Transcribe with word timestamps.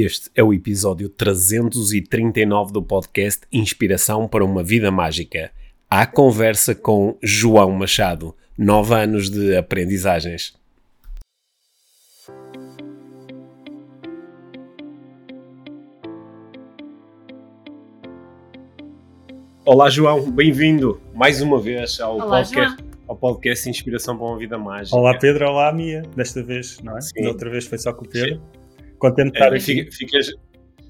Este 0.00 0.30
é 0.32 0.44
o 0.44 0.54
episódio 0.54 1.08
339 1.08 2.72
do 2.72 2.80
podcast 2.80 3.40
Inspiração 3.52 4.28
para 4.28 4.44
uma 4.44 4.62
Vida 4.62 4.92
Mágica. 4.92 5.50
A 5.90 6.06
conversa 6.06 6.72
com 6.72 7.18
João 7.20 7.72
Machado. 7.72 8.32
Nove 8.56 8.94
anos 8.94 9.28
de 9.28 9.56
aprendizagens. 9.56 10.54
Olá, 19.64 19.90
João, 19.90 20.30
bem-vindo 20.30 21.02
mais 21.12 21.42
uma 21.42 21.60
vez 21.60 21.98
ao 21.98 22.14
Olá, 22.14 22.36
podcast, 22.36 22.84
ao 23.08 23.16
podcast 23.16 23.68
Inspiração 23.68 24.16
para 24.16 24.26
uma 24.26 24.38
Vida 24.38 24.56
Mágica. 24.56 24.96
Olá 24.96 25.18
Pedro, 25.18 25.48
olá 25.48 25.72
Mia, 25.72 26.02
desta 26.14 26.40
vez, 26.40 26.78
não 26.84 26.96
é? 26.96 27.00
Sim. 27.00 27.24
Da 27.24 27.30
outra 27.30 27.50
vez 27.50 27.66
foi 27.66 27.78
só 27.78 27.92
com 27.92 28.04
o 28.04 28.08
Pedro. 28.08 28.40
Contente 28.98 29.32
de 29.32 29.38
estar 29.38 29.52
É, 29.52 29.56
aqui. 29.56 29.90
fica, 29.90 29.90
fica, 29.92 30.18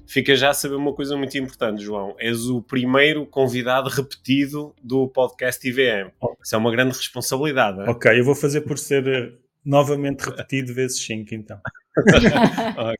fica 0.07 0.35
já 0.35 0.49
a 0.49 0.53
saber 0.53 0.75
uma 0.75 0.93
coisa 0.93 1.15
muito 1.15 1.37
importante, 1.37 1.81
João. 1.83 2.15
És 2.19 2.45
o 2.47 2.61
primeiro 2.61 3.25
convidado 3.25 3.89
repetido 3.89 4.73
do 4.83 5.07
podcast 5.07 5.65
IVM. 5.67 6.11
Isso 6.43 6.55
é 6.55 6.57
uma 6.57 6.71
grande 6.71 6.95
responsabilidade. 6.95 7.81
é? 7.81 7.89
Ok, 7.89 8.19
eu 8.19 8.23
vou 8.25 8.35
fazer 8.35 8.61
por 8.61 8.77
ser 8.77 9.07
eh, 9.07 9.31
novamente 9.63 10.21
repetido 10.21 10.73
vezes 10.73 11.01
5 11.05 11.33
então. 11.35 11.59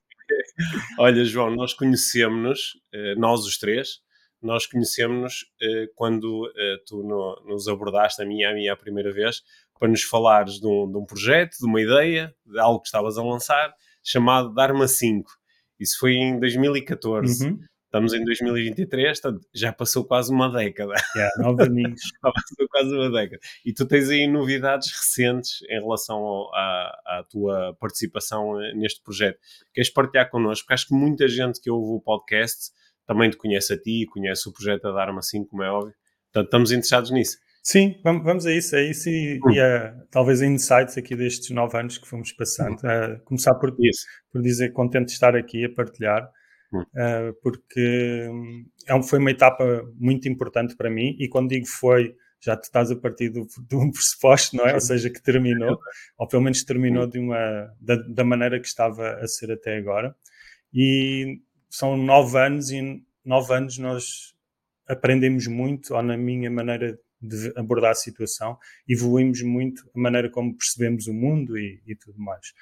Olha, 1.00 1.24
João, 1.24 1.56
nós 1.56 1.74
conhecemos-nos, 1.74 2.74
eh, 2.94 3.16
nós 3.16 3.46
os 3.46 3.58
três, 3.58 4.00
nós 4.42 4.66
conhecemos-nos 4.66 5.46
eh, 5.62 5.86
quando 5.96 6.52
tu 6.86 7.02
no- 7.04 7.42
nos 7.48 7.68
abordaste, 7.68 8.22
a 8.22 8.26
mim 8.26 8.40
e 8.40 8.46
a 8.46 8.54
minha 8.54 8.74
a 8.74 8.78
primeira 8.78 9.12
vez, 9.12 9.42
para 9.80 9.88
nos 9.88 10.04
falares 10.04 10.60
de 10.60 10.68
um, 10.68 10.92
de 10.92 10.98
um 10.98 11.06
projeto, 11.06 11.58
de 11.58 11.66
uma 11.66 11.82
ideia, 11.82 12.34
de 12.46 12.60
algo 12.60 12.82
que 12.82 12.88
estavas 12.88 13.18
a 13.18 13.24
lançar, 13.24 13.74
chamado 14.04 14.54
Dharma 14.54 14.88
5. 14.88 15.30
Isso 15.80 15.98
foi 16.00 16.14
em 16.14 16.40
2014. 16.40 17.46
Uhum. 17.46 17.60
Estamos 17.90 18.14
em 18.14 18.24
2023, 18.24 19.20
portanto, 19.20 19.48
já 19.52 19.74
passou 19.74 20.06
quase 20.06 20.32
uma 20.32 20.48
década. 20.48 20.94
Yeah, 21.16 21.34
nove 21.40 21.64
aninhos. 21.64 22.00
Já 22.24 22.32
passou 22.32 22.68
quase 22.70 22.94
uma 22.96 23.10
década. 23.10 23.42
E 23.66 23.74
tu 23.74 23.88
tens 23.88 24.10
aí 24.10 24.28
novidades 24.28 24.92
recentes 24.92 25.64
em 25.64 25.80
relação 25.80 26.22
à 26.54 27.26
tua 27.28 27.76
participação 27.80 28.62
eh, 28.62 28.76
neste 28.76 29.02
projeto. 29.02 29.40
Queres 29.74 29.90
partilhar 29.90 30.30
connosco? 30.30 30.66
Porque 30.66 30.76
acho 30.76 30.88
que 30.88 30.94
muita 30.94 31.28
gente 31.28 31.60
que 31.60 31.72
ouve 31.72 31.94
o 31.94 32.00
podcast 32.00 32.70
também 33.08 33.32
te 33.32 33.38
conhece 33.38 33.74
a 33.74 33.78
ti, 33.82 34.06
conhece 34.12 34.48
o 34.48 34.54
projeto 34.54 34.84
da 34.84 34.92
Dharma 34.92 35.24
5, 35.24 35.50
como 35.50 35.64
é 35.64 35.72
óbvio. 35.72 35.96
Portanto, 36.32 36.46
estamos 36.46 36.72
interessados 36.72 37.10
nisso. 37.10 37.40
Sim, 37.72 38.00
vamos, 38.04 38.48
a 38.48 38.52
isso, 38.52 38.76
é 38.76 38.90
isso 38.90 39.08
e, 39.10 39.40
Hum. 39.46 39.52
e 39.52 39.60
a- 39.60 39.94
talvez 40.10 40.42
a 40.42 40.46
insights 40.48 40.98
aqui 40.98 41.16
destes 41.16 41.52
nove 41.52 41.78
anos 41.78 42.00
que 42.00 42.08
fomos 42.08 42.32
passando. 42.32 42.80
A 42.84 43.20
começar 43.20 43.54
por, 43.54 43.76
Isso. 43.80 44.08
por 44.32 44.42
dizer 44.42 44.74
contente 44.74 45.06
de 45.08 45.12
estar 45.12 45.36
aqui 45.36 45.66
a 45.66 45.70
partilhar, 45.72 46.28
Hum. 46.74 46.84
eh, 46.98 47.32
porque 47.44 48.28
hum, 48.32 48.66
é 48.88 48.96
um- 48.96 49.04
foi 49.04 49.20
uma 49.20 49.30
etapa 49.30 49.84
muito 50.00 50.28
importante 50.28 50.76
para 50.76 50.90
mim 50.90 51.16
e 51.20 51.28
quando 51.30 51.50
digo 51.50 51.68
foi, 51.68 52.16
já 52.42 52.58
te 52.58 52.64
estás 52.64 52.90
a 52.90 52.96
partir 52.96 53.30
do, 53.30 53.46
de 53.68 53.76
um 53.76 53.92
pressuposto, 53.94 54.56
não 54.58 54.66
é? 54.66 54.74
Ou 54.74 54.82
seja, 54.82 55.08
que 55.12 55.22
terminou, 55.22 55.78
ou 56.18 56.28
pelo 56.28 56.42
menos 56.42 56.64
terminou 56.64 57.06
de 57.06 57.20
uma, 57.20 57.72
da, 57.80 57.96
da 57.98 58.24
maneira 58.24 58.60
que 58.60 58.68
estava 58.68 59.12
a 59.22 59.28
ser 59.28 59.52
até 59.52 59.78
agora. 59.78 60.16
E 60.74 61.40
são 61.70 61.96
nove 61.96 62.36
anos 62.40 62.72
e 62.72 63.04
nove 63.24 63.54
anos 63.54 63.78
nós 63.78 64.06
aprendemos 64.88 65.46
muito, 65.46 65.94
ou 65.94 66.02
na 66.02 66.18
minha 66.18 66.50
maneira 66.50 66.98
de 67.22 67.52
abordar 67.56 67.92
a 67.92 67.96
situação, 67.96 68.58
evoluímos 68.88 69.42
muito 69.42 69.90
a 69.96 70.00
maneira 70.00 70.30
como 70.30 70.56
percebemos 70.56 71.08
o 71.08 71.14
mundo 71.14 71.58
e, 71.58 71.82
e 71.86 71.96
tudo 71.96 72.20
mais. 72.20 72.54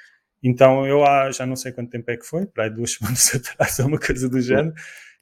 Então 0.44 0.86
eu 0.86 1.04
há 1.04 1.32
já 1.32 1.46
não 1.46 1.56
sei 1.56 1.72
quanto 1.72 1.90
tempo 1.90 2.10
é 2.12 2.18
que 2.18 2.26
foi, 2.26 2.46
para 2.46 2.66
aí 2.66 2.70
duas 2.70 2.94
semanas 2.98 3.34
atrás, 3.34 3.80
ou 3.80 3.88
uma 3.88 4.00
coisa 4.00 4.30
do 4.30 4.40
género, 4.42 4.74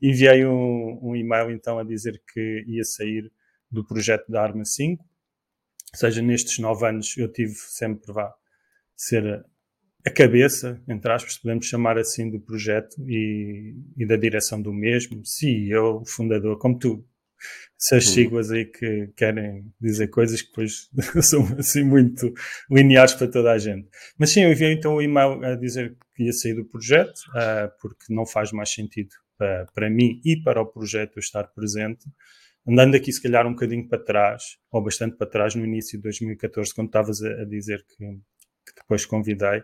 enviei 0.01 0.45
um, 0.45 0.99
um 1.01 1.15
e-mail 1.15 1.51
então 1.51 1.79
a 1.79 1.83
dizer 1.83 2.21
que 2.33 2.63
ia 2.67 2.83
sair 2.83 3.31
do 3.71 3.85
projeto 3.85 4.31
da 4.31 4.41
Arma 4.41 4.65
5. 4.65 5.03
Ou 5.03 5.99
seja, 5.99 6.21
nestes 6.21 6.59
nove 6.59 6.87
anos 6.87 7.15
eu 7.17 7.31
tive 7.31 7.53
sempre 7.53 8.11
vá 8.11 8.33
ser 8.95 9.45
a, 10.05 10.11
cabeça, 10.11 10.81
entre 10.87 11.11
aspas, 11.11 11.37
podemos 11.37 11.65
chamar 11.65 11.97
assim, 11.97 12.29
do 12.29 12.39
projeto 12.39 12.95
e, 13.07 13.75
e 13.97 14.05
da 14.05 14.15
direção 14.15 14.61
do 14.61 14.71
mesmo, 14.71 15.25
CEO, 15.25 16.05
fundador, 16.05 16.57
como 16.59 16.77
tu. 16.77 17.05
Essas 17.79 18.07
Uhum. 18.07 18.13
siglas 18.13 18.51
aí 18.51 18.65
que 18.65 19.07
querem 19.15 19.71
dizer 19.79 20.07
coisas 20.07 20.41
que 20.41 20.47
depois 20.49 20.89
são 21.21 21.45
assim 21.57 21.83
muito 21.83 22.33
lineares 22.71 23.13
para 23.13 23.27
toda 23.27 23.51
a 23.51 23.57
gente. 23.57 23.87
Mas 24.17 24.29
sim, 24.31 24.41
eu 24.43 24.51
enviei 24.51 24.73
então 24.73 24.95
o 24.95 25.01
e-mail 25.01 25.43
a 25.43 25.55
dizer 25.55 25.95
que 26.15 26.23
ia 26.23 26.33
sair 26.33 26.53
do 26.55 26.65
projeto, 26.65 27.19
ah, 27.35 27.69
porque 27.81 28.05
não 28.09 28.25
faz 28.25 28.51
mais 28.51 28.71
sentido 28.71 29.09
para, 29.37 29.65
para 29.73 29.89
mim 29.89 30.21
e 30.23 30.41
para 30.41 30.61
o 30.61 30.65
projeto 30.65 31.19
estar 31.19 31.43
presente. 31.53 32.05
Andando 32.67 32.95
aqui, 32.95 33.11
se 33.11 33.21
calhar, 33.21 33.45
um 33.45 33.51
bocadinho 33.51 33.87
para 33.87 34.03
trás, 34.03 34.57
ou 34.71 34.81
bastante 34.83 35.17
para 35.17 35.27
trás, 35.27 35.53
no 35.53 35.63
início 35.63 35.99
de 35.99 36.03
2014, 36.03 36.73
quando 36.73 36.87
estavas 36.87 37.21
a, 37.21 37.41
a 37.41 37.45
dizer 37.45 37.85
que, 37.85 38.05
que 38.05 38.75
depois 38.81 39.05
convidei, 39.05 39.61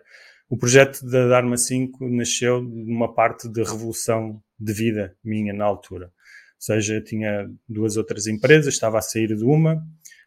o 0.50 0.58
projeto 0.58 1.04
da 1.10 1.28
Dharma 1.28 1.58
5 1.58 2.08
nasceu 2.10 2.62
de 2.62 2.92
uma 2.92 3.14
parte 3.14 3.48
de 3.50 3.64
revolução 3.64 4.44
de 4.60 4.74
vida 4.74 5.16
minha 5.24 5.54
na 5.54 5.64
altura. 5.64 6.12
Ou 6.62 6.76
seja, 6.76 6.96
eu 6.96 7.04
tinha 7.04 7.50
duas 7.68 7.98
outras 7.98 8.28
empresas, 8.28 8.74
estava 8.74 9.00
a 9.00 9.02
sair 9.02 9.36
de 9.36 9.44
uma, 9.44 9.82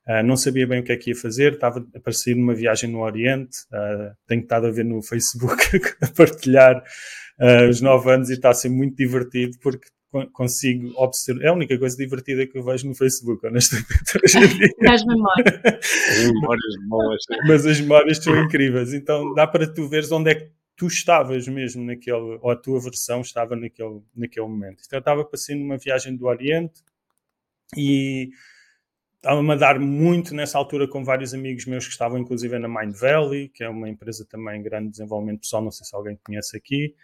ah, 0.07 0.23
não 0.23 0.37
sabia 0.37 0.67
bem 0.67 0.81
o 0.81 0.83
que 0.85 0.91
é 0.93 0.97
que 0.97 1.11
ia 1.11 1.17
fazer, 1.17 1.55
estava 1.55 1.87
a 2.05 2.13
sair 2.13 2.35
numa 2.35 2.55
viagem 2.55 2.91
no 2.91 3.01
Oriente, 3.01 3.57
ah, 3.73 4.13
tenho 4.27 4.43
estado 4.43 4.67
a 4.67 4.71
ver 4.71 4.85
no 4.85 5.01
Facebook 5.01 5.63
a 6.03 6.09
partilhar 6.09 6.83
ah, 7.39 7.69
os 7.71 7.81
nove 7.81 8.11
anos 8.13 8.31
e 8.31 8.35
está 8.35 8.51
a 8.51 8.55
ser 8.55 8.69
muito 8.69 8.97
divertido 8.97 9.57
porque 9.63 9.87
con- 10.11 10.29
consigo 10.33 10.93
observar. 10.97 11.45
É 11.45 11.49
a 11.49 11.53
única 11.53 11.79
coisa 11.79 11.97
divertida 11.97 12.47
que 12.47 12.57
eu 12.59 12.65
vejo 12.65 12.89
no 12.89 12.95
Facebook, 12.95 13.47
honestamente. 13.47 13.89
Das 14.83 15.05
memórias. 15.07 15.61
As 15.65 16.33
memórias 16.33 16.75
boas. 16.89 17.23
Mas 17.47 17.67
as 17.67 17.81
memórias 17.81 18.19
são 18.19 18.37
incríveis. 18.45 18.93
Então 18.93 19.35
dá 19.35 19.47
para 19.47 19.67
tu 19.73 19.89
veres 19.89 20.11
onde 20.13 20.31
é 20.31 20.35
que 20.35 20.51
tu 20.77 20.87
estavas 20.87 21.47
mesmo 21.47 21.85
naquele, 21.85 22.39
ou 22.41 22.51
a 22.51 22.57
tua 22.57 22.81
versão 22.81 23.21
estava 23.21 23.55
naquele, 23.57 24.03
naquele 24.15 24.47
momento. 24.47 24.83
Eu 24.91 24.99
estava 24.99 25.25
passando 25.25 25.61
numa 25.61 25.79
viagem 25.79 26.17
do 26.17 26.27
Oriente 26.27 26.83
e 27.77 28.31
estava-me 29.17 29.53
a 29.53 29.57
dar 29.57 29.79
muito 29.79 30.35
nessa 30.35 30.59
altura 30.59 30.87
com 30.89 31.05
vários 31.05 31.33
amigos 31.33 31.65
meus 31.67 31.87
que 31.87 31.93
estavam 31.93 32.19
inclusive 32.19 32.59
na 32.59 32.69
Mind 32.69 32.95
Valley, 32.95 33.49
que 33.49 33.65
é 33.65 33.69
uma 33.69 33.89
empresa 33.89 34.27
também 34.29 34.63
grande 34.63 34.91
desenvolvimento 34.91 35.41
pessoal, 35.41 35.63
não 35.63 35.71
sei 35.71 35.87
se 35.87 35.95
alguém 35.95 36.19
conhece 36.23 36.57
aqui. 36.57 36.95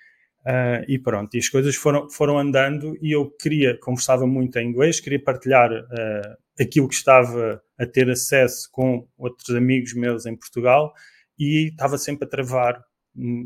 Ah, 0.45 0.83
e 0.89 0.99
pronto, 0.99 1.35
e 1.35 1.39
as 1.39 1.49
coisas 1.49 1.77
foram, 1.77 2.09
foram 2.11 2.39
andando 2.39 2.97
e 3.03 3.13
eu 3.13 3.31
queria, 3.31 3.79
conversava 3.79 4.27
muito 4.27 4.59
em 4.59 4.69
inglês, 4.69 4.99
queria 4.99 5.23
partilhar 5.23 5.71
ah, 5.73 6.37
aquilo 6.59 6.89
que 6.89 6.95
estava 6.95 7.63
a 7.79 7.87
ter 7.87 8.09
acesso 8.11 8.69
com 8.73 9.07
outros 9.19 9.55
amigos 9.55 9.95
meus 9.95 10.27
em 10.27 10.37
Portugal 10.37 10.93
e 11.39 11.69
estava 11.69 11.97
sempre 11.99 12.27
a 12.27 12.29
travar 12.29 12.85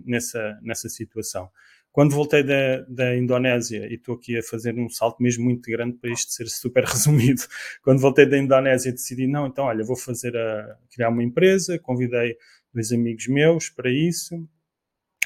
nessa, 0.04 0.58
nessa 0.62 0.88
situação. 0.88 1.50
Quando 1.94 2.14
voltei 2.14 2.42
da, 2.42 2.80
da 2.88 3.16
Indonésia, 3.16 3.86
e 3.86 3.94
estou 3.94 4.16
aqui 4.16 4.36
a 4.36 4.42
fazer 4.42 4.76
um 4.76 4.88
salto 4.88 5.22
mesmo 5.22 5.44
muito 5.44 5.70
grande 5.70 5.96
para 5.96 6.10
isto 6.10 6.32
ser 6.32 6.48
super 6.48 6.82
resumido, 6.84 7.42
quando 7.82 8.00
voltei 8.00 8.26
da 8.26 8.36
Indonésia 8.36 8.90
decidi, 8.90 9.26
não, 9.28 9.46
então 9.46 9.66
olha, 9.66 9.84
vou 9.84 9.96
fazer 9.96 10.36
a, 10.36 10.76
criar 10.90 11.10
uma 11.10 11.22
empresa, 11.22 11.78
convidei 11.78 12.36
dois 12.72 12.90
amigos 12.90 13.28
meus 13.28 13.70
para 13.70 13.88
isso, 13.90 14.44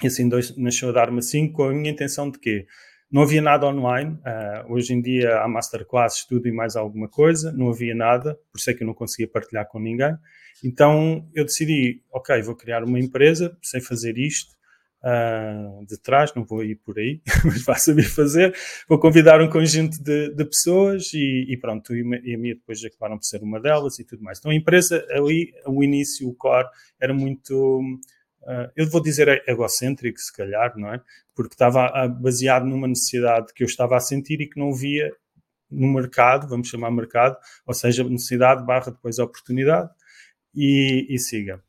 e 0.02 0.06
assim 0.08 0.28
dois, 0.28 0.56
nasceu 0.56 0.90
a 0.90 0.92
Dharma 0.92 1.22
5 1.22 1.54
com 1.54 1.64
a 1.64 1.72
minha 1.72 1.90
intenção 1.90 2.30
de 2.30 2.38
quê? 2.38 2.66
Não 3.10 3.22
havia 3.22 3.40
nada 3.40 3.66
online, 3.66 4.18
ah, 4.24 4.66
hoje 4.68 4.92
em 4.92 5.00
dia 5.00 5.40
há 5.40 5.48
masterclasses, 5.48 6.26
tudo 6.26 6.46
e 6.46 6.52
mais 6.52 6.76
alguma 6.76 7.08
coisa, 7.08 7.50
não 7.52 7.70
havia 7.70 7.94
nada, 7.94 8.34
por 8.52 8.58
isso 8.58 8.70
é 8.70 8.74
que 8.74 8.82
eu 8.82 8.86
não 8.86 8.94
conseguia 8.94 9.26
partilhar 9.26 9.66
com 9.66 9.78
ninguém. 9.78 10.14
Então 10.62 11.26
eu 11.34 11.44
decidi, 11.44 12.02
ok, 12.12 12.42
vou 12.42 12.54
criar 12.54 12.84
uma 12.84 12.98
empresa, 12.98 13.56
sei 13.62 13.80
fazer 13.80 14.18
isto 14.18 14.58
ah, 15.02 15.80
de 15.86 15.96
trás, 16.00 16.34
não 16.34 16.44
vou 16.44 16.64
ir 16.64 16.76
por 16.76 16.98
aí, 16.98 17.20
mas 17.44 17.62
vá 17.62 17.76
saber 17.76 18.04
fazer. 18.04 18.54
Vou 18.88 18.98
convidar 18.98 19.40
um 19.40 19.48
conjunto 19.48 20.02
de, 20.02 20.34
de 20.34 20.44
pessoas 20.44 21.12
e, 21.14 21.46
e 21.48 21.56
pronto, 21.56 21.94
e, 21.94 22.00
e 22.24 22.34
a 22.34 22.38
minha 22.38 22.54
depois 22.54 22.84
acabaram 22.84 23.16
por 23.16 23.24
ser 23.24 23.42
uma 23.42 23.60
delas 23.60 23.98
e 23.98 24.04
tudo 24.04 24.22
mais. 24.22 24.38
Então 24.38 24.50
a 24.50 24.54
empresa 24.54 25.06
ali, 25.10 25.52
o 25.66 25.82
início, 25.84 26.28
o 26.28 26.34
core, 26.34 26.68
era 27.00 27.14
muito. 27.14 27.80
Ah, 28.48 28.70
eu 28.74 28.88
vou 28.88 29.02
dizer 29.02 29.42
egocêntrico, 29.46 30.18
se 30.18 30.32
calhar, 30.32 30.72
não 30.76 30.92
é? 30.92 31.00
Porque 31.34 31.54
estava 31.54 32.08
baseado 32.08 32.64
numa 32.64 32.88
necessidade 32.88 33.52
que 33.54 33.62
eu 33.62 33.66
estava 33.66 33.96
a 33.96 34.00
sentir 34.00 34.40
e 34.40 34.48
que 34.48 34.58
não 34.58 34.72
via 34.72 35.12
no 35.70 35.92
mercado, 35.92 36.48
vamos 36.48 36.68
chamar 36.68 36.90
mercado, 36.90 37.36
ou 37.66 37.74
seja, 37.74 38.02
necessidade 38.04 38.64
barra 38.64 38.90
depois 38.90 39.18
oportunidade 39.18 39.90
e, 40.54 41.06
e 41.10 41.18
siga. 41.18 41.62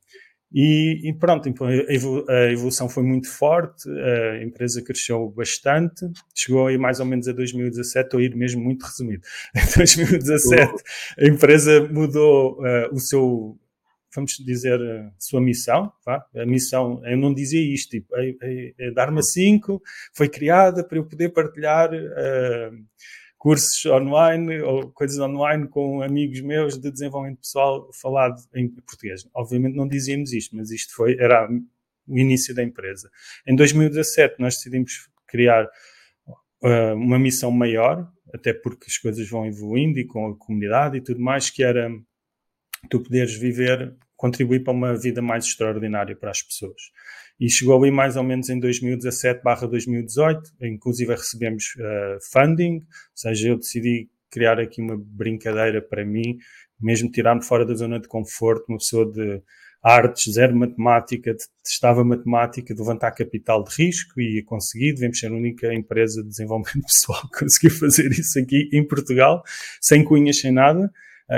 E, 0.52 1.08
e 1.08 1.14
pronto, 1.14 1.48
a 1.64 1.94
evolu- 1.94 2.26
a 2.28 2.52
evolução 2.52 2.90
foi 2.90 3.04
muito 3.04 3.30
forte, 3.30 3.88
a 3.88 4.44
empresa 4.44 4.81
cresceu 4.81 5.30
bastante, 5.30 6.10
chegou 6.34 6.66
aí 6.66 6.78
mais 6.78 7.00
ou 7.00 7.06
menos 7.06 7.28
a 7.28 7.34
2017, 7.34 8.06
estou 8.06 8.20
a 8.20 8.24
ir 8.24 8.36
mesmo 8.36 8.64
muito 8.64 8.84
resumido. 8.84 9.22
Em 9.56 9.78
2017 9.78 10.84
a 11.20 11.26
empresa 11.28 11.88
mudou 11.92 12.66
eh, 12.66 12.90
o 12.92 13.00
seu 13.00 13.60
vamos 14.13 14.33
dizer, 14.45 14.81
a 14.81 15.11
sua 15.19 15.41
missão. 15.41 15.91
Vá? 16.06 16.25
A 16.35 16.45
missão, 16.45 17.01
eu 17.06 17.17
não 17.17 17.33
dizia 17.33 17.61
isto, 17.61 17.91
tipo, 17.91 18.13
a, 18.15 18.19
a, 18.19 18.88
a 18.88 18.91
Dharma 18.91 19.21
5 19.21 19.81
foi 20.13 20.29
criada 20.29 20.83
para 20.83 20.97
eu 20.97 21.06
poder 21.06 21.29
partilhar 21.29 21.91
uh, 21.94 22.85
cursos 23.38 23.85
online 23.85 24.61
ou 24.61 24.91
coisas 24.91 25.17
online 25.17 25.67
com 25.67 26.01
amigos 26.01 26.41
meus 26.41 26.77
de 26.77 26.91
desenvolvimento 26.91 27.39
pessoal 27.39 27.89
falado 27.94 28.35
em 28.53 28.67
português. 28.67 29.27
Obviamente 29.33 29.75
não 29.75 29.88
dizíamos 29.88 30.33
isto, 30.33 30.56
mas 30.56 30.69
isto 30.71 30.94
foi, 30.94 31.17
era 31.17 31.50
o 32.07 32.17
início 32.17 32.53
da 32.53 32.61
empresa. 32.61 33.09
Em 33.47 33.56
2017 33.56 34.35
nós 34.39 34.56
decidimos 34.56 35.09
criar 35.25 35.65
uh, 36.61 36.94
uma 36.95 37.17
missão 37.17 37.50
maior, 37.50 38.11
até 38.33 38.53
porque 38.53 38.85
as 38.88 38.97
coisas 38.97 39.27
vão 39.29 39.45
evoluindo 39.45 40.00
e 40.00 40.06
com 40.06 40.27
a 40.27 40.35
comunidade 40.38 40.97
e 40.97 41.01
tudo 41.01 41.21
mais, 41.21 41.50
que 41.50 41.63
era 41.63 41.89
tu 42.90 43.02
poderes 43.02 43.36
viver, 43.36 43.96
contribuir 44.16 44.64
para 44.64 44.74
uma 44.74 44.98
vida 44.98 45.22
mais 45.22 45.46
extraordinária 45.46 46.16
para 46.16 46.31
as 46.31 46.42
pessoas. 46.42 46.81
E 47.40 47.50
chegou 47.50 47.81
ali 47.81 47.92
mais 47.92 48.18
ou 48.18 48.24
menos 48.24 48.50
em 48.50 48.60
2017 48.60 49.42
barra 49.42 49.66
2018, 49.68 50.52
inclusive 50.62 51.14
recebemos 51.14 51.64
uh, 51.78 52.18
funding, 52.31 52.76
ou 52.76 52.81
seja, 53.16 53.50
eu 53.50 53.58
decidi 53.58 54.10
criar 54.30 54.60
aqui 54.60 54.81
uma 54.81 54.98
brincadeira 54.98 55.81
para 55.81 56.06
mim, 56.06 56.38
mesmo 56.80 57.10
tirar-me 57.10 57.44
fora 57.44 57.66
da 57.66 57.74
zona 57.74 58.00
de 58.00 58.08
conforto, 58.08 58.66
uma 58.70 58.78
pessoa 58.78 59.10
de 59.12 59.42
artes, 59.81 60.34
zero 60.34 60.56
matemática, 60.56 61.34
testava 61.64 62.04
matemática, 62.04 62.74
levantar 62.78 63.12
capital 63.12 63.64
de 63.64 63.74
risco 63.76 64.20
e 64.20 64.44
consegui, 64.44 64.94
devemos 64.94 65.20
ser 65.20 65.31
a 65.31 65.36
única 65.36 65.74
empresa 65.74 66.22
de 66.22 66.30
desenvolvimento 66.30 66.84
pessoal 66.88 67.22
que 67.30 67.40
conseguiu 67.40 67.72
fazer 67.72 68.12
isso 68.12 68.38
aqui 68.40 68.70
em 68.74 68.86
Portugal, 68.86 69.42
sem 69.81 70.04
cunhas, 70.04 70.40
sem 70.40 70.52
nada, 70.52 70.92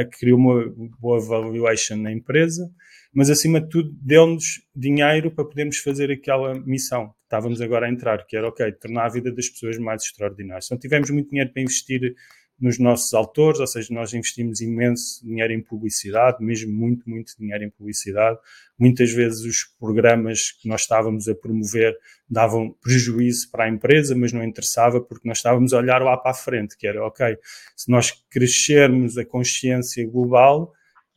que 0.10 0.20
criou 0.20 0.38
uma 0.38 0.74
boa 1.00 1.20
valuation 1.20 1.98
na 1.98 2.12
empresa, 2.12 2.70
mas 3.14 3.30
acima 3.30 3.60
de 3.60 3.70
tudo 3.70 3.92
deu-nos 4.02 4.62
dinheiro 4.76 5.30
para 5.32 5.44
podermos 5.44 5.78
fazer 5.78 6.10
aquela 6.10 6.54
missão 6.66 7.10
que 7.10 7.24
estávamos 7.26 7.62
agora 7.62 7.86
a 7.88 7.90
entrar, 7.90 8.26
que 8.26 8.38
era, 8.38 8.48
ok, 8.48 8.72
tornar 8.74 9.06
a 9.06 9.10
vida 9.10 9.32
das 9.32 9.50
pessoas 9.50 9.78
mais 9.78 10.04
extraordinária. 10.04 10.62
Então 10.64 10.78
tivemos 10.78 11.10
muito 11.10 11.30
dinheiro 11.30 11.52
para 11.52 11.62
investir 11.62 12.16
nos 12.62 12.78
nossos 12.78 13.12
autores, 13.16 13.60
ou 13.60 13.66
seja, 13.66 13.92
nós 13.92 14.14
investimos 14.14 14.62
imenso 14.62 15.26
dinheiro 15.26 15.52
em 15.52 15.60
publicidade, 15.60 16.44
mesmo 16.44 16.72
muito, 16.72 17.10
muito 17.10 17.34
dinheiro 17.38 17.64
em 17.64 17.70
publicidade. 17.72 18.38
Muitas 18.78 19.12
vezes 19.12 19.44
os 19.44 19.64
programas 19.80 20.52
que 20.52 20.70
nós 20.70 20.82
estávamos 20.82 21.28
a 21.28 21.34
promover 21.34 21.98
davam 22.30 22.76
prejuízo 22.80 23.50
para 23.50 23.66
a 23.66 23.70
empresa, 23.70 24.16
mas 24.16 24.32
não 24.32 24.44
interessava 24.44 25.02
porque 25.02 25.28
nós 25.28 25.40
estávamos 25.40 25.74
a 25.74 25.80
olhar 25.80 26.04
lá 26.04 26.16
para 26.16 26.32
a 26.32 26.36
frente, 26.36 26.78
que 26.78 26.86
era, 26.86 27.04
ok, 27.04 27.36
se 27.76 27.90
nós 27.90 28.12
crescermos 28.30 29.18
a 29.18 29.26
consciência 29.26 30.08
global, 30.08 30.72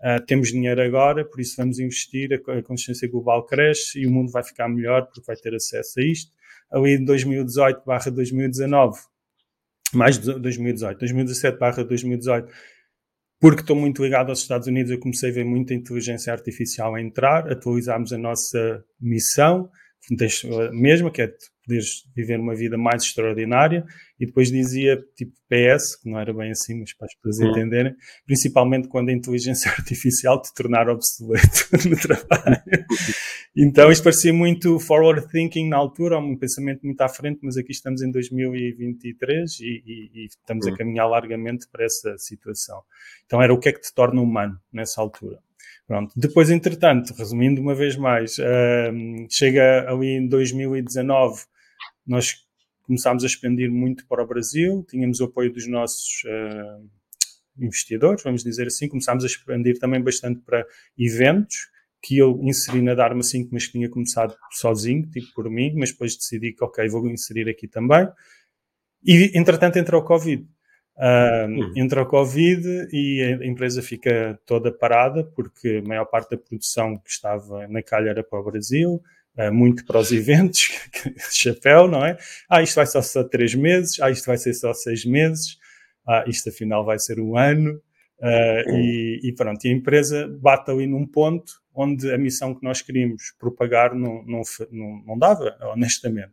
Uh, 0.04 0.20
temos 0.26 0.48
dinheiro 0.48 0.82
agora, 0.82 1.24
por 1.24 1.40
isso 1.40 1.56
vamos 1.56 1.78
investir, 1.78 2.28
a, 2.34 2.62
consciência 2.62 3.08
global 3.08 3.46
cresce 3.46 4.00
e 4.00 4.06
o 4.06 4.10
mundo 4.10 4.30
vai 4.30 4.42
ficar 4.42 4.68
melhor 4.68 5.06
porque 5.06 5.22
vai 5.26 5.34
ter 5.34 5.54
acesso 5.54 5.98
a 5.98 6.02
isto. 6.02 6.30
Ali 6.70 6.96
em 6.96 7.04
2018 7.06 7.82
barra 7.86 8.10
2019 8.10 8.98
mais 9.94 10.18
de 10.18 10.38
2018, 10.38 10.98
2017 10.98 11.58
barra 11.58 11.84
2018, 11.84 12.52
porque 13.40 13.60
estou 13.60 13.76
muito 13.76 14.02
ligado 14.02 14.30
aos 14.30 14.40
Estados 14.40 14.66
Unidos, 14.66 14.90
eu 14.90 14.98
comecei 14.98 15.30
a 15.30 15.32
ver 15.32 15.44
muita 15.44 15.74
inteligência 15.74 16.32
artificial 16.32 16.94
a 16.94 17.00
entrar, 17.00 17.50
atualizámos 17.50 18.12
a 18.12 18.18
nossa 18.18 18.84
missão, 19.00 19.70
mesma, 20.72 21.10
que 21.10 21.22
é 21.22 21.32
poderes 21.64 22.04
viver 22.14 22.38
uma 22.38 22.54
vida 22.54 22.76
mais 22.76 23.02
extraordinária, 23.02 23.84
e 24.18 24.26
depois 24.26 24.50
dizia 24.50 25.02
tipo 25.16 25.32
PS, 25.48 25.96
que 25.96 26.08
não 26.08 26.18
era 26.18 26.32
bem 26.32 26.50
assim, 26.50 26.78
mas 26.78 26.92
para 26.92 27.06
as 27.06 27.14
pessoas 27.14 27.38
uhum. 27.38 27.50
entenderem, 27.50 27.94
principalmente 28.26 28.88
quando 28.88 29.08
a 29.08 29.12
inteligência 29.12 29.70
artificial 29.76 30.40
te 30.40 30.52
tornar 30.54 30.88
obsoleto 30.88 31.68
no 31.88 31.96
trabalho. 31.96 32.62
então 33.56 33.90
isto 33.90 34.02
parecia 34.02 34.32
muito 34.32 34.78
forward 34.78 35.26
thinking 35.30 35.68
na 35.68 35.76
altura, 35.76 36.18
um 36.18 36.36
pensamento 36.36 36.82
muito 36.84 37.00
à 37.00 37.08
frente, 37.08 37.40
mas 37.42 37.56
aqui 37.56 37.72
estamos 37.72 38.02
em 38.02 38.10
2023 38.10 39.60
e, 39.60 39.64
e, 39.64 40.10
e 40.14 40.26
estamos 40.26 40.66
uhum. 40.66 40.74
a 40.74 40.76
caminhar 40.76 41.08
largamente 41.08 41.66
para 41.70 41.84
essa 41.84 42.16
situação. 42.18 42.82
Então 43.26 43.42
era 43.42 43.52
o 43.52 43.58
que 43.58 43.68
é 43.68 43.72
que 43.72 43.80
te 43.80 43.92
torna 43.92 44.20
humano 44.20 44.58
nessa 44.72 45.00
altura. 45.00 45.38
Pronto. 45.86 46.12
Depois, 46.16 46.50
entretanto, 46.50 47.12
resumindo 47.14 47.60
uma 47.60 47.74
vez 47.74 47.94
mais, 47.96 48.38
uh, 48.38 49.26
chega 49.28 49.86
ali 49.88 50.16
em 50.16 50.26
2019, 50.26 51.42
nós 52.06 52.44
começámos 52.82 53.24
a 53.24 53.26
expandir 53.26 53.70
muito 53.70 54.06
para 54.06 54.22
o 54.22 54.26
Brasil, 54.26 54.84
tínhamos 54.88 55.20
o 55.20 55.24
apoio 55.24 55.52
dos 55.52 55.66
nossos 55.66 56.22
uh, 56.24 56.88
investidores, 57.58 58.22
vamos 58.22 58.42
dizer 58.42 58.66
assim, 58.66 58.88
começámos 58.88 59.24
a 59.24 59.26
expandir 59.26 59.78
também 59.78 60.02
bastante 60.02 60.40
para 60.40 60.66
eventos, 60.98 61.70
que 62.02 62.18
eu 62.18 62.38
inseri 62.42 62.82
na 62.82 62.94
Dharma 62.94 63.22
5, 63.22 63.48
mas 63.50 63.66
que 63.66 63.72
tinha 63.72 63.88
começado 63.88 64.36
sozinho, 64.50 65.08
tipo 65.10 65.32
por 65.34 65.48
mim, 65.48 65.74
mas 65.74 65.90
depois 65.90 66.14
decidi 66.14 66.52
que, 66.52 66.62
ok, 66.62 66.86
vou 66.88 67.08
inserir 67.08 67.48
aqui 67.48 67.66
também. 67.66 68.06
E, 69.02 69.32
entretanto, 69.34 69.78
entrou 69.78 70.02
o 70.02 70.04
Covid. 70.04 70.46
Uh, 70.96 71.48
uhum. 71.48 71.72
Entra 71.74 72.02
o 72.02 72.06
Covid 72.06 72.88
e 72.92 73.22
a 73.22 73.46
empresa 73.46 73.82
fica 73.82 74.38
toda 74.46 74.70
parada 74.70 75.24
porque 75.24 75.82
a 75.84 75.88
maior 75.88 76.04
parte 76.04 76.30
da 76.30 76.36
produção 76.36 76.98
que 76.98 77.10
estava 77.10 77.66
na 77.66 77.82
calha 77.82 78.10
era 78.10 78.22
para 78.22 78.38
o 78.38 78.44
Brasil, 78.44 79.02
muito 79.52 79.84
para 79.84 79.98
os 79.98 80.12
eventos, 80.12 80.70
chapéu, 81.32 81.88
não 81.88 82.04
é? 82.04 82.16
Ah, 82.48 82.62
isto 82.62 82.76
vai 82.76 82.86
ser 82.86 83.02
só 83.02 83.24
três 83.24 83.54
meses, 83.54 84.00
ah, 84.00 84.10
isto 84.10 84.26
vai 84.26 84.38
ser 84.38 84.54
só 84.54 84.72
seis 84.72 85.04
meses, 85.04 85.58
ah, 86.06 86.24
isto 86.26 86.48
afinal 86.48 86.84
vai 86.84 86.98
ser 86.98 87.18
um 87.20 87.36
ano. 87.36 87.80
Uhum. 88.22 88.78
e, 88.78 89.20
e, 89.24 89.34
pronto, 89.34 89.62
e 89.66 89.68
a 89.68 89.72
empresa 89.72 90.28
bate 90.40 90.70
ali 90.70 90.86
num 90.86 91.04
ponto 91.04 91.52
onde 91.74 92.10
a 92.12 92.16
missão 92.16 92.54
que 92.54 92.62
nós 92.62 92.80
queríamos 92.80 93.32
propagar 93.38 93.94
não, 93.94 94.22
não, 94.24 94.42
não, 94.70 95.02
não 95.04 95.18
dava, 95.18 95.56
honestamente. 95.72 96.32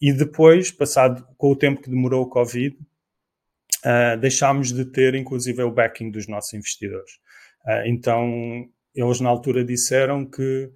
E 0.00 0.12
depois, 0.12 0.70
passado 0.70 1.26
com 1.36 1.50
o 1.50 1.56
tempo 1.56 1.82
que 1.82 1.90
demorou 1.90 2.22
o 2.22 2.28
Covid, 2.28 2.76
uh, 3.84 4.18
deixámos 4.20 4.72
de 4.72 4.84
ter, 4.84 5.14
inclusive, 5.14 5.62
o 5.62 5.70
backing 5.70 6.10
dos 6.10 6.28
nossos 6.28 6.54
investidores. 6.54 7.12
Uh, 7.66 7.86
então, 7.86 8.68
eles 8.94 9.20
na 9.20 9.28
altura 9.28 9.64
disseram 9.64 10.24
que 10.24 10.70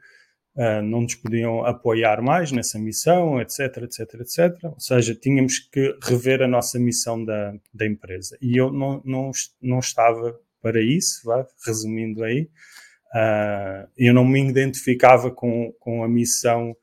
uh, 0.57 0.83
não 0.83 1.03
nos 1.03 1.15
podiam 1.15 1.65
apoiar 1.65 2.23
mais 2.23 2.51
nessa 2.51 2.79
missão, 2.79 3.41
etc, 3.41 3.79
etc, 3.83 4.01
etc. 4.21 4.65
Ou 4.65 4.81
seja, 4.81 5.15
tínhamos 5.15 5.59
que 5.59 5.97
rever 6.03 6.43
a 6.43 6.49
nossa 6.49 6.79
missão 6.79 7.25
da, 7.25 7.55
da 7.73 7.87
empresa. 7.87 8.37
E 8.41 8.57
eu 8.57 8.73
não, 8.73 9.01
não, 9.05 9.31
não 9.61 9.79
estava 9.79 10.39
para 10.61 10.81
isso, 10.83 11.21
vá, 11.25 11.47
resumindo 11.65 12.25
aí. 12.25 12.49
Uh, 13.15 13.89
eu 13.97 14.13
não 14.13 14.25
me 14.25 14.41
identificava 14.41 15.31
com, 15.31 15.73
com 15.79 16.03
a 16.03 16.09
missão 16.09 16.77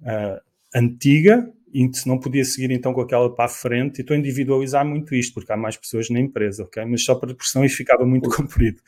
uh, 0.00 0.40
antiga, 0.74 1.48
se 1.92 2.06
não 2.06 2.18
podia 2.18 2.44
seguir 2.44 2.70
então 2.70 2.92
com 2.92 3.00
aquela 3.00 3.34
para 3.34 3.46
a 3.46 3.48
frente, 3.48 3.98
e 3.98 4.00
estou 4.02 4.14
a 4.14 4.18
individualizar 4.18 4.86
muito 4.86 5.14
isto, 5.14 5.34
porque 5.34 5.52
há 5.52 5.56
mais 5.56 5.76
pessoas 5.76 6.10
na 6.10 6.20
empresa, 6.20 6.64
ok? 6.64 6.84
Mas 6.84 7.04
só 7.04 7.14
para 7.14 7.34
pressão 7.34 7.64
isso 7.64 7.76
ficava 7.76 8.04
muito 8.04 8.28
comprido. 8.30 8.80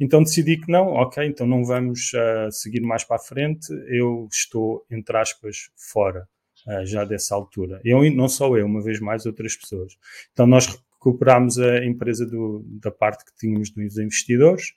Então 0.00 0.22
decidi 0.22 0.56
que 0.56 0.70
não, 0.70 0.88
ok, 0.88 1.24
então 1.24 1.46
não 1.46 1.64
vamos 1.64 2.12
uh, 2.14 2.50
seguir 2.50 2.80
mais 2.80 3.04
para 3.04 3.16
a 3.16 3.20
frente, 3.20 3.66
eu 3.88 4.28
estou, 4.30 4.84
entre 4.90 5.16
aspas, 5.16 5.70
fora 5.76 6.26
uh, 6.66 6.84
já 6.84 7.04
dessa 7.04 7.34
altura. 7.34 7.80
Eu, 7.84 8.10
não 8.12 8.28
só 8.28 8.56
eu, 8.56 8.66
uma 8.66 8.82
vez 8.82 8.98
mais 9.00 9.24
outras 9.26 9.56
pessoas. 9.56 9.94
Então 10.32 10.46
nós 10.46 10.66
recuperámos 10.94 11.58
a 11.58 11.84
empresa 11.84 12.26
do, 12.26 12.64
da 12.82 12.90
parte 12.90 13.24
que 13.24 13.32
tínhamos 13.38 13.70
dos 13.70 13.98
investidores, 13.98 14.72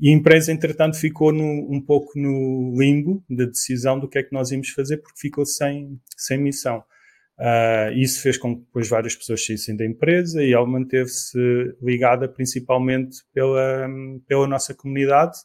e 0.00 0.08
a 0.08 0.12
empresa, 0.12 0.52
entretanto, 0.52 0.98
ficou 0.98 1.32
no, 1.32 1.72
um 1.72 1.80
pouco 1.80 2.18
no 2.18 2.74
limbo 2.76 3.22
da 3.30 3.44
decisão 3.44 3.98
do 3.98 4.08
que 4.08 4.18
é 4.18 4.22
que 4.22 4.32
nós 4.32 4.50
íamos 4.50 4.70
fazer, 4.70 4.98
porque 4.98 5.20
ficou 5.20 5.46
sem, 5.46 6.00
sem 6.16 6.38
missão. 6.38 6.82
Uh, 7.38 7.92
isso 7.96 8.22
fez 8.22 8.38
com 8.38 8.54
que 8.54 8.60
depois 8.64 8.88
várias 8.88 9.16
pessoas 9.16 9.44
saíssem 9.44 9.76
da 9.76 9.84
empresa 9.84 10.42
e 10.42 10.52
ela 10.52 10.66
manteve-se 10.66 11.38
ligada 11.82 12.28
principalmente 12.28 13.18
pela, 13.32 13.88
pela 14.26 14.46
nossa 14.46 14.72
comunidade. 14.74 15.36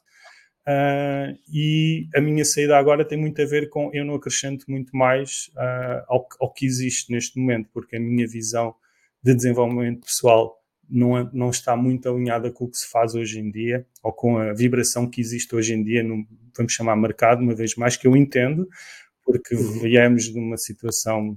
Uh, 0.68 1.34
e 1.52 2.08
a 2.16 2.22
minha 2.22 2.46
saída 2.46 2.78
agora 2.78 3.04
tem 3.04 3.18
muito 3.18 3.42
a 3.42 3.46
ver 3.46 3.70
com 3.70 3.90
eu 3.92 4.06
não 4.06 4.16
acrescento 4.16 4.66
muito 4.68 4.96
mais 4.96 5.50
uh, 5.56 6.06
ao, 6.08 6.28
ao, 6.40 6.54
que 6.54 6.66
existe 6.66 7.12
neste 7.12 7.40
momento, 7.40 7.70
porque 7.74 7.96
a 7.96 8.00
minha 8.00 8.28
visão 8.28 8.76
de 9.24 9.34
desenvolvimento 9.34 10.06
pessoal 10.06 10.60
não, 10.88 11.28
não 11.34 11.50
está 11.50 11.76
muito 11.76 12.08
alinhada 12.08 12.52
com 12.52 12.66
o 12.66 12.70
que 12.70 12.78
se 12.78 12.88
faz 12.88 13.16
hoje 13.16 13.40
em 13.40 13.50
dia, 13.50 13.86
ou 14.04 14.14
com 14.14 14.38
a 14.38 14.54
vibração 14.54 15.10
que 15.10 15.22
existe 15.22 15.56
hoje 15.56 15.74
em 15.74 15.84
dia, 15.84 16.04
no, 16.04 16.24
vamos 16.56 16.74
chamar 16.74 16.96
mercado, 16.96 17.42
uma 17.42 17.56
vez 17.56 17.76
mais, 17.76 17.98
que 17.98 18.08
eu 18.08 18.16
entendo, 18.16 18.68
porque 19.24 19.56
uhum. 19.56 19.80
viemos 19.80 20.26
de 20.26 20.38
uma 20.38 20.58
situação 20.58 21.36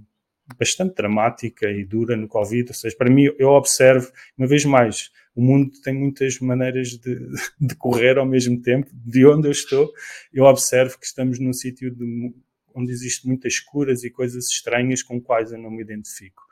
bastante 0.59 0.95
dramática 0.95 1.71
e 1.71 1.85
dura 1.85 2.17
no 2.17 2.29
Covid. 2.29 2.71
Ou 2.71 2.75
seja, 2.75 2.97
para 2.97 3.11
mim, 3.11 3.29
eu 3.39 3.49
observo, 3.49 4.11
uma 4.37 4.47
vez 4.47 4.65
mais, 4.65 5.11
o 5.35 5.43
mundo 5.43 5.71
tem 5.83 5.95
muitas 5.95 6.39
maneiras 6.41 6.91
de, 6.91 7.19
de 7.61 7.75
correr 7.77 8.19
ao 8.19 8.27
mesmo 8.27 8.61
tempo. 8.61 8.91
De 8.93 9.27
onde 9.27 9.49
eu 9.49 9.53
estou, 9.53 9.91
eu 10.33 10.45
observo 10.45 10.99
que 10.99 11.07
estamos 11.07 11.39
num 11.39 11.53
sítio 11.53 11.95
onde 12.75 12.91
existem 12.91 13.29
muitas 13.29 13.59
curas 13.61 14.05
e 14.05 14.11
coisas 14.11 14.47
estranhas 14.47 15.03
com 15.03 15.21
quais 15.21 15.53
eu 15.53 15.59
não 15.59 15.71
me 15.71 15.83
identifico. 15.83 16.43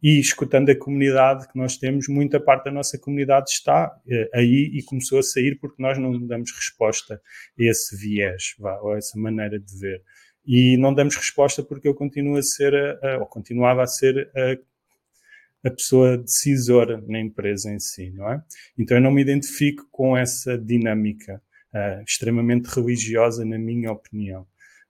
e 0.00 0.20
escutando 0.20 0.70
a 0.70 0.78
comunidade 0.78 1.48
que 1.48 1.58
nós 1.58 1.76
temos, 1.76 2.06
muita 2.08 2.38
parte 2.38 2.66
da 2.66 2.70
nossa 2.70 2.96
comunidade 2.98 3.50
está 3.50 3.92
eh, 4.08 4.30
aí 4.32 4.70
e 4.72 4.82
começou 4.84 5.18
a 5.18 5.22
sair 5.24 5.58
porque 5.60 5.82
nós 5.82 5.98
não 5.98 6.24
damos 6.24 6.52
resposta 6.52 7.14
a 7.14 7.62
esse 7.62 7.96
viés, 7.96 8.54
vá, 8.60 8.78
ou 8.80 8.92
a 8.92 8.98
essa 8.98 9.18
maneira 9.18 9.58
de 9.58 9.76
ver. 9.76 10.02
E 10.48 10.78
não 10.78 10.94
damos 10.94 11.14
resposta 11.14 11.62
porque 11.62 11.86
eu 11.86 11.94
continuo 11.94 12.38
a 12.38 12.42
ser, 12.42 12.74
a, 12.74 13.16
a, 13.16 13.18
ou 13.18 13.26
continuava 13.26 13.82
a 13.82 13.86
ser 13.86 14.30
a, 14.34 15.68
a 15.68 15.70
pessoa 15.70 16.16
decisora 16.16 17.04
na 17.06 17.20
empresa 17.20 17.70
em 17.70 17.78
si, 17.78 18.10
não 18.10 18.32
é? 18.32 18.42
Então 18.78 18.96
eu 18.96 19.02
não 19.02 19.10
me 19.10 19.20
identifico 19.20 19.86
com 19.92 20.16
essa 20.16 20.56
dinâmica 20.56 21.42
uh, 21.74 22.02
extremamente 22.02 22.66
religiosa, 22.68 23.44
na 23.44 23.58
minha 23.58 23.92
opinião. 23.92 24.46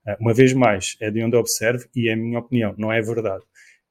Uh, 0.07 0.15
uma 0.21 0.33
vez 0.33 0.53
mais, 0.53 0.95
é 1.01 1.11
de 1.11 1.21
onde 1.21 1.35
observo 1.35 1.85
e 1.93 2.07
é 2.07 2.13
a 2.13 2.17
minha 2.17 2.39
opinião, 2.39 2.73
não 2.77 2.89
é 2.89 3.01
verdade. 3.01 3.43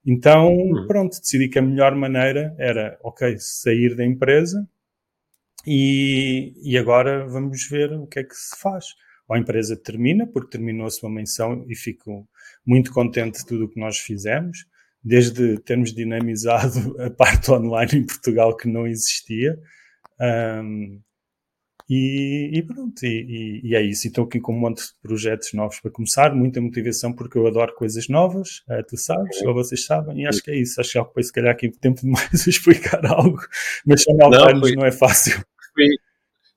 Então, 0.06 0.50
uhum. 0.50 0.86
pronto, 0.86 1.20
decidi 1.20 1.50
que 1.50 1.58
a 1.58 1.62
melhor 1.62 1.94
maneira 1.94 2.54
era, 2.58 2.98
ok, 3.02 3.36
sair 3.38 3.94
da 3.94 4.06
empresa 4.06 4.66
e, 5.66 6.54
e 6.62 6.78
agora 6.78 7.26
vamos 7.28 7.68
ver 7.68 7.92
o 7.92 8.06
que 8.06 8.20
é 8.20 8.24
que 8.24 8.34
se 8.34 8.58
faz. 8.58 8.86
Ou 9.28 9.36
a 9.36 9.38
empresa 9.38 9.76
termina, 9.76 10.26
porque 10.26 10.50
terminou 10.50 10.86
a 10.86 10.90
sua 10.90 11.10
menção 11.10 11.64
e 11.68 11.76
fico 11.76 12.28
muito 12.64 12.92
contente 12.92 13.38
de 13.38 13.46
tudo 13.46 13.66
o 13.66 13.68
que 13.68 13.78
nós 13.78 13.98
fizemos, 13.98 14.66
desde 15.02 15.58
termos 15.58 15.92
dinamizado 15.92 16.96
a 17.00 17.10
parte 17.10 17.50
online 17.50 17.92
em 17.94 18.06
Portugal 18.06 18.56
que 18.56 18.68
não 18.68 18.86
existia, 18.86 19.58
um, 20.20 21.00
e, 21.90 22.50
e 22.52 22.62
pronto, 22.62 23.02
e, 23.02 23.62
e, 23.64 23.74
é 23.74 23.80
isso. 23.80 24.06
E 24.06 24.08
estou 24.08 24.26
aqui 24.26 24.38
com 24.38 24.54
um 24.54 24.58
monte 24.58 24.82
de 24.82 24.92
projetos 25.00 25.54
novos 25.54 25.80
para 25.80 25.90
começar, 25.90 26.34
muita 26.34 26.60
motivação 26.60 27.14
porque 27.14 27.38
eu 27.38 27.46
adoro 27.46 27.74
coisas 27.74 28.08
novas, 28.08 28.62
uh, 28.68 28.84
tu 28.86 28.96
sabes, 28.98 29.40
ou 29.42 29.54
vocês 29.54 29.86
sabem, 29.86 30.20
e 30.20 30.26
acho 30.26 30.42
que 30.42 30.50
é 30.50 30.56
isso. 30.56 30.78
Acho 30.80 30.92
que 30.92 31.08
depois, 31.08 31.26
se 31.28 31.32
calhar, 31.32 31.52
aqui 31.52 31.70
tempo 31.70 32.00
demais 32.04 32.46
a 32.46 32.50
explicar 32.50 33.06
algo, 33.06 33.40
mas 33.86 34.02
são 34.02 34.14
nove 34.16 34.36
anos, 34.36 34.76
não 34.76 34.84
é 34.84 34.92
fácil. 34.92 35.42
Foi, 35.74 35.86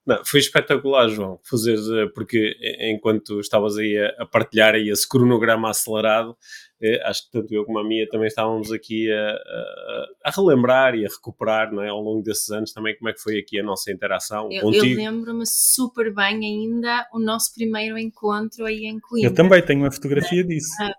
não, 0.05 0.25
foi 0.25 0.39
espetacular, 0.39 1.08
João, 1.10 1.39
fazer, 1.43 1.77
eh, 1.77 2.08
porque 2.15 2.55
enquanto 2.79 3.39
estavas 3.39 3.77
aí 3.77 3.96
a, 3.98 4.24
a 4.24 4.25
partilhar 4.25 4.74
aí 4.74 4.89
esse 4.89 5.08
cronograma 5.08 5.70
acelerado, 5.70 6.36
eh, 6.81 7.00
acho 7.05 7.25
que 7.25 7.31
tanto 7.31 7.53
eu 7.53 7.63
como 7.65 7.77
a 7.77 7.84
Mia 7.84 8.10
também 8.10 8.25
estávamos 8.25 8.72
aqui 8.72 9.12
a, 9.12 9.29
a, 9.29 10.05
a, 10.25 10.31
relembrar 10.31 10.96
e 10.96 11.05
a 11.05 11.10
recuperar 11.10 11.72
não 11.72 11.84
é, 11.84 11.89
ao 11.89 12.01
longo 12.01 12.24
desses 12.24 12.50
anos 12.50 12.74
também 12.74 12.98
como 12.98 13.10
é 13.10 13.13
que 13.13 13.22
foi 13.22 13.38
aqui 13.38 13.60
a 13.60 13.63
nossa 13.63 13.91
interação 13.91 14.50
eu, 14.51 14.62
contigo. 14.62 15.00
Eu 15.00 15.12
lembro-me 15.12 15.46
super 15.46 16.12
bem 16.12 16.43
ainda 16.43 17.08
o 17.13 17.20
nosso 17.20 17.53
primeiro 17.53 17.96
encontro 17.96 18.65
aí 18.65 18.86
em 18.86 19.00
Coimbra. 19.00 19.29
Eu 19.29 19.36
também 19.36 19.63
tenho 19.63 19.81
uma 19.81 19.91
fotografia 19.91 20.43
disso. 20.43 20.72
Ah, 20.81 20.96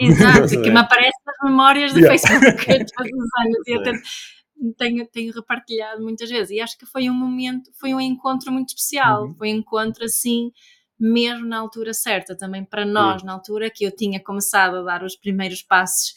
exato, 0.00 0.48
que 0.62 0.70
me 0.70 0.78
aparece 0.78 1.18
nas 1.26 1.50
memórias 1.50 1.92
do 1.92 2.00
yeah. 2.00 2.18
Facebook 2.18 2.64
todos 2.96 3.12
os 3.12 3.44
anos 3.44 3.68
e 3.68 3.72
eu 3.72 3.82
tento, 3.82 4.00
tenho, 4.76 5.06
tenho 5.06 5.32
repartilhado 5.32 6.02
muitas 6.02 6.28
vezes 6.28 6.50
e 6.50 6.60
acho 6.60 6.76
que 6.78 6.86
foi 6.86 7.08
um 7.08 7.14
momento, 7.14 7.70
foi 7.78 7.94
um 7.94 8.00
encontro 8.00 8.52
muito 8.52 8.70
especial, 8.70 9.24
uhum. 9.24 9.34
foi 9.34 9.52
um 9.52 9.58
encontro 9.58 10.04
assim 10.04 10.50
mesmo 10.98 11.46
na 11.46 11.58
altura 11.58 11.94
certa, 11.94 12.36
também 12.36 12.64
para 12.64 12.84
nós, 12.84 13.22
na 13.22 13.32
altura 13.32 13.70
que 13.70 13.84
eu 13.84 13.94
tinha 13.94 14.20
começado 14.20 14.78
a 14.78 14.82
dar 14.82 15.04
os 15.04 15.14
primeiros 15.14 15.62
passos 15.62 16.14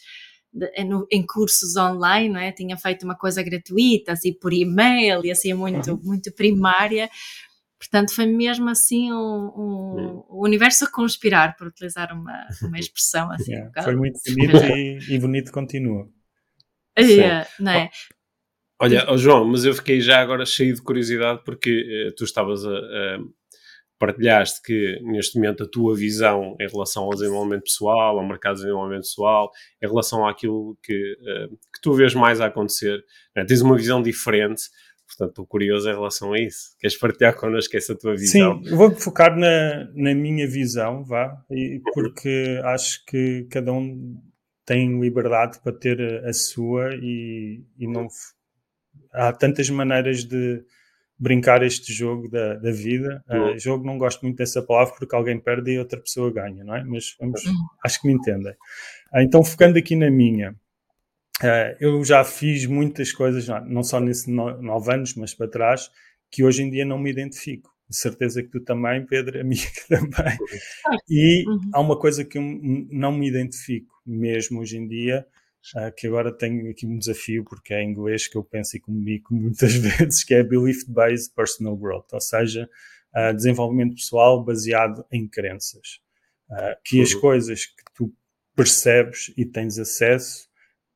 de, 0.52 0.66
em, 0.76 0.90
em, 1.10 1.24
cursos 1.24 1.76
online, 1.76 2.28
não 2.28 2.40
é? 2.40 2.50
tinha 2.50 2.76
feito 2.76 3.04
uma 3.04 3.16
coisa 3.16 3.42
gratuita, 3.42 4.12
assim 4.12 4.32
por 4.34 4.52
e-mail 4.52 5.24
e 5.24 5.30
assim 5.30 5.54
muito, 5.54 5.92
uhum. 5.92 6.00
muito 6.02 6.32
primária. 6.32 7.08
Portanto, 7.78 8.14
foi 8.14 8.26
mesmo 8.26 8.68
assim 8.68 9.12
um, 9.12 9.16
um, 9.16 10.24
o 10.28 10.44
universo 10.44 10.84
a 10.84 10.90
conspirar, 10.90 11.56
por 11.56 11.68
utilizar 11.68 12.12
uma, 12.12 12.46
uma 12.62 12.78
expressão 12.78 13.30
assim. 13.30 13.52
Yeah, 13.52 13.72
um 13.80 13.82
foi 13.82 13.96
muito 13.96 14.18
bonito 14.28 14.56
e, 14.56 15.14
e, 15.14 15.18
bonito 15.18 15.52
continua. 15.52 16.08
Yeah, 16.98 17.48
não 17.58 17.72
é? 17.72 17.90
Olha, 18.82 19.06
oh 19.08 19.16
João, 19.16 19.44
mas 19.44 19.64
eu 19.64 19.72
fiquei 19.74 20.00
já 20.00 20.20
agora 20.20 20.44
cheio 20.44 20.74
de 20.74 20.82
curiosidade 20.82 21.40
porque 21.44 22.08
uh, 22.08 22.14
tu 22.16 22.24
estavas 22.24 22.66
a, 22.66 22.70
a 22.70 23.18
partilhaste 23.96 24.60
que 24.60 24.98
neste 25.04 25.36
momento 25.36 25.62
a 25.62 25.68
tua 25.68 25.94
visão 25.94 26.56
em 26.60 26.68
relação 26.68 27.04
ao 27.04 27.10
desenvolvimento 27.10 27.62
pessoal, 27.62 28.18
ao 28.18 28.26
mercado 28.26 28.56
de 28.56 28.62
desenvolvimento 28.62 29.02
pessoal, 29.02 29.52
em 29.80 29.86
relação 29.86 30.26
àquilo 30.26 30.76
que, 30.82 30.94
uh, 30.94 31.48
que 31.72 31.80
tu 31.80 31.94
vês 31.94 32.12
mais 32.12 32.40
a 32.40 32.46
acontecer, 32.46 33.04
né? 33.36 33.44
tens 33.44 33.60
uma 33.60 33.76
visão 33.76 34.02
diferente. 34.02 34.62
Portanto, 35.06 35.30
estou 35.30 35.46
curioso 35.46 35.88
em 35.88 35.92
relação 35.92 36.32
a 36.32 36.40
isso. 36.40 36.74
Queres 36.80 36.96
partilhar 36.96 37.36
connosco 37.36 37.76
essa 37.76 37.94
tua 37.94 38.16
visão? 38.16 38.64
Sim, 38.64 38.74
vou 38.74 38.90
focar 38.96 39.36
na, 39.36 39.88
na 39.94 40.12
minha 40.12 40.48
visão, 40.48 41.04
vá, 41.04 41.36
porque 41.94 42.58
acho 42.64 43.04
que 43.04 43.46
cada 43.48 43.72
um 43.72 44.16
tem 44.66 45.00
liberdade 45.00 45.60
para 45.62 45.72
ter 45.72 46.24
a 46.24 46.32
sua 46.32 46.94
e, 46.94 47.62
e 47.78 47.86
não 47.86 48.08
há 49.12 49.32
tantas 49.32 49.68
maneiras 49.70 50.24
de, 50.24 50.64
brincar 51.22 51.62
este 51.62 51.92
jogo 51.92 52.28
da, 52.28 52.54
da 52.54 52.72
vida. 52.72 53.22
Uh, 53.28 53.56
jogo 53.56 53.86
não 53.86 53.96
gosto 53.96 54.22
muito 54.22 54.38
dessa 54.38 54.60
palavra 54.60 54.92
porque 54.98 55.14
alguém 55.14 55.38
perde 55.38 55.70
e 55.70 55.78
outra 55.78 56.00
pessoa 56.00 56.32
ganha, 56.32 56.64
não 56.64 56.74
é? 56.74 56.82
Mas 56.82 57.14
vamos, 57.18 57.44
uhum. 57.44 57.54
acho 57.84 58.00
que 58.00 58.08
me 58.08 58.14
entendem. 58.14 58.52
Uh, 59.14 59.20
então, 59.20 59.44
focando 59.44 59.78
aqui 59.78 59.94
na 59.94 60.10
minha, 60.10 60.50
uh, 60.50 61.76
eu 61.78 62.04
já 62.04 62.24
fiz 62.24 62.66
muitas 62.66 63.12
coisas, 63.12 63.46
não 63.68 63.84
só 63.84 64.00
nesses 64.00 64.26
no, 64.26 64.60
nove 64.60 64.92
anos, 64.92 65.14
mas 65.14 65.32
para 65.32 65.46
trás, 65.46 65.92
que 66.28 66.42
hoje 66.42 66.64
em 66.64 66.70
dia 66.70 66.84
não 66.84 66.98
me 66.98 67.10
identifico. 67.10 67.70
De 67.88 67.96
certeza 67.96 68.42
que 68.42 68.48
tu 68.48 68.60
também, 68.60 69.06
Pedro, 69.06 69.38
a 69.40 69.44
minha 69.44 69.68
também. 69.88 70.36
E 71.08 71.44
uhum. 71.46 71.70
há 71.72 71.80
uma 71.80 71.96
coisa 71.96 72.24
que 72.24 72.36
eu 72.36 72.42
não 72.42 73.12
me 73.12 73.28
identifico 73.28 73.92
mesmo 74.04 74.60
hoje 74.60 74.76
em 74.76 74.88
dia, 74.88 75.24
que 75.96 76.06
agora 76.06 76.36
tenho 76.36 76.70
aqui 76.70 76.86
um 76.86 76.98
desafio, 76.98 77.44
porque 77.44 77.72
é 77.72 77.82
em 77.82 77.90
inglês 77.90 78.26
que 78.26 78.36
eu 78.36 78.42
penso 78.42 78.76
e 78.76 78.80
comunico 78.80 79.32
muitas 79.34 79.74
vezes, 79.74 80.24
que 80.24 80.34
é 80.34 80.42
Belief-Based 80.42 81.32
Personal 81.34 81.76
Growth, 81.76 82.12
ou 82.12 82.20
seja, 82.20 82.68
uh, 83.14 83.34
desenvolvimento 83.34 83.94
pessoal 83.94 84.44
baseado 84.44 85.04
em 85.10 85.28
crenças. 85.28 86.00
Uh, 86.50 86.76
que 86.84 87.00
as 87.00 87.14
uhum. 87.14 87.20
coisas 87.20 87.66
que 87.66 87.84
tu 87.94 88.12
percebes 88.54 89.32
e 89.36 89.46
tens 89.46 89.78
acesso 89.78 90.48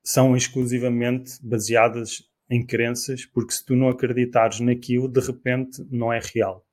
são 0.03 0.35
exclusivamente 0.35 1.33
baseadas 1.41 2.23
em 2.49 2.65
crenças, 2.65 3.25
porque 3.25 3.53
se 3.53 3.65
tu 3.65 3.75
não 3.75 3.89
acreditares 3.89 4.59
naquilo, 4.59 5.07
de 5.07 5.19
repente 5.19 5.83
não 5.89 6.13
é 6.13 6.19
real. 6.33 6.65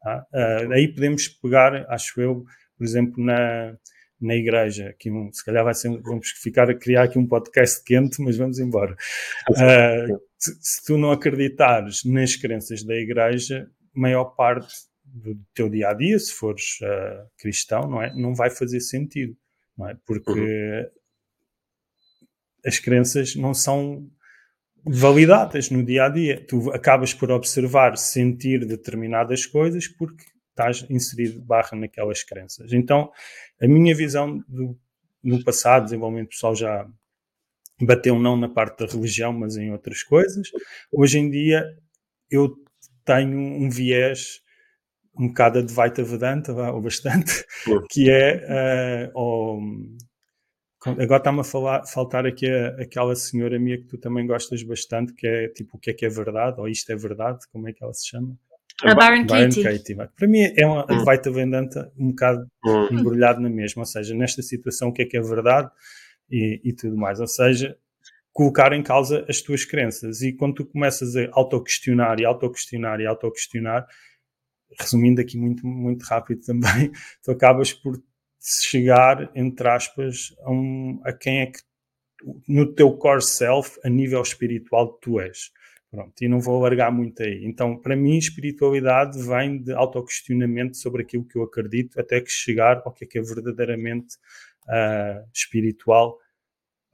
Tá? 0.00 0.26
aí 0.72 0.92
podemos 0.92 1.26
pegar, 1.26 1.86
acho 1.88 2.20
eu, 2.20 2.44
por 2.76 2.84
exemplo, 2.84 3.22
na, 3.22 3.76
na 4.22 4.34
igreja. 4.34 4.88
Aqui 4.90 5.10
um, 5.10 5.32
se 5.32 5.44
calhar 5.44 5.64
vai 5.64 5.74
ser, 5.74 5.90
vamos 6.00 6.28
ficar 6.30 6.70
a 6.70 6.74
criar 6.74 7.04
aqui 7.04 7.18
um 7.18 7.26
podcast 7.26 7.82
quente, 7.84 8.22
mas 8.22 8.36
vamos 8.36 8.58
embora. 8.58 8.96
Uh, 9.50 10.20
se, 10.38 10.84
tu 10.86 10.96
não 10.96 11.10
acreditares 11.10 12.04
nas 12.04 12.36
crenças 12.36 12.82
da 12.82 12.94
igreja, 12.94 13.68
maior 13.94 14.26
parte 14.36 14.72
do 15.04 15.36
teu 15.54 15.68
dia 15.68 15.90
a 15.90 15.94
dia, 15.94 16.18
se 16.18 16.32
fores 16.32 16.78
uh, 16.82 17.28
cristão, 17.38 17.88
não 17.88 18.02
é, 18.02 18.14
não 18.14 18.34
vai 18.34 18.48
fazer 18.48 18.80
sentido, 18.80 19.36
não 19.76 19.88
é? 19.88 19.96
Porque 20.06 20.30
uhum. 20.30 20.86
as 22.64 22.78
crenças 22.78 23.36
não 23.36 23.52
são 23.52 24.08
validadas 24.84 25.70
no 25.70 25.84
dia 25.84 26.04
a 26.04 26.08
dia. 26.08 26.44
Tu 26.46 26.70
acabas 26.72 27.12
por 27.12 27.30
observar, 27.30 27.96
sentir 27.96 28.66
determinadas 28.66 29.46
coisas 29.46 29.86
porque 29.86 30.24
estás 30.52 30.86
inserido 30.88 31.40
barra 31.40 31.76
naquelas 31.76 32.22
crenças. 32.22 32.72
Então, 32.72 33.10
a 33.60 33.66
minha 33.66 33.94
visão 33.94 34.38
do, 34.46 34.78
no 35.22 35.42
passado, 35.42 35.84
desenvolvimento 35.84 36.30
pessoal 36.30 36.54
já 36.54 36.86
bateu 37.80 38.18
não 38.18 38.36
na 38.36 38.48
parte 38.48 38.84
da 38.84 38.92
religião, 38.92 39.32
mas 39.32 39.56
em 39.56 39.72
outras 39.72 40.02
coisas. 40.02 40.48
Hoje 40.92 41.18
em 41.18 41.30
dia, 41.30 41.64
eu 42.30 42.54
tenho 43.04 43.36
um 43.36 43.68
viés 43.68 44.42
um 45.18 45.28
bocado 45.28 45.58
de 45.58 45.64
Advaita 45.64 46.02
Vedanta, 46.02 46.52
ou 46.72 46.80
bastante, 46.80 47.44
que 47.90 48.10
é 48.10 49.10
uh, 49.14 49.96
agora 50.98 51.18
está-me 51.18 51.40
a 51.40 51.44
falar, 51.44 51.86
faltar 51.86 52.26
aqui 52.26 52.50
a, 52.50 52.68
aquela 52.82 53.14
senhora 53.14 53.58
minha 53.58 53.78
que 53.78 53.84
tu 53.84 53.98
também 53.98 54.26
gostas 54.26 54.62
bastante, 54.62 55.12
que 55.12 55.26
é 55.26 55.48
tipo 55.48 55.76
o 55.76 55.80
que 55.80 55.90
é 55.90 55.94
que 55.94 56.06
é 56.06 56.08
verdade, 56.08 56.58
ou 56.58 56.68
isto 56.68 56.90
é 56.90 56.96
verdade, 56.96 57.40
como 57.52 57.68
é 57.68 57.72
que 57.72 57.84
ela 57.84 57.92
se 57.92 58.08
chama? 58.08 58.36
A 58.82 58.94
Byron, 58.94 59.26
Katie. 59.26 59.62
Katie. 59.62 59.94
Para 59.94 60.28
mim 60.28 60.40
é 60.56 60.66
uma 60.66 60.84
hum. 60.84 60.98
Advaita 60.98 61.30
Vedanta 61.30 61.92
um 61.96 62.08
bocado 62.08 62.46
hum. 62.64 62.88
embrulhado 62.90 63.40
na 63.40 63.48
mesma, 63.48 63.82
ou 63.82 63.86
seja, 63.86 64.14
nesta 64.14 64.42
situação 64.42 64.88
o 64.88 64.92
que 64.92 65.02
é 65.02 65.06
que 65.06 65.16
é 65.16 65.20
verdade 65.20 65.70
e, 66.30 66.60
e 66.64 66.72
tudo 66.72 66.96
mais, 66.96 67.20
ou 67.20 67.26
seja, 67.26 67.76
colocar 68.32 68.72
em 68.72 68.82
causa 68.82 69.24
as 69.28 69.40
tuas 69.40 69.64
crenças 69.64 70.22
e 70.22 70.32
quando 70.32 70.54
tu 70.54 70.66
começas 70.66 71.14
a 71.16 71.28
autoquestionar 71.32 72.18
e 72.18 72.24
autoquestionar 72.24 73.00
e 73.00 73.06
autoquestionar, 73.06 73.86
resumindo 74.80 75.20
aqui 75.20 75.36
muito, 75.36 75.66
muito 75.66 76.02
rápido 76.04 76.40
também, 76.40 76.90
tu 77.22 77.30
acabas 77.30 77.72
por 77.72 78.02
chegar, 78.40 79.30
entre 79.34 79.68
aspas, 79.68 80.34
a, 80.40 80.50
um, 80.50 81.00
a 81.04 81.12
quem 81.12 81.40
é 81.40 81.46
que 81.46 81.60
no 82.48 82.72
teu 82.72 82.96
core 82.96 83.22
self, 83.22 83.78
a 83.84 83.88
nível 83.88 84.22
espiritual, 84.22 84.92
tu 85.00 85.20
és. 85.20 85.50
Pronto, 85.92 86.14
e 86.22 86.26
não 86.26 86.40
vou 86.40 86.56
alargar 86.56 86.90
muito 86.90 87.22
aí. 87.22 87.44
Então, 87.44 87.76
para 87.76 87.94
mim, 87.94 88.16
espiritualidade 88.16 89.22
vem 89.22 89.62
de 89.62 89.74
autoquestionamento 89.74 90.74
sobre 90.78 91.02
aquilo 91.02 91.22
que 91.22 91.36
eu 91.36 91.42
acredito, 91.42 92.00
até 92.00 92.18
que 92.18 92.30
chegar 92.30 92.80
ao 92.82 92.92
que 92.94 93.04
é 93.04 93.06
que 93.06 93.18
é 93.18 93.20
verdadeiramente 93.20 94.16
uh, 94.68 95.22
espiritual 95.34 96.18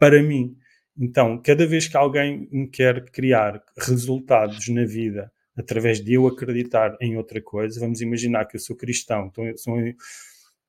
para 0.01 0.21
mim. 0.21 0.57
Então, 0.99 1.41
cada 1.41 1.65
vez 1.65 1.87
que 1.87 1.97
alguém 1.97 2.49
me 2.51 2.67
quer 2.67 3.09
criar 3.13 3.63
resultados 3.79 4.67
na 4.69 4.85
vida 4.85 5.31
através 5.57 6.01
de 6.01 6.15
eu 6.15 6.27
acreditar 6.27 6.97
em 7.01 7.17
outra 7.17 7.41
coisa, 7.41 7.79
vamos 7.79 8.01
imaginar 8.01 8.47
que 8.47 8.57
eu 8.57 8.61
sou 8.61 8.75
cristão, 8.75 9.31
então 9.31 9.45
sou 9.57 9.77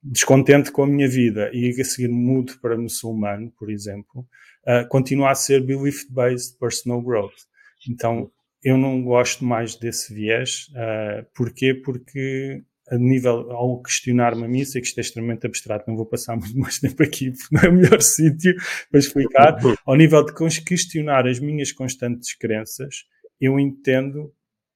descontente 0.04 0.72
com 0.72 0.84
a 0.84 0.88
minha 0.88 1.10
vida 1.10 1.50
e 1.52 1.70
a 1.82 1.84
seguir 1.84 2.10
mudo 2.10 2.60
para 2.62 2.78
muçulmano, 2.78 3.52
por 3.58 3.72
exemplo, 3.72 4.22
uh, 4.68 4.88
continua 4.88 5.32
a 5.32 5.36
ser 5.36 5.64
belief-based 5.66 6.60
personal 6.60 7.02
growth. 7.02 7.50
Então, 7.88 8.32
eu 8.64 8.78
não 8.78 9.02
gosto 9.04 9.46
mais 9.46 9.76
desse 9.76 10.14
viés. 10.14 10.68
Uh, 10.70 11.26
porquê? 11.34 11.74
Porque 11.74 12.64
a 12.90 12.98
nível, 12.98 13.52
ao 13.52 13.82
questionar-me 13.82 14.44
a 14.44 14.48
mim, 14.48 14.66
sei 14.66 14.82
que 14.82 14.88
isto 14.88 14.98
é 14.98 15.02
extremamente 15.02 15.46
abstrato, 15.46 15.86
não 15.88 15.96
vou 15.96 16.06
passar 16.06 16.36
muito 16.38 16.58
mais 16.58 16.80
tempo 16.80 17.02
aqui, 17.04 17.32
porque 17.32 17.56
não 17.56 17.62
é 17.62 17.70
o 17.70 17.74
melhor 17.74 18.02
sítio 18.02 18.56
para 18.90 19.00
explicar. 19.00 19.58
Ao 19.86 19.96
nível 19.96 20.26
de 20.26 20.34
questionar 20.64 21.28
as 21.28 21.40
minhas 21.40 21.72
constantes 21.72 22.36
crenças, 22.36 23.06
eu 23.40 23.60
entendo 23.60 24.34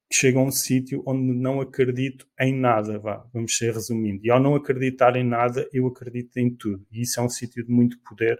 que 0.08 0.16
chego 0.16 0.38
a 0.38 0.44
um 0.44 0.50
sítio 0.50 1.02
onde 1.06 1.34
não 1.34 1.60
acredito 1.60 2.26
em 2.40 2.54
nada, 2.54 2.98
vá, 2.98 3.26
vamos 3.32 3.56
ser 3.56 3.74
resumindo. 3.74 4.20
E 4.24 4.30
ao 4.30 4.40
não 4.40 4.54
acreditar 4.54 5.16
em 5.16 5.24
nada, 5.24 5.68
eu 5.72 5.86
acredito 5.86 6.36
em 6.36 6.54
tudo. 6.54 6.86
E 6.92 7.02
isso 7.02 7.18
é 7.18 7.22
um 7.22 7.28
sítio 7.28 7.64
de 7.64 7.72
muito 7.72 7.98
poder 8.00 8.36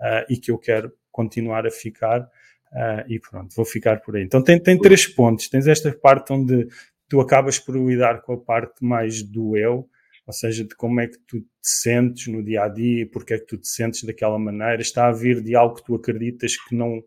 uh, 0.00 0.32
e 0.32 0.36
que 0.36 0.50
eu 0.50 0.58
quero 0.58 0.92
continuar 1.10 1.66
a 1.66 1.70
ficar. 1.70 2.28
Uh, 2.76 3.10
e 3.10 3.18
pronto, 3.18 3.56
vou 3.56 3.64
ficar 3.64 4.02
por 4.02 4.16
aí. 4.16 4.22
Então 4.22 4.42
tem, 4.42 4.60
tem 4.62 4.78
três 4.78 5.06
pontos. 5.06 5.48
Tens 5.48 5.66
esta 5.66 5.90
parte 5.92 6.30
onde 6.30 6.68
tu 7.08 7.20
acabas 7.20 7.58
por 7.58 7.74
lidar 7.74 8.20
com 8.20 8.34
a 8.34 8.38
parte 8.38 8.84
mais 8.84 9.22
do 9.22 9.56
eu, 9.56 9.88
ou 10.26 10.32
seja, 10.32 10.62
de 10.62 10.74
como 10.74 11.00
é 11.00 11.06
que 11.06 11.16
tu 11.26 11.40
te 11.40 11.46
sentes 11.62 12.26
no 12.26 12.44
dia 12.44 12.64
a 12.64 12.68
dia, 12.68 13.08
porque 13.08 13.32
é 13.32 13.38
que 13.38 13.46
tu 13.46 13.56
te 13.56 13.66
sentes 13.66 14.02
daquela 14.02 14.38
maneira, 14.38 14.82
está 14.82 15.08
a 15.08 15.12
vir 15.12 15.40
de 15.40 15.56
algo 15.56 15.76
que 15.76 15.84
tu 15.84 15.94
acreditas 15.94 16.54
que 16.56 16.74
não, 16.74 17.02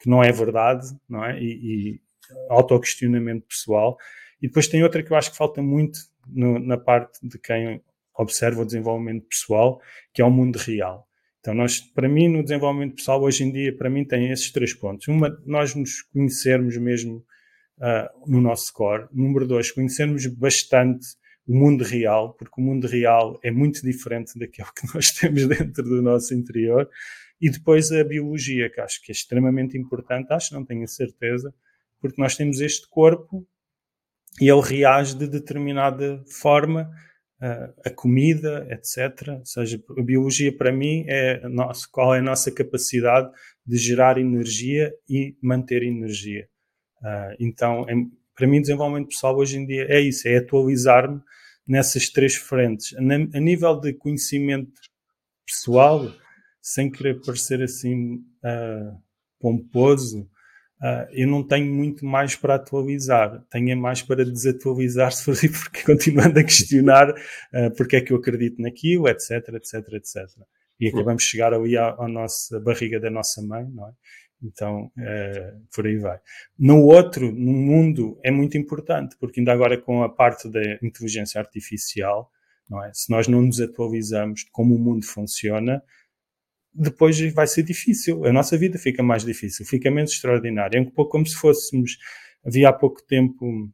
que 0.00 0.08
não 0.08 0.24
é 0.24 0.32
verdade, 0.32 0.88
não 1.08 1.24
é? 1.24 1.40
E, 1.40 1.44
e 1.44 2.00
autoquestionamento 2.48 3.46
pessoal. 3.46 3.96
E 4.40 4.48
depois 4.48 4.66
tem 4.66 4.82
outra 4.82 5.04
que 5.04 5.12
eu 5.12 5.16
acho 5.16 5.30
que 5.30 5.36
falta 5.36 5.62
muito 5.62 6.00
no, 6.26 6.58
na 6.58 6.76
parte 6.76 7.20
de 7.22 7.38
quem 7.38 7.80
observa 8.18 8.62
o 8.62 8.66
desenvolvimento 8.66 9.26
pessoal, 9.28 9.80
que 10.12 10.20
é 10.20 10.24
o 10.24 10.30
mundo 10.30 10.56
real. 10.56 11.06
Então, 11.42 11.54
nós, 11.54 11.80
para 11.80 12.08
mim, 12.08 12.28
no 12.28 12.40
desenvolvimento 12.40 12.94
pessoal, 12.94 13.20
hoje 13.20 13.42
em 13.42 13.50
dia, 13.50 13.76
para 13.76 13.90
mim, 13.90 14.04
tem 14.04 14.30
esses 14.30 14.52
três 14.52 14.72
pontos. 14.72 15.08
Uma, 15.08 15.36
nós 15.44 15.74
nos 15.74 16.02
conhecermos 16.02 16.76
mesmo 16.76 17.16
uh, 17.78 18.30
no 18.30 18.40
nosso 18.40 18.72
core. 18.72 19.08
Número 19.12 19.44
dois, 19.44 19.72
conhecermos 19.72 20.24
bastante 20.26 21.04
o 21.44 21.52
mundo 21.52 21.82
real, 21.82 22.32
porque 22.34 22.60
o 22.60 22.64
mundo 22.64 22.86
real 22.86 23.40
é 23.42 23.50
muito 23.50 23.82
diferente 23.82 24.38
daquilo 24.38 24.68
que 24.72 24.86
nós 24.94 25.10
temos 25.10 25.44
dentro 25.48 25.82
do 25.82 26.00
nosso 26.00 26.32
interior. 26.32 26.88
E 27.40 27.50
depois 27.50 27.90
a 27.90 28.04
biologia, 28.04 28.70
que 28.70 28.80
acho 28.80 29.02
que 29.02 29.10
é 29.10 29.12
extremamente 29.12 29.76
importante, 29.76 30.32
acho, 30.32 30.54
não 30.54 30.64
tenho 30.64 30.86
certeza, 30.86 31.52
porque 32.00 32.22
nós 32.22 32.36
temos 32.36 32.60
este 32.60 32.88
corpo 32.88 33.44
e 34.40 34.48
ele 34.48 34.62
reage 34.62 35.16
de 35.16 35.26
determinada 35.26 36.22
forma 36.28 36.88
a 37.84 37.90
comida, 37.90 38.66
etc. 38.70 39.28
Ou 39.40 39.44
seja, 39.44 39.82
a 39.98 40.02
biologia 40.02 40.56
para 40.56 40.70
mim 40.70 41.04
é 41.08 41.48
nosso, 41.48 41.88
qual 41.90 42.14
é 42.14 42.20
a 42.20 42.22
nossa 42.22 42.52
capacidade 42.52 43.30
de 43.66 43.76
gerar 43.76 44.16
energia 44.16 44.94
e 45.08 45.36
manter 45.42 45.82
energia. 45.82 46.48
Uh, 47.00 47.34
então, 47.40 47.84
para 48.36 48.46
mim, 48.46 48.60
desenvolvimento 48.60 49.08
pessoal 49.08 49.36
hoje 49.36 49.58
em 49.58 49.66
dia 49.66 49.86
é 49.88 50.00
isso, 50.00 50.28
é 50.28 50.36
atualizar-me 50.36 51.20
nessas 51.66 52.08
três 52.08 52.36
frentes. 52.36 52.94
A 52.96 53.40
nível 53.40 53.78
de 53.80 53.92
conhecimento 53.92 54.72
pessoal, 55.44 56.12
sem 56.60 56.90
querer 56.90 57.20
parecer 57.22 57.60
assim 57.60 58.16
uh, 58.44 58.96
pomposo, 59.40 60.30
uh, 60.82 61.08
eu 61.12 61.28
não 61.28 61.46
tenho 61.46 61.72
muito 61.72 62.04
mais 62.04 62.34
para 62.34 62.56
atualizar. 62.56 63.42
Tenho 63.50 63.76
mais 63.80 64.02
para 64.02 64.24
desatualizar, 64.24 65.12
se 65.12 65.24
for 65.24 65.34
porque 65.34 65.82
continuando 65.84 66.38
a 66.38 66.44
questionar 66.44 67.10
uh, 67.10 67.70
porque 67.76 67.96
é 67.96 68.00
que 68.00 68.12
eu 68.12 68.16
acredito 68.16 68.60
naquilo, 68.60 69.08
etc, 69.08 69.48
etc, 69.54 69.74
etc. 69.94 70.16
E 70.80 70.88
acabamos 70.88 71.22
de 71.22 71.28
chegar 71.28 71.54
ali 71.54 71.76
à, 71.76 71.94
à 71.98 72.08
nossa 72.08 72.58
barriga 72.58 72.98
da 72.98 73.10
nossa 73.10 73.40
mãe, 73.40 73.64
não 73.72 73.88
é? 73.88 73.92
Então, 74.42 74.90
é, 74.98 75.54
por 75.72 75.86
aí 75.86 75.96
vai. 75.96 76.18
No 76.58 76.82
outro, 76.82 77.30
no 77.30 77.52
mundo, 77.52 78.18
é 78.24 78.30
muito 78.30 78.58
importante, 78.58 79.16
porque 79.18 79.38
ainda 79.38 79.52
agora 79.52 79.80
com 79.80 80.02
a 80.02 80.08
parte 80.08 80.50
da 80.50 80.60
inteligência 80.82 81.40
artificial, 81.40 82.28
não 82.68 82.84
é? 82.84 82.90
se 82.92 83.08
nós 83.10 83.28
não 83.28 83.42
nos 83.42 83.60
atualizamos 83.60 84.40
de 84.40 84.50
como 84.50 84.74
o 84.74 84.78
mundo 84.78 85.06
funciona, 85.06 85.82
depois 86.74 87.18
vai 87.32 87.46
ser 87.46 87.62
difícil. 87.62 88.24
A 88.24 88.32
nossa 88.32 88.56
vida 88.56 88.78
fica 88.78 89.02
mais 89.02 89.24
difícil, 89.24 89.66
fica 89.66 89.90
menos 89.90 90.12
extraordinária. 90.12 90.78
É 90.78 90.80
um 90.80 90.90
pouco 90.90 91.12
como 91.12 91.26
se 91.26 91.36
fôssemos. 91.36 91.98
Havia 92.44 92.70
há 92.70 92.72
pouco 92.72 93.02
tempo, 93.06 93.70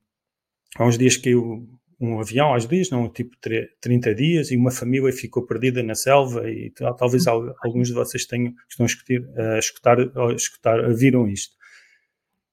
há 0.76 0.84
uns 0.84 0.98
dias 0.98 1.16
que 1.16 1.30
eu 1.30 1.66
um 2.00 2.20
avião 2.20 2.54
às 2.54 2.64
vezes, 2.64 2.90
não, 2.90 3.08
tipo 3.08 3.37
30 3.80 4.14
dias, 4.14 4.50
e 4.50 4.56
uma 4.56 4.70
família 4.70 5.12
ficou 5.12 5.44
perdida 5.44 5.82
na 5.82 5.94
selva, 5.94 6.48
e 6.48 6.70
talvez 6.96 7.26
alguns 7.26 7.88
de 7.88 7.94
vocês 7.94 8.24
tenham, 8.24 8.54
estão 8.68 8.84
a 8.84 8.88
escutar, 8.88 9.18
a 9.37 9.58
escutar, 9.58 10.00
a 10.00 10.32
escutar 10.32 10.94
viram 10.94 11.28
isto. 11.28 11.56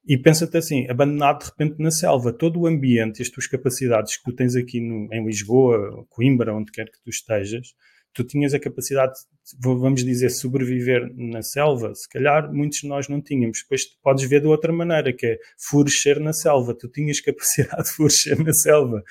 E 0.08 0.17
pensa-te 0.17 0.58
assim, 0.58 0.88
abandonado 0.89 1.39
de 1.39 1.45
repente 1.45 1.75
na 1.79 1.91
selva, 1.91 2.31
todo 2.31 2.62
o 2.62 2.67
ambiente, 2.67 3.21
as 3.21 3.29
tuas 3.29 3.47
capacidades 3.47 4.17
que 4.17 4.23
tu 4.23 4.36
tens 4.36 4.55
aqui 4.55 4.79
no, 4.79 5.12
em 5.12 5.25
Lisboa, 5.25 6.05
Coimbra, 6.10 6.53
onde 6.53 6.71
quer 6.71 6.86
que 6.86 7.01
tu 7.03 7.10
estejas, 7.10 7.75
tu 8.15 8.23
tinhas 8.23 8.54
a 8.54 8.60
capacidade, 8.60 9.13
vamos 9.60 10.04
dizer, 10.04 10.30
sobreviver 10.30 11.13
na 11.17 11.41
selva, 11.41 11.93
se 11.93 12.08
calhar 12.08 12.51
muitos 12.51 12.80
de 12.80 12.88
nós 12.88 13.10
não 13.10 13.21
tínhamos. 13.21 13.62
Depois 13.62 13.86
podes 14.01 14.28
ver 14.28 14.39
de 14.39 14.47
outra 14.47 14.71
maneira, 14.71 15.12
que 15.12 15.28
é 15.28 15.38
florescer 15.60 16.19
na 16.21 16.32
selva. 16.32 16.73
Tu 16.73 16.88
tinhas 16.88 17.19
capacidade 17.21 17.84
de 17.84 17.91
florescer 17.91 18.41
na 18.41 18.54
selva. 18.54 19.04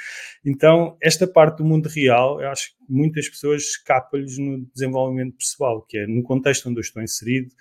Então, 0.45 0.97
esta 1.03 1.27
parte 1.27 1.59
do 1.59 1.67
mundo 1.67 1.87
real, 1.87 2.41
eu 2.41 2.49
acho 2.49 2.71
que 2.71 2.77
muitas 2.89 3.29
pessoas 3.29 3.63
escapam-lhes 3.63 4.39
no 4.39 4.65
desenvolvimento 4.75 5.37
pessoal, 5.37 5.85
que 5.87 5.99
é 5.99 6.07
no 6.07 6.23
contexto 6.23 6.69
onde 6.71 6.79
eu 6.79 6.83
estou 6.83 7.03
inserido, 7.03 7.55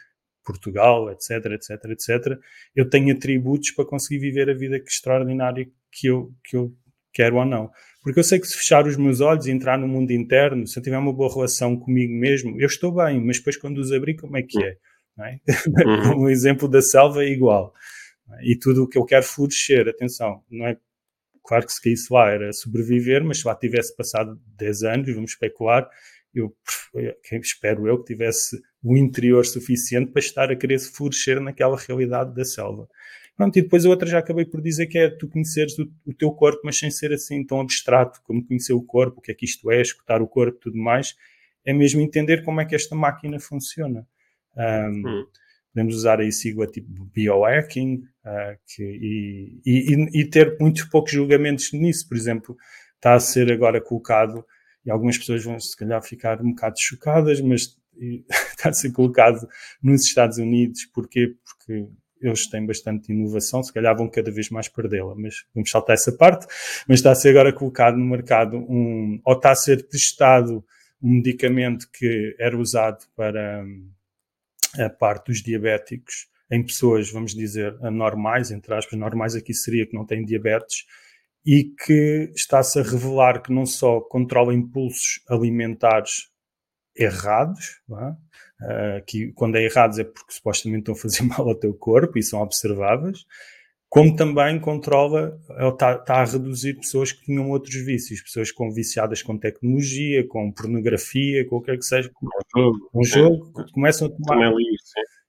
Portugal, 0.45 1.11
etc, 1.11 1.45
etc, 1.51 1.85
etc, 1.91 2.39
eu 2.75 2.89
tenho 2.89 3.13
atributos 3.13 3.71
para 3.71 3.85
conseguir 3.85 4.19
viver 4.19 4.49
a 4.49 4.53
vida 4.53 4.77
extraordinária 4.77 5.69
que 5.91 6.07
eu, 6.07 6.33
que 6.43 6.55
eu 6.55 6.73
quero 7.13 7.37
ou 7.37 7.45
não. 7.45 7.69
Porque 8.01 8.19
eu 8.19 8.23
sei 8.23 8.39
que 8.39 8.47
se 8.47 8.57
fechar 8.57 8.85
os 8.85 8.97
meus 8.97 9.21
olhos 9.21 9.45
e 9.45 9.51
entrar 9.51 9.77
no 9.77 9.87
mundo 9.87 10.11
interno, 10.11 10.67
se 10.67 10.77
eu 10.77 10.83
tiver 10.83 10.97
uma 10.97 11.13
boa 11.13 11.33
relação 11.33 11.77
comigo 11.77 12.13
mesmo, 12.13 12.59
eu 12.59 12.67
estou 12.67 12.93
bem, 12.93 13.23
mas 13.23 13.37
depois 13.37 13.55
quando 13.55 13.77
os 13.77 13.91
abrir, 13.91 14.15
como 14.15 14.35
é 14.35 14.43
que 14.43 14.61
é? 14.61 14.77
é? 15.19 15.39
Uhum. 16.13 16.23
o 16.23 16.29
exemplo 16.29 16.67
da 16.67 16.81
selva 16.81 17.23
é 17.23 17.29
igual. 17.29 17.73
É? 18.39 18.51
E 18.51 18.59
tudo 18.59 18.83
o 18.83 18.87
que 18.87 18.97
eu 18.97 19.05
quero 19.05 19.23
florescer, 19.23 19.87
atenção, 19.87 20.43
não 20.49 20.67
é 20.67 20.77
claro 21.45 21.65
que 21.65 21.71
se 21.71 21.93
isso 21.93 22.13
lá 22.13 22.29
era 22.29 22.51
sobreviver, 22.51 23.23
mas 23.23 23.39
se 23.39 23.47
lá 23.47 23.55
tivesse 23.55 23.95
passado 23.95 24.39
10 24.57 24.83
anos, 24.83 25.13
vamos 25.13 25.31
especular, 25.31 25.87
eu 26.33 26.53
espero 27.41 27.87
eu 27.87 27.99
que 27.99 28.13
tivesse 28.13 28.59
o 28.83 28.97
interior 28.97 29.45
suficiente 29.45 30.11
para 30.11 30.19
estar 30.19 30.51
a 30.51 30.55
querer 30.55 30.79
florescer 30.79 31.39
naquela 31.39 31.77
realidade 31.77 32.33
da 32.33 32.43
selva. 32.43 32.87
Pronto, 33.35 33.57
e 33.57 33.61
depois 33.63 33.85
a 33.85 33.89
outra 33.89 34.07
já 34.07 34.19
acabei 34.19 34.45
por 34.45 34.61
dizer 34.61 34.85
que 34.87 34.97
é 34.97 35.09
tu 35.09 35.27
conheceres 35.27 35.77
o, 35.79 35.91
o, 36.05 36.13
teu 36.13 36.31
corpo, 36.31 36.61
mas 36.63 36.77
sem 36.77 36.91
ser 36.91 37.11
assim 37.11 37.43
tão 37.43 37.59
abstrato 37.59 38.21
como 38.23 38.45
conhecer 38.45 38.73
o 38.73 38.81
corpo, 38.83 39.19
o 39.19 39.21
que 39.21 39.31
é 39.31 39.33
que 39.33 39.45
isto 39.45 39.71
é, 39.71 39.81
escutar 39.81 40.21
o 40.21 40.27
corpo 40.27 40.57
e 40.57 40.61
tudo 40.61 40.77
mais. 40.77 41.15
É 41.65 41.73
mesmo 41.73 42.01
entender 42.01 42.43
como 42.43 42.61
é 42.61 42.65
que 42.65 42.75
esta 42.75 42.95
máquina 42.95 43.39
funciona. 43.39 44.07
Um, 44.55 45.07
hum. 45.07 45.25
Podemos 45.73 45.95
usar 45.95 46.19
aí 46.19 46.31
sigla 46.31 46.67
tipo 46.67 46.87
biohacking 47.05 48.03
uh, 48.23 48.55
que, 48.67 48.83
e, 48.83 49.61
e, 49.65 50.21
e, 50.21 50.25
ter 50.29 50.55
muitos 50.59 50.83
poucos 50.83 51.11
julgamentos 51.11 51.73
nisso. 51.73 52.07
Por 52.07 52.15
exemplo, 52.15 52.55
está 52.95 53.15
a 53.15 53.19
ser 53.19 53.51
agora 53.51 53.81
colocado, 53.81 54.45
e 54.85 54.91
algumas 54.91 55.17
pessoas 55.17 55.43
vão 55.43 55.59
se 55.59 55.75
calhar 55.75 56.01
ficar 56.03 56.39
um 56.41 56.49
bocado 56.51 56.75
chocadas, 56.77 57.41
mas 57.41 57.75
está 58.51 58.69
a 58.69 58.73
ser 58.73 58.91
colocado 58.91 59.47
nos 59.81 60.03
Estados 60.03 60.37
Unidos. 60.37 60.85
Porquê? 60.93 61.35
Porque 61.43 61.87
eles 62.23 62.47
têm 62.47 62.65
bastante 62.65 63.11
inovação, 63.11 63.61
se 63.61 63.73
calhar 63.73 63.95
vão 63.95 64.09
cada 64.09 64.31
vez 64.31 64.49
mais 64.49 64.67
perdê-la, 64.67 65.13
mas 65.15 65.45
vamos 65.53 65.69
saltar 65.69 65.95
essa 65.95 66.11
parte. 66.11 66.47
Mas 66.87 66.99
está 66.99 67.11
a 67.11 67.15
ser 67.15 67.29
agora 67.29 67.53
colocado 67.53 67.97
no 67.97 68.05
mercado 68.05 68.57
um, 68.57 69.21
ou 69.23 69.33
está 69.33 69.51
a 69.51 69.55
ser 69.55 69.87
testado 69.87 70.63
um 71.01 71.15
medicamento 71.15 71.87
que 71.91 72.35
era 72.39 72.57
usado 72.57 73.05
para 73.15 73.65
a 74.79 74.89
parte 74.89 75.27
dos 75.27 75.43
diabéticos 75.43 76.27
em 76.49 76.63
pessoas, 76.63 77.11
vamos 77.11 77.33
dizer, 77.33 77.73
normais, 77.91 78.51
entre 78.51 78.73
aspas, 78.73 78.97
normais 78.97 79.35
aqui 79.35 79.53
seria 79.53 79.85
que 79.85 79.95
não 79.95 80.05
têm 80.05 80.23
diabetes, 80.23 80.85
e 81.45 81.65
que 81.85 82.31
está-se 82.35 82.79
a 82.79 82.83
revelar 82.83 83.41
que 83.41 83.51
não 83.51 83.65
só 83.65 83.99
controla 83.99 84.53
impulsos 84.53 85.21
alimentares 85.27 86.29
errados, 86.95 87.81
é? 87.91 88.15
Uh, 88.63 89.03
que 89.05 89.31
quando 89.33 89.55
é 89.55 89.63
errados 89.63 89.99
é 89.99 90.03
porque 90.03 90.33
supostamente 90.33 90.79
estão 90.79 90.95
a 90.95 90.97
fazer 90.97 91.23
mal 91.27 91.47
ao 91.47 91.55
teu 91.55 91.73
corpo 91.73 92.17
e 92.17 92.23
são 92.23 92.41
observáveis, 92.41 93.25
como 93.89 94.15
também 94.15 94.59
controla, 94.59 95.39
está, 95.71 95.93
está 95.93 96.15
a 96.15 96.25
reduzir 96.25 96.73
pessoas 96.77 97.11
que 97.11 97.25
tinham 97.25 97.51
outros 97.51 97.75
vícios, 97.75 98.23
pessoas 98.23 98.51
com 98.51 98.71
viciadas 98.71 99.21
com 99.21 99.37
tecnologia, 99.37 100.27
com 100.27 100.51
pornografia, 100.51 101.47
qualquer 101.47 101.77
que 101.77 101.85
seja, 101.85 102.09
com 102.11 102.25
um 102.25 102.59
jogo, 102.59 102.89
um 102.95 103.03
jogo 103.03 103.53
começam 103.71 104.07
a 104.07 104.09
tomar. 104.09 104.51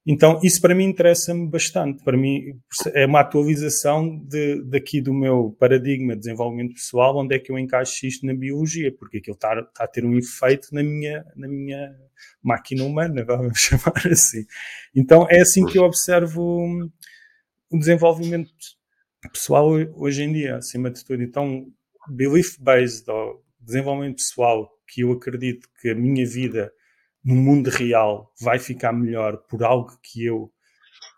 Então, 0.06 0.38
isso 0.42 0.60
para 0.60 0.74
mim 0.74 0.84
interessa-me 0.84 1.48
bastante. 1.48 2.04
Para 2.04 2.16
mim, 2.16 2.60
é 2.92 3.06
uma 3.06 3.20
atualização 3.20 4.18
de, 4.18 4.62
daqui 4.64 5.00
do 5.00 5.14
meu 5.14 5.56
paradigma 5.58 6.12
de 6.12 6.20
desenvolvimento 6.20 6.74
pessoal, 6.74 7.16
onde 7.16 7.34
é 7.34 7.38
que 7.38 7.50
eu 7.50 7.58
encaixo 7.58 8.06
isto 8.06 8.26
na 8.26 8.34
biologia, 8.34 8.94
porque 8.94 9.16
aquilo 9.18 9.34
está, 9.34 9.58
está 9.60 9.84
a 9.84 9.88
ter 9.88 10.04
um 10.04 10.16
efeito 10.18 10.68
na 10.72 10.82
minha, 10.82 11.24
na 11.34 11.48
minha 11.48 11.96
máquina 12.42 12.84
humana, 12.84 13.24
vamos 13.24 13.56
chamar 13.58 14.06
assim. 14.10 14.44
Então, 14.94 15.26
é 15.30 15.40
assim 15.40 15.64
que 15.64 15.78
eu 15.78 15.84
observo 15.84 16.68
o 17.70 17.78
desenvolvimento 17.78 18.50
pessoal 19.32 19.70
hoje 19.96 20.22
em 20.22 20.32
dia, 20.34 20.56
acima 20.56 20.90
de 20.90 21.02
tudo. 21.02 21.22
Então, 21.22 21.66
belief-based, 22.10 23.10
ou 23.10 23.42
desenvolvimento 23.58 24.16
pessoal, 24.16 24.70
que 24.86 25.00
eu 25.00 25.12
acredito 25.12 25.66
que 25.80 25.88
a 25.88 25.94
minha 25.94 26.26
vida 26.26 26.70
no 27.24 27.34
mundo 27.34 27.70
real 27.70 28.30
vai 28.40 28.58
ficar 28.58 28.92
melhor 28.92 29.38
por 29.48 29.62
algo 29.64 29.98
que 30.02 30.24
eu 30.26 30.52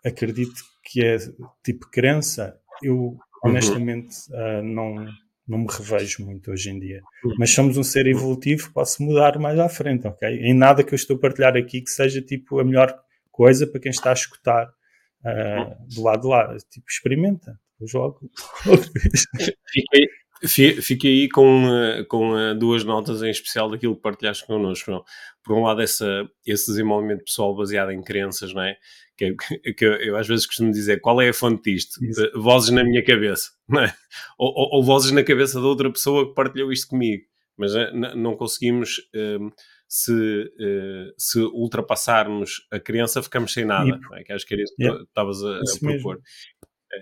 acredito 0.05 0.63
que 0.83 1.03
é 1.03 1.17
tipo 1.63 1.89
crença, 1.91 2.57
eu 2.81 2.95
uhum. 2.95 3.19
honestamente 3.43 4.15
uhum. 4.29 4.59
uh, 4.59 4.63
não, 4.63 5.07
não 5.47 5.57
me 5.59 5.67
revejo 5.69 6.25
muito 6.25 6.51
hoje 6.51 6.69
em 6.69 6.79
dia. 6.79 7.01
Uhum. 7.23 7.35
Mas 7.37 7.51
somos 7.51 7.77
um 7.77 7.83
ser 7.83 8.07
evolutivo, 8.07 8.71
posso 8.73 9.03
mudar 9.03 9.37
mais 9.37 9.59
à 9.59 9.67
frente, 9.67 10.07
ok? 10.07 10.29
Em 10.29 10.53
nada 10.53 10.83
que 10.83 10.93
eu 10.93 10.95
estou 10.95 11.17
a 11.17 11.19
partilhar 11.19 11.57
aqui 11.57 11.81
que 11.81 11.89
seja 11.89 12.21
tipo 12.21 12.59
a 12.59 12.63
melhor 12.63 12.97
coisa 13.31 13.67
para 13.67 13.81
quem 13.81 13.91
está 13.91 14.11
a 14.11 14.13
escutar 14.13 14.67
uh, 14.67 15.93
do 15.93 16.03
lado 16.03 16.21
de 16.21 16.27
lá. 16.27 16.57
Tipo, 16.69 16.85
experimenta, 16.89 17.59
jogo. 17.81 18.19
Fiquei, 19.71 20.07
Fiquei 20.45 21.21
aí 21.21 21.29
com, 21.29 21.67
eh, 21.67 22.03
com 22.03 22.37
eh, 22.37 22.53
duas 22.53 22.83
notas 22.83 23.21
em 23.23 23.29
especial 23.29 23.69
daquilo 23.69 23.95
que 23.95 24.01
partilhaste 24.01 24.45
connosco. 24.45 25.03
Por 25.43 25.57
um 25.57 25.63
lado, 25.63 25.81
essa, 25.81 26.29
esse 26.45 26.67
desenvolvimento 26.67 27.23
pessoal 27.23 27.55
baseado 27.55 27.91
em 27.91 28.01
crenças, 28.03 28.53
não 28.53 28.61
é? 28.61 28.77
Que, 29.17 29.35
que 29.73 29.85
eu, 29.85 29.93
eu, 29.93 30.15
às 30.15 30.27
vezes 30.27 30.45
costumo 30.45 30.71
dizer 30.71 30.99
qual 31.01 31.19
é 31.21 31.29
a 31.29 31.33
fonte 31.33 31.71
disto? 31.71 32.03
Isso. 32.03 32.29
Vozes 32.35 32.69
na 32.69 32.83
minha 32.83 33.03
cabeça, 33.03 33.49
não 33.67 33.81
é? 33.81 33.95
Ou, 34.37 34.49
ou, 34.49 34.69
ou, 34.77 34.83
vozes 34.83 35.11
na 35.11 35.23
cabeça 35.23 35.59
de 35.59 35.65
outra 35.65 35.91
pessoa 35.91 36.27
que 36.27 36.35
partilhou 36.35 36.71
isto 36.71 36.87
comigo. 36.89 37.23
Mas 37.57 37.73
eh, 37.73 37.91
não 38.15 38.35
conseguimos, 38.35 39.01
se, 39.87 40.51
se 41.17 41.39
ultrapassarmos 41.39 42.67
a 42.69 42.79
crença, 42.79 43.23
ficamos 43.23 43.51
sem 43.51 43.65
nada. 43.65 43.99
E, 44.13 44.19
é? 44.19 44.23
Que 44.23 44.33
acho 44.33 44.45
que 44.45 44.53
era 44.53 44.61
isso 44.61 44.75
que 44.75 44.83
yeah. 44.83 45.03
estavas 45.03 45.43
a, 45.43 45.57
a 45.57 45.79
propor. 45.79 46.15
Mesmo. 46.17 46.21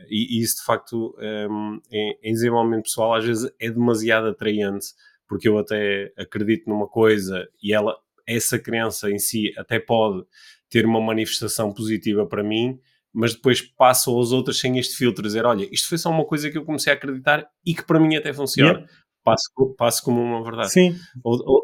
E, 0.09 0.37
e, 0.37 0.41
isso, 0.41 0.57
de 0.57 0.63
facto, 0.63 1.15
um, 1.19 1.79
em, 1.91 2.17
em, 2.23 2.33
desenvolvimento 2.33 2.83
pessoal, 2.83 3.15
às 3.15 3.25
vezes 3.25 3.51
é 3.59 3.69
demasiado 3.69 4.27
atraente, 4.27 4.87
porque 5.27 5.47
eu 5.47 5.57
até 5.57 6.11
acredito 6.17 6.69
numa 6.69 6.87
coisa 6.87 7.47
e 7.61 7.73
ela, 7.73 7.95
essa 8.27 8.59
crença 8.59 9.09
em 9.09 9.19
si 9.19 9.53
até 9.57 9.79
pode 9.79 10.23
ter 10.69 10.85
uma 10.85 11.01
manifestação 11.01 11.73
positiva 11.73 12.25
para 12.25 12.43
mim, 12.43 12.79
mas 13.13 13.33
depois 13.33 13.61
passo 13.61 14.11
aos 14.11 14.31
outros 14.31 14.59
sem 14.59 14.77
este 14.77 14.97
filtro, 14.97 15.23
dizer, 15.23 15.45
olha, 15.45 15.67
isto 15.71 15.87
foi 15.87 15.97
só 15.97 16.09
uma 16.09 16.25
coisa 16.25 16.49
que 16.49 16.57
eu 16.57 16.65
comecei 16.65 16.91
a 16.91 16.95
acreditar 16.95 17.47
e 17.65 17.73
que 17.73 17.85
para 17.85 17.99
mim 17.99 18.15
até 18.15 18.33
funciona. 18.33 18.71
Yeah. 18.71 18.87
Passo, 19.23 19.75
passo 19.77 20.03
como 20.03 20.21
uma 20.21 20.43
verdade. 20.43 20.71
Sim. 20.71 20.95
Ou, 21.23 21.39
ou, 21.45 21.63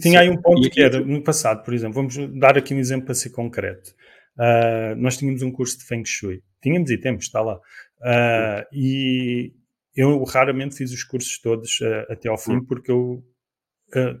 tinha 0.00 0.20
aí 0.20 0.30
um 0.30 0.40
ponto 0.40 0.68
que 0.70 0.80
era, 0.80 1.00
no 1.00 1.22
passado, 1.22 1.62
por 1.62 1.74
exemplo, 1.74 1.94
vamos 1.94 2.16
dar 2.38 2.56
aqui 2.56 2.74
um 2.74 2.78
exemplo 2.78 3.06
para 3.06 3.14
ser 3.14 3.30
concreto. 3.30 3.92
Uh, 4.38 4.94
nós 4.96 5.16
tínhamos 5.16 5.42
um 5.42 5.50
curso 5.50 5.78
de 5.78 5.84
Feng 5.84 6.04
Shui. 6.04 6.42
Tínhamos 6.62 6.90
e 6.90 6.98
temos, 6.98 7.24
está 7.24 7.40
lá. 7.40 7.56
Uh, 7.56 8.66
e 8.72 9.52
eu 9.94 10.22
raramente 10.24 10.76
fiz 10.76 10.92
os 10.92 11.02
cursos 11.02 11.38
todos 11.40 11.80
uh, 11.80 12.12
até 12.12 12.28
ao 12.28 12.36
fim 12.36 12.56
hum. 12.56 12.64
porque 12.64 12.90
eu 12.92 13.24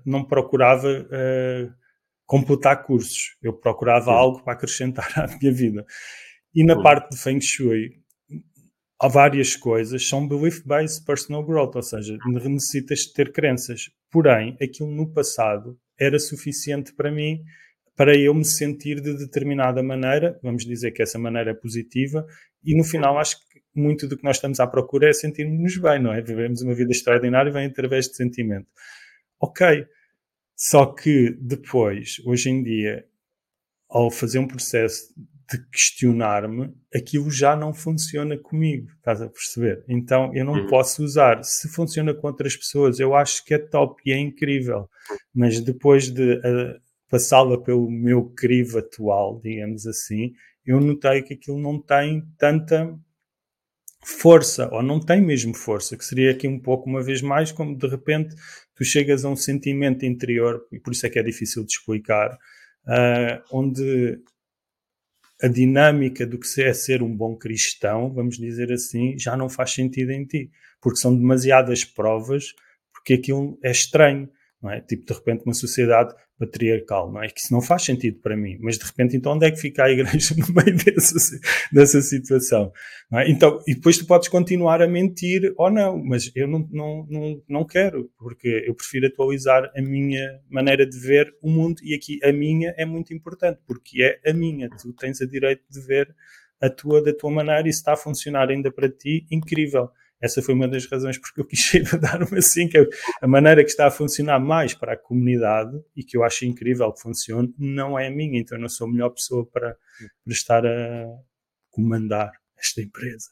não 0.04 0.24
procurava 0.24 0.88
completar 2.24 2.84
cursos. 2.84 3.36
Eu 3.42 3.52
procurava 3.52 4.12
algo 4.12 4.42
para 4.44 4.52
acrescentar 4.52 5.10
à 5.18 5.26
minha 5.26 5.52
vida. 5.52 5.84
E 6.54 6.64
na 6.64 6.80
parte 6.80 7.10
de 7.10 7.18
Feng 7.18 7.40
Shui, 7.40 8.00
há 9.00 9.08
várias 9.08 9.56
coisas, 9.56 10.08
são 10.08 10.26
belief-based 10.26 11.04
personal 11.04 11.44
growth, 11.44 11.74
ou 11.74 11.82
seja, 11.82 12.16
necessitas 12.26 13.06
ter 13.06 13.32
crenças. 13.32 13.90
Porém, 14.10 14.56
aquilo 14.62 14.90
no 14.90 15.12
passado 15.12 15.78
era 15.98 16.18
suficiente 16.18 16.94
para 16.94 17.10
mim 17.10 17.42
para 17.96 18.16
eu 18.16 18.34
me 18.34 18.44
sentir 18.44 19.00
de 19.00 19.16
determinada 19.16 19.82
maneira, 19.82 20.38
vamos 20.42 20.64
dizer 20.64 20.92
que 20.92 21.02
essa 21.02 21.18
maneira 21.18 21.52
é 21.52 21.54
positiva, 21.54 22.26
e 22.62 22.76
no 22.76 22.84
final 22.84 23.18
acho 23.18 23.38
que 23.38 23.46
muito 23.74 24.06
do 24.06 24.16
que 24.16 24.24
nós 24.24 24.36
estamos 24.36 24.60
à 24.60 24.66
procura 24.66 25.08
é 25.08 25.12
sentirmos 25.12 25.76
bem, 25.78 26.00
não 26.02 26.12
é? 26.12 26.20
Vivemos 26.20 26.62
uma 26.62 26.74
vida 26.74 26.92
extraordinária 26.92 27.50
e 27.50 27.52
vem 27.52 27.66
através 27.66 28.06
de 28.06 28.16
sentimento. 28.16 28.66
Ok, 29.40 29.86
só 30.56 30.86
que 30.86 31.36
depois, 31.40 32.16
hoje 32.24 32.50
em 32.50 32.62
dia, 32.62 33.04
ao 33.88 34.10
fazer 34.10 34.38
um 34.38 34.48
processo 34.48 35.12
de 35.48 35.64
questionar-me, 35.70 36.74
aquilo 36.92 37.30
já 37.30 37.54
não 37.54 37.72
funciona 37.72 38.36
comigo, 38.36 38.88
estás 38.96 39.22
a 39.22 39.28
perceber? 39.28 39.84
Então 39.88 40.34
eu 40.34 40.44
não 40.44 40.54
uhum. 40.54 40.66
posso 40.66 41.04
usar. 41.04 41.44
Se 41.44 41.68
funciona 41.68 42.12
com 42.12 42.26
outras 42.26 42.56
pessoas, 42.56 42.98
eu 42.98 43.14
acho 43.14 43.44
que 43.44 43.54
é 43.54 43.58
top 43.58 44.02
e 44.04 44.12
é 44.12 44.18
incrível, 44.18 44.88
mas 45.32 45.60
depois 45.60 46.10
de 46.10 46.32
uh, 46.32 46.80
passá-la 47.08 47.60
pelo 47.62 47.90
meu 47.90 48.30
crivo 48.30 48.78
atual, 48.78 49.40
digamos 49.42 49.86
assim, 49.86 50.32
eu 50.64 50.80
notei 50.80 51.22
que 51.22 51.34
aquilo 51.34 51.58
não 51.58 51.80
tem 51.80 52.22
tanta 52.36 52.98
força, 54.04 54.68
ou 54.72 54.82
não 54.82 55.00
tem 55.00 55.20
mesmo 55.20 55.54
força, 55.54 55.96
que 55.96 56.04
seria 56.04 56.30
aqui 56.30 56.46
um 56.46 56.60
pouco, 56.60 56.88
uma 56.88 57.02
vez 57.02 57.22
mais, 57.22 57.50
como 57.50 57.76
de 57.76 57.88
repente 57.88 58.34
tu 58.74 58.84
chegas 58.84 59.24
a 59.24 59.28
um 59.28 59.36
sentimento 59.36 60.04
interior, 60.04 60.64
e 60.70 60.78
por 60.78 60.92
isso 60.92 61.06
é 61.06 61.10
que 61.10 61.18
é 61.18 61.22
difícil 61.22 61.64
de 61.64 61.72
explicar, 61.72 62.32
uh, 62.32 63.42
onde 63.52 64.20
a 65.42 65.48
dinâmica 65.48 66.26
do 66.26 66.38
que 66.38 66.62
é 66.62 66.72
ser 66.72 67.02
um 67.02 67.14
bom 67.14 67.36
cristão, 67.36 68.12
vamos 68.12 68.36
dizer 68.36 68.72
assim, 68.72 69.18
já 69.18 69.36
não 69.36 69.48
faz 69.48 69.72
sentido 69.72 70.10
em 70.10 70.24
ti, 70.24 70.50
porque 70.80 70.98
são 70.98 71.16
demasiadas 71.16 71.84
provas, 71.84 72.54
porque 72.92 73.14
aquilo 73.14 73.58
é 73.62 73.70
estranho, 73.70 74.28
é? 74.70 74.80
Tipo, 74.80 75.06
de 75.06 75.12
repente, 75.12 75.44
uma 75.44 75.54
sociedade 75.54 76.14
patriarcal, 76.38 77.10
não 77.10 77.22
é? 77.22 77.28
Que 77.28 77.40
isso 77.40 77.52
não 77.52 77.62
faz 77.62 77.82
sentido 77.82 78.20
para 78.20 78.36
mim. 78.36 78.58
Mas 78.60 78.78
de 78.78 78.84
repente, 78.84 79.16
então, 79.16 79.32
onde 79.32 79.46
é 79.46 79.50
que 79.50 79.56
fica 79.56 79.84
a 79.84 79.90
igreja 79.90 80.34
no 80.36 80.46
meio 80.54 80.76
dessa, 80.76 81.38
dessa 81.72 82.00
situação? 82.00 82.72
É? 83.12 83.30
Então, 83.30 83.60
e 83.66 83.74
depois 83.74 83.96
tu 83.96 84.06
podes 84.06 84.28
continuar 84.28 84.82
a 84.82 84.86
mentir 84.86 85.52
ou 85.56 85.70
não, 85.70 86.02
mas 86.02 86.30
eu 86.34 86.46
não, 86.46 86.68
não, 86.70 87.06
não, 87.08 87.42
não 87.48 87.64
quero, 87.64 88.10
porque 88.18 88.64
eu 88.66 88.74
prefiro 88.74 89.06
atualizar 89.06 89.70
a 89.76 89.82
minha 89.82 90.40
maneira 90.48 90.86
de 90.86 90.98
ver 90.98 91.34
o 91.42 91.50
mundo 91.50 91.80
e 91.82 91.94
aqui 91.94 92.18
a 92.22 92.32
minha 92.32 92.74
é 92.76 92.84
muito 92.84 93.14
importante, 93.14 93.60
porque 93.66 94.02
é 94.02 94.30
a 94.30 94.34
minha. 94.34 94.68
Tu 94.70 94.92
tens 94.92 95.20
a 95.20 95.26
direito 95.26 95.62
de 95.70 95.80
ver 95.80 96.14
a 96.60 96.68
tua 96.68 97.02
da 97.02 97.14
tua 97.14 97.30
maneira 97.30 97.68
e 97.68 97.72
se 97.72 97.78
está 97.78 97.92
a 97.94 97.96
funcionar 97.96 98.48
ainda 98.48 98.70
para 98.70 98.88
ti, 98.88 99.26
incrível 99.30 99.90
essa 100.20 100.42
foi 100.42 100.54
uma 100.54 100.68
das 100.68 100.86
razões 100.86 101.18
porque 101.18 101.40
eu 101.40 101.44
quis 101.44 101.72
dar-me 102.00 102.38
assim, 102.38 102.68
que 102.68 102.88
a 103.20 103.26
maneira 103.26 103.62
que 103.62 103.70
está 103.70 103.86
a 103.86 103.90
funcionar 103.90 104.38
mais 104.38 104.74
para 104.74 104.94
a 104.94 104.96
comunidade 104.96 105.78
e 105.94 106.02
que 106.02 106.16
eu 106.16 106.24
acho 106.24 106.44
incrível 106.44 106.92
que 106.92 107.02
funcione, 107.02 107.54
não 107.58 107.98
é 107.98 108.08
a 108.08 108.10
minha, 108.10 108.40
então 108.40 108.56
eu 108.56 108.62
não 108.62 108.68
sou 108.68 108.86
a 108.86 108.90
melhor 108.90 109.10
pessoa 109.10 109.46
para, 109.46 109.76
para 110.24 110.32
estar 110.32 110.66
a 110.66 111.06
comandar 111.70 112.32
esta 112.58 112.80
empresa. 112.80 113.28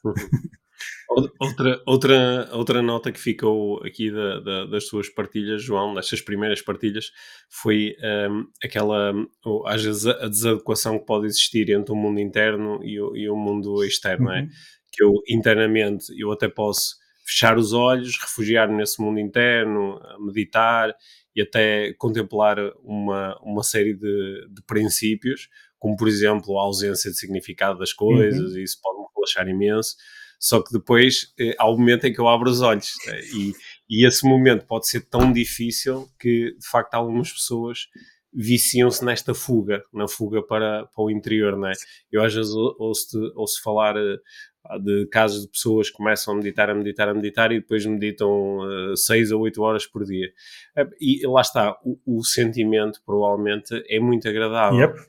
Outra, 1.39 1.81
outra, 1.87 2.49
outra 2.53 2.83
nota 2.83 3.13
que 3.13 3.21
ficou 3.21 3.83
aqui 3.85 4.11
da, 4.11 4.41
da, 4.41 4.67
das 4.67 4.89
suas 4.89 5.09
partilhas, 5.09 5.63
João, 5.63 5.95
destas 5.95 6.21
primeiras 6.21 6.61
partilhas, 6.61 7.13
foi 7.49 7.95
um, 8.31 8.47
aquela, 8.63 9.13
às 9.67 9.85
vezes, 9.85 10.07
a 10.07 10.29
desadequação 10.29 10.99
que 10.99 11.07
pode 11.07 11.27
existir 11.27 11.71
entre 11.71 11.93
o 11.93 11.97
mundo 11.97 12.21
interno 12.21 12.81
e 12.83 13.01
o, 13.01 13.17
e 13.17 13.29
o 13.29 13.37
mundo 13.37 13.85
externo, 13.85 14.31
é? 14.31 14.41
uhum. 14.41 14.47
é? 14.47 14.49
Que 14.95 15.03
eu 15.03 15.13
internamente 15.29 16.07
eu 16.19 16.31
até 16.33 16.49
posso 16.49 16.97
fechar 17.25 17.57
os 17.57 17.73
olhos, 17.73 18.19
refugiar-me 18.21 18.77
nesse 18.77 19.01
mundo 19.01 19.19
interno, 19.19 20.01
meditar 20.21 20.95
e 21.35 21.43
até 21.43 21.93
contemplar 21.95 22.59
uma, 22.83 23.37
uma 23.43 23.63
série 23.63 23.95
de, 23.95 24.47
de 24.51 24.63
princípios, 24.67 25.49
como 25.79 25.97
por 25.97 26.07
exemplo 26.07 26.59
a 26.59 26.63
ausência 26.63 27.11
de 27.11 27.19
significado 27.19 27.79
das 27.79 27.93
coisas, 27.93 28.53
uhum. 28.53 28.59
e 28.59 28.63
isso 28.63 28.79
pode 28.83 28.99
me 28.99 29.07
relaxar 29.17 29.49
imenso. 29.49 29.97
Só 30.39 30.63
que 30.63 30.73
depois 30.73 31.33
eh, 31.39 31.55
há 31.59 31.67
o 31.69 31.79
momento 31.79 32.07
em 32.07 32.13
que 32.13 32.21
eu 32.21 32.29
abro 32.29 32.51
os 32.51 32.61
olhos 32.61 32.93
eh, 33.09 33.21
e, 33.35 33.53
e 33.89 34.07
esse 34.07 34.27
momento 34.29 34.67
pode 34.67 34.87
ser 34.87 35.01
tão 35.09 35.33
difícil 35.33 36.07
que 36.21 36.55
de 36.59 36.69
facto 36.69 36.95
algumas 36.95 37.33
pessoas 37.33 37.87
viciam-se 38.31 39.05
nesta 39.05 39.33
fuga, 39.33 39.83
na 39.93 40.09
fuga 40.09 40.43
para, 40.43 40.87
para 40.87 41.05
o 41.05 41.11
interior, 41.11 41.57
não 41.57 41.69
é? 41.69 41.73
Eu 42.11 42.23
às 42.23 42.35
vezes 42.35 42.53
ouço, 42.53 43.33
ouço 43.37 43.63
falar 43.63 43.97
eh, 43.97 44.17
de 44.83 45.07
casos 45.07 45.43
de 45.43 45.49
pessoas 45.49 45.91
que 45.91 45.97
começam 45.97 46.35
a 46.35 46.37
meditar, 46.37 46.71
a 46.71 46.75
meditar, 46.75 47.09
a 47.09 47.15
meditar 47.15 47.53
e 47.53 47.61
depois 47.61 47.85
meditam 47.85 48.59
uh, 48.59 48.97
6 48.97 49.33
ou 49.33 49.43
8 49.43 49.63
horas 49.63 49.87
por 49.87 50.05
dia. 50.05 50.33
Uh, 50.77 50.91
e 51.01 51.27
lá 51.27 51.41
está, 51.41 51.79
o, 51.85 51.99
o, 52.07 52.25
sentimento 52.25 53.01
provavelmente 53.05 53.85
é 53.89 54.01
muito 54.01 54.29
agradável. 54.29 54.81
Yep. 54.81 55.01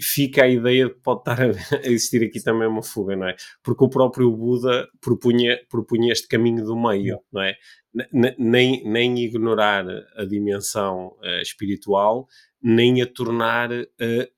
Fica 0.00 0.44
a 0.44 0.48
ideia 0.48 0.86
de 0.86 0.94
que 0.94 1.00
pode 1.00 1.20
estar 1.20 1.40
a 1.84 1.88
existir 1.88 2.24
aqui 2.24 2.42
também 2.42 2.66
uma 2.66 2.82
fuga, 2.82 3.14
não 3.16 3.28
é? 3.28 3.36
Porque 3.62 3.84
o 3.84 3.88
próprio 3.88 4.30
Buda 4.34 4.88
propunha, 5.00 5.58
propunha 5.68 6.12
este 6.12 6.26
caminho 6.26 6.64
do 6.64 6.76
meio, 6.76 7.20
não 7.32 7.42
é? 7.42 7.56
Nem, 8.38 8.82
nem 8.84 9.18
ignorar 9.18 9.84
a 10.16 10.24
dimensão 10.24 11.08
uh, 11.18 11.42
espiritual, 11.42 12.26
nem 12.62 13.02
a 13.02 13.06
tornar 13.06 13.70
uh, 13.70 13.86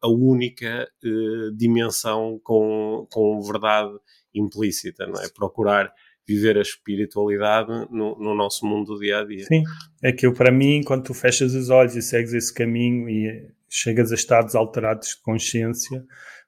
a 0.01 0.09
única 0.09 0.89
uh, 1.05 1.57
dimensão 1.57 2.41
com, 2.43 3.07
com 3.13 3.41
verdade 3.43 3.97
implícita, 4.35 5.07
não 5.07 5.23
é? 5.23 5.29
Procurar 5.29 5.93
viver 6.27 6.57
a 6.57 6.63
espiritualidade 6.63 7.71
no, 7.91 8.19
no, 8.19 8.35
nosso 8.35 8.67
mundo 8.67 8.95
do 8.95 8.99
dia 8.99 9.21
a 9.21 9.25
dia. 9.25 9.45
Sim, 9.45 9.63
é 10.03 10.11
que 10.11 10.27
eu, 10.27 10.33
para 10.33 10.51
mim, 10.51 10.83
quando 10.83 11.05
tu 11.05 11.15
fechas 11.15 11.55
os 11.55 11.69
olhos 11.69 11.95
e 11.95 12.03
segues 12.03 12.33
esse 12.33 12.53
caminho 12.53 13.09
e 13.09 13.47
chegas 13.75 14.13
a 14.13 14.15
estados 14.15 14.55
alterados 14.55 15.09
de 15.09 15.23
consciência, 15.23 16.05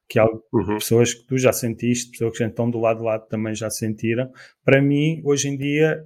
que 0.08 0.18
há 0.18 0.24
uhum. 0.24 0.78
pessoas 0.78 1.12
que 1.12 1.26
tu 1.26 1.36
já 1.36 1.52
sentiste, 1.52 2.12
pessoas 2.12 2.32
que 2.32 2.38
já 2.38 2.46
estão 2.48 2.70
do 2.70 2.78
lado 2.78 2.98
do 2.98 3.04
lado 3.04 3.26
também 3.26 3.54
já 3.54 3.68
sentiram, 3.68 4.30
para 4.64 4.80
mim, 4.80 5.20
hoje 5.24 5.48
em 5.48 5.56
dia, 5.56 6.04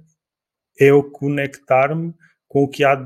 é 0.79 0.85
eu 0.85 1.03
conectar-me 1.11 2.13
com 2.47 2.63
o 2.63 2.67
que 2.67 2.83
há, 2.83 2.97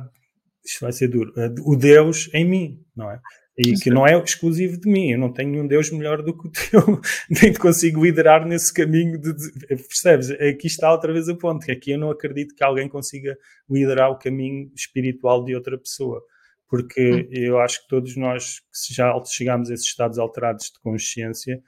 isto 0.63 0.79
vai 0.79 0.93
ser 0.93 1.09
duro, 1.09 1.33
o 1.65 1.75
Deus 1.75 2.29
em 2.33 2.45
mim, 2.45 2.79
não 2.95 3.11
é? 3.11 3.19
E 3.57 3.73
que 3.73 3.89
não 3.89 4.05
é 4.05 4.17
exclusivo 4.21 4.77
de 4.77 4.89
mim, 4.89 5.11
eu 5.11 5.19
não 5.19 5.31
tenho 5.31 5.49
nenhum 5.49 5.67
Deus 5.67 5.89
melhor 5.89 6.21
do 6.21 6.37
que 6.37 6.47
o 6.47 6.51
teu, 6.51 7.01
nem 7.29 7.51
te 7.51 7.59
consigo 7.59 8.03
liderar 8.03 8.45
nesse 8.45 8.73
caminho 8.73 9.19
de, 9.19 9.33
de, 9.33 9.51
percebes? 9.67 10.31
Aqui 10.31 10.67
está 10.67 10.91
outra 10.91 11.11
vez 11.11 11.27
a 11.27 11.35
ponte, 11.35 11.71
aqui 11.71 11.91
eu 11.91 11.97
não 11.97 12.09
acredito 12.09 12.55
que 12.55 12.63
alguém 12.63 12.87
consiga 12.87 13.37
liderar 13.69 14.11
o 14.11 14.17
caminho 14.17 14.71
espiritual 14.73 15.43
de 15.43 15.55
outra 15.55 15.77
pessoa, 15.77 16.21
porque 16.67 17.11
hum. 17.11 17.27
eu 17.31 17.59
acho 17.59 17.81
que 17.81 17.87
todos 17.87 18.15
nós 18.15 18.59
que 18.59 18.93
já 18.93 19.13
chegamos 19.25 19.69
a 19.69 19.73
esses 19.73 19.85
estados 19.85 20.17
alterados 20.17 20.65
de 20.65 20.79
consciência, 20.79 21.61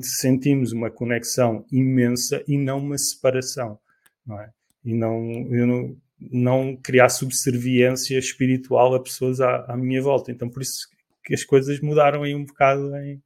sentimos 0.00 0.72
uma 0.72 0.90
conexão 0.90 1.66
imensa 1.70 2.42
e 2.48 2.56
não 2.56 2.78
uma 2.78 2.96
separação, 2.96 3.78
não 4.26 4.40
é? 4.40 4.50
E 4.84 4.94
não, 4.94 5.22
eu 5.50 5.66
não, 5.66 5.96
não 6.18 6.76
criar 6.76 7.08
subserviência 7.08 8.18
espiritual 8.18 8.94
a 8.94 9.02
pessoas 9.02 9.40
à, 9.40 9.64
à 9.68 9.76
minha 9.76 10.02
volta. 10.02 10.30
Então, 10.30 10.48
por 10.48 10.62
isso 10.62 10.88
que 11.24 11.34
as 11.34 11.44
coisas 11.44 11.80
mudaram 11.80 12.22
aí 12.22 12.34
um 12.34 12.44
bocado 12.44 12.94
em, 12.96 13.22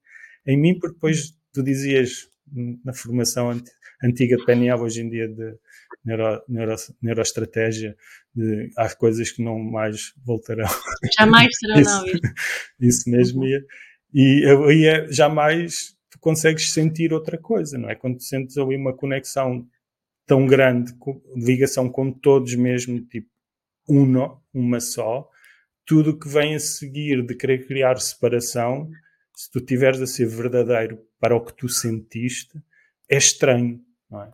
em 0.47 0.57
mim, 0.57 0.79
porque 0.79 0.94
depois 0.94 1.35
tu 1.53 1.62
dizias 1.62 2.29
na 2.85 2.92
formação 2.92 3.51
antiga 4.03 4.37
de 4.37 4.44
PNL, 4.44 4.81
hoje 4.81 5.03
em 5.03 5.11
dia 5.11 5.29
de 5.29 5.55
neuro, 6.05 6.43
neuro, 6.49 6.75
neuroestratégia, 7.03 7.97
de, 8.35 8.71
há 8.77 8.95
coisas 8.95 9.31
que 9.31 9.43
não 9.43 9.59
mais 9.59 10.13
voltarão. 10.25 10.69
Jamais 11.19 11.49
serão, 11.59 11.81
isso, 11.81 11.91
não. 11.91 12.07
Isso, 12.07 12.21
isso 12.81 13.11
mesmo. 13.11 13.43
Uhum. 13.43 13.61
E 14.15 14.45
aí 14.67 14.87
é, 14.87 15.13
jamais 15.13 15.97
tu 16.11 16.19
consegues 16.19 16.71
sentir 16.73 17.13
outra 17.13 17.39
coisa, 17.39 17.77
não 17.77 17.91
é? 17.91 17.95
Quando 17.95 18.23
sentes 18.23 18.57
ali 18.57 18.77
uma 18.77 18.95
conexão 18.95 19.67
tão 20.27 20.47
grande, 20.47 20.93
ligação 21.37 21.89
com 21.91 22.13
todos 22.13 22.55
mesmo, 22.55 23.01
tipo, 23.07 23.29
uno, 23.89 24.43
uma 24.53 24.81
só, 24.81 25.29
tudo 25.87 26.19
que 26.19 26.29
vem 26.29 26.55
a 26.55 26.61
seguir 26.61 27.25
de 27.25 27.35
querer 27.35 27.67
criar 27.67 27.99
separação, 27.99 28.91
se 29.35 29.51
tu 29.51 29.61
tiveres 29.61 30.01
a 30.01 30.07
ser 30.07 30.27
verdadeiro 30.27 30.99
para 31.19 31.35
o 31.35 31.43
que 31.43 31.55
tu 31.55 31.69
sentiste, 31.69 32.61
é 33.09 33.17
estranho, 33.17 33.81
não 34.11 34.23
é? 34.23 34.31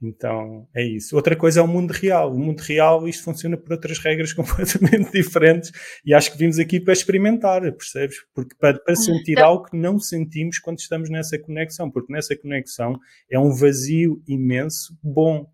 Então 0.00 0.68
é 0.74 0.84
isso. 0.84 1.16
Outra 1.16 1.34
coisa 1.34 1.60
é 1.60 1.62
o 1.62 1.68
mundo 1.68 1.90
real. 1.90 2.32
O 2.32 2.38
mundo 2.38 2.60
real, 2.60 3.08
isto 3.08 3.24
funciona 3.24 3.56
por 3.56 3.72
outras 3.72 3.98
regras 3.98 4.32
completamente 4.34 5.10
diferentes 5.10 5.72
e 6.04 6.12
acho 6.12 6.30
que 6.32 6.38
vimos 6.38 6.58
aqui 6.58 6.78
para 6.78 6.92
experimentar, 6.92 7.60
percebes? 7.72 8.16
Porque 8.34 8.54
para, 8.56 8.78
para 8.78 8.94
sentir 8.94 9.32
então, 9.32 9.46
algo 9.46 9.64
que 9.64 9.76
não 9.76 9.98
sentimos 9.98 10.58
quando 10.58 10.78
estamos 10.78 11.08
nessa 11.08 11.38
conexão, 11.38 11.90
porque 11.90 12.12
nessa 12.12 12.36
conexão 12.36 12.98
é 13.30 13.38
um 13.38 13.52
vazio 13.52 14.22
imenso 14.28 14.96
bom. 15.02 15.50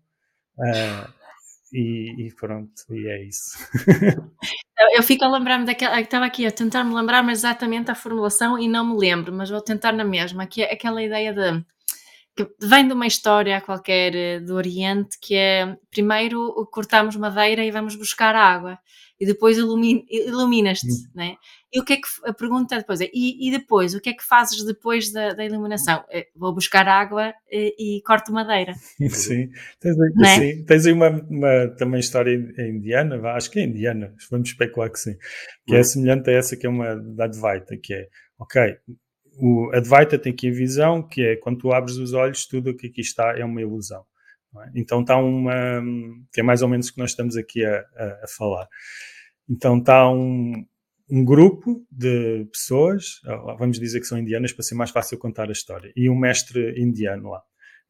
Uh, 0.57 1.23
e, 1.73 2.27
e, 2.27 2.33
pronto, 2.35 2.71
e 2.91 3.07
é 3.07 3.23
isso. 3.23 3.57
eu 4.93 5.01
fico 5.01 5.25
a 5.25 5.31
lembrar-me 5.31 5.65
daquela. 5.65 5.99
Estava 5.99 6.25
aqui 6.25 6.45
a 6.45 6.51
tentar 6.51 6.83
me 6.83 6.93
lembrar 6.93 7.27
exatamente 7.29 7.89
a 7.89 7.95
formulação 7.95 8.59
e 8.59 8.67
não 8.67 8.85
me 8.85 8.99
lembro, 8.99 9.33
mas 9.33 9.49
vou 9.49 9.61
tentar 9.61 9.91
na 9.91 10.03
mesma, 10.03 10.45
que 10.45 10.61
é 10.61 10.71
aquela 10.71 11.01
ideia 11.01 11.33
de 11.33 11.65
que 12.35 12.47
vem 12.59 12.87
de 12.87 12.93
uma 12.93 13.07
história 13.07 13.61
qualquer 13.61 14.15
eh, 14.15 14.39
do 14.39 14.55
Oriente 14.55 15.17
que 15.21 15.35
é 15.35 15.77
primeiro 15.91 16.67
cortamos 16.71 17.15
madeira 17.15 17.63
e 17.63 17.71
vamos 17.71 17.95
buscar 17.95 18.35
água 18.35 18.79
e 19.19 19.25
depois 19.25 19.57
iluminas-te, 19.57 20.91
hum. 20.91 21.11
né? 21.15 21.35
E 21.71 21.79
o 21.79 21.85
que 21.85 21.93
é 21.93 21.95
que 21.95 22.07
a 22.25 22.33
pergunta 22.33 22.77
depois 22.77 22.99
é, 22.99 23.09
e, 23.13 23.47
e 23.47 23.51
depois, 23.51 23.93
o 23.93 24.01
que 24.01 24.09
é 24.09 24.13
que 24.13 24.23
fazes 24.23 24.65
depois 24.65 25.11
da, 25.11 25.33
da 25.33 25.45
iluminação? 25.45 26.03
É, 26.11 26.27
vou 26.35 26.53
buscar 26.53 26.87
água 26.87 27.33
e, 27.49 27.97
e 27.97 28.01
corto 28.01 28.33
madeira. 28.33 28.73
Sim, 29.09 29.49
tens 29.79 29.95
aí, 29.97 30.11
é? 30.23 30.39
sim. 30.39 30.65
Tens 30.65 30.85
aí 30.85 30.91
uma, 30.91 31.09
uma, 31.09 31.67
também 31.77 31.99
história 31.99 32.35
indiana, 32.35 33.15
acho 33.29 33.49
que 33.49 33.59
é 33.59 33.63
indiana, 33.63 34.13
vamos 34.29 34.49
especular 34.49 34.91
que 34.91 34.99
sim, 34.99 35.15
que 35.65 35.75
é 35.75 35.79
hum. 35.79 35.83
semelhante 35.83 36.29
a 36.29 36.33
essa 36.33 36.57
que 36.57 36.67
é 36.67 36.69
uma 36.69 36.95
da 36.95 37.25
Advaita, 37.25 37.77
que 37.77 37.93
é, 37.93 38.07
ok, 38.37 38.77
o 39.37 39.71
Advaita 39.73 40.17
tem 40.17 40.33
aqui 40.33 40.49
a 40.49 40.53
visão 40.53 41.01
que 41.01 41.21
é 41.21 41.35
quando 41.35 41.59
tu 41.59 41.71
abres 41.71 41.97
os 41.97 42.13
olhos, 42.13 42.45
tudo 42.45 42.71
o 42.71 42.75
que 42.75 42.87
aqui 42.87 43.01
está 43.01 43.37
é 43.37 43.43
uma 43.43 43.61
ilusão. 43.61 44.05
É? 44.61 44.71
Então 44.75 45.01
está 45.01 45.17
uma. 45.17 45.81
que 46.31 46.39
é 46.39 46.43
mais 46.43 46.61
ou 46.61 46.69
menos 46.69 46.89
o 46.89 46.93
que 46.93 46.99
nós 46.99 47.11
estamos 47.11 47.35
aqui 47.35 47.65
a, 47.65 47.83
a, 47.95 48.05
a 48.23 48.27
falar. 48.27 48.67
Então 49.49 49.77
está 49.77 50.09
um, 50.09 50.65
um 51.09 51.25
grupo 51.25 51.85
de 51.91 52.47
pessoas, 52.51 53.19
vamos 53.57 53.79
dizer 53.79 53.99
que 53.99 54.05
são 54.05 54.17
indianas 54.17 54.53
para 54.53 54.63
ser 54.63 54.75
mais 54.75 54.91
fácil 54.91 55.17
contar 55.17 55.49
a 55.49 55.51
história, 55.51 55.91
e 55.95 56.09
um 56.09 56.15
mestre 56.15 56.79
indiano 56.81 57.29
lá, 57.29 57.41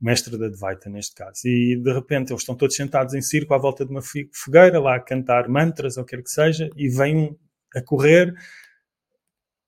mestre 0.02 0.38
da 0.38 0.48
Advaita 0.48 0.90
neste 0.90 1.16
caso. 1.16 1.42
E 1.46 1.76
de 1.76 1.94
repente 1.94 2.32
eles 2.32 2.42
estão 2.42 2.56
todos 2.56 2.76
sentados 2.76 3.14
em 3.14 3.22
círculo 3.22 3.56
à 3.56 3.62
volta 3.62 3.86
de 3.86 3.92
uma 3.92 4.02
fogueira, 4.34 4.80
lá 4.80 4.96
a 4.96 5.00
cantar 5.00 5.48
mantras 5.48 5.98
ou 5.98 6.04
o 6.04 6.06
que 6.06 6.16
quer 6.16 6.24
que 6.24 6.30
seja, 6.30 6.70
e 6.76 6.90
vem 6.90 7.18
um 7.18 7.38
a 7.76 7.82
correr 7.82 8.34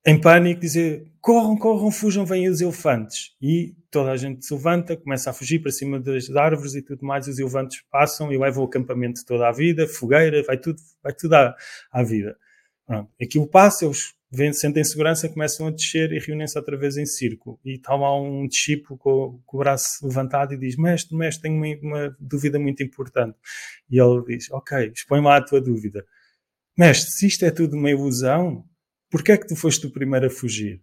em 0.06 0.22
pânico, 0.22 0.62
dizer 0.62 1.12
corram, 1.20 1.58
corram, 1.58 1.89
fujam, 1.89 2.24
vêm 2.26 2.48
os 2.48 2.62
elefantes. 2.62 3.36
E 3.41 3.76
toda 3.89 4.12
a 4.12 4.18
gente 4.18 4.46
se 4.46 4.54
levanta, 4.54 4.96
começa 4.96 5.32
a 5.32 5.34
fugir 5.34 5.60
para 5.60 5.72
cima 5.72 6.00
das 6.00 6.30
árvores 6.30 6.76
e 6.76 6.82
tudo 6.84 7.04
mais, 7.04 7.28
os 7.28 7.39
elefantes 7.39 7.82
passam 7.89 8.32
e 8.32 8.38
levam 8.38 8.63
o 8.63 8.68
acampamento 8.68 9.26
toda 9.26 9.48
a 9.48 9.52
vida, 9.52 9.88
fogueira, 9.88 10.44
vai 10.44 10.58
tudo, 10.58 10.80
vai 11.02 11.13
tudo 11.13 11.34
à, 11.34 11.56
à 11.91 12.04
vida. 12.04 12.38
Pronto. 12.86 13.10
Aquilo 13.20 13.48
passa, 13.48 13.86
eles 13.86 14.13
vêm, 14.32 14.54
sentem 14.54 14.84
segurança, 14.84 15.28
começam 15.28 15.65
a 15.65 15.72
descer 15.72 16.12
e 16.12 16.20
reúnem-se 16.20 16.56
outra 16.56 16.78
vez 16.78 16.98
em 16.98 17.06
círculo. 17.08 17.60
E 17.65 17.74
está 17.74 17.96
lá 17.96 18.15
um 18.22 18.48
discípulo 18.48 19.00
com, 19.00 19.41
com, 19.44 19.58
o 19.58 19.60
braço 19.60 20.06
levantado 20.06 20.54
e 20.54 20.58
diz: 20.58 20.78
Mestre, 20.78 21.18
mestre, 21.18 21.50
tenho 21.50 21.56
uma, 21.56 21.76
uma 21.82 22.18
dúvida 22.20 22.60
muito 22.60 22.84
importante. 22.84 23.36
E 23.89 24.00
ele 24.00 24.24
diz: 24.28 24.52
Ok, 24.52 24.91
expõe 24.94 25.22
lá 25.22 25.38
a 25.38 25.41
tua 25.44 25.60
dúvida. 25.60 26.06
Mestre, 26.78 27.10
se 27.10 27.26
isto 27.26 27.44
é 27.44 27.50
tudo 27.50 27.76
uma 27.76 27.89
ilusão, 27.89 28.63
porquê 29.15 29.32
é 29.32 29.38
que 29.38 29.47
tu 29.47 29.56
foste 29.56 29.88
o 29.88 29.89
primeiro 29.89 30.25
a 30.25 30.30
fugir? 30.30 30.82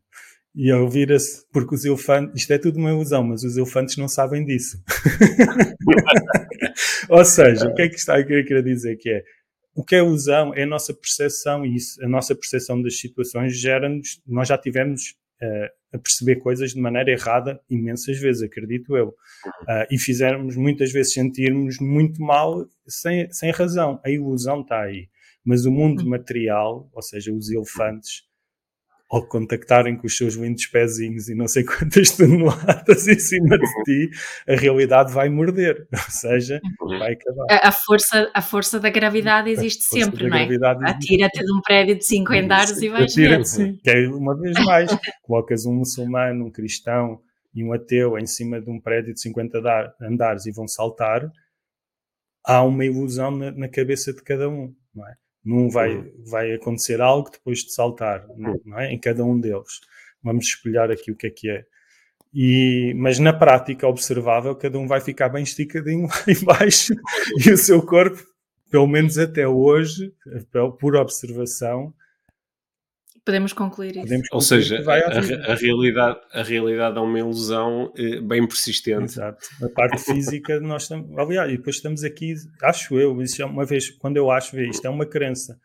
E 0.55 0.73
ele 0.73 0.89
vira-se, 0.89 1.45
porque 1.53 1.75
os 1.75 1.85
elefantes, 1.85 2.41
isto 2.41 2.51
é 2.51 2.57
tudo 2.57 2.79
uma 2.79 2.91
ilusão, 2.91 3.23
mas 3.23 3.45
os 3.45 3.59
elefantes 3.59 3.99
não 3.99 4.09
sabem 4.09 4.43
disso. 4.43 4.83
Ou 7.11 7.23
seja, 7.27 7.69
o 7.69 7.75
que 7.75 7.83
é 7.83 7.89
que 7.91 7.97
está 7.97 8.17
a 8.17 8.25
querer 8.25 8.63
dizer 8.63 8.97
que 8.97 9.11
é? 9.11 9.23
O 9.75 9.85
que 9.85 9.97
é 9.97 9.99
ilusão 9.99 10.55
é 10.55 10.63
a 10.63 10.67
nossa 10.67 10.95
percepção 10.95 11.67
e 11.67 11.77
isso, 11.77 12.03
a 12.03 12.09
nossa 12.09 12.35
percepção 12.35 12.81
das 12.81 12.99
situações 12.99 13.55
gera-nos, 13.55 14.19
nós 14.27 14.49
já 14.49 14.57
tivemos 14.57 15.15
uh, 15.43 15.69
a 15.93 15.99
perceber 15.99 16.37
coisas 16.37 16.73
de 16.73 16.81
maneira 16.81 17.11
errada 17.11 17.61
imensas 17.69 18.19
vezes, 18.19 18.43
acredito 18.43 18.97
eu. 18.97 19.09
Uh, 19.09 19.87
e 19.91 19.99
fizemos 19.99 20.57
muitas 20.57 20.91
vezes 20.91 21.13
sentirmos 21.13 21.79
muito 21.81 22.23
mal 22.23 22.67
sem, 22.87 23.31
sem 23.31 23.51
razão. 23.51 24.01
A 24.03 24.09
ilusão 24.09 24.63
está 24.63 24.81
aí. 24.81 25.11
Mas 25.45 25.67
o 25.67 25.73
mundo 25.73 26.03
hum. 26.03 26.09
material, 26.09 26.89
ou 26.93 27.03
seja, 27.03 27.33
os 27.33 27.51
elefantes, 27.51 28.23
ao 29.13 29.27
contactarem 29.27 29.95
com 29.95 30.07
os 30.07 30.17
seus 30.17 30.35
lindos 30.37 30.65
pezinhos 30.67 31.29
e 31.29 31.35
não 31.35 31.47
sei 31.47 31.63
quantas 31.67 32.17
toneladas 32.17 33.07
em 33.07 33.19
cima 33.19 33.59
de 33.59 33.85
ti, 33.85 34.11
a 34.49 34.57
realidade 34.57 35.13
vai 35.13 35.29
morder, 35.29 35.87
ou 35.93 36.11
seja, 36.11 36.59
uhum. 36.81 36.99
vai 36.99 37.13
acabar. 37.13 37.45
A, 37.51 37.69
a 37.69 37.73
força, 37.73 38.31
a 38.33 38.41
força 38.41 38.81
da 38.81 38.89
gravidade 38.89 39.51
existe 39.51 39.85
sempre, 39.85 40.29
não 40.29 40.37
é? 40.37 40.49
Atira-te 40.85 41.45
de 41.45 41.53
um 41.53 41.61
prédio 41.61 41.97
de 41.97 42.07
5 42.07 42.33
andares 42.33 42.81
e 42.81 42.89
vais 42.89 43.15
ver. 43.15 43.45
Sim, 43.45 43.77
que 43.85 43.91
é 43.91 44.09
uma 44.09 44.35
vez 44.35 44.55
mais, 44.65 44.91
colocas 45.23 45.67
um 45.67 45.75
muçulmano, 45.75 46.47
um 46.47 46.51
cristão 46.51 47.21
e 47.55 47.63
um 47.63 47.75
ateu 47.75 48.19
em 48.19 48.27
cima 48.27 48.63
de 48.63 48.71
um 48.71 48.81
prédio 48.81 49.13
de 49.13 49.21
50 49.21 49.95
andares 50.01 50.47
e 50.47 50.53
vão 50.53 50.67
saltar, 50.67 51.31
há 52.47 52.63
uma 52.63 52.85
ilusão 52.87 53.31
na, 53.31 53.51
na 53.51 53.69
cabeça 53.69 54.11
de 54.11 54.23
cada 54.23 54.49
um, 54.49 54.75
não 54.95 55.07
é? 55.07 55.15
Não 55.45 55.69
vai, 55.69 55.97
uhum. 55.97 56.13
vai 56.25 56.53
acontecer 56.53 57.01
algo 57.01 57.31
depois 57.31 57.61
de 57.61 57.73
saltar, 57.73 58.25
uhum. 58.29 58.61
não 58.65 58.79
é? 58.79 58.93
Em 58.93 58.99
cada 58.99 59.25
um 59.25 59.39
deles. 59.39 59.81
Vamos 60.23 60.47
espelhar 60.47 60.91
aqui 60.91 61.11
o 61.11 61.17
que 61.17 61.27
é 61.27 61.31
que 61.31 61.51
é. 61.51 61.65
E, 62.35 62.95
mas 62.97 63.19
na 63.19 63.33
prática 63.33 63.87
observável, 63.87 64.55
cada 64.55 64.79
um 64.79 64.87
vai 64.87 65.01
ficar 65.01 65.29
bem 65.29 65.43
esticadinho 65.43 66.07
lá 66.09 66.25
embaixo 66.29 66.95
e 67.45 67.51
o 67.51 67.59
seu 67.59 67.85
corpo, 67.85 68.23
pelo 68.71 68.87
menos 68.87 69.19
até 69.19 69.47
hoje, 69.47 70.15
por 70.81 70.97
observação, 70.97 71.93
Podemos 73.25 73.53
concluir 73.53 73.93
isso. 73.93 74.01
Podemos 74.01 74.29
concluir 74.29 74.37
Ou 74.37 74.41
seja, 74.41 74.85
a, 74.91 75.53
a, 75.53 75.55
realidade, 75.55 76.21
a 76.33 76.43
realidade 76.43 76.99
é 76.99 77.01
uma 77.01 77.19
ilusão 77.19 77.93
eh, 77.97 78.21
bem 78.21 78.47
persistente. 78.47 79.05
Exato. 79.05 79.47
A 79.63 79.69
parte 79.69 79.99
física, 80.03 80.59
nós 80.59 80.83
estamos. 80.83 81.17
Aliás, 81.17 81.53
e 81.53 81.57
depois 81.57 81.77
estamos 81.77 82.03
aqui, 82.03 82.35
acho 82.63 82.99
eu, 82.99 83.21
isso 83.23 83.41
é 83.41 83.45
uma 83.45 83.65
vez, 83.65 83.91
quando 83.91 84.17
eu 84.17 84.31
acho, 84.31 84.59
isto 84.61 84.85
é 84.87 84.91
uma 84.91 85.07
crença. 85.07 85.57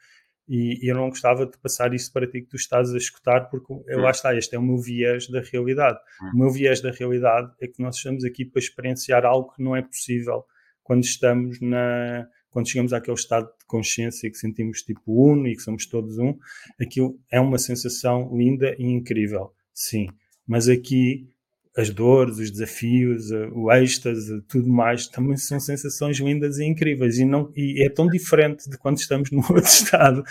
E, 0.47 0.85
e, 0.85 0.89
eu 0.89 0.95
não 0.95 1.09
gostava 1.09 1.45
de 1.45 1.57
passar 1.57 1.93
isso 1.93 2.11
para 2.13 2.25
ti 2.25 2.41
que 2.41 2.47
tu 2.47 2.55
estás 2.55 2.93
a 2.93 2.97
escutar, 2.97 3.49
porque 3.49 3.73
eu, 3.87 3.99
lá 3.99 4.07
hum. 4.07 4.11
está, 4.11 4.35
este 4.35 4.55
é 4.55 4.59
o 4.59 4.61
meu 4.61 4.77
viés 4.77 5.27
da 5.27 5.41
realidade. 5.41 5.97
Hum. 6.21 6.31
O 6.35 6.37
meu 6.37 6.51
viés 6.51 6.79
da 6.79 6.91
realidade 6.91 7.51
é 7.59 7.67
que 7.67 7.81
nós 7.81 7.97
estamos 7.97 8.23
aqui 8.23 8.45
para 8.45 8.61
experienciar 8.61 9.25
algo 9.25 9.51
que 9.53 9.61
não 9.61 9.75
é 9.75 9.81
possível 9.81 10.45
quando 10.83 11.03
estamos 11.03 11.59
na. 11.59 12.27
Quando 12.57 12.69
chegamos 12.69 12.91
àquele 12.91 13.15
estado 13.15 13.45
de 13.45 13.65
consciência 13.67 14.31
que 14.31 14.35
sentimos 14.35 14.81
tipo 14.81 15.31
uno 15.31 15.47
e 15.47 15.55
que 15.55 15.61
somos 15.61 15.85
todos 15.85 16.17
um, 16.17 16.35
aquilo 16.81 17.15
é 17.31 17.39
uma 17.39 17.59
sensação 17.59 18.35
linda 18.35 18.75
e 18.79 18.83
incrível, 18.83 19.53
sim. 19.71 20.07
Mas 20.47 20.67
aqui 20.67 21.29
as 21.77 21.91
dores, 21.91 22.39
os 22.39 22.49
desafios, 22.49 23.29
o 23.53 23.71
êxtase, 23.71 24.41
tudo 24.47 24.67
mais, 24.67 25.05
também 25.05 25.37
são 25.37 25.59
sensações 25.59 26.17
lindas 26.17 26.57
e 26.57 26.65
incríveis. 26.65 27.19
E, 27.19 27.25
não, 27.25 27.53
e 27.55 27.85
é 27.85 27.89
tão 27.91 28.07
diferente 28.07 28.67
de 28.67 28.75
quando 28.75 28.97
estamos 28.97 29.29
num 29.29 29.41
outro 29.41 29.59
estado 29.59 30.23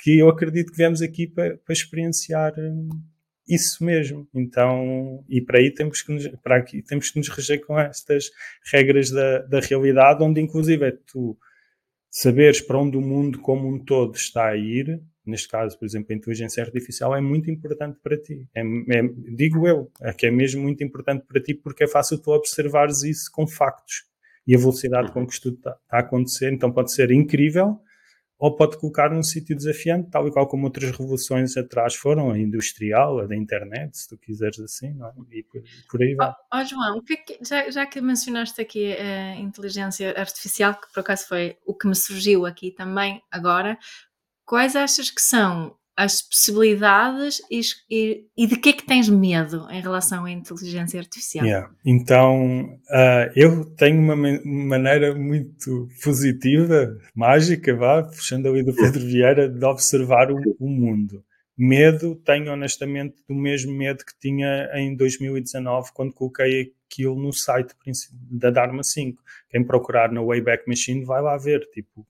que 0.00 0.20
eu 0.20 0.28
acredito 0.28 0.70
que 0.70 0.76
viemos 0.76 1.02
aqui 1.02 1.26
para, 1.26 1.56
para 1.56 1.72
experienciar 1.72 2.54
hum, 2.56 2.88
isso 3.48 3.84
mesmo. 3.84 4.28
Então, 4.32 5.24
e 5.28 5.40
para 5.40 5.58
aí 5.58 5.74
temos 5.74 6.02
que 6.02 6.12
nos, 6.12 6.28
para 6.40 6.58
aqui, 6.58 6.82
temos 6.82 7.10
que 7.10 7.18
nos 7.18 7.28
reger 7.28 7.66
com 7.66 7.76
estas 7.76 8.30
regras 8.72 9.10
da, 9.10 9.40
da 9.40 9.58
realidade, 9.58 10.22
onde 10.22 10.40
inclusive 10.40 10.86
é 10.86 10.92
tu 10.92 11.36
saberes 12.16 12.60
para 12.60 12.78
onde 12.78 12.96
o 12.96 13.00
mundo 13.00 13.40
como 13.40 13.68
um 13.68 13.76
todo 13.76 14.14
está 14.14 14.46
a 14.46 14.56
ir, 14.56 15.02
neste 15.26 15.48
caso, 15.48 15.76
por 15.76 15.84
exemplo, 15.84 16.12
a 16.12 16.14
inteligência 16.14 16.62
artificial 16.62 17.12
é 17.12 17.20
muito 17.20 17.50
importante 17.50 17.98
para 18.00 18.16
ti. 18.16 18.46
É, 18.54 18.60
é, 18.60 19.02
digo 19.34 19.66
eu, 19.66 19.90
é 20.00 20.12
que 20.12 20.24
é 20.24 20.30
mesmo 20.30 20.62
muito 20.62 20.84
importante 20.84 21.24
para 21.26 21.42
ti 21.42 21.54
porque 21.54 21.82
é 21.82 21.88
fácil 21.88 22.16
tu 22.18 22.30
observares 22.30 23.02
isso 23.02 23.28
com 23.32 23.48
factos 23.48 24.04
e 24.46 24.54
a 24.54 24.58
velocidade 24.58 25.10
com 25.10 25.26
que 25.26 25.32
isto 25.32 25.48
está 25.48 25.76
a 25.90 25.98
acontecer. 25.98 26.52
Então 26.52 26.70
pode 26.70 26.92
ser 26.92 27.10
incrível 27.10 27.80
ou 28.44 28.54
pode 28.54 28.76
colocar 28.76 29.08
num 29.08 29.22
sítio 29.22 29.56
desafiante, 29.56 30.10
tal 30.10 30.28
e 30.28 30.30
qual 30.30 30.46
como 30.46 30.66
outras 30.66 30.90
revoluções 30.90 31.56
atrás 31.56 31.94
foram, 31.94 32.30
a 32.30 32.38
industrial, 32.38 33.20
a 33.20 33.26
da 33.26 33.34
internet, 33.34 33.96
se 33.96 34.06
tu 34.06 34.18
quiseres 34.18 34.60
assim, 34.60 34.92
não 34.92 35.08
é? 35.08 35.12
e 35.30 35.42
por, 35.42 36.02
aí 36.02 36.14
vai. 36.14 36.28
Oh, 36.28 36.58
oh, 36.58 36.64
João, 36.66 37.02
é 37.10 37.16
que, 37.16 37.38
já, 37.42 37.70
já, 37.70 37.86
que 37.86 38.02
mencionaste 38.02 38.60
aqui 38.60 38.92
a 38.92 39.36
inteligência 39.36 40.12
artificial, 40.14 40.74
que 40.74 40.92
por 40.92 41.00
acaso 41.00 41.26
foi 41.26 41.56
o 41.64 41.74
que 41.74 41.88
me 41.88 41.94
surgiu 41.94 42.44
aqui 42.44 42.70
também 42.70 43.22
agora, 43.30 43.78
quais 44.44 44.76
achas 44.76 45.08
que 45.08 45.22
são 45.22 45.74
as 45.96 46.22
possibilidades 46.22 47.40
e, 47.50 47.60
e, 47.88 48.26
e, 48.36 48.46
de 48.46 48.56
que 48.56 48.70
é 48.70 48.72
que 48.72 48.84
tens 48.84 49.08
medo 49.08 49.68
em 49.70 49.80
relação 49.80 50.24
à 50.24 50.30
inteligência 50.30 50.98
artificial? 50.98 51.46
Yeah. 51.46 51.70
Então, 51.84 52.64
uh, 52.90 53.30
eu 53.36 53.64
tenho 53.76 54.00
uma 54.00 54.16
maneira 54.16 55.14
muito 55.14 55.88
positiva, 56.02 56.96
mágica, 57.14 57.74
vá, 57.76 58.02
puxando 58.02 58.48
ali 58.48 58.64
do 58.64 58.74
Pedro 58.74 59.00
Vieira, 59.06 59.48
de 59.48 59.64
observar 59.64 60.32
o, 60.32 60.36
o, 60.58 60.68
mundo. 60.68 61.24
Medo, 61.56 62.16
tenho 62.16 62.52
honestamente 62.52 63.14
do 63.28 63.34
mesmo 63.34 63.72
medo 63.72 64.04
que 64.04 64.18
tinha 64.18 64.68
em 64.74 64.96
2019, 64.96 65.90
quando 65.94 66.12
coloquei 66.12 66.72
aquilo 66.90 67.14
no 67.14 67.32
site 67.32 67.72
da 68.30 68.50
Dharma 68.50 68.82
5. 68.82 69.22
Quem 69.48 69.64
procurar 69.64 70.10
na 70.10 70.20
Wayback 70.20 70.68
Machine 70.68 71.04
vai 71.04 71.22
lá 71.22 71.36
ver, 71.36 71.60
tipo, 71.72 72.04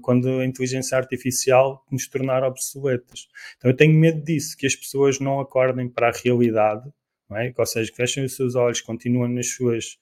quando 0.00 0.28
a 0.40 0.44
inteligência 0.44 0.96
artificial 0.96 1.84
nos 1.90 2.08
tornar 2.08 2.42
obsoletas. 2.42 3.28
Então 3.56 3.70
eu 3.70 3.76
tenho 3.76 3.94
medo 3.94 4.22
disso, 4.22 4.56
que 4.56 4.66
as 4.66 4.76
pessoas 4.76 5.18
não 5.18 5.40
acordem 5.40 5.88
para 5.88 6.08
a 6.08 6.12
realidade, 6.12 6.88
é? 7.32 7.52
ou 7.56 7.66
seja, 7.66 7.92
fechem 7.94 8.24
os 8.24 8.36
seus 8.36 8.54
olhos, 8.54 8.80
continuem 8.80 9.32
nas 9.32 9.48
suas 9.48 9.98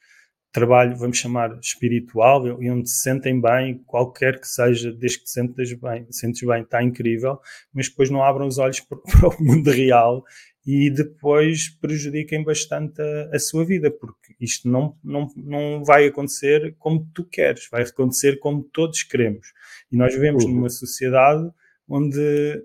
trabalho, 0.53 0.95
vamos 0.97 1.17
chamar 1.17 1.59
espiritual, 1.61 2.63
e 2.63 2.71
onde 2.71 2.89
se 2.89 3.03
sentem 3.03 3.41
bem, 3.41 3.83
qualquer 3.87 4.39
que 4.39 4.47
seja, 4.47 4.93
desde 4.93 5.19
que 5.19 5.25
te 5.25 5.31
sentes 5.31 5.73
bem, 5.73 6.07
sentes 6.11 6.47
bem, 6.47 6.63
está 6.63 6.83
incrível, 6.83 7.41
mas 7.73 7.89
depois 7.89 8.11
não 8.11 8.23
abram 8.23 8.47
os 8.47 8.59
olhos 8.59 8.81
para, 8.85 9.29
o 9.29 9.43
mundo 9.43 9.71
real 9.71 10.23
e 10.65 10.91
depois 10.91 11.69
prejudiquem 11.69 12.45
bastante 12.45 13.03
a, 13.03 13.31
a, 13.35 13.39
sua 13.39 13.65
vida, 13.65 13.91
porque 13.91 14.35
isto 14.41 14.69
não, 14.69 14.97
não, 15.03 15.29
não 15.37 15.85
vai 15.85 16.07
acontecer 16.07 16.75
como 16.79 17.09
tu 17.13 17.25
queres, 17.25 17.69
vai 17.71 17.83
acontecer 17.83 18.39
como 18.39 18.63
todos 18.63 19.03
queremos. 19.03 19.53
E 19.91 19.97
nós 19.97 20.15
vivemos 20.15 20.45
uhum. 20.45 20.53
numa 20.53 20.71
sociedade 20.71 21.51
onde 21.89 22.65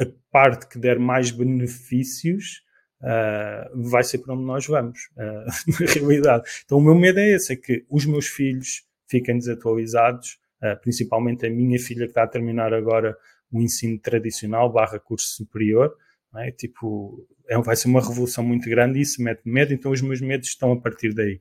a 0.00 0.06
parte 0.30 0.68
que 0.68 0.78
der 0.78 0.98
mais 0.98 1.30
benefícios 1.30 2.62
uh, 3.02 3.90
vai 3.90 4.02
ser 4.02 4.18
para 4.18 4.34
onde 4.34 4.44
nós 4.44 4.66
vamos, 4.66 4.98
uh, 5.16 5.44
na 5.80 5.86
realidade. 5.86 6.44
Então 6.64 6.78
o 6.78 6.82
meu 6.82 6.94
medo 6.94 7.20
é 7.20 7.30
esse, 7.32 7.52
é 7.52 7.56
que 7.56 7.84
os 7.90 8.06
meus 8.06 8.26
filhos 8.26 8.84
fiquem 9.06 9.36
desatualizados, 9.36 10.38
uh, 10.62 10.80
principalmente 10.80 11.46
a 11.46 11.50
minha 11.50 11.78
filha 11.78 12.06
que 12.06 12.10
está 12.10 12.22
a 12.22 12.28
terminar 12.28 12.72
agora 12.72 13.14
o 13.52 13.60
ensino 13.60 13.98
tradicional 13.98 14.72
barra 14.72 14.98
curso 14.98 15.28
superior, 15.28 15.94
é? 16.36 16.50
Tipo, 16.50 17.24
é, 17.48 17.58
vai 17.58 17.76
ser 17.76 17.88
uma 17.88 18.00
revolução 18.00 18.44
muito 18.44 18.68
grande 18.68 18.98
e 18.98 19.02
isso 19.02 19.22
mete 19.22 19.42
medo, 19.44 19.72
então 19.72 19.92
os 19.92 20.02
meus 20.02 20.20
medos 20.20 20.48
estão 20.48 20.72
a 20.72 20.80
partir 20.80 21.12
daí. 21.14 21.38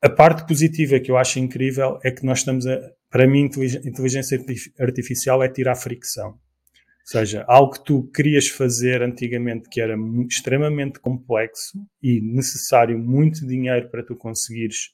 A 0.00 0.08
parte 0.08 0.46
positiva 0.46 1.00
que 1.00 1.10
eu 1.10 1.16
acho 1.16 1.38
incrível 1.38 1.98
é 2.04 2.10
que 2.10 2.24
nós 2.24 2.38
estamos 2.38 2.66
a, 2.66 2.78
para 3.10 3.26
mim, 3.26 3.48
inteligência 3.84 4.38
artificial 4.78 5.42
é 5.42 5.48
tirar 5.48 5.74
fricção. 5.74 6.30
Ou 6.30 7.10
seja, 7.10 7.42
algo 7.48 7.72
que 7.72 7.84
tu 7.84 8.10
querias 8.12 8.48
fazer 8.48 9.02
antigamente 9.02 9.68
que 9.70 9.80
era 9.80 9.96
extremamente 10.28 11.00
complexo 11.00 11.78
e 12.02 12.20
necessário 12.20 12.98
muito 12.98 13.46
dinheiro 13.46 13.88
para 13.90 14.04
tu 14.04 14.14
conseguires 14.14 14.90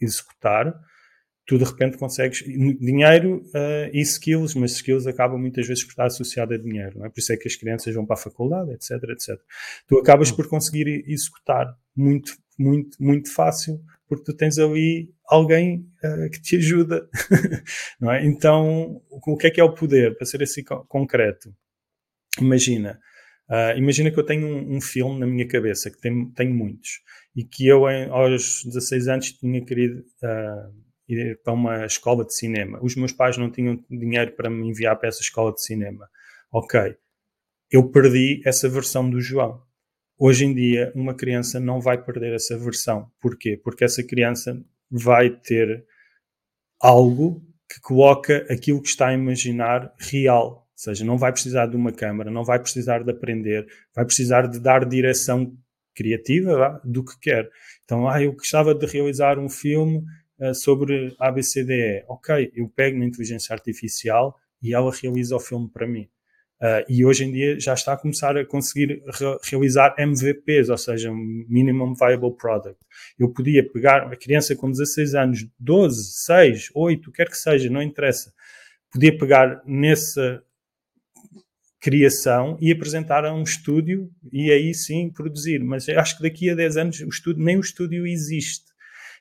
executar, 0.00 0.74
tu 1.50 1.58
de 1.58 1.64
repente 1.64 1.98
consegues 1.98 2.44
dinheiro 2.44 3.42
uh, 3.46 3.90
e 3.92 4.00
skills, 4.02 4.54
mas 4.54 4.70
skills 4.70 5.08
acabam 5.08 5.36
muitas 5.36 5.66
vezes 5.66 5.82
por 5.82 5.90
estar 5.90 6.06
associado 6.06 6.54
a 6.54 6.56
dinheiro, 6.56 6.96
não 6.96 7.06
é? 7.06 7.08
Por 7.10 7.18
isso 7.18 7.32
é 7.32 7.36
que 7.36 7.48
as 7.48 7.56
crianças 7.56 7.92
vão 7.92 8.06
para 8.06 8.14
a 8.14 8.22
faculdade, 8.22 8.70
etc, 8.70 9.02
etc. 9.10 9.36
Tu 9.88 9.98
acabas 9.98 10.30
por 10.30 10.46
conseguir 10.46 11.02
executar 11.08 11.76
muito, 11.96 12.36
muito, 12.56 12.96
muito 13.02 13.34
fácil, 13.34 13.80
porque 14.06 14.22
tu 14.22 14.32
tens 14.32 14.58
ali 14.58 15.12
alguém 15.26 15.90
uh, 16.04 16.30
que 16.30 16.40
te 16.40 16.54
ajuda, 16.54 17.08
não 18.00 18.12
é? 18.12 18.24
Então, 18.24 19.02
o 19.10 19.36
que 19.36 19.48
é 19.48 19.50
que 19.50 19.60
é 19.60 19.64
o 19.64 19.74
poder? 19.74 20.16
Para 20.16 20.26
ser 20.28 20.44
assim 20.44 20.62
concreto, 20.62 21.52
imagina, 22.40 23.00
uh, 23.50 23.76
imagina 23.76 24.08
que 24.12 24.20
eu 24.20 24.24
tenho 24.24 24.46
um, 24.46 24.76
um, 24.76 24.80
filme 24.80 25.18
na 25.18 25.26
minha 25.26 25.48
cabeça, 25.48 25.90
que 25.90 26.00
tem, 26.00 26.30
tenho 26.30 26.54
muitos, 26.54 27.00
e 27.34 27.42
que 27.42 27.66
eu 27.66 27.90
em, 27.90 28.08
aos 28.08 28.62
16 28.64 29.08
anos 29.08 29.32
tinha 29.32 29.64
querido 29.64 30.04
ir 31.14 31.40
para 31.42 31.52
uma 31.52 31.86
escola 31.86 32.24
de 32.24 32.34
cinema. 32.34 32.78
Os 32.82 32.96
meus 32.96 33.12
pais 33.12 33.36
não 33.36 33.50
tinham 33.50 33.82
dinheiro 33.90 34.32
para 34.32 34.50
me 34.50 34.68
enviar 34.68 34.96
para 34.98 35.08
essa 35.08 35.20
escola 35.20 35.52
de 35.52 35.62
cinema. 35.62 36.08
Ok, 36.52 36.96
eu 37.70 37.88
perdi 37.90 38.42
essa 38.44 38.68
versão 38.68 39.08
do 39.08 39.20
João. 39.20 39.62
Hoje 40.18 40.44
em 40.44 40.54
dia, 40.54 40.92
uma 40.94 41.14
criança 41.14 41.58
não 41.58 41.80
vai 41.80 42.02
perder 42.02 42.34
essa 42.34 42.58
versão. 42.58 43.10
Porquê? 43.20 43.56
Porque 43.56 43.84
essa 43.84 44.02
criança 44.02 44.62
vai 44.90 45.30
ter 45.30 45.86
algo 46.80 47.42
que 47.68 47.80
coloca 47.80 48.44
aquilo 48.50 48.82
que 48.82 48.88
está 48.88 49.08
a 49.08 49.14
imaginar 49.14 49.94
real. 49.98 50.66
Ou 50.66 50.66
seja, 50.74 51.04
não 51.04 51.16
vai 51.16 51.30
precisar 51.30 51.66
de 51.66 51.76
uma 51.76 51.92
câmara, 51.92 52.30
não 52.30 52.44
vai 52.44 52.58
precisar 52.58 53.02
de 53.02 53.10
aprender, 53.10 53.66
vai 53.94 54.04
precisar 54.04 54.46
de 54.46 54.58
dar 54.58 54.84
direção 54.84 55.56
criativa 55.94 56.80
do 56.84 57.04
que 57.04 57.18
quer. 57.20 57.48
Então, 57.84 58.08
ah, 58.08 58.22
eu 58.22 58.32
gostava 58.32 58.74
de 58.74 58.86
realizar 58.86 59.38
um 59.38 59.48
filme 59.48 60.02
uh, 60.40 60.54
sobre 60.54 61.14
ABCDE. 61.18 62.04
Ok, 62.08 62.52
eu 62.54 62.68
pego 62.68 62.98
na 62.98 63.04
inteligência 63.04 63.52
artificial 63.52 64.36
e 64.62 64.74
ela 64.74 64.90
realiza 64.92 65.36
o 65.36 65.40
filme 65.40 65.68
para 65.68 65.86
mim. 65.86 66.08
Uh, 66.60 66.84
e 66.90 67.06
hoje 67.06 67.24
em 67.24 67.32
dia 67.32 67.58
já 67.58 67.72
está 67.72 67.94
a 67.94 67.96
começar 67.96 68.36
a 68.36 68.44
conseguir 68.44 69.02
re 69.06 69.38
realizar 69.50 69.94
MVPs, 69.98 70.68
ou 70.68 70.76
seja, 70.76 71.10
Minimum 71.10 71.94
Viable 71.94 72.36
Product. 72.36 72.78
Eu 73.18 73.30
podia 73.32 73.66
pegar 73.66 74.06
uma 74.06 74.16
criança 74.16 74.54
com 74.54 74.70
16 74.70 75.14
anos, 75.14 75.48
12, 75.58 76.12
6, 76.24 76.70
8, 76.74 77.12
quer 77.12 77.30
que 77.30 77.36
seja, 77.38 77.70
não 77.70 77.80
interessa. 77.80 78.30
Podia 78.92 79.16
pegar 79.16 79.62
nessa 79.64 80.42
criação 81.80 82.58
e 82.60 82.70
apresentar 82.70 83.24
a 83.24 83.32
um 83.32 83.42
estúdio 83.42 84.10
e 84.30 84.52
aí 84.52 84.74
sim 84.74 85.10
produzir. 85.10 85.60
Mas 85.60 85.88
acho 85.88 86.18
que 86.18 86.22
daqui 86.22 86.50
a 86.50 86.54
10 86.54 86.76
anos 86.76 87.00
o 87.00 87.08
estúdio, 87.08 87.42
nem 87.42 87.56
o 87.56 87.60
estúdio 87.60 88.06
existe. 88.06 88.69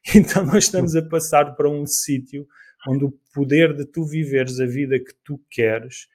Então 0.15 0.45
nós 0.45 0.65
estamos 0.65 0.95
a 0.95 1.01
passar 1.01 1.55
para 1.55 1.69
um 1.69 1.85
sítio 1.85 2.47
onde 2.88 3.05
o 3.05 3.13
poder 3.33 3.75
de 3.75 3.85
tu 3.85 4.05
viveres 4.05 4.59
a 4.59 4.65
vida 4.65 4.97
que 4.97 5.13
tu 5.23 5.39
queres 5.49 6.08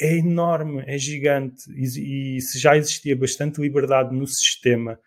é 0.00 0.16
enorme, 0.16 0.82
é 0.86 0.96
gigante. 0.98 1.70
E, 1.70 2.36
e 2.36 2.40
se 2.40 2.58
já 2.58 2.76
existia 2.76 3.16
bastante 3.16 3.60
liberdade 3.60 4.14
no 4.14 4.26
sistema 4.26 4.98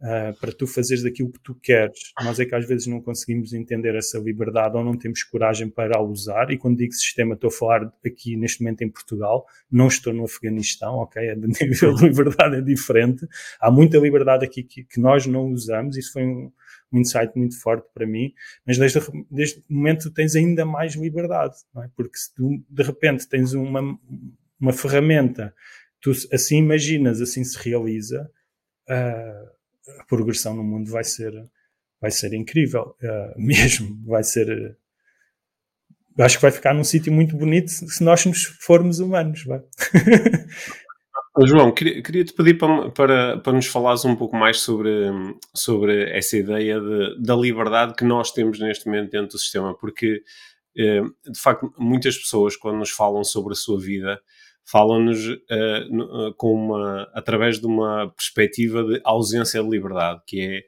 uh, 0.00 0.38
para 0.40 0.52
tu 0.52 0.66
fazeres 0.66 1.04
aquilo 1.04 1.32
que 1.32 1.40
tu 1.40 1.54
queres. 1.54 1.98
Nós 2.22 2.38
é 2.38 2.44
que 2.44 2.54
às 2.54 2.66
vezes 2.66 2.86
não 2.86 3.00
conseguimos 3.00 3.52
entender 3.52 3.94
essa 3.94 4.18
liberdade 4.18 4.76
ou 4.76 4.84
não 4.84 4.96
temos 4.96 5.22
coragem 5.24 5.68
para 5.68 5.98
a 5.98 6.02
usar. 6.02 6.50
E 6.50 6.58
quando 6.58 6.78
digo 6.78 6.92
sistema, 6.92 7.34
estou 7.34 7.48
a 7.48 7.52
falar 7.52 7.92
aqui 8.04 8.36
neste 8.36 8.62
momento 8.62 8.82
em 8.82 8.90
Portugal, 8.90 9.44
não 9.70 9.88
estou 9.88 10.12
no 10.12 10.24
Afeganistão, 10.24 10.96
ok? 10.96 11.30
A 11.30 11.34
nível 11.64 11.94
de 11.94 12.08
liberdade 12.08 12.56
é 12.56 12.60
diferente. 12.60 13.26
Há 13.60 13.70
muita 13.70 13.98
liberdade 13.98 14.44
aqui 14.44 14.62
que, 14.62 14.84
que 14.84 15.00
nós 15.00 15.26
não 15.26 15.46
usamos. 15.50 15.96
Isso 15.96 16.12
foi 16.12 16.24
um, 16.24 16.52
um 16.92 16.98
insight 16.98 17.32
muito 17.36 17.60
forte 17.60 17.86
para 17.94 18.06
mim, 18.06 18.32
mas 18.66 18.78
desde, 18.78 19.00
desde 19.30 19.60
o 19.60 19.74
momento 19.74 20.10
tens 20.10 20.34
ainda 20.34 20.64
mais 20.64 20.94
liberdade, 20.94 21.54
é? 21.76 21.88
porque 21.96 22.16
se 22.16 22.34
tu 22.34 22.62
de 22.68 22.82
repente 22.82 23.28
tens 23.28 23.52
uma, 23.52 23.98
uma 24.60 24.72
ferramenta, 24.72 25.54
tu 26.00 26.10
assim 26.32 26.58
imaginas, 26.58 27.20
assim 27.20 27.44
se 27.44 27.58
realiza, 27.58 28.30
uh, 28.88 30.00
a 30.00 30.04
progressão 30.04 30.54
no 30.54 30.64
mundo 30.64 30.90
vai 30.90 31.04
ser, 31.04 31.32
vai 32.00 32.10
ser 32.10 32.32
incrível, 32.32 32.96
uh, 33.02 33.34
mesmo, 33.40 34.02
vai 34.04 34.24
ser. 34.24 34.76
Acho 36.18 36.36
que 36.36 36.42
vai 36.42 36.50
ficar 36.50 36.74
num 36.74 36.84
sítio 36.84 37.12
muito 37.12 37.36
bonito 37.36 37.70
se 37.70 38.02
nós 38.02 38.26
nos 38.26 38.42
formos 38.44 38.98
humanos. 38.98 39.44
Vai. 39.44 39.60
João, 41.44 41.72
queria, 41.72 42.02
queria, 42.02 42.24
te 42.24 42.32
pedir 42.32 42.58
para, 42.58 42.90
para, 42.90 43.38
para 43.38 43.52
nos 43.52 43.66
falares 43.66 44.04
um 44.04 44.16
pouco 44.16 44.36
mais 44.36 44.60
sobre, 44.60 44.90
sobre 45.54 46.10
essa 46.10 46.36
ideia 46.36 46.80
de, 46.80 47.22
da 47.22 47.36
liberdade 47.36 47.94
que 47.94 48.04
nós 48.04 48.32
temos 48.32 48.58
neste 48.58 48.86
momento 48.86 49.10
dentro 49.10 49.28
do 49.28 49.38
sistema, 49.38 49.76
porque 49.76 50.22
eh, 50.76 51.02
de 51.02 51.40
facto 51.40 51.72
muitas 51.78 52.18
pessoas 52.18 52.56
quando 52.56 52.78
nos 52.78 52.90
falam 52.90 53.22
sobre 53.22 53.52
a 53.52 53.56
sua 53.56 53.78
vida 53.78 54.20
falam-nos 54.64 55.26
uh, 55.26 56.34
com 56.36 56.52
uma, 56.52 57.10
através 57.14 57.58
de 57.58 57.66
uma 57.66 58.08
perspectiva 58.10 58.84
de 58.84 59.00
ausência 59.04 59.62
de 59.62 59.68
liberdade, 59.68 60.20
que 60.26 60.40
é 60.40 60.62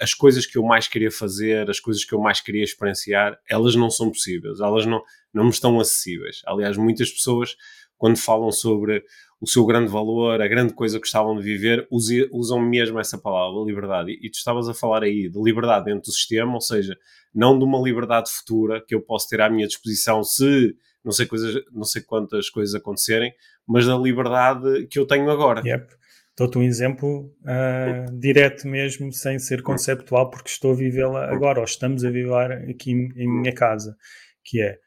as 0.00 0.12
coisas 0.12 0.44
que 0.44 0.58
eu 0.58 0.62
mais 0.64 0.88
queria 0.88 1.10
fazer, 1.10 1.70
as 1.70 1.78
coisas 1.78 2.04
que 2.04 2.12
eu 2.12 2.20
mais 2.20 2.40
queria 2.40 2.64
experienciar, 2.64 3.38
elas 3.48 3.76
não 3.76 3.88
são 3.88 4.10
possíveis, 4.10 4.58
elas 4.58 4.84
não, 4.86 5.00
não 5.32 5.44
me 5.44 5.50
estão 5.50 5.78
acessíveis. 5.78 6.42
Aliás, 6.46 6.76
muitas 6.76 7.10
pessoas, 7.10 7.56
quando 7.96 8.18
falam 8.18 8.50
sobre 8.50 9.04
o 9.40 9.46
seu 9.46 9.66
grande 9.66 9.90
valor, 9.90 10.40
a 10.40 10.48
grande 10.48 10.72
coisa 10.72 10.96
que 10.96 11.02
gostavam 11.02 11.36
de 11.36 11.42
viver, 11.42 11.86
usam 11.90 12.60
mesmo 12.60 12.98
essa 12.98 13.18
palavra, 13.18 13.62
liberdade. 13.64 14.12
E, 14.22 14.30
tu 14.30 14.34
estavas 14.34 14.68
a 14.68 14.74
falar 14.74 15.02
aí 15.02 15.28
de 15.28 15.42
liberdade 15.42 15.86
dentro 15.86 16.02
do 16.02 16.12
sistema, 16.12 16.54
ou 16.54 16.60
seja, 16.60 16.96
não 17.34 17.58
de 17.58 17.64
uma 17.64 17.78
liberdade 17.78 18.30
futura 18.30 18.82
que 18.86 18.94
eu 18.94 19.00
posso 19.00 19.28
ter 19.28 19.40
à 19.40 19.50
minha 19.50 19.66
disposição 19.66 20.22
se 20.24 20.74
não 21.04 21.12
sei, 21.12 21.26
coisas, 21.26 21.62
não 21.72 21.84
sei 21.84 22.02
quantas 22.02 22.50
coisas 22.50 22.74
acontecerem, 22.74 23.32
mas 23.66 23.86
da 23.86 23.96
liberdade 23.96 24.88
que 24.88 24.98
eu 24.98 25.06
tenho 25.06 25.30
agora. 25.30 25.62
Yep. 25.64 25.94
Dou-te 26.36 26.58
um 26.58 26.62
exemplo 26.62 27.32
uh, 27.42 28.12
direto 28.18 28.66
mesmo, 28.66 29.12
sem 29.12 29.38
ser 29.38 29.62
conceptual, 29.62 30.28
porque 30.28 30.48
estou 30.48 30.72
a 30.72 30.74
vivê-la 30.74 31.30
agora, 31.32 31.60
ou 31.60 31.64
estamos 31.64 32.04
a 32.04 32.10
vivê-la 32.10 32.54
aqui 32.68 32.90
em 32.90 33.28
minha 33.28 33.54
casa, 33.54 33.96
que 34.44 34.60
é 34.60 34.78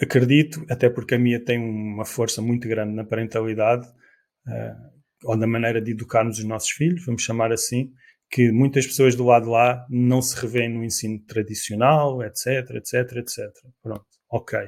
acredito, 0.00 0.64
até 0.68 0.88
porque 0.90 1.14
a 1.14 1.18
minha 1.18 1.42
tem 1.42 1.58
uma 1.58 2.04
força 2.04 2.42
muito 2.42 2.68
grande 2.68 2.94
na 2.94 3.04
parentalidade, 3.04 3.86
uh, 4.46 4.94
ou 5.24 5.36
na 5.36 5.46
maneira 5.46 5.80
de 5.80 5.92
educarmos 5.92 6.38
os 6.38 6.44
nossos 6.44 6.70
filhos, 6.70 7.04
vamos 7.04 7.22
chamar 7.22 7.52
assim, 7.52 7.92
que 8.30 8.50
muitas 8.50 8.86
pessoas 8.86 9.14
do 9.14 9.24
lado 9.24 9.44
de 9.44 9.50
lá 9.50 9.86
não 9.88 10.20
se 10.20 10.38
revêem 10.40 10.68
no 10.68 10.84
ensino 10.84 11.18
tradicional, 11.24 12.22
etc, 12.22 12.70
etc, 12.70 13.16
etc. 13.18 13.38
Pronto 13.82 14.14
ok, 14.34 14.58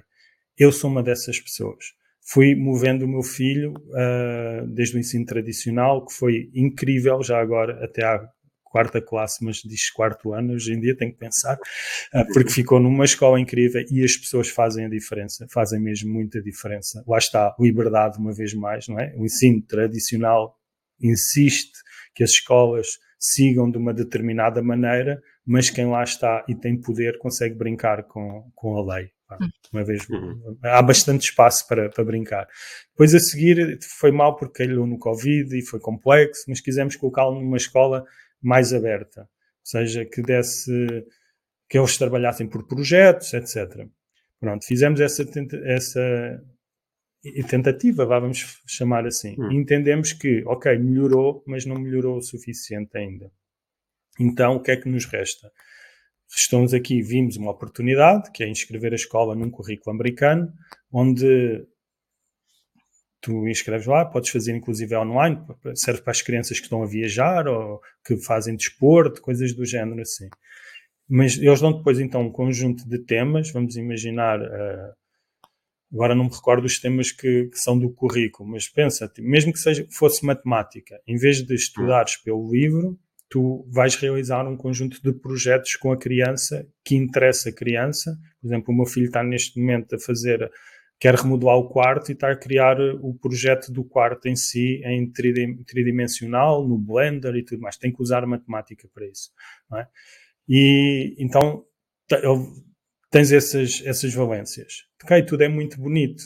eu 0.56 0.70
sou 0.70 0.88
uma 0.88 1.02
dessas 1.02 1.40
pessoas. 1.40 1.86
Fui 2.28 2.54
movendo 2.54 3.04
o 3.04 3.08
meu 3.08 3.22
filho 3.22 3.72
uh, 3.72 4.66
desde 4.68 4.96
o 4.96 5.00
ensino 5.00 5.24
tradicional, 5.24 6.04
que 6.06 6.12
foi 6.12 6.50
incrível, 6.54 7.22
já 7.22 7.40
agora 7.40 7.84
até 7.84 8.04
à 8.04 8.28
quarta 8.76 9.00
classe, 9.00 9.42
mas 9.42 9.62
diz 9.64 9.90
quarto 9.90 10.34
ano, 10.34 10.52
hoje 10.52 10.74
em 10.74 10.80
dia 10.80 10.94
tenho 10.94 11.10
que 11.10 11.18
pensar, 11.18 11.54
uh, 11.54 12.26
porque 12.34 12.50
ficou 12.50 12.78
numa 12.78 13.06
escola 13.06 13.40
incrível 13.40 13.82
e 13.90 14.04
as 14.04 14.14
pessoas 14.18 14.50
fazem 14.50 14.84
a 14.84 14.88
diferença, 14.88 15.46
fazem 15.50 15.80
mesmo 15.80 16.12
muita 16.12 16.42
diferença. 16.42 17.02
Lá 17.08 17.16
está, 17.16 17.56
liberdade 17.58 18.18
uma 18.18 18.34
vez 18.34 18.52
mais, 18.52 18.86
não 18.86 19.00
é? 19.00 19.14
O 19.16 19.24
ensino 19.24 19.62
tradicional 19.62 20.54
insiste 21.00 21.72
que 22.14 22.22
as 22.22 22.32
escolas 22.32 22.86
sigam 23.18 23.70
de 23.70 23.78
uma 23.78 23.94
determinada 23.94 24.62
maneira, 24.62 25.22
mas 25.46 25.70
quem 25.70 25.86
lá 25.86 26.02
está 26.02 26.44
e 26.46 26.54
tem 26.54 26.78
poder 26.78 27.16
consegue 27.18 27.54
brincar 27.54 28.02
com, 28.04 28.50
com 28.54 28.76
a 28.76 28.94
lei. 28.94 29.10
Hum. 29.40 29.48
Uma 29.72 29.84
vez 29.84 30.06
uhum. 30.08 30.56
há 30.62 30.82
bastante 30.82 31.22
espaço 31.22 31.66
para, 31.66 31.88
para 31.88 32.04
brincar. 32.04 32.46
Depois 32.90 33.14
a 33.14 33.18
seguir 33.18 33.78
foi 33.98 34.12
mal 34.12 34.36
porque 34.36 34.64
calhou 34.64 34.86
no 34.86 34.98
Covid 34.98 35.56
e 35.56 35.64
foi 35.64 35.80
complexo, 35.80 36.44
mas 36.46 36.60
quisemos 36.60 36.94
colocá-lo 36.94 37.40
numa 37.40 37.56
escola 37.56 38.04
mais 38.42 38.72
aberta, 38.72 39.22
ou 39.22 39.26
seja, 39.64 40.04
que 40.04 40.22
desse 40.22 41.04
que 41.68 41.78
eles 41.78 41.96
trabalhassem 41.98 42.48
por 42.48 42.66
projetos, 42.66 43.32
etc. 43.34 43.88
Pronto, 44.38 44.64
fizemos 44.64 45.00
essa, 45.00 45.24
essa 45.64 46.30
tentativa, 47.48 48.06
vamos 48.06 48.60
chamar 48.66 49.06
assim. 49.06 49.34
Uhum. 49.38 49.52
E 49.52 49.56
entendemos 49.56 50.12
que, 50.12 50.44
ok, 50.46 50.78
melhorou, 50.78 51.42
mas 51.46 51.66
não 51.66 51.76
melhorou 51.76 52.18
o 52.18 52.22
suficiente 52.22 52.96
ainda. 52.96 53.30
Então, 54.18 54.56
o 54.56 54.60
que 54.60 54.70
é 54.70 54.76
que 54.76 54.88
nos 54.88 55.04
resta? 55.06 55.50
Estamos 56.34 56.74
aqui, 56.74 57.02
vimos 57.02 57.36
uma 57.36 57.50
oportunidade, 57.50 58.30
que 58.32 58.42
é 58.42 58.48
inscrever 58.48 58.92
a 58.92 58.96
escola 58.96 59.34
num 59.34 59.50
currículo 59.50 59.94
americano, 59.94 60.52
onde 60.92 61.66
tu 63.26 63.48
inscreves 63.48 63.86
lá, 63.86 64.04
podes 64.04 64.30
fazer 64.30 64.54
inclusive 64.54 64.94
online, 64.94 65.44
serve 65.74 66.00
para 66.00 66.12
as 66.12 66.22
crianças 66.22 66.60
que 66.60 66.66
estão 66.66 66.80
a 66.84 66.86
viajar 66.86 67.48
ou 67.48 67.80
que 68.06 68.16
fazem 68.18 68.54
desporto, 68.54 69.20
coisas 69.20 69.52
do 69.52 69.64
género 69.64 70.00
assim. 70.00 70.28
Mas 71.08 71.36
eles 71.36 71.60
dão 71.60 71.72
depois 71.72 71.98
então 71.98 72.22
um 72.22 72.30
conjunto 72.30 72.88
de 72.88 72.98
temas, 73.00 73.50
vamos 73.50 73.74
imaginar, 73.76 74.40
uh, 74.40 74.94
agora 75.92 76.14
não 76.14 76.26
me 76.26 76.30
recordo 76.30 76.64
os 76.64 76.78
temas 76.78 77.10
que, 77.10 77.46
que 77.46 77.58
são 77.58 77.76
do 77.76 77.90
currículo, 77.90 78.48
mas 78.48 78.68
pensa, 78.68 79.12
mesmo 79.18 79.52
que 79.52 79.58
seja, 79.58 79.84
fosse 79.90 80.24
matemática, 80.24 81.00
em 81.04 81.16
vez 81.16 81.44
de 81.44 81.54
estudares 81.54 82.16
pelo 82.18 82.48
livro, 82.48 82.96
tu 83.28 83.68
vais 83.72 83.96
realizar 83.96 84.46
um 84.46 84.56
conjunto 84.56 85.02
de 85.02 85.12
projetos 85.12 85.74
com 85.74 85.90
a 85.90 85.98
criança 85.98 86.64
que 86.84 86.94
interessa 86.94 87.48
a 87.48 87.52
criança. 87.52 88.16
Por 88.40 88.46
exemplo, 88.46 88.72
o 88.72 88.76
meu 88.76 88.86
filho 88.86 89.06
está 89.06 89.20
neste 89.24 89.58
momento 89.58 89.96
a 89.96 89.98
fazer, 89.98 90.48
quer 90.98 91.14
remodelar 91.14 91.56
o 91.56 91.68
quarto 91.68 92.10
e 92.10 92.12
está 92.12 92.30
a 92.30 92.36
criar 92.36 92.78
o 93.00 93.14
projeto 93.14 93.72
do 93.72 93.84
quarto 93.84 94.26
em 94.26 94.36
si 94.36 94.80
em 94.84 95.10
tridimensional, 95.10 96.66
no 96.66 96.78
Blender 96.78 97.34
e 97.36 97.44
tudo 97.44 97.60
mais. 97.60 97.76
Tem 97.76 97.92
que 97.92 98.02
usar 98.02 98.26
matemática 98.26 98.88
para 98.92 99.06
isso. 99.06 99.30
É? 99.74 99.86
E 100.48 101.14
então 101.18 101.64
tens 103.10 103.32
essas, 103.32 103.82
essas 103.84 104.14
valências. 104.14 104.84
Ok, 105.02 105.22
tudo 105.24 105.42
é 105.42 105.48
muito 105.48 105.80
bonito 105.80 106.24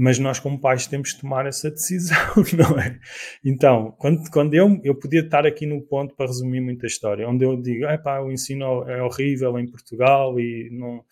mas 0.00 0.16
nós 0.16 0.38
como 0.38 0.60
pais 0.60 0.86
temos 0.86 1.12
de 1.12 1.20
tomar 1.20 1.44
essa 1.44 1.68
decisão, 1.68 2.16
não 2.56 2.78
é? 2.78 3.00
Então, 3.44 3.90
quando, 3.98 4.30
quando 4.30 4.54
eu, 4.54 4.80
eu 4.84 4.94
podia 4.94 5.22
estar 5.22 5.44
aqui 5.44 5.66
no 5.66 5.82
ponto, 5.82 6.14
para 6.14 6.26
resumir 6.26 6.60
muita 6.60 6.86
história, 6.86 7.28
onde 7.28 7.44
eu 7.44 7.60
digo, 7.60 7.84
o 8.24 8.30
ensino 8.30 8.88
é 8.88 9.02
horrível 9.02 9.58
em 9.58 9.68
Portugal 9.68 10.38
e 10.38 10.70
não, 10.70 11.04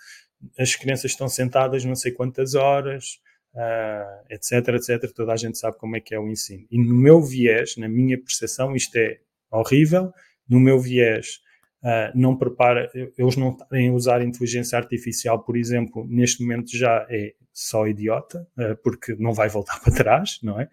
as 0.59 0.75
crianças 0.75 1.13
estão 1.13 1.29
sentadas 1.29 1.85
não 1.85 1.95
sei 1.95 2.13
quantas 2.13 2.55
horas, 2.55 3.21
uh, 3.55 4.25
etc, 4.31 4.69
etc, 4.75 5.13
toda 5.15 5.33
a 5.33 5.37
gente 5.37 5.59
sabe 5.59 5.79
como 5.79 5.97
é 5.97 6.01
que 6.01 6.15
é 6.15 6.19
o 6.19 6.29
ensino. 6.29 6.67
E 6.71 6.79
no 6.79 6.95
meu 6.95 7.23
viés, 7.23 7.77
na 7.77 7.89
minha 7.89 8.19
percepção, 8.19 8.75
isto 8.75 8.97
é 8.97 9.19
horrível, 9.51 10.13
no 10.49 10.61
meu 10.61 10.79
viés, 10.81 11.41
Uh, 11.87 12.11
não 12.17 12.37
prepara, 12.37 12.91
eles 13.17 13.37
não 13.37 13.53
têm 13.53 13.93
usar 13.93 14.21
inteligência 14.21 14.77
artificial, 14.77 15.45
por 15.45 15.57
exemplo, 15.57 16.05
neste 16.09 16.43
momento 16.43 16.77
já 16.77 17.07
é 17.09 17.33
só 17.53 17.87
idiota, 17.87 18.45
uh, 18.59 18.77
porque 18.83 19.15
não 19.21 19.33
vai 19.33 19.49
voltar 19.49 19.79
para 19.85 19.95
trás, 19.95 20.41
não 20.43 20.59
é? 20.61 20.65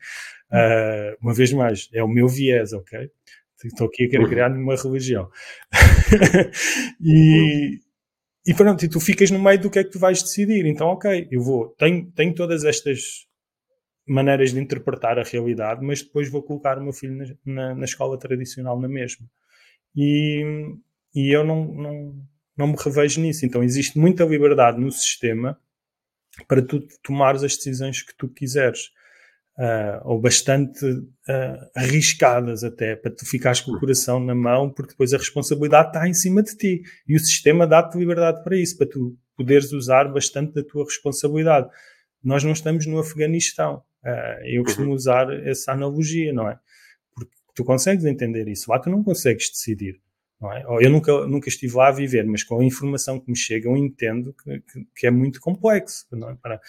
Uh, 0.51 1.15
uma 1.21 1.33
vez 1.33 1.53
mais, 1.53 1.87
é 1.93 2.03
o 2.03 2.07
meu 2.07 2.27
viés, 2.27 2.73
ok? 2.73 3.11
Estou 3.63 3.87
aqui 3.87 4.05
a 4.05 4.09
querer 4.09 4.27
criar 4.27 4.51
uma 4.51 4.75
religião. 4.75 5.29
e, 6.99 7.79
e 8.45 8.53
pronto, 8.53 8.83
e 8.83 8.89
tu 8.89 8.99
ficas 8.99 9.31
no 9.31 9.39
meio 9.39 9.59
do 9.59 9.69
que 9.69 9.79
é 9.79 9.83
que 9.83 9.91
tu 9.91 9.99
vais 9.99 10.21
decidir. 10.21 10.65
Então, 10.65 10.87
ok, 10.87 11.27
eu 11.31 11.41
vou, 11.41 11.69
tenho, 11.77 12.11
tenho 12.11 12.35
todas 12.35 12.63
estas 12.65 13.25
maneiras 14.05 14.51
de 14.51 14.59
interpretar 14.59 15.17
a 15.17 15.23
realidade, 15.23 15.83
mas 15.83 16.01
depois 16.01 16.29
vou 16.29 16.43
colocar 16.43 16.77
o 16.77 16.83
meu 16.83 16.91
filho 16.91 17.15
na, 17.15 17.25
na, 17.45 17.75
na 17.75 17.85
escola 17.85 18.17
tradicional 18.19 18.79
na 18.79 18.87
mesma. 18.87 19.25
E, 19.95 20.43
e 21.15 21.33
eu 21.33 21.45
não, 21.45 21.65
não, 21.65 22.25
não 22.57 22.67
me 22.67 22.75
revejo 22.77 23.21
nisso. 23.21 23.45
Então, 23.45 23.63
existe 23.63 23.97
muita 23.97 24.25
liberdade 24.25 24.79
no 24.79 24.91
sistema 24.91 25.57
para 26.47 26.61
tu 26.61 26.85
tomares 27.01 27.43
as 27.43 27.55
decisões 27.55 28.01
que 28.01 28.13
tu 28.15 28.27
quiseres. 28.27 28.91
Uh, 29.55 30.01
ou 30.05 30.19
bastante 30.19 30.83
uh, 30.83 31.69
arriscadas 31.75 32.63
até, 32.63 32.95
para 32.95 33.11
tu 33.11 33.23
ficares 33.23 33.61
com 33.61 33.71
o 33.71 33.79
coração 33.79 34.19
na 34.19 34.33
mão, 34.33 34.71
porque 34.71 34.93
depois 34.93 35.13
a 35.13 35.17
responsabilidade 35.17 35.89
está 35.89 36.07
em 36.07 36.13
cima 36.13 36.41
de 36.41 36.57
ti. 36.57 36.81
E 37.07 37.15
o 37.15 37.19
sistema 37.19 37.67
dá-te 37.67 37.97
liberdade 37.97 38.43
para 38.43 38.57
isso, 38.57 38.77
para 38.77 38.87
tu 38.87 39.15
poderes 39.37 39.71
usar 39.71 40.11
bastante 40.11 40.53
da 40.53 40.63
tua 40.63 40.85
responsabilidade. 40.85 41.69
Nós 42.23 42.43
não 42.43 42.51
estamos 42.51 42.87
no 42.87 42.97
Afeganistão. 42.97 43.83
Uh, 44.03 44.45
eu 44.45 44.63
costumo 44.63 44.89
uhum. 44.89 44.95
usar 44.95 45.31
essa 45.47 45.71
analogia, 45.71 46.33
não 46.33 46.49
é? 46.49 46.57
Porque 47.13 47.31
Tu 47.55 47.63
consegues 47.63 48.05
entender 48.05 48.47
isso. 48.47 48.71
Lá 48.71 48.79
tu 48.79 48.89
não 48.89 49.03
consegues 49.03 49.49
decidir. 49.49 50.01
Não 50.41 50.51
é? 50.51 50.63
Eu 50.81 50.89
nunca, 50.89 51.25
nunca 51.25 51.47
estive 51.47 51.75
lá 51.75 51.87
a 51.87 51.91
viver, 51.91 52.25
mas 52.25 52.43
com 52.43 52.59
a 52.59 52.65
informação 52.65 53.19
que 53.19 53.29
me 53.29 53.37
chega, 53.37 53.69
eu 53.69 53.77
entendo 53.77 54.33
que, 54.33 54.59
que, 54.59 54.87
que 54.95 55.07
é 55.07 55.11
muito 55.11 55.39
complexo. 55.39 56.05
Não 56.11 56.29
é? 56.31 56.35
Para... 56.35 56.59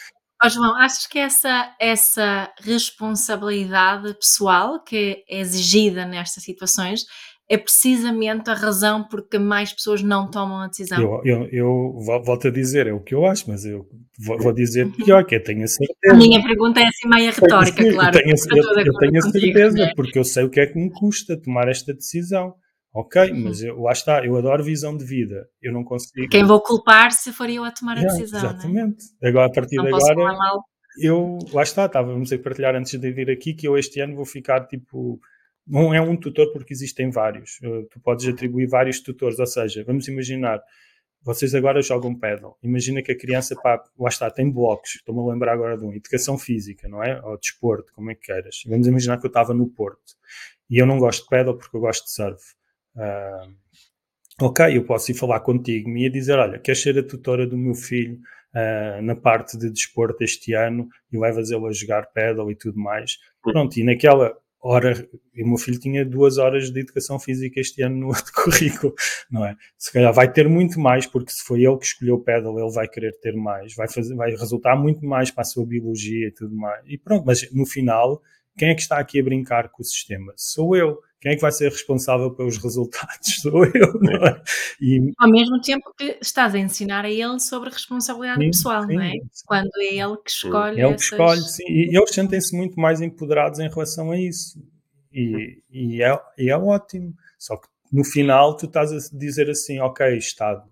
Oh, 0.45 0.49
João, 0.49 0.77
achas 0.77 1.07
que 1.07 1.19
essa, 1.19 1.75
essa 1.81 2.53
responsabilidade 2.61 4.13
pessoal 4.15 4.83
que 4.83 5.25
é 5.29 5.41
exigida 5.41 6.05
nestas 6.05 6.45
situações 6.45 7.07
é 7.49 7.57
precisamente 7.57 8.51
a 8.51 8.55
razão 8.55 9.05
porque 9.05 9.39
mais 9.39 9.73
pessoas 9.73 10.03
não 10.03 10.31
tomam 10.31 10.61
a 10.61 10.67
decisão. 10.67 11.01
Eu, 11.01 11.21
eu, 11.25 11.49
eu 11.51 12.23
volto 12.25 12.49
a 12.49 12.51
dizer, 12.51 12.87
é 12.87 12.93
o 12.93 13.01
que 13.01 13.15
eu 13.15 13.27
acho, 13.27 13.51
mas 13.51 13.65
eu 13.65 13.87
vou, 14.19 14.39
vou 14.39 14.53
dizer 14.53 14.91
pior, 14.93 15.25
que 15.25 15.35
eu 15.35 15.43
tenho 15.43 15.65
a 15.65 15.67
certeza. 15.67 16.15
A 16.15 16.17
minha 16.17 16.43
pergunta 16.43 16.81
é 16.81 16.89
assim 16.89 17.09
meia 17.09 17.31
retórica, 17.31 17.83
Sim, 17.83 17.93
claro. 17.93 18.13
Tenho, 18.13 18.35
eu, 18.51 18.85
eu 18.85 18.99
tenho 18.99 19.19
a 19.19 19.23
certeza, 19.23 19.93
porque 19.97 20.19
eu 20.19 20.25
sei 20.25 20.45
o 20.45 20.51
que 20.51 20.61
é 20.61 20.67
que 20.67 20.79
me 20.79 20.91
custa 20.91 21.41
tomar 21.41 21.69
esta 21.69 21.93
decisão. 21.93 22.55
Ok, 22.95 23.31
uhum. 23.33 23.45
mas 23.45 23.61
eu, 23.61 23.81
lá 23.81 23.91
está, 23.91 24.25
eu 24.25 24.37
adoro 24.37 24.63
visão 24.63 24.97
de 24.97 25.05
vida. 25.05 25.49
Eu 25.61 25.73
não 25.73 25.83
consigo. 25.83 26.29
Quem 26.29 26.45
vou 26.45 26.61
culpar 26.61 27.11
se 27.11 27.33
for 27.33 27.51
eu 27.51 27.65
a 27.65 27.73
tomar 27.73 27.99
a 27.99 28.03
decisão? 28.03 28.39
Exatamente. 28.39 29.05
É? 29.21 29.29
Agora, 29.29 29.47
a 29.47 29.53
partir 29.53 29.77
não 29.77 29.85
de 29.85 29.91
agora, 29.91 30.63
eu 31.01 31.39
lá 31.53 31.65
está, 31.65 31.87
estávamos 31.87 32.33
a 32.33 32.39
partilhar 32.39 32.77
antes 32.77 32.99
de 32.99 33.11
vir 33.11 33.29
aqui 33.31 33.53
que 33.53 33.67
eu 33.67 33.77
este 33.77 33.99
ano 33.99 34.15
vou 34.15 34.25
ficar 34.25 34.67
tipo 34.67 35.19
não 35.67 35.95
é 35.95 36.01
um 36.01 36.17
tutor 36.17 36.53
porque 36.53 36.73
existem 36.73 37.11
vários. 37.11 37.59
Uh, 37.63 37.89
tu 37.91 37.99
podes 38.01 38.29
atribuir 38.29 38.69
vários 38.69 39.01
tutores, 39.01 39.39
ou 39.39 39.47
seja, 39.47 39.83
vamos 39.83 40.07
imaginar, 40.09 40.61
vocês 41.23 41.55
agora 41.55 41.81
jogam 41.81 42.15
pedal. 42.15 42.59
Imagina 42.63 43.03
que 43.03 43.11
a 43.11 43.19
criança, 43.19 43.57
pá, 43.57 43.83
lá 43.99 44.09
está, 44.09 44.31
tem 44.31 44.51
blocos. 44.51 44.97
Estou-me 44.97 45.23
a 45.23 45.33
lembrar 45.33 45.55
agora 45.55 45.79
de 45.79 45.85
um. 45.85 45.93
Educação 45.93 46.37
física, 46.37 46.87
não 46.87 47.03
é? 47.03 47.21
Ou 47.23 47.39
desporto, 47.39 47.93
como 47.95 48.11
é 48.11 48.15
que 48.15 48.27
queiras. 48.27 48.63
Vamos 48.67 48.87
imaginar 48.87 49.19
que 49.19 49.27
eu 49.27 49.29
estava 49.29 49.55
no 49.55 49.67
Porto. 49.69 50.15
E 50.69 50.79
eu 50.79 50.87
não 50.87 50.99
gosto 50.99 51.23
de 51.23 51.29
pedal 51.31 51.57
porque 51.57 51.77
eu 51.77 51.81
gosto 51.81 52.05
de 52.05 52.13
surf. 52.13 52.43
Uh, 52.97 53.55
ok, 54.41 54.77
eu 54.77 54.85
posso 54.85 55.11
ir 55.11 55.15
falar 55.15 55.41
contigo 55.41 55.91
e 55.91 56.11
dizer, 56.11 56.39
olha, 56.39 56.59
queres 56.59 56.83
ser 56.83 56.99
a 56.99 57.03
tutora 57.03 57.47
do 57.47 57.57
meu 57.57 57.75
filho 57.75 58.19
uh, 58.55 59.03
na 59.03 59.17
parte 59.17 59.59
de 59.59 59.71
desporto 59.71 60.23
este 60.23 60.55
ano 60.55 60.89
e 61.13 61.19
levas 61.19 61.51
ele 61.51 61.67
a 61.67 61.73
jogar 61.73 62.07
pedal 62.13 62.51
e 62.51 62.57
tudo 62.57 62.79
mais. 62.79 63.19
Pronto, 63.43 63.77
e 63.79 63.85
naquela 63.85 64.35
hora, 64.65 65.07
e 65.35 65.45
o 65.45 65.47
meu 65.47 65.59
filho 65.59 65.79
tinha 65.79 66.05
duas 66.05 66.39
horas 66.39 66.71
de 66.71 66.81
educação 66.81 67.19
física 67.19 67.61
este 67.61 67.83
ano 67.83 67.97
no 67.97 68.07
outro 68.15 68.33
currículo, 68.33 68.95
não 69.31 69.45
é? 69.45 69.55
Se 69.77 69.93
calhar 69.93 70.13
vai 70.13 70.33
ter 70.33 70.49
muito 70.49 70.81
mais, 70.81 71.07
porque 71.07 71.31
se 71.31 71.45
foi 71.45 71.63
ele 71.65 71.77
que 71.77 71.85
escolheu 71.85 72.15
o 72.15 72.25
pedal, 72.25 72.59
ele 72.59 72.73
vai 72.73 72.89
querer 72.89 73.13
ter 73.21 73.37
mais, 73.37 73.75
vai, 73.75 73.89
fazer, 73.89 74.15
vai 74.15 74.31
resultar 74.31 74.75
muito 74.75 75.05
mais 75.05 75.31
para 75.31 75.43
a 75.43 75.45
sua 75.45 75.67
biologia 75.67 76.29
e 76.29 76.33
tudo 76.33 76.57
mais. 76.57 76.83
E 76.87 76.97
pronto, 76.97 77.27
mas 77.27 77.53
no 77.53 77.67
final, 77.67 78.23
quem 78.57 78.71
é 78.71 78.75
que 78.75 78.81
está 78.81 78.99
aqui 78.99 79.21
a 79.21 79.25
brincar 79.25 79.69
com 79.69 79.83
o 79.83 79.85
sistema? 79.85 80.33
Sou 80.37 80.75
eu. 80.75 80.99
Quem 81.25 81.33
é 81.33 81.37
que 81.37 81.41
vai 81.41 81.53
ser 81.53 81.71
responsável 81.71 82.31
pelos 82.33 82.59
resultados? 82.59 83.37
Sou 83.41 83.65
eu, 83.65 83.99
não 83.99 84.27
é? 84.27 84.43
E... 84.79 85.11
Ao 85.19 85.31
mesmo 85.31 85.59
tempo 85.59 85.91
que 85.97 86.19
estás 86.21 86.55
a 86.55 86.59
ensinar 86.59 87.07
a 87.07 87.11
ele 87.11 87.41
sobre 87.41 87.71
responsabilidade 87.71 88.45
sim, 88.45 88.51
pessoal, 88.51 88.83
sim, 88.83 88.95
não 88.95 89.03
é? 89.03 89.13
Sim. 89.13 89.45
Quando 89.47 89.71
é 89.79 89.95
ele 89.95 90.17
que 90.19 90.31
escolhe. 90.31 90.81
É 90.83 90.85
ele 90.85 90.95
que 90.95 91.01
escolhe, 91.01 91.41
sim. 91.41 91.65
E 91.67 91.97
eles 91.97 92.11
sentem-se 92.11 92.55
muito 92.55 92.79
mais 92.79 93.01
empoderados 93.01 93.59
em 93.59 93.71
relação 93.71 94.11
a 94.11 94.21
isso. 94.21 94.63
E, 95.11 95.63
e, 95.71 96.03
é, 96.03 96.21
e 96.37 96.51
é 96.51 96.59
ótimo. 96.59 97.15
Só 97.39 97.57
que 97.57 97.69
no 97.91 98.05
final 98.05 98.55
tu 98.55 98.67
estás 98.67 98.93
a 98.93 99.17
dizer 99.17 99.49
assim, 99.49 99.81
ok, 99.81 100.19
Estado, 100.19 100.63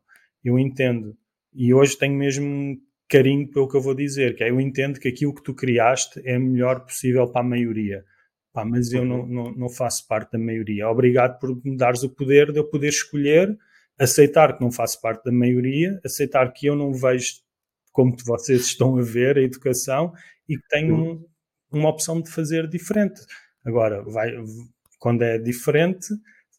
eu 0.44 0.59
entendo. 0.59 1.16
E 1.55 1.72
hoje 1.72 1.96
tenho 1.96 2.14
mesmo 2.14 2.76
carinho 3.09 3.50
pelo 3.50 3.68
que 3.68 3.76
eu 3.78 3.80
vou 3.80 3.94
dizer, 3.94 4.36
que 4.36 4.44
é 4.44 4.50
eu 4.50 4.61
entendo 4.61 5.00
que 5.00 5.09
aquilo 5.09 5.34
que 5.34 5.42
tu 5.42 5.55
criaste 5.55 6.20
é 6.26 6.36
o 6.36 6.42
melhor 6.42 6.80
possível 6.80 7.26
para 7.26 7.40
a 7.40 7.48
maioria. 7.48 8.05
Pá, 8.53 8.64
mas 8.64 8.92
eu 8.92 9.05
não, 9.05 9.26
não, 9.26 9.53
não, 9.53 9.68
faço 9.68 10.07
parte 10.07 10.32
da 10.32 10.38
maioria. 10.38 10.88
Obrigado 10.88 11.38
por 11.38 11.59
me 11.64 11.76
dares 11.76 12.03
o 12.03 12.11
poder 12.11 12.53
de 12.53 12.59
eu 12.59 12.68
poder 12.68 12.88
escolher, 12.88 13.57
aceitar 13.98 14.57
que 14.57 14.62
não 14.62 14.70
faço 14.70 15.00
parte 15.00 15.24
da 15.24 15.32
maioria, 15.32 15.98
aceitar 16.05 16.53
que 16.53 16.66
eu 16.66 16.76
não 16.76 16.92
vejo 16.92 17.36
como 17.92 18.14
vocês 18.26 18.62
estão 18.66 18.98
a 18.98 19.03
ver 19.03 19.38
a 19.38 19.42
educação 19.42 20.12
e 20.48 20.57
que 20.57 20.68
tenho 20.68 20.94
um, 20.94 21.26
uma 21.70 21.88
opção 21.88 22.20
de 22.20 22.30
fazer 22.30 22.68
diferente. 22.68 23.20
Agora, 23.64 24.03
vai, 24.03 24.32
quando 24.98 25.22
é 25.22 25.38
diferente, 25.38 26.09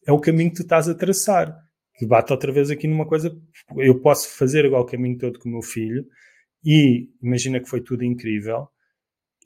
é 0.06 0.12
o 0.12 0.20
caminho 0.20 0.50
que 0.50 0.56
tu 0.56 0.62
estás 0.62 0.88
a 0.88 0.94
traçar. 0.94 1.56
Que 1.96 2.06
bate 2.06 2.32
outra 2.32 2.50
vez 2.50 2.70
aqui 2.70 2.88
numa 2.88 3.06
coisa, 3.06 3.36
eu 3.76 4.00
posso 4.00 4.28
fazer 4.36 4.64
igual 4.64 4.82
o 4.82 4.86
caminho 4.86 5.16
todo 5.16 5.38
com 5.38 5.48
o 5.48 5.52
meu 5.52 5.62
filho 5.62 6.04
e 6.64 7.08
imagina 7.22 7.60
que 7.60 7.68
foi 7.68 7.80
tudo 7.80 8.02
incrível, 8.02 8.68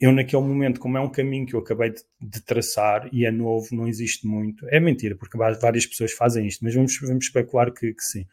eu 0.01 0.13
naquele 0.13 0.43
momento, 0.43 0.79
como 0.79 0.97
é 0.97 1.01
um 1.01 1.09
caminho 1.09 1.45
que 1.45 1.55
eu 1.55 1.61
acabei 1.61 1.91
de, 1.91 2.03
de, 2.21 2.41
traçar 2.41 3.09
e 3.13 3.27
é 3.27 3.31
novo, 3.31 3.69
não 3.73 3.89
existe 3.89 4.27
muito, 4.27 4.67
é 4.69 4.79
mentira, 4.79 5.17
porque 5.17 5.37
várias 5.37 5.87
pessoas 5.87 6.13
fazem 6.13 6.47
isto, 6.47 6.65
mas 6.65 6.75
vamos, 6.75 6.97
vamos 7.01 7.25
especular 7.25 7.73
que, 7.73 7.93
que, 7.93 8.03
sim. 8.03 8.25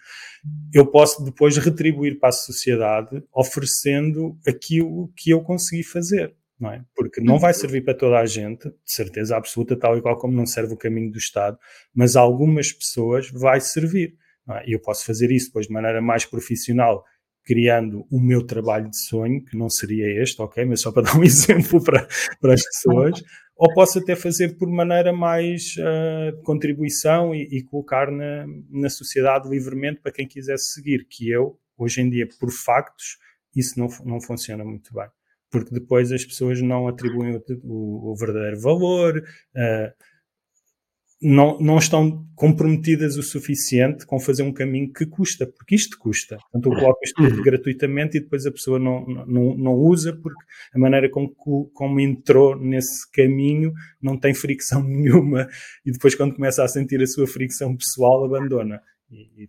Eu 0.71 0.85
posso 0.85 1.23
depois 1.23 1.57
retribuir 1.57 2.19
para 2.19 2.29
a 2.29 2.33
sociedade 2.33 3.23
oferecendo 3.33 4.37
aquilo 4.47 5.11
que 5.15 5.31
eu 5.31 5.41
consegui 5.41 5.83
fazer, 5.83 6.35
não 6.59 6.71
é? 6.71 6.83
Porque 6.95 7.19
não 7.19 7.39
vai 7.39 7.53
servir 7.53 7.83
para 7.83 7.95
toda 7.95 8.19
a 8.19 8.25
gente, 8.27 8.69
de 8.69 8.75
certeza 8.85 9.35
absoluta, 9.35 9.75
tal 9.75 9.97
e 9.97 10.01
qual 10.01 10.17
como 10.17 10.35
não 10.35 10.45
serve 10.45 10.73
o 10.73 10.77
caminho 10.77 11.11
do 11.11 11.17
Estado, 11.17 11.57
mas 11.93 12.15
a 12.15 12.21
algumas 12.21 12.71
pessoas 12.71 13.29
vai 13.31 13.59
servir. 13.59 14.15
É? 14.47 14.69
E 14.69 14.73
eu 14.73 14.79
posso 14.79 15.03
fazer 15.03 15.31
isso 15.31 15.47
depois 15.47 15.65
de 15.65 15.73
maneira 15.73 15.99
mais 15.99 16.23
profissional 16.25 17.03
criando 17.45 18.05
o 18.09 18.19
meu 18.19 18.45
trabalho 18.45 18.89
de 18.89 18.97
sonho, 18.97 19.43
que 19.45 19.55
não 19.55 19.69
seria 19.69 20.21
este, 20.21 20.41
ok? 20.41 20.65
Mas 20.65 20.81
só 20.81 20.91
para 20.91 21.03
dar 21.13 21.17
um 21.17 21.23
exemplo 21.23 21.81
para, 21.83 22.07
para 22.41 22.53
as 22.53 22.63
pessoas, 22.63 23.23
ou 23.55 23.73
posso 23.73 23.99
até 23.99 24.15
fazer 24.15 24.57
por 24.57 24.67
maneira 24.67 25.13
mais 25.13 25.75
uh, 25.77 26.41
contribuição 26.43 27.33
e, 27.33 27.43
e 27.43 27.63
colocar 27.63 28.11
na, 28.11 28.45
na 28.69 28.89
sociedade 28.89 29.47
livremente 29.47 30.01
para 30.01 30.11
quem 30.11 30.27
quisesse 30.27 30.73
seguir, 30.73 31.05
que 31.07 31.29
eu, 31.29 31.57
hoje 31.77 32.01
em 32.01 32.09
dia, 32.09 32.27
por 32.39 32.51
factos, 32.51 33.17
isso 33.55 33.79
não, 33.79 33.87
não 34.03 34.19
funciona 34.19 34.65
muito 34.65 34.93
bem. 34.93 35.07
Porque 35.49 35.73
depois 35.73 36.11
as 36.11 36.25
pessoas 36.25 36.61
não 36.61 36.87
atribuem 36.87 37.37
o, 37.37 37.43
o, 37.63 38.11
o 38.11 38.15
verdadeiro 38.17 38.59
valor, 38.59 39.17
uh, 39.19 40.05
não, 41.25 41.57
não 41.59 41.79
estão 41.79 42.23
comprometidas 42.35 43.17
o 43.17 43.23
suficiente 43.23 44.05
com 44.05 44.19
fazer 44.19 44.43
um 44.43 44.53
caminho 44.53 44.93
que 44.93 45.07
custa, 45.07 45.47
porque 45.47 45.73
isto 45.73 45.97
custa. 45.97 46.37
Portanto, 46.37 46.63
tu 46.63 46.69
colocas 46.69 47.11
tudo 47.13 47.41
gratuitamente 47.41 48.17
e 48.17 48.19
depois 48.19 48.45
a 48.45 48.51
pessoa 48.51 48.77
não, 48.77 49.03
não, 49.05 49.57
não 49.57 49.73
usa 49.73 50.15
porque 50.15 50.43
a 50.71 50.77
maneira 50.77 51.09
como, 51.09 51.33
como 51.73 51.99
entrou 51.99 52.55
nesse 52.55 53.11
caminho 53.11 53.73
não 53.99 54.19
tem 54.19 54.35
fricção 54.35 54.83
nenhuma 54.85 55.47
e 55.83 55.91
depois 55.91 56.13
quando 56.13 56.35
começa 56.35 56.63
a 56.63 56.67
sentir 56.67 57.01
a 57.01 57.07
sua 57.07 57.25
fricção 57.25 57.75
pessoal 57.75 58.23
abandona. 58.23 58.79
E, 59.09 59.43
e 59.43 59.47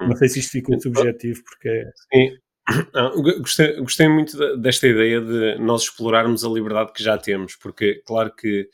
não 0.00 0.16
sei 0.16 0.28
se 0.28 0.40
isto 0.40 0.52
ficou 0.52 0.78
subjetivo 0.78 1.42
porque... 1.42 1.68
É 1.68 1.90
Sim. 2.12 2.36
gostei, 3.40 3.76
gostei 3.76 4.08
muito 4.08 4.58
desta 4.58 4.86
ideia 4.86 5.22
de 5.22 5.58
nós 5.58 5.84
explorarmos 5.84 6.44
a 6.44 6.48
liberdade 6.48 6.92
que 6.92 7.02
já 7.02 7.16
temos, 7.16 7.56
porque 7.56 8.02
claro 8.04 8.34
que 8.34 8.68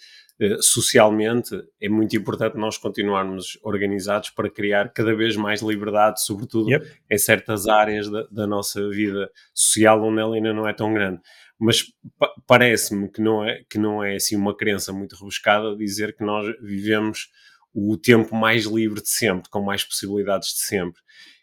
socialmente 0.60 1.54
é 1.80 1.88
muito 1.88 2.16
importante 2.16 2.56
nós 2.56 2.78
continuarmos 2.78 3.58
organizados 3.62 4.30
para 4.30 4.48
criar 4.48 4.90
cada 4.92 5.14
vez 5.14 5.36
mais 5.36 5.60
liberdade, 5.60 6.24
sobretudo 6.24 6.70
yep. 6.70 6.86
em 7.10 7.18
certas 7.18 7.68
áreas 7.68 8.08
da, 8.10 8.26
da, 8.30 8.46
nossa 8.46 8.88
vida 8.88 9.30
social 9.52 10.02
onde 10.02 10.20
ela 10.20 10.34
ainda 10.34 10.54
não 10.54 10.66
é 10.66 10.72
tão 10.72 10.94
grande. 10.94 11.20
Mas 11.58 11.82
pa 12.18 12.32
parece-me 12.46 13.10
que 13.10 13.20
não 13.20 13.44
é 13.44 13.62
que 13.68 13.78
não 13.78 14.02
é 14.02 14.16
assim 14.16 14.34
uma 14.34 14.56
crença 14.56 14.92
muito 14.92 15.14
rebuscada 15.14 15.76
dizer 15.76 16.16
que 16.16 16.24
nós 16.24 16.46
vivemos 16.62 17.28
o 17.74 17.96
tempo 17.96 18.34
mais 18.34 18.64
livre 18.64 19.02
de 19.02 19.10
sempre, 19.10 19.48
com 19.50 19.60
mais 19.60 19.84
possibilidades 19.84 20.48
de 20.48 20.60
sempre. 20.60 21.00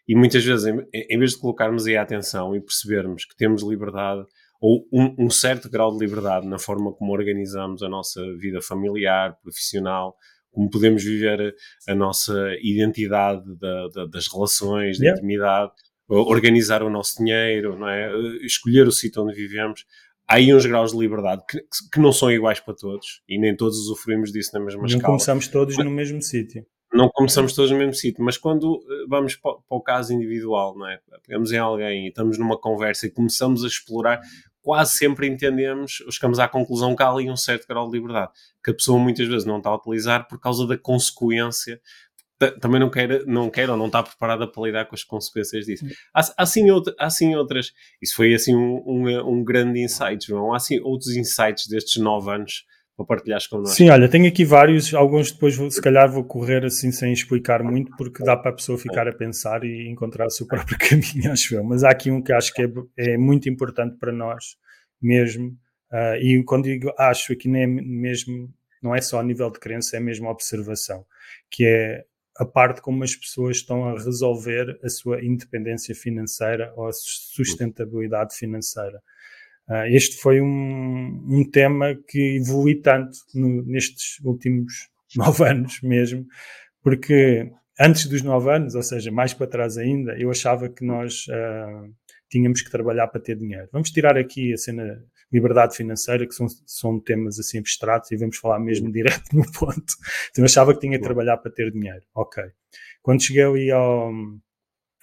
E 0.08 0.16
muitas 0.16 0.44
vezes, 0.44 0.66
em, 0.66 0.88
em 0.92 1.20
vez 1.20 1.32
de 1.32 1.40
colocarmos 1.40 1.86
aí 1.86 1.96
a 1.98 2.02
atenção 2.02 2.56
e 2.56 2.62
percebermos 2.62 3.26
que 3.26 3.36
temos 3.36 3.62
liberdade 3.62 4.26
ou 4.60 4.88
um, 4.92 5.26
um, 5.26 5.30
certo 5.30 5.70
grau 5.70 5.92
de 5.92 6.04
liberdade 6.04 6.48
na 6.48 6.58
forma 6.58 6.92
como 6.94 7.12
organizamos 7.12 7.84
a 7.84 7.90
nossa 7.90 8.22
vida 8.38 8.62
familiar, 8.62 9.38
profissional, 9.42 10.16
como 10.52 10.70
podemos 10.70 11.04
viver 11.04 11.56
a, 11.88 11.92
a 11.92 11.96
nossa 11.96 12.34
identidade 12.62 13.44
da, 13.60 13.88
da, 13.90 14.06
das 14.06 14.28
relações, 14.28 14.98
da 14.98 15.06
yeah. 15.06 15.20
intimidade, 15.20 15.72
organizar 16.10 16.82
o 16.82 16.90
nosso 16.90 17.18
dinheiro, 17.18 17.78
não 17.78 17.88
é? 17.88 18.12
escolher 18.44 18.88
o 18.88 18.92
sítio 18.92 19.24
onde 19.24 19.36
vivemos. 19.36 19.86
Há 20.28 20.36
aí 20.36 20.54
uns 20.54 20.66
graus 20.66 20.92
de 20.92 20.98
liberdade 20.98 21.44
que, 21.50 21.60
que 21.94 22.00
não 22.00 22.12
são 22.12 22.32
iguais 22.32 22.60
para 22.60 22.74
todos 22.74 23.22
e 23.30 23.40
nem 23.40 23.56
todos 23.56 23.78
usufruímos 23.78 24.32
disso 24.32 24.52
na 24.54 24.60
mesma 24.60 24.80
não 24.80 24.88
escala. 24.88 25.02
Não 25.02 25.08
começamos 25.08 25.48
todos 25.48 25.76
Mas, 25.78 25.86
no 25.86 25.92
mesmo 25.92 26.22
sítio 26.22 26.66
não 26.94 27.10
começamos 27.10 27.54
todos 27.54 27.72
no 27.72 27.78
mesmo 27.78 27.94
sítio, 27.94 28.24
mas 28.24 28.38
quando 28.38 28.82
eh, 28.90 29.06
vamos 29.08 29.36
para, 29.36 29.58
o 29.70 29.82
caso 29.82 30.14
individual, 30.14 30.78
não 30.78 30.88
é? 30.88 31.00
Pegamos 31.26 31.52
em 31.52 31.58
alguém 31.58 32.06
e 32.06 32.10
estamos 32.10 32.38
numa 32.38 32.58
conversa 32.58 33.08
e 33.08 33.12
começamos 33.12 33.64
a 33.64 33.68
explorar, 33.68 34.22
quase 34.62 34.94
sempre 34.94 35.28
entendemos, 35.28 36.04
chegamos 36.10 36.40
à 36.40 36.48
conclusão 36.48 36.96
que 36.96 37.04
há 37.04 37.10
ali 37.10 37.30
um 37.30 37.38
certo 37.38 37.68
grau 37.68 37.90
de 37.90 37.98
liberdade, 37.98 38.32
que 38.64 38.72
a 38.72 38.74
pessoa 38.74 39.00
muitas 39.00 39.28
vezes 39.28 39.46
não 39.46 39.58
está 39.58 39.70
a 39.70 39.76
utilizar 39.76 40.28
por 40.28 40.40
causa 40.40 40.66
da 40.66 40.78
consequência 40.78 41.80
também 42.62 42.80
não 42.80 42.90
quer, 42.90 43.26
não 43.26 43.50
quer 43.50 43.70
ou 43.70 43.76
não 43.76 43.88
está 43.88 44.04
preparada 44.04 44.48
para 44.48 44.64
lidar 44.64 44.86
com 44.86 44.94
as 44.94 45.04
consequências 45.04 45.66
disso. 45.66 45.86
Há, 46.14 46.22
há, 46.38 46.46
sim, 46.46 46.70
outra, 46.70 46.94
há 47.00 47.10
sim 47.10 47.36
outras. 47.36 47.74
Isso 48.02 48.16
foi 48.16 48.34
assim 48.34 48.56
um, 48.56 48.84
um, 48.86 49.30
um 49.30 49.44
grande 49.44 49.82
insight, 49.82 50.28
João. 50.28 50.54
Há 50.54 50.60
sim 50.60 50.80
outros 50.82 51.16
insights 51.16 51.68
destes 51.68 52.02
nove 52.02 52.30
anos 52.32 52.64
partilhares 53.06 53.46
connosco. 53.46 53.76
Sim, 53.76 53.90
olha, 53.90 54.10
tenho 54.10 54.28
aqui 54.28 54.44
vários, 54.44 54.94
alguns 54.94 55.32
depois 55.32 55.56
vou, 55.56 55.70
se 55.70 55.82
calhar 55.82 56.12
vou 56.12 56.24
correr 56.24 56.66
assim 56.66 56.92
sem 56.92 57.14
explicar 57.14 57.64
muito, 57.64 57.96
porque 57.96 58.24
dá 58.24 58.36
para 58.36 58.52
a 58.52 58.54
pessoa 58.56 58.78
ficar 58.78 59.08
a 59.08 59.14
pensar 59.14 59.64
e 59.64 59.88
encontrar 59.88 60.26
o 60.26 60.32
seu 60.32 60.48
próprio 60.48 60.78
caminho, 60.80 61.32
acho 61.32 61.56
eu. 61.56 61.64
Mas 61.64 61.84
há 61.84 61.92
aqui 61.92 62.10
um 62.10 62.22
que 62.22 62.34
acho 62.34 62.54
que 62.54 62.64
é, 62.64 62.70
é 62.98 63.18
muito 63.18 63.48
importante 63.48 63.98
para 63.98 64.12
nós 64.12 64.56
mesmo, 65.00 65.50
uh, 65.92 66.16
e 66.20 66.44
quando 66.44 66.64
digo 66.64 66.92
acho 66.98 67.34
aqui 67.34 67.48
nem 67.48 67.64
é 67.64 67.68
mesmo, 67.68 68.52
não 68.82 68.96
é 68.96 69.02
só 69.02 69.20
a 69.20 69.24
nível 69.24 69.52
de 69.52 69.60
crença, 69.60 69.96
é 69.96 70.00
mesmo 70.00 70.28
a 70.28 70.32
observação, 70.32 71.06
que 71.52 71.66
é 71.66 72.04
a 72.38 72.46
parte 72.46 72.82
como 72.82 73.04
as 73.04 73.16
pessoas 73.16 73.58
estão 73.58 73.86
a 73.86 73.92
resolver 73.94 74.80
a 74.84 74.90
sua 74.90 75.24
independência 75.24 75.96
financeira 75.96 76.72
ou 76.76 76.88
a 76.88 76.92
sustentabilidade 76.94 78.36
financeira. 78.36 79.02
Uh, 79.70 79.86
este 79.90 80.18
foi 80.18 80.40
um, 80.40 81.26
um, 81.28 81.50
tema 81.50 81.94
que 82.08 82.38
evolui 82.38 82.76
tanto 82.76 83.18
no, 83.36 83.64
nestes 83.66 84.20
últimos 84.24 84.90
nove 85.16 85.46
anos 85.46 85.82
mesmo, 85.82 86.26
porque 86.82 87.52
antes 87.80 88.08
dos 88.08 88.22
nove 88.22 88.50
anos, 88.50 88.76
ou 88.76 88.84
seja, 88.84 89.12
mais 89.12 89.34
para 89.34 89.48
trás 89.48 89.78
ainda, 89.78 90.18
eu 90.18 90.32
achava 90.32 90.70
que 90.70 90.86
nós 90.86 91.26
uh, 91.28 91.94
tínhamos 92.30 92.62
que 92.62 92.72
trabalhar 92.72 93.08
para 93.08 93.22
ter 93.22 93.38
dinheiro. 93.38 93.68
Vamos 93.72 93.92
tirar 93.92 94.18
aqui 94.18 94.54
a 94.54 94.58
cena 94.58 95.04
liberdade 95.32 95.76
financeira, 95.76 96.26
que 96.26 96.34
são, 96.34 96.48
são 96.66 97.00
temas 97.00 97.38
assim 97.38 97.60
abstratos, 97.60 98.12
e 98.12 98.18
vamos 98.18 98.38
falar 98.38 98.60
mesmo 98.60 98.92
direto 98.92 99.34
no 99.34 99.50
ponto. 99.52 99.94
Então 100.32 100.44
eu 100.44 100.46
achava 100.46 100.74
que 100.74 100.80
tinha 100.80 100.98
que 100.98 101.04
trabalhar 101.04 101.38
para 101.38 101.52
ter 101.52 101.72
dinheiro. 101.72 102.02
Ok. 102.16 102.44
Quando 103.02 103.24
cheguei 103.24 103.44
ali 103.44 103.72
ao, 103.72 104.12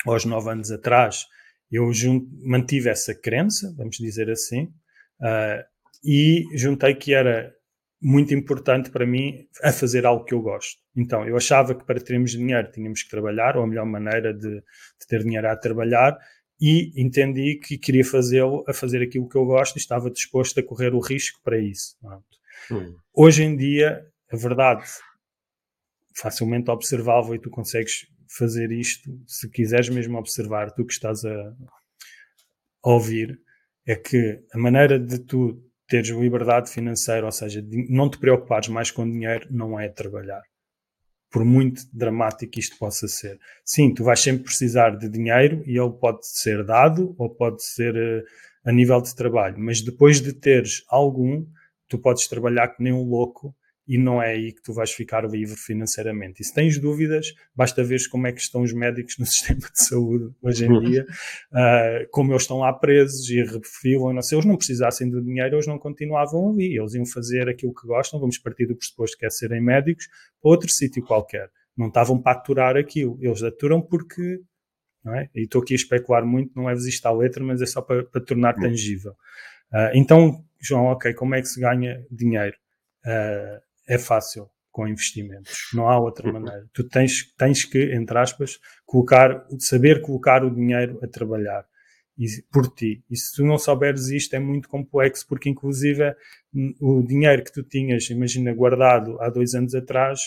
aos 0.07 0.25
nove 0.25 0.51
anos 0.51 0.71
atrás, 0.71 1.27
eu 1.75 1.93
junto, 1.93 2.29
mantive 2.47 2.89
essa 2.89 3.15
crença, 3.15 3.75
vamos 3.77 3.97
dizer 3.97 4.31
assim, 4.31 4.73
uh, 5.21 5.65
e 6.05 6.45
juntei 6.55 6.95
que 6.95 7.13
era 7.13 7.53
muito 8.01 8.35
importante 8.35 8.91
para 8.91 9.07
mim 9.07 9.49
a 9.63 9.73
fazer 9.73 10.05
algo 10.05 10.25
que 10.25 10.35
eu 10.35 10.43
gosto. 10.43 10.79
Então, 10.95 11.27
eu 11.27 11.37
achava 11.37 11.75
que 11.75 11.85
para 11.85 11.99
termos 11.99 12.33
dinheiro 12.33 12.71
tínhamos 12.71 13.03
que 13.03 13.11
trabalhar, 13.11 13.57
ou 13.57 13.65
a 13.65 13.67
melhor 13.67 13.87
maneira 13.87 14.33
de, 14.33 14.61
de 14.61 15.07
ter 15.09 15.23
dinheiro 15.23 15.49
a 15.49 15.57
trabalhar, 15.57 16.17
e 16.61 16.93
entendi 17.03 17.57
que 17.57 17.77
queria 17.77 18.05
fazê-lo 18.05 18.63
a 18.69 18.73
fazer 18.73 19.03
aquilo 19.03 19.29
que 19.29 19.37
eu 19.37 19.45
gosto 19.45 19.77
e 19.77 19.79
estava 19.79 20.11
disposto 20.11 20.61
a 20.61 20.63
correr 20.63 20.95
o 20.95 21.01
risco 21.01 21.41
para 21.43 21.59
isso. 21.59 21.97
Hum. 22.71 22.95
Hoje 23.13 23.43
em 23.43 23.57
dia, 23.57 24.07
a 24.31 24.37
verdade 24.37 24.85
facilmente 26.15 26.71
observável 26.71 27.35
e 27.35 27.41
tu 27.41 27.51
consegues 27.51 28.07
fazer 28.37 28.73
isto, 28.73 29.11
se 29.27 29.49
quiseres 29.49 29.89
mesmo 29.89 30.19
observar, 30.19 30.73
tu 30.73 30.85
que 30.85 30.93
estás 30.93 31.25
a, 31.25 31.55
a 32.85 32.91
ouvir, 32.91 33.39
é 33.87 33.95
que 33.95 34.41
a 34.53 34.59
maneira 34.59 34.99
de 34.99 35.19
tu 35.19 35.63
teres 35.87 36.09
liberdade 36.09 36.71
financeira, 36.71 37.27
ou 37.27 37.33
seja, 37.33 37.65
não 37.89 38.09
te 38.09 38.19
preocupares 38.19 38.69
mais 38.69 38.91
com 38.91 39.09
dinheiro, 39.09 39.47
não 39.51 39.79
é 39.79 39.89
trabalhar. 39.89 40.43
Por 41.31 41.45
muito 41.45 41.83
dramático 41.93 42.59
isto 42.59 42.79
possa 42.79 43.09
ser. 43.09 43.39
Sim, 43.65 43.93
tu 43.93 44.05
vais 44.05 44.21
sempre 44.21 44.45
precisar 44.45 44.91
de 44.91 45.09
dinheiro 45.09 45.63
e 45.67 45.79
ele 45.79 45.93
pode 45.93 46.27
ser 46.27 46.65
dado 46.65 47.15
ou 47.19 47.29
pode 47.29 47.63
ser 47.65 47.95
uh, 47.95 48.25
a 48.65 48.73
nível 48.73 49.01
de 49.01 49.15
trabalho, 49.15 49.57
mas 49.59 49.83
depois 49.83 50.21
de 50.21 50.33
teres 50.33 50.83
algum, 50.89 51.45
tu 51.89 51.99
podes 51.99 52.27
trabalhar 52.29 52.69
que 52.69 52.83
nem 52.83 52.93
um 52.93 53.05
louco 53.05 53.55
e 53.87 53.99
não 53.99 54.23
é 54.23 54.33
aí 54.33 54.53
que 54.53 54.63
tu 54.63 54.73
vais 54.73 54.91
ficar 54.91 55.25
livre 55.29 55.57
financeiramente. 55.57 56.41
E 56.41 56.45
se 56.45 56.55
tens 56.55 56.79
dúvidas, 56.79 57.35
basta 57.55 57.85
ver 57.85 58.01
como 58.11 58.27
é 58.27 58.33
que 58.33 58.41
estão 58.41 58.63
os 58.63 58.73
médicos 58.73 59.17
no 59.19 59.27
sistema 59.27 59.61
de 59.61 59.85
saúde 59.85 60.35
hoje 60.43 60.67
em 60.67 60.81
dia, 60.81 61.07
uh, 61.53 62.09
como 62.11 62.33
eles 62.33 62.43
estão 62.43 62.59
lá 62.59 62.73
presos 62.73 63.29
e 63.29 63.43
refilam, 63.43 64.13
não 64.13 64.23
sei, 64.23 64.37
eles 64.37 64.47
não 64.47 64.57
precisassem 64.57 65.11
do 65.11 65.23
dinheiro, 65.23 65.57
eles 65.57 65.67
não 65.67 65.79
continuavam 65.79 66.51
ali, 66.51 66.77
eles 66.77 66.95
iam 66.95 67.07
fazer 67.07 67.49
aquilo 67.49 67.75
que 67.75 67.87
gostam, 67.87 68.19
vamos 68.19 68.39
partir 68.39 68.67
do 68.67 68.77
pressuposto 68.77 69.19
que 69.19 69.27
é 69.27 69.31
serem 69.31 69.61
médicos, 69.61 70.07
para 70.41 70.51
outro 70.51 70.71
sítio 70.71 71.03
qualquer. 71.05 71.51
Não 71.77 71.89
estavam 71.89 72.21
para 72.21 72.39
aturar 72.39 72.77
aquilo, 72.77 73.19
eles 73.21 73.43
aturam 73.43 73.83
porque, 73.83 74.41
não 75.05 75.15
é? 75.15 75.29
E 75.35 75.43
estou 75.43 75.61
aqui 75.61 75.75
a 75.75 75.77
especular 75.77 76.25
muito, 76.25 76.53
não 76.55 76.71
é 76.71 76.75
isto 76.75 77.05
à 77.07 77.13
letra, 77.13 77.45
mas 77.45 77.61
é 77.61 77.67
só 77.67 77.83
para, 77.83 78.05
para 78.05 78.21
tornar 78.21 78.55
tangível. 78.55 79.13
Uh, 79.73 79.91
então, 79.93 80.45
João, 80.61 80.85
ok, 80.85 81.13
como 81.15 81.35
é 81.35 81.43
que 81.43 81.49
se 81.49 81.61
ganha 81.61 82.07
dinheiro? 82.11 82.57
Uh, 83.05 83.61
é 83.87 83.99
fácil 83.99 84.49
com 84.75 84.89
investimentos. 84.89 85.69
Não 85.73 85.89
há 85.89 85.99
outra 85.99 86.31
maneira. 86.33 86.67
Tu 86.73 86.83
tens, 86.89 87.33
tens 87.39 87.65
que, 87.65 87.95
entre 87.95 88.19
aspas, 88.19 88.59
colocar, 88.85 89.47
saber 89.61 90.03
colocar 90.03 90.45
o 90.45 90.51
dinheiro 90.53 90.99
a 91.03 91.07
trabalhar 91.07 91.65
e, 92.19 92.27
por 92.53 92.67
ti. 92.75 93.05
E 93.09 93.17
se 93.17 93.37
tu 93.37 93.45
não 93.45 93.57
souberes 93.57 94.09
isto, 94.09 94.35
é 94.35 94.41
muito 94.41 94.69
complexo, 94.69 95.27
porque 95.29 95.49
inclusive 95.49 96.15
o 96.81 97.03
dinheiro 97.03 97.45
que 97.45 97.53
tu 97.53 97.63
tinhas, 97.63 98.11
imagina, 98.11 98.53
guardado 98.53 99.21
há 99.21 99.31
dois 99.31 99.55
anos 99.55 99.77
atrás, 99.77 100.21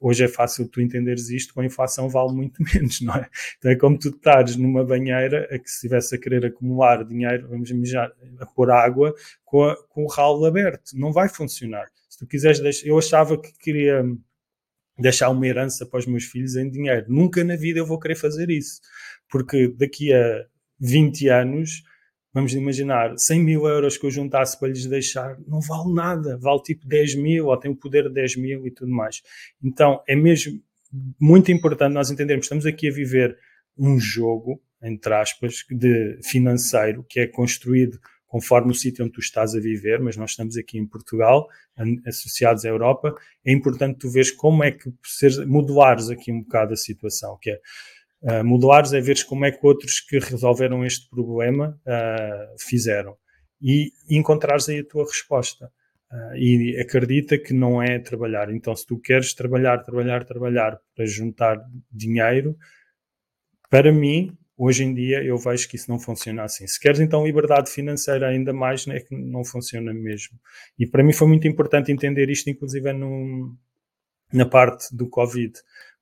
hoje 0.00 0.24
é 0.24 0.28
fácil 0.28 0.68
tu 0.68 0.80
entenderes 0.80 1.28
isto, 1.28 1.52
com 1.52 1.60
a 1.60 1.66
inflação 1.66 2.08
vale 2.08 2.32
muito 2.32 2.62
menos, 2.72 3.00
não 3.00 3.14
é? 3.16 3.28
Então 3.58 3.72
é 3.72 3.76
como 3.76 3.98
tu 3.98 4.10
estares 4.10 4.54
numa 4.54 4.84
banheira 4.84 5.48
a 5.52 5.58
que 5.58 5.68
se 5.68 5.76
estivesse 5.76 6.14
a 6.14 6.18
querer 6.18 6.46
acumular 6.46 7.04
dinheiro, 7.04 7.48
vamos 7.48 7.70
imaginar, 7.70 8.12
a 8.38 8.46
pôr 8.46 8.70
água 8.70 9.12
com, 9.44 9.64
a, 9.64 9.76
com 9.88 10.04
o 10.04 10.08
ralo 10.08 10.44
aberto. 10.44 10.92
Não 10.94 11.12
vai 11.12 11.28
funcionar 11.28 11.88
tu 12.18 12.26
quiseres 12.26 12.60
deixar, 12.60 12.86
eu 12.86 12.98
achava 12.98 13.40
que 13.40 13.52
queria 13.58 14.04
deixar 14.98 15.30
uma 15.30 15.46
herança 15.46 15.86
para 15.86 16.00
os 16.00 16.06
meus 16.06 16.24
filhos 16.24 16.56
em 16.56 16.68
dinheiro. 16.68 17.06
Nunca 17.08 17.44
na 17.44 17.56
vida 17.56 17.78
eu 17.78 17.86
vou 17.86 17.98
querer 17.98 18.16
fazer 18.16 18.50
isso, 18.50 18.80
porque 19.30 19.68
daqui 19.68 20.12
a 20.12 20.44
20 20.80 21.28
anos, 21.28 21.82
vamos 22.32 22.52
imaginar, 22.52 23.16
100 23.16 23.44
mil 23.44 23.66
euros 23.66 23.96
que 23.96 24.06
eu 24.06 24.10
juntasse 24.10 24.58
para 24.58 24.68
lhes 24.68 24.86
deixar, 24.86 25.38
não 25.46 25.60
vale 25.60 25.94
nada, 25.94 26.36
vale 26.38 26.62
tipo 26.62 26.86
10 26.86 27.14
mil, 27.14 27.46
ou 27.46 27.56
tem 27.56 27.70
o 27.70 27.76
poder 27.76 28.08
de 28.08 28.14
10 28.14 28.36
mil 28.36 28.66
e 28.66 28.70
tudo 28.70 28.90
mais. 28.90 29.22
Então 29.62 30.02
é 30.08 30.16
mesmo 30.16 30.60
muito 31.20 31.52
importante 31.52 31.92
nós 31.92 32.10
entendermos, 32.10 32.46
estamos 32.46 32.66
aqui 32.66 32.88
a 32.88 32.92
viver 32.92 33.36
um 33.76 33.98
jogo, 34.00 34.60
entre 34.82 35.14
aspas, 35.14 35.64
de 35.70 36.18
financeiro 36.24 37.04
que 37.08 37.20
é 37.20 37.26
construído 37.26 37.98
conforme 38.28 38.70
o 38.70 38.74
sítio 38.74 39.04
onde 39.04 39.14
tu 39.14 39.20
estás 39.20 39.54
a 39.54 39.60
viver, 39.60 40.00
mas 40.00 40.16
nós 40.16 40.30
estamos 40.30 40.56
aqui 40.56 40.78
em 40.78 40.86
Portugal, 40.86 41.48
associados 42.06 42.64
à 42.64 42.68
Europa, 42.68 43.14
é 43.44 43.50
importante 43.50 43.98
tu 43.98 44.10
veres 44.10 44.30
como 44.30 44.62
é 44.62 44.70
que 44.70 44.92
ser, 45.02 45.46
modulares 45.46 46.10
aqui 46.10 46.30
um 46.30 46.42
bocado 46.42 46.74
a 46.74 46.76
situação, 46.76 47.38
que 47.40 47.50
é 47.50 47.60
uh, 48.22 48.44
modulares 48.44 48.92
é 48.92 49.00
veres 49.00 49.24
como 49.24 49.46
é 49.46 49.50
que 49.50 49.66
outros 49.66 50.00
que 50.00 50.18
resolveram 50.18 50.84
este 50.84 51.08
problema 51.08 51.80
uh, 51.86 52.56
fizeram 52.60 53.16
e 53.60 53.90
encontrares 54.10 54.68
aí 54.68 54.80
a 54.80 54.84
tua 54.84 55.04
resposta. 55.04 55.72
Uh, 56.10 56.36
e 56.36 56.80
acredita 56.80 57.36
que 57.36 57.52
não 57.52 57.82
é 57.82 57.98
trabalhar. 57.98 58.50
Então, 58.50 58.74
se 58.74 58.86
tu 58.86 58.98
queres 58.98 59.34
trabalhar, 59.34 59.76
trabalhar, 59.82 60.24
trabalhar 60.24 60.78
para 60.96 61.04
juntar 61.04 61.58
dinheiro, 61.92 62.56
para 63.68 63.92
mim, 63.92 64.34
Hoje 64.60 64.82
em 64.82 64.92
dia 64.92 65.22
eu 65.22 65.38
vejo 65.38 65.68
que 65.68 65.76
isso 65.76 65.88
não 65.88 66.00
funciona 66.00 66.42
assim. 66.42 66.66
Se 66.66 66.80
queres 66.80 66.98
então 66.98 67.24
liberdade 67.24 67.70
financeira 67.70 68.28
ainda 68.28 68.52
mais, 68.52 68.84
é 68.88 68.98
que 68.98 69.14
não 69.14 69.44
funciona 69.44 69.94
mesmo. 69.94 70.36
E 70.76 70.84
para 70.84 71.04
mim 71.04 71.12
foi 71.12 71.28
muito 71.28 71.46
importante 71.46 71.92
entender 71.92 72.28
isto, 72.28 72.50
inclusive 72.50 72.92
no, 72.92 73.56
na 74.32 74.44
parte 74.44 74.94
do 74.96 75.08
Covid, 75.08 75.52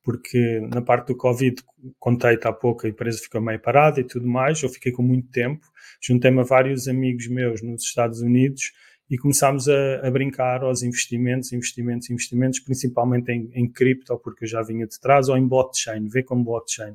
porque 0.02 0.60
na 0.72 0.80
parte 0.80 1.08
do 1.08 1.16
Covid, 1.16 1.62
contei-te 1.98 2.48
há 2.48 2.52
pouco, 2.52 2.86
a 2.86 2.88
empresa 2.88 3.18
ficou 3.18 3.42
meio 3.42 3.60
parada 3.60 4.00
e 4.00 4.04
tudo 4.04 4.26
mais, 4.26 4.62
eu 4.62 4.70
fiquei 4.70 4.90
com 4.90 5.02
muito 5.02 5.28
tempo, 5.28 5.66
juntei-me 6.00 6.40
a 6.40 6.44
vários 6.44 6.88
amigos 6.88 7.28
meus 7.28 7.60
nos 7.60 7.82
Estados 7.82 8.22
Unidos 8.22 8.72
e 9.08 9.16
começámos 9.16 9.68
a, 9.68 10.06
a, 10.06 10.10
brincar 10.10 10.62
aos 10.62 10.82
investimentos, 10.82 11.52
investimentos, 11.52 12.10
investimentos, 12.10 12.60
principalmente 12.60 13.30
em, 13.30 13.50
em 13.54 13.70
cripto, 13.70 14.18
porque 14.18 14.44
eu 14.44 14.48
já 14.48 14.62
vinha 14.62 14.86
de 14.86 14.98
trás, 14.98 15.28
ou 15.28 15.36
em 15.36 15.46
blockchain, 15.46 16.08
vê 16.08 16.22
como 16.22 16.44
blockchain. 16.44 16.94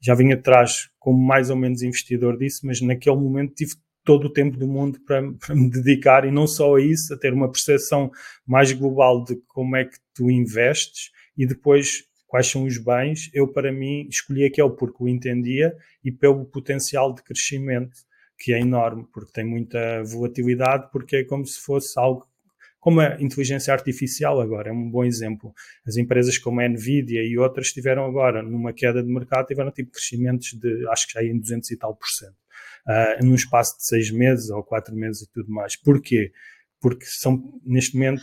Já 0.00 0.14
vinha 0.14 0.36
de 0.36 0.42
trás 0.42 0.88
como 0.98 1.18
mais 1.18 1.50
ou 1.50 1.56
menos 1.56 1.82
investidor 1.82 2.38
disso, 2.38 2.60
mas 2.64 2.80
naquele 2.80 3.16
momento 3.16 3.54
tive 3.54 3.74
todo 4.04 4.26
o 4.26 4.32
tempo 4.32 4.56
do 4.56 4.66
mundo 4.66 4.98
para, 5.06 5.20
para 5.32 5.54
me 5.54 5.68
dedicar 5.68 6.24
e 6.24 6.30
não 6.30 6.46
só 6.46 6.76
a 6.76 6.80
isso, 6.80 7.12
a 7.12 7.18
ter 7.18 7.32
uma 7.32 7.50
percepção 7.50 8.10
mais 8.46 8.72
global 8.72 9.22
de 9.24 9.36
como 9.48 9.76
é 9.76 9.84
que 9.84 9.98
tu 10.14 10.30
investes 10.30 11.10
e 11.36 11.44
depois 11.44 12.04
quais 12.26 12.46
são 12.46 12.64
os 12.64 12.78
bens. 12.78 13.28
Eu, 13.34 13.48
para 13.48 13.72
mim, 13.72 14.06
escolhi 14.08 14.44
aquele 14.44 14.70
porque 14.70 15.02
o 15.02 15.08
entendia 15.08 15.74
e 16.04 16.12
pelo 16.12 16.44
potencial 16.46 17.12
de 17.12 17.22
crescimento 17.22 18.07
que 18.38 18.52
é 18.52 18.60
enorme, 18.60 19.06
porque 19.12 19.32
tem 19.32 19.44
muita 19.44 20.02
volatilidade, 20.04 20.88
porque 20.92 21.16
é 21.16 21.24
como 21.24 21.44
se 21.44 21.60
fosse 21.60 21.98
algo 21.98 22.28
como 22.80 23.00
a 23.00 23.20
inteligência 23.20 23.72
artificial 23.74 24.40
agora, 24.40 24.70
é 24.70 24.72
um 24.72 24.88
bom 24.88 25.04
exemplo. 25.04 25.52
As 25.86 25.96
empresas 25.96 26.38
como 26.38 26.60
a 26.60 26.68
Nvidia 26.68 27.22
e 27.22 27.36
outras 27.36 27.72
tiveram 27.72 28.04
agora, 28.04 28.42
numa 28.42 28.72
queda 28.72 29.02
de 29.02 29.12
mercado, 29.12 29.46
tiveram 29.46 29.70
tipo 29.72 29.90
crescimentos 29.90 30.52
de, 30.52 30.88
acho 30.88 31.08
que 31.08 31.14
já 31.14 31.22
em 31.22 31.38
200 31.38 31.70
e 31.70 31.76
tal 31.76 31.96
por 31.96 32.06
cento, 32.06 32.36
uh, 32.86 33.24
num 33.24 33.34
espaço 33.34 33.76
de 33.78 33.84
seis 33.84 34.10
meses 34.10 34.48
ou 34.50 34.62
quatro 34.62 34.94
meses 34.94 35.22
e 35.22 35.32
tudo 35.32 35.50
mais. 35.50 35.74
Porquê? 35.76 36.32
Porque 36.80 37.04
são, 37.04 37.60
neste 37.64 37.94
momento, 37.96 38.22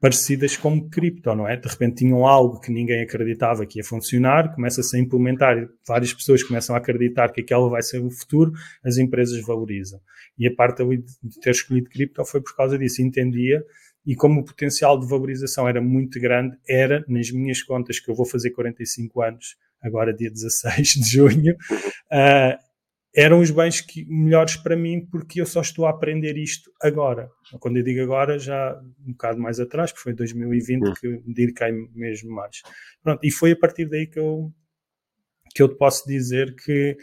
parecidas 0.00 0.56
como 0.56 0.88
cripto, 0.88 1.34
não 1.34 1.46
é? 1.46 1.56
De 1.56 1.68
repente 1.68 1.96
tinham 1.96 2.26
algo 2.26 2.58
que 2.58 2.72
ninguém 2.72 3.02
acreditava 3.02 3.66
que 3.66 3.78
ia 3.78 3.84
funcionar, 3.84 4.54
começa-se 4.54 4.96
a 4.96 5.00
implementar 5.00 5.68
várias 5.86 6.14
pessoas 6.14 6.42
começam 6.42 6.74
a 6.74 6.78
acreditar 6.78 7.30
que 7.30 7.42
aquela 7.42 7.68
vai 7.68 7.82
ser 7.82 7.98
o 7.98 8.10
futuro, 8.10 8.52
as 8.82 8.96
empresas 8.96 9.40
valorizam. 9.44 10.00
E 10.38 10.48
a 10.48 10.54
parte 10.54 10.82
de 10.84 11.40
ter 11.40 11.50
escolhido 11.50 11.90
cripto 11.90 12.24
foi 12.24 12.40
por 12.40 12.56
causa 12.56 12.78
disso. 12.78 13.02
Entendia 13.02 13.62
e 14.06 14.16
como 14.16 14.40
o 14.40 14.44
potencial 14.44 14.98
de 14.98 15.06
valorização 15.06 15.68
era 15.68 15.80
muito 15.80 16.18
grande, 16.18 16.56
era, 16.66 17.04
nas 17.06 17.30
minhas 17.30 17.62
contas, 17.62 18.00
que 18.00 18.10
eu 18.10 18.14
vou 18.14 18.24
fazer 18.24 18.50
45 18.50 19.22
anos, 19.22 19.56
agora 19.82 20.14
dia 20.14 20.30
16 20.30 20.88
de 20.94 21.10
junho, 21.10 21.54
uh, 21.54 22.58
eram 23.14 23.40
os 23.40 23.50
bens 23.50 23.80
que, 23.80 24.04
melhores 24.04 24.56
para 24.56 24.76
mim 24.76 25.06
porque 25.10 25.40
eu 25.40 25.46
só 25.46 25.60
estou 25.60 25.86
a 25.86 25.90
aprender 25.90 26.36
isto 26.36 26.70
agora. 26.80 27.28
Quando 27.58 27.76
eu 27.78 27.82
digo 27.82 28.02
agora, 28.02 28.38
já 28.38 28.80
um 29.04 29.12
bocado 29.12 29.40
mais 29.40 29.58
atrás, 29.58 29.92
que 29.92 29.98
foi 29.98 30.12
2020 30.12 30.82
uhum. 30.82 30.94
que 30.94 31.08
me 31.08 31.34
dediquei 31.34 31.72
mesmo 31.92 32.30
mais. 32.30 32.62
Pronto, 33.02 33.20
e 33.24 33.30
foi 33.30 33.52
a 33.52 33.56
partir 33.56 33.86
daí 33.86 34.06
que 34.06 34.18
eu, 34.18 34.52
que 35.54 35.62
eu 35.62 35.68
te 35.68 35.76
posso 35.76 36.06
dizer 36.06 36.54
que 36.54 36.96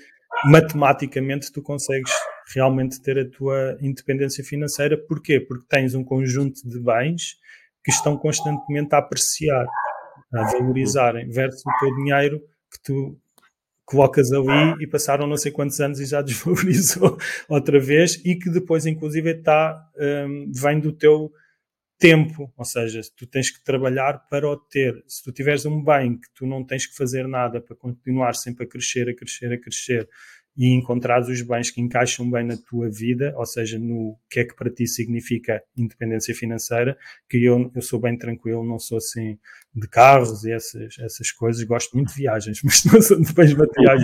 matematicamente 0.45 1.51
tu 1.51 1.61
consegues 1.61 2.11
realmente 2.53 3.01
ter 3.01 3.19
a 3.19 3.29
tua 3.29 3.77
independência 3.81 4.43
financeira. 4.43 4.97
Porquê? 4.97 5.39
Porque 5.39 5.65
tens 5.67 5.93
um 5.93 6.03
conjunto 6.03 6.67
de 6.67 6.79
bens 6.79 7.35
que 7.83 7.91
estão 7.91 8.17
constantemente 8.17 8.93
a 8.95 8.99
apreciar, 8.99 9.65
a 10.33 10.43
valorizarem, 10.51 11.29
versus 11.29 11.61
o 11.65 11.79
teu 11.79 11.95
dinheiro 11.95 12.39
que 12.71 12.81
tu 12.83 13.19
colocas 13.87 14.33
ali 14.33 14.83
e 14.83 14.85
passaram 14.85 15.25
não 15.25 15.37
sei 15.37 15.49
quantos 15.49 15.79
anos 15.79 15.99
e 16.01 16.05
já 16.05 16.21
desvalorizou 16.21 17.17
outra 17.47 17.79
vez 17.79 18.21
e 18.25 18.35
que 18.35 18.51
depois 18.51 18.85
inclusive 18.85 19.31
está 19.31 19.81
um, 19.97 20.51
vem 20.53 20.79
do 20.79 20.91
teu 20.91 21.31
tempo, 21.97 22.53
ou 22.55 22.65
seja, 22.65 23.01
tu 23.15 23.25
tens 23.25 23.49
que 23.49 23.63
trabalhar 23.63 24.19
para 24.29 24.47
o 24.47 24.55
ter. 24.55 25.03
Se 25.07 25.23
tu 25.23 25.31
tiveres 25.31 25.65
um 25.65 25.83
bem 25.83 26.19
que 26.19 26.27
tu 26.35 26.45
não 26.45 26.63
tens 26.63 26.85
que 26.85 26.95
fazer 26.95 27.27
nada 27.27 27.59
para 27.59 27.75
continuar 27.75 28.35
sempre 28.35 28.65
a 28.65 28.69
crescer, 28.69 29.09
a 29.09 29.15
crescer, 29.15 29.51
a 29.51 29.59
crescer 29.59 30.07
e 30.57 30.73
encontrares 30.73 31.27
os 31.27 31.41
bens 31.43 31.69
que 31.69 31.79
encaixam 31.79 32.29
bem 32.29 32.43
na 32.43 32.57
tua 32.57 32.89
vida, 32.89 33.31
ou 33.37 33.45
seja, 33.45 33.77
no 33.77 34.17
que 34.27 34.39
é 34.39 34.43
que 34.43 34.55
para 34.55 34.71
ti 34.71 34.87
significa 34.87 35.61
independência 35.77 36.33
financeira, 36.33 36.97
que 37.29 37.43
eu, 37.43 37.71
eu 37.75 37.81
sou 37.81 37.99
bem 37.99 38.17
tranquilo, 38.17 38.65
não 38.65 38.79
sou 38.79 38.97
assim 38.97 39.37
de 39.75 39.87
carros 39.87 40.43
e 40.43 40.51
essas, 40.51 40.97
essas 40.97 41.31
coisas, 41.31 41.63
gosto 41.63 41.95
muito 41.95 42.09
de 42.09 42.15
viagens, 42.15 42.59
mas 42.65 42.83
não 42.85 42.99
sou 42.99 43.21
de 43.21 43.31
bens 43.31 43.53
materiais, 43.53 44.01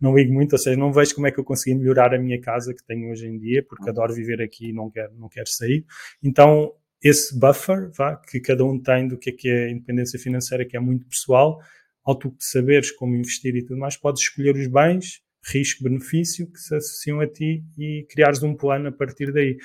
não 0.00 0.14
ligo 0.14 0.32
muito, 0.32 0.52
ou 0.52 0.58
seja, 0.58 0.76
não 0.76 0.92
vejo 0.92 1.12
como 1.16 1.26
é 1.26 1.32
que 1.32 1.40
eu 1.40 1.44
consegui 1.44 1.76
melhorar 1.76 2.14
a 2.14 2.18
minha 2.18 2.40
casa 2.40 2.72
que 2.72 2.84
tenho 2.86 3.10
hoje 3.10 3.26
em 3.26 3.36
dia, 3.36 3.64
porque 3.68 3.90
adoro 3.90 4.14
viver 4.14 4.40
aqui 4.40 4.68
e 4.68 4.72
não 4.72 4.88
quero, 4.88 5.12
não 5.18 5.28
quero 5.28 5.48
sair. 5.48 5.84
Então, 6.22 6.72
esse 7.02 7.36
buffer 7.36 7.90
vá, 7.96 8.14
que 8.14 8.38
cada 8.38 8.64
um 8.64 8.78
tem 8.78 9.08
do 9.08 9.18
que 9.18 9.30
é 9.30 9.32
que 9.32 9.48
é 9.48 9.70
independência 9.70 10.20
financeira, 10.20 10.64
que 10.64 10.76
é 10.76 10.80
muito 10.80 11.04
pessoal, 11.06 11.58
ao 12.04 12.14
tu 12.14 12.32
saberes 12.38 12.92
como 12.92 13.16
investir 13.16 13.56
e 13.56 13.64
tudo 13.64 13.78
mais, 13.78 13.96
podes 13.96 14.22
escolher 14.22 14.54
os 14.54 14.68
bens 14.68 15.20
risco-benefício 15.44 16.50
que 16.50 16.58
se 16.58 16.74
associam 16.74 17.20
a 17.20 17.26
ti 17.26 17.64
e 17.78 18.06
criares 18.10 18.42
um 18.42 18.54
plano 18.54 18.88
a 18.88 18.92
partir 18.92 19.32
daí. 19.32 19.56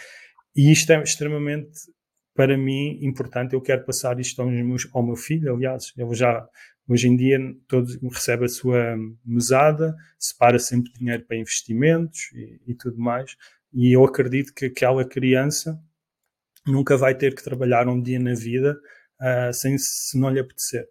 E 0.55 0.71
isto 0.71 0.91
é 0.91 1.01
extremamente, 1.03 1.71
para 2.33 2.57
mim, 2.57 2.99
importante. 3.01 3.53
Eu 3.53 3.61
quero 3.61 3.85
passar 3.85 4.19
isto 4.19 4.41
ao, 4.41 4.49
meus, 4.49 4.87
ao 4.93 5.05
meu 5.05 5.15
filho, 5.15 5.53
aliás, 5.53 5.91
ele 5.97 6.13
já, 6.15 6.47
hoje 6.87 7.07
em 7.07 7.15
dia, 7.15 7.39
todo, 7.67 7.87
recebe 8.09 8.45
a 8.45 8.49
sua 8.49 8.95
mesada, 9.25 9.95
separa 10.17 10.59
sempre 10.59 10.91
dinheiro 10.93 11.25
para 11.25 11.37
investimentos 11.37 12.31
e, 12.33 12.71
e 12.71 12.75
tudo 12.75 12.97
mais. 12.97 13.35
E 13.73 13.91
eu 13.91 14.05
acredito 14.05 14.53
que 14.53 14.65
aquela 14.65 15.03
criança 15.03 15.77
nunca 16.65 16.97
vai 16.97 17.13
ter 17.15 17.35
que 17.35 17.43
trabalhar 17.43 17.87
um 17.87 18.01
dia 18.01 18.19
na 18.19 18.33
vida 18.33 18.79
uh, 19.21 19.53
sem 19.53 19.77
se 19.77 20.17
não 20.17 20.29
lhe 20.29 20.39
apetecer. 20.39 20.87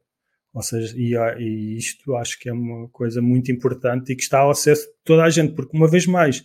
Ou 0.55 0.63
seja, 0.63 0.95
e, 0.97 1.15
e, 1.43 1.77
isto 1.77 2.15
acho 2.15 2.39
que 2.39 2.49
é 2.49 2.53
uma 2.53 2.89
coisa 2.91 3.21
muito 3.21 3.51
importante 3.51 4.13
e 4.13 4.17
que 4.17 4.23
está 4.23 4.39
ao 4.39 4.51
acesso 4.51 4.87
de 4.87 4.95
toda 5.05 5.25
a 5.25 5.31
gente, 5.31 5.53
porque 5.53 5.77
uma 5.77 5.91
vez 5.91 6.07
mais, 6.07 6.45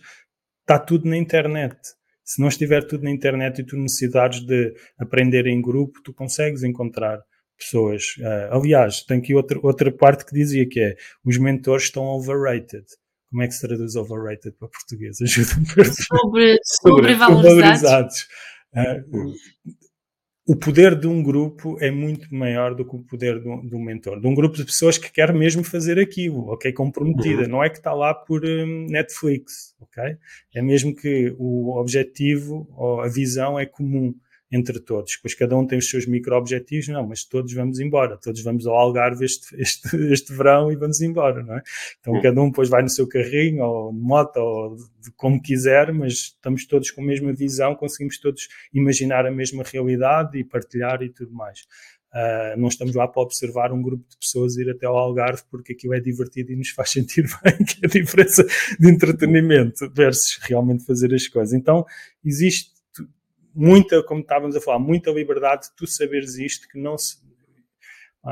está 0.62 0.78
tudo 0.78 1.08
na 1.08 1.16
internet. 1.16 1.76
Se 2.24 2.40
não 2.40 2.48
estiver 2.48 2.84
tudo 2.84 3.04
na 3.04 3.10
internet 3.10 3.60
e 3.60 3.64
tu 3.64 3.76
necessitares 3.76 4.40
de 4.40 4.74
aprender 4.98 5.46
em 5.46 5.62
grupo, 5.62 6.02
tu 6.02 6.12
consegues 6.12 6.64
encontrar 6.64 7.20
pessoas. 7.56 8.02
Uh, 8.18 8.54
aliás, 8.56 9.02
tem 9.04 9.18
aqui 9.18 9.34
outra, 9.34 9.58
outra 9.62 9.92
parte 9.92 10.24
que 10.24 10.34
dizia 10.34 10.68
que 10.68 10.80
é 10.80 10.96
os 11.24 11.38
mentores 11.38 11.84
estão 11.84 12.04
overrated. 12.04 12.84
Como 13.30 13.42
é 13.42 13.46
que 13.46 13.54
se 13.54 13.60
traduz 13.60 13.94
overrated 13.94 14.56
para 14.58 14.68
português? 14.68 15.18
Ajuda-me. 15.22 15.66
Sobre, 15.94 16.58
sobre 16.64 17.14
valorizados. 17.14 18.26
Uh, 18.74 19.34
o 20.50 20.56
poder 20.56 20.98
de 20.98 21.06
um 21.06 21.22
grupo 21.22 21.76
é 21.80 21.92
muito 21.92 22.34
maior 22.34 22.74
do 22.74 22.84
que 22.84 22.96
o 22.96 22.98
poder 22.98 23.40
de 23.40 23.48
um, 23.48 23.64
de 23.64 23.76
um, 23.76 23.80
mentor. 23.80 24.20
De 24.20 24.26
um 24.26 24.34
grupo 24.34 24.56
de 24.56 24.64
pessoas 24.64 24.98
que 24.98 25.08
quer 25.08 25.32
mesmo 25.32 25.62
fazer 25.62 25.96
aquilo, 25.96 26.48
ok? 26.48 26.72
Comprometida. 26.72 27.42
Uhum. 27.42 27.48
Não 27.48 27.62
é 27.62 27.70
que 27.70 27.76
está 27.76 27.94
lá 27.94 28.12
por 28.12 28.44
um, 28.44 28.86
Netflix, 28.88 29.76
ok? 29.80 30.16
É 30.52 30.60
mesmo 30.60 30.92
que 30.92 31.32
o 31.38 31.78
objetivo 31.78 32.68
ou 32.76 33.00
a 33.00 33.06
visão 33.06 33.60
é 33.60 33.64
comum 33.64 34.12
entre 34.50 34.80
todos. 34.80 35.16
Pois 35.16 35.34
cada 35.34 35.56
um 35.56 35.66
tem 35.66 35.78
os 35.78 35.88
seus 35.88 36.06
micro-objetivos, 36.06 36.88
não, 36.88 37.06
mas 37.06 37.24
todos 37.24 37.52
vamos 37.52 37.78
embora, 37.78 38.16
todos 38.16 38.42
vamos 38.42 38.66
ao 38.66 38.74
Algarve 38.74 39.24
este, 39.24 39.54
este, 39.60 39.96
este 40.12 40.32
verão 40.34 40.72
e 40.72 40.76
vamos 40.76 41.00
embora, 41.00 41.42
não 41.42 41.56
é? 41.56 41.62
Então 42.00 42.14
uhum. 42.14 42.22
cada 42.22 42.40
um 42.40 42.48
depois 42.50 42.68
vai 42.68 42.82
no 42.82 42.88
seu 42.88 43.06
carrinho, 43.06 43.64
ou 43.64 43.92
moto, 43.92 44.38
ou 44.38 44.76
como 45.16 45.40
quiser, 45.40 45.92
mas 45.92 46.12
estamos 46.12 46.66
todos 46.66 46.90
com 46.90 47.02
a 47.02 47.04
mesma 47.04 47.32
visão, 47.32 47.74
conseguimos 47.74 48.18
todos 48.18 48.48
imaginar 48.72 49.24
a 49.26 49.30
mesma 49.30 49.62
realidade 49.62 50.38
e 50.38 50.44
partilhar 50.44 51.02
e 51.02 51.10
tudo 51.10 51.32
mais. 51.32 51.60
Uh, 52.12 52.58
não 52.58 52.66
estamos 52.66 52.96
lá 52.96 53.06
para 53.06 53.22
observar 53.22 53.72
um 53.72 53.80
grupo 53.80 54.04
de 54.10 54.16
pessoas 54.16 54.56
ir 54.56 54.68
até 54.68 54.84
ao 54.84 54.98
Algarve 54.98 55.42
porque 55.48 55.74
aquilo 55.74 55.94
é 55.94 56.00
divertido 56.00 56.50
e 56.50 56.56
nos 56.56 56.70
faz 56.70 56.90
sentir 56.92 57.24
bem, 57.42 57.56
que 57.64 57.84
é 57.84 57.86
a 57.86 57.88
diferença 57.88 58.44
de 58.80 58.90
entretenimento 58.90 59.88
versus 59.94 60.40
realmente 60.42 60.84
fazer 60.84 61.14
as 61.14 61.28
coisas. 61.28 61.54
Então, 61.54 61.86
existe 62.24 62.79
muita, 63.54 64.02
como 64.02 64.20
estávamos 64.20 64.56
a 64.56 64.60
falar, 64.60 64.78
muita 64.78 65.10
liberdade 65.10 65.68
de 65.68 65.76
tu 65.76 65.86
saberes 65.86 66.36
isto 66.36 66.68
que 66.68 66.78
não 66.78 66.96
se, 66.96 67.16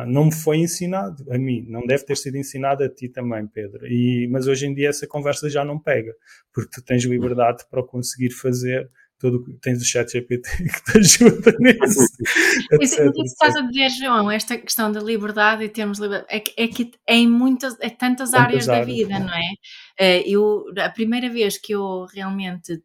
não 0.06 0.26
me 0.26 0.34
foi 0.34 0.58
ensinado 0.58 1.24
a 1.32 1.38
mim, 1.38 1.64
não 1.68 1.86
deve 1.86 2.04
ter 2.04 2.16
sido 2.16 2.36
ensinado 2.36 2.84
a 2.84 2.88
ti 2.88 3.08
também, 3.08 3.46
Pedro. 3.46 3.86
E, 3.86 4.28
mas 4.30 4.46
hoje 4.46 4.66
em 4.66 4.74
dia 4.74 4.90
essa 4.90 5.06
conversa 5.06 5.48
já 5.48 5.64
não 5.64 5.78
pega, 5.78 6.14
porque 6.52 6.70
tu 6.70 6.84
tens 6.84 7.04
liberdade 7.04 7.64
para 7.70 7.82
conseguir 7.82 8.30
fazer 8.30 8.90
todo, 9.18 9.44
tens 9.60 9.80
o 9.80 9.84
chat 9.84 10.10
GPT 10.10 10.48
que 10.62 10.84
te 10.84 10.98
ajuda 10.98 11.54
nisso. 11.58 12.00
Isso, 12.80 13.12
que 13.12 13.22
estás 13.22 13.56
a 13.56 13.62
dizer, 13.62 13.90
João, 13.90 14.30
esta 14.30 14.56
questão 14.58 14.92
da 14.92 15.00
liberdade 15.00 15.64
e 15.64 15.68
termos 15.68 15.98
liberdade, 15.98 16.26
é 16.30 16.40
que 16.40 16.52
é, 16.56 16.68
que 16.68 16.92
é 17.06 17.16
em 17.16 17.26
muitas, 17.26 17.74
é 17.80 17.88
tantas, 17.88 18.30
tantas 18.30 18.34
áreas, 18.34 18.68
áreas, 18.68 18.86
da 18.86 18.92
vida, 18.92 19.18
não 19.18 19.34
é? 19.34 19.52
Eh, 19.98 20.22
eu, 20.28 20.64
a 20.78 20.90
primeira 20.90 21.28
vez 21.28 21.58
que 21.58 21.74
eu 21.74 22.06
realmente 22.12 22.80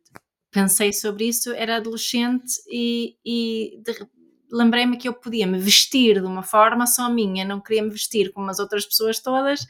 pensei 0.53 0.93
sobre 0.93 1.25
isso, 1.25 1.51
era 1.51 1.77
adolescente 1.77 2.61
e, 2.71 3.17
e 3.25 3.81
lembrei-me 4.51 4.97
que 4.97 5.07
eu 5.07 5.13
podia 5.13 5.47
me 5.47 5.57
vestir 5.57 6.21
de 6.21 6.27
uma 6.27 6.43
forma 6.43 6.85
só 6.85 7.09
minha, 7.09 7.43
não 7.43 7.59
queria 7.59 7.81
me 7.81 7.89
vestir 7.89 8.31
como 8.31 8.49
as 8.51 8.59
outras 8.59 8.85
pessoas 8.85 9.19
todas. 9.19 9.65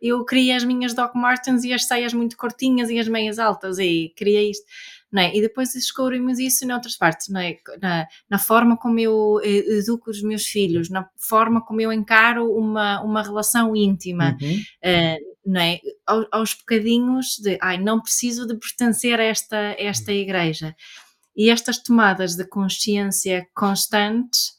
Eu 0.00 0.24
queria 0.24 0.56
as 0.56 0.62
minhas 0.62 0.94
Doc 0.94 1.14
Martens 1.16 1.64
e 1.64 1.72
as 1.72 1.86
saias 1.86 2.14
muito 2.14 2.36
curtinhas 2.36 2.88
e 2.88 2.98
as 2.98 3.08
meias 3.08 3.38
altas 3.38 3.78
e 3.78 4.12
queria 4.16 4.48
isto. 4.48 4.64
Não 5.10 5.22
é? 5.22 5.34
E 5.34 5.40
depois 5.40 5.72
descobrimos 5.72 6.38
isso 6.38 6.66
em 6.66 6.72
outras 6.72 6.94
partes, 6.94 7.28
não 7.30 7.40
é? 7.40 7.56
na, 7.80 8.06
na 8.28 8.38
forma 8.38 8.76
como 8.76 8.98
eu 9.00 9.40
eh, 9.42 9.78
educo 9.78 10.10
os 10.10 10.22
meus 10.22 10.44
filhos, 10.44 10.90
na 10.90 11.08
forma 11.16 11.64
como 11.64 11.80
eu 11.80 11.90
encaro 11.90 12.52
uma, 12.54 13.00
uma 13.00 13.22
relação 13.22 13.74
íntima, 13.74 14.36
uhum. 14.40 14.60
Não 15.48 15.60
é? 15.60 15.80
aos, 16.06 16.26
aos 16.30 16.54
bocadinhos 16.54 17.38
de, 17.42 17.58
ai, 17.60 17.78
não 17.78 18.00
preciso 18.00 18.46
de 18.46 18.54
pertencer 18.54 19.18
a 19.18 19.24
esta, 19.24 19.56
a 19.56 19.82
esta 19.82 20.12
igreja. 20.12 20.74
E 21.34 21.50
estas 21.50 21.78
tomadas 21.82 22.34
de 22.34 22.46
consciência 22.46 23.46
constantes 23.54 24.58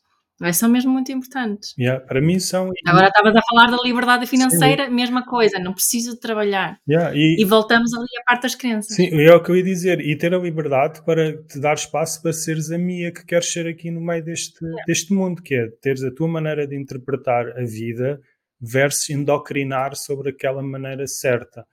são 0.53 0.69
mesmo 0.69 0.89
muito 0.89 1.11
importantes. 1.11 1.75
Yeah, 1.77 1.99
para 2.05 2.21
mim 2.21 2.39
são. 2.39 2.71
Agora 2.87 3.07
estavas 3.07 3.35
a 3.35 3.41
falar 3.41 3.69
da 3.69 3.83
liberdade 3.83 4.25
financeira, 4.25 4.85
Sim. 4.85 4.93
mesma 4.93 5.25
coisa, 5.25 5.59
não 5.59 5.73
preciso 5.73 6.13
de 6.13 6.19
trabalhar. 6.21 6.79
Yeah, 6.89 7.13
e, 7.13 7.41
e, 7.41 7.43
voltamos 7.43 7.93
ali 7.93 8.07
à 8.21 8.23
parte 8.23 8.43
das 8.43 8.55
crenças. 8.55 8.95
Sim, 8.95 9.09
é 9.11 9.35
o 9.35 9.43
que 9.43 9.51
eu 9.51 9.57
ia 9.57 9.63
dizer. 9.63 9.99
E 9.99 10.17
ter 10.17 10.33
a 10.33 10.37
liberdade 10.37 11.03
para 11.03 11.33
te 11.43 11.59
dar 11.59 11.73
espaço 11.73 12.21
para 12.21 12.31
seres 12.31 12.71
a 12.71 12.77
minha 12.77 13.11
que 13.11 13.25
queres 13.25 13.51
ser 13.51 13.67
aqui 13.67 13.91
no 13.91 13.99
meio 13.99 14.23
deste, 14.23 14.63
yeah. 14.63 14.83
deste 14.87 15.13
mundo, 15.13 15.41
que 15.41 15.55
é 15.55 15.67
teres 15.81 16.05
a 16.05 16.11
tua 16.11 16.29
maneira 16.29 16.65
de 16.65 16.77
interpretar 16.77 17.45
a 17.57 17.65
vida 17.65 18.21
versus 18.59 19.09
endocrinar 19.09 19.95
sobre 19.95 20.29
aquela 20.29 20.61
maneira 20.61 21.07
certa. 21.07 21.65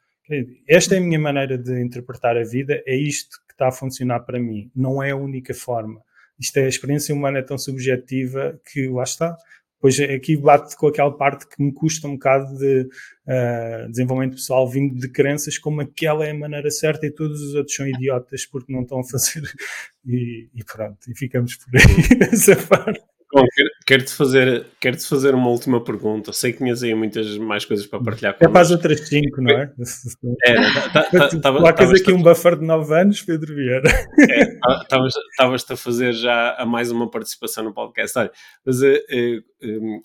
Esta 0.68 0.96
é 0.96 0.98
a 0.98 1.00
minha 1.00 1.18
maneira 1.18 1.56
de 1.56 1.80
interpretar 1.80 2.36
a 2.36 2.44
vida, 2.44 2.82
é 2.86 2.96
isto 2.96 3.38
que 3.46 3.54
está 3.54 3.68
a 3.68 3.72
funcionar 3.72 4.20
para 4.20 4.40
mim. 4.40 4.70
Não 4.74 5.02
é 5.02 5.10
a 5.10 5.16
única 5.16 5.54
forma. 5.54 6.00
Isto 6.38 6.58
é 6.58 6.64
a 6.64 6.68
experiência 6.68 7.14
humana 7.14 7.38
é 7.38 7.42
tão 7.42 7.56
subjetiva 7.56 8.60
que 8.70 8.88
lá 8.88 9.04
está. 9.04 9.36
Pois 9.78 10.00
aqui 10.00 10.36
bate 10.36 10.74
com 10.76 10.88
aquela 10.88 11.14
parte 11.14 11.46
que 11.46 11.62
me 11.62 11.72
custa 11.72 12.08
um 12.08 12.14
bocado 12.14 12.56
de 12.58 12.88
uh, 13.26 13.88
desenvolvimento 13.90 14.36
pessoal 14.36 14.68
vindo 14.68 14.98
de 14.98 15.08
crenças 15.08 15.58
como 15.58 15.82
aquela 15.82 16.26
é 16.26 16.30
a 16.30 16.34
maneira 16.34 16.70
certa 16.70 17.06
e 17.06 17.10
todos 17.10 17.40
os 17.42 17.54
outros 17.54 17.76
são 17.76 17.86
idiotas 17.86 18.46
porque 18.46 18.72
não 18.72 18.82
estão 18.82 19.00
a 19.00 19.04
fazer. 19.04 19.42
E, 20.08 20.48
e 20.54 20.62
pronto, 20.62 20.98
e 21.10 21.18
ficamos 21.18 21.56
por 21.56 21.76
aí 21.76 21.82
nessa 22.20 22.54
parte. 22.54 23.02
Quero-te 23.86 24.12
fazer, 24.12 24.66
quero 24.80 24.96
-te 24.96 25.06
fazer 25.06 25.32
uma 25.32 25.48
última 25.48 25.82
pergunta. 25.82 26.32
Sei 26.32 26.52
que 26.52 26.58
tinhas 26.58 26.82
aí 26.82 26.92
muitas 26.92 27.38
mais 27.38 27.64
coisas 27.64 27.86
para 27.86 28.02
partilhar 28.02 28.36
com 28.36 28.44
É 28.44 28.48
para 28.48 28.60
as 28.60 28.72
outras 28.72 29.00
5, 29.08 29.40
não 29.40 29.56
é? 29.56 29.72
é 30.44 30.56
Colocas 31.40 31.92
aqui 31.92 32.12
um 32.12 32.20
buffer 32.20 32.58
de 32.58 32.66
9 32.66 32.92
anos, 33.00 33.22
Pedro 33.22 33.54
Vieira. 33.54 33.88
Estavas-te 35.30 35.72
a 35.72 35.76
fazer 35.76 36.12
já 36.14 36.56
a 36.56 36.66
mais 36.66 36.90
uma 36.90 37.08
participação 37.08 37.62
no 37.62 37.72
podcast. 37.72 38.18
Olha, 38.18 38.32
mas 38.64 38.82
uh, 38.82 38.86
uh, 38.86 39.96
uh, 39.98 40.00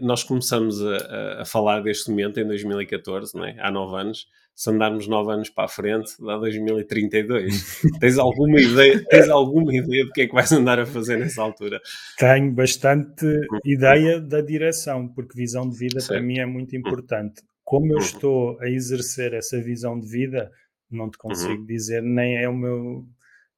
nós 0.00 0.24
começamos 0.24 0.82
a, 0.82 1.42
a, 1.42 1.44
falar 1.44 1.80
deste 1.82 2.08
momento 2.08 2.40
em 2.40 2.46
2014, 2.46 3.34
não 3.36 3.44
é? 3.44 3.56
há 3.60 3.70
9 3.70 3.94
anos 3.94 4.26
se 4.54 4.70
andarmos 4.70 5.08
9 5.08 5.32
anos 5.32 5.50
para 5.50 5.64
a 5.64 5.68
frente, 5.68 6.12
dá 6.20 6.36
2032. 6.36 7.82
tens, 8.00 8.18
alguma 8.18 8.60
ideia, 8.60 9.04
tez 9.08 9.28
alguma 9.28 9.74
ideia 9.74 10.04
do 10.04 10.12
que 10.12 10.22
é 10.22 10.26
que 10.26 10.34
vais 10.34 10.52
andar 10.52 10.78
a 10.78 10.86
fazer 10.86 11.16
nessa 11.16 11.42
altura? 11.42 11.80
Tenho 12.18 12.52
bastante 12.52 13.24
uhum. 13.24 13.58
ideia 13.64 14.20
da 14.20 14.40
direção, 14.40 15.08
porque 15.08 15.36
visão 15.36 15.68
de 15.68 15.76
vida 15.76 16.00
para 16.06 16.20
mim 16.20 16.38
é 16.38 16.46
muito 16.46 16.76
importante. 16.76 17.42
Como 17.64 17.86
eu 17.86 17.96
uhum. 17.96 18.02
estou 18.02 18.60
a 18.60 18.68
exercer 18.68 19.32
essa 19.34 19.60
visão 19.60 19.98
de 19.98 20.06
vida, 20.06 20.50
não 20.90 21.10
te 21.10 21.16
consigo 21.16 21.60
uhum. 21.60 21.66
dizer, 21.66 22.02
nem 22.02 22.36
é 22.36 22.48
o 22.48 22.54
meu 22.54 23.06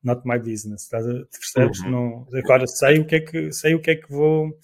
not 0.03 0.23
my 0.25 0.39
business, 0.39 0.89
a, 0.93 1.01
percebes? 1.01 1.81
Uhum. 1.81 1.91
Não, 1.91 2.27
agora 2.33 2.67
sei 2.67 3.01
o 3.01 3.07
que 3.07 3.17
é 3.17 3.21
que 3.21 3.53
sei 3.53 3.75
o 3.75 3.81
que 3.81 3.91
é 3.91 3.97
que 3.97 4.11
vou 4.11 4.57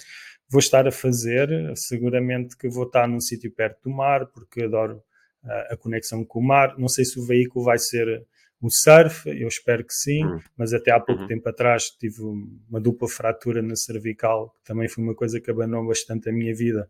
vou 0.51 0.59
estar 0.59 0.87
a 0.87 0.91
fazer, 0.91 1.49
seguramente 1.77 2.57
que 2.57 2.69
vou 2.69 2.85
estar 2.85 3.07
num 3.07 3.21
sítio 3.21 3.53
perto 3.53 3.85
do 3.85 3.91
mar, 3.91 4.27
porque 4.27 4.65
adoro 4.65 5.01
a 5.45 5.77
conexão 5.77 6.25
com 6.25 6.41
o 6.41 6.47
mar. 6.47 6.79
Não 6.79 6.89
sei 6.89 7.05
se 7.05 7.19
o 7.19 7.27
veículo 7.27 7.65
vai 7.65 7.79
ser 7.79 8.27
o 8.61 8.69
surf, 8.71 9.27
eu 9.27 9.49
espero 9.49 9.85
que 9.85 9.95
sim, 9.95 10.23
uhum. 10.23 10.39
mas 10.57 10.75
até 10.75 10.91
há 10.91 11.01
pouco 11.01 11.23
uhum. 11.23 11.29
tempo 11.29 11.49
atrás 11.49 11.85
tive 11.99 12.23
uma 12.23 12.79
dupla 12.79 13.09
fratura 13.09 13.63
na 13.63 13.75
cervical, 13.75 14.51
que 14.59 14.65
também 14.65 14.87
foi 14.87 15.03
uma 15.03 15.15
coisa 15.15 15.41
que 15.41 15.51
abanou 15.51 15.87
bastante 15.87 16.29
a 16.29 16.33
minha 16.33 16.55
vida. 16.55 16.87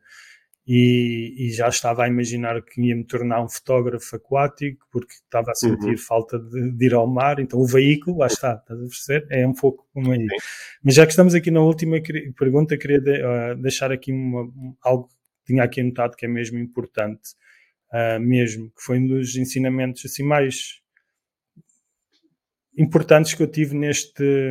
E, 0.66 1.34
e, 1.38 1.50
já 1.52 1.68
estava 1.68 2.04
a 2.04 2.08
imaginar 2.08 2.60
que 2.62 2.80
ia 2.80 2.94
me 2.94 3.04
tornar 3.04 3.42
um 3.42 3.48
fotógrafo 3.48 4.14
aquático, 4.14 4.86
porque 4.92 5.14
estava 5.14 5.50
a 5.50 5.54
sentir 5.54 5.90
uhum. 5.90 5.98
falta 5.98 6.38
de, 6.38 6.72
de, 6.72 6.86
ir 6.86 6.94
ao 6.94 7.06
mar. 7.06 7.40
Então, 7.40 7.58
o 7.58 7.66
veículo, 7.66 8.18
lá 8.18 8.26
está, 8.26 8.54
estás 8.54 8.78
a 8.78 8.82
perceber? 8.82 9.26
É 9.30 9.46
um 9.46 9.54
pouco 9.54 9.88
como 9.92 10.12
aí. 10.12 10.26
Mas 10.82 10.94
já 10.94 11.06
que 11.06 11.12
estamos 11.12 11.34
aqui 11.34 11.50
na 11.50 11.60
última 11.60 11.96
pergunta, 12.38 12.76
queria 12.76 13.00
de, 13.00 13.22
uh, 13.22 13.56
deixar 13.60 13.90
aqui 13.90 14.12
uma, 14.12 14.48
algo 14.82 15.08
que 15.08 15.52
tinha 15.52 15.64
aqui 15.64 15.80
anotado 15.80 16.16
que 16.16 16.26
é 16.26 16.28
mesmo 16.28 16.58
importante 16.58 17.30
uh, 17.92 18.20
mesmo, 18.20 18.70
que 18.70 18.82
foi 18.82 18.98
um 18.98 19.06
dos 19.06 19.36
ensinamentos 19.36 20.04
assim 20.04 20.22
mais 20.22 20.80
importantes 22.76 23.34
que 23.34 23.42
eu 23.42 23.50
tive 23.50 23.76
neste, 23.76 24.50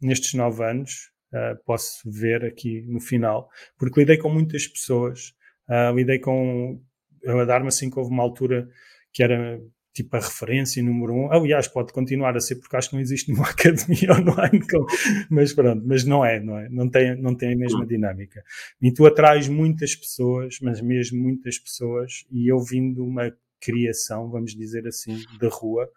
nestes 0.00 0.34
nove 0.34 0.64
anos. 0.64 1.10
Uh, 1.32 1.56
posso 1.64 2.10
ver 2.10 2.44
aqui 2.44 2.82
no 2.88 3.00
final, 3.00 3.48
porque 3.78 4.00
lidei 4.00 4.18
com 4.18 4.28
muitas 4.28 4.66
pessoas, 4.66 5.32
uh, 5.68 5.94
lidei 5.94 6.18
com. 6.18 6.82
A 7.24 7.44
dar-me 7.44 7.68
assim 7.68 7.88
que 7.88 7.98
houve 7.98 8.10
uma 8.10 8.22
altura 8.22 8.68
que 9.12 9.22
era 9.22 9.60
tipo 10.02 10.16
a 10.16 10.20
referência 10.20 10.82
número 10.82 11.12
um. 11.12 11.32
Aliás, 11.32 11.68
pode 11.68 11.92
continuar 11.92 12.36
a 12.36 12.40
ser 12.40 12.56
porque 12.56 12.76
acho 12.76 12.90
que 12.90 12.94
não 12.94 13.02
existe 13.02 13.28
nenhuma 13.32 13.48
academia 13.48 14.12
online, 14.12 14.66
com, 14.66 14.86
mas 15.30 15.52
pronto, 15.52 15.82
mas 15.86 16.04
não 16.04 16.24
é, 16.24 16.40
não 16.40 16.58
é? 16.58 16.68
Não 16.68 16.88
tem, 16.88 17.20
não 17.20 17.34
tem 17.34 17.52
a 17.52 17.56
mesma 17.56 17.86
dinâmica. 17.86 18.42
E 18.80 18.92
tu 18.92 19.06
atrás 19.06 19.48
muitas 19.48 19.94
pessoas, 19.94 20.58
mas 20.62 20.80
mesmo 20.80 21.20
muitas 21.20 21.58
pessoas, 21.58 22.24
e 22.30 22.50
eu 22.50 22.58
vindo 22.60 23.04
uma 23.04 23.32
criação, 23.60 24.30
vamos 24.30 24.54
dizer 24.54 24.86
assim, 24.86 25.22
da 25.38 25.48
rua, 25.48 25.88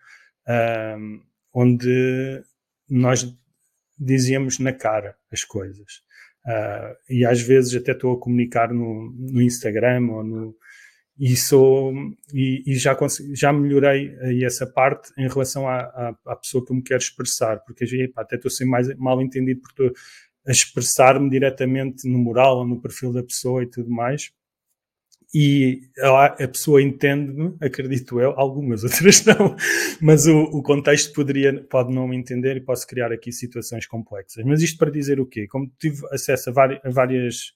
um, 0.97 1.21
onde 1.53 2.43
nós 2.89 3.25
dizíamos 3.97 4.59
na 4.59 4.73
cara 4.73 5.15
as 5.31 5.43
coisas. 5.43 6.03
Uh, 6.45 6.93
e 7.09 7.25
às 7.25 7.41
vezes 7.41 7.73
até 7.73 7.93
estou 7.93 8.13
a 8.13 8.19
comunicar 8.19 8.73
no, 8.73 9.13
no 9.17 9.41
Instagram 9.41 10.09
ou 10.11 10.23
no, 10.23 10.55
e 11.19 11.35
sou 11.35 11.93
e, 12.33 12.63
e 12.65 12.75
já 12.75 12.97
já 13.33 13.53
melhorei 13.53 14.15
aí 14.21 14.43
essa 14.43 14.65
parte 14.65 15.11
em 15.17 15.27
relação 15.27 15.67
à, 15.67 15.79
à, 15.79 16.15
à, 16.25 16.35
pessoa 16.35 16.65
que 16.65 16.71
eu 16.71 16.75
me 16.75 16.83
quero 16.83 17.01
expressar 17.01 17.59
porque 17.63 17.83
epa, 17.83 18.21
até 18.21 18.35
estou 18.35 18.49
a 18.49 18.51
ser 18.51 18.65
mais 18.65 18.95
mal 18.97 19.21
entendido 19.21 19.61
porque 19.61 19.83
estou 19.83 20.01
a 20.47 20.51
expressar-me 20.51 21.29
diretamente 21.29 22.09
no 22.09 22.17
moral 22.17 22.59
ou 22.59 22.67
no 22.67 22.81
perfil 22.81 23.13
da 23.13 23.23
pessoa 23.23 23.63
e 23.63 23.67
tudo 23.67 23.89
mais 23.89 24.31
e 25.35 25.81
a, 25.99 26.25
a 26.25 26.47
pessoa 26.47 26.81
entende-me, 26.81 27.55
acredito 27.59 28.19
eu, 28.19 28.31
algumas 28.37 28.83
outras 28.85 29.25
não, 29.25 29.55
mas 29.99 30.27
o, 30.27 30.43
o, 30.43 30.61
contexto 30.61 31.11
poderia, 31.13 31.63
pode 31.63 31.91
não 31.93 32.07
me 32.07 32.15
entender 32.15 32.55
e 32.55 32.61
posso 32.61 32.85
criar 32.85 33.11
aqui 33.11 33.31
situações 33.31 33.87
complexas. 33.87 34.45
Mas 34.45 34.61
isto 34.61 34.77
para 34.77 34.91
dizer 34.91 35.19
o 35.19 35.25
quê? 35.25 35.47
Como 35.47 35.71
tive 35.79 36.05
acesso 36.11 36.51
a, 36.51 36.53
a 36.83 36.89
várias 36.91 37.51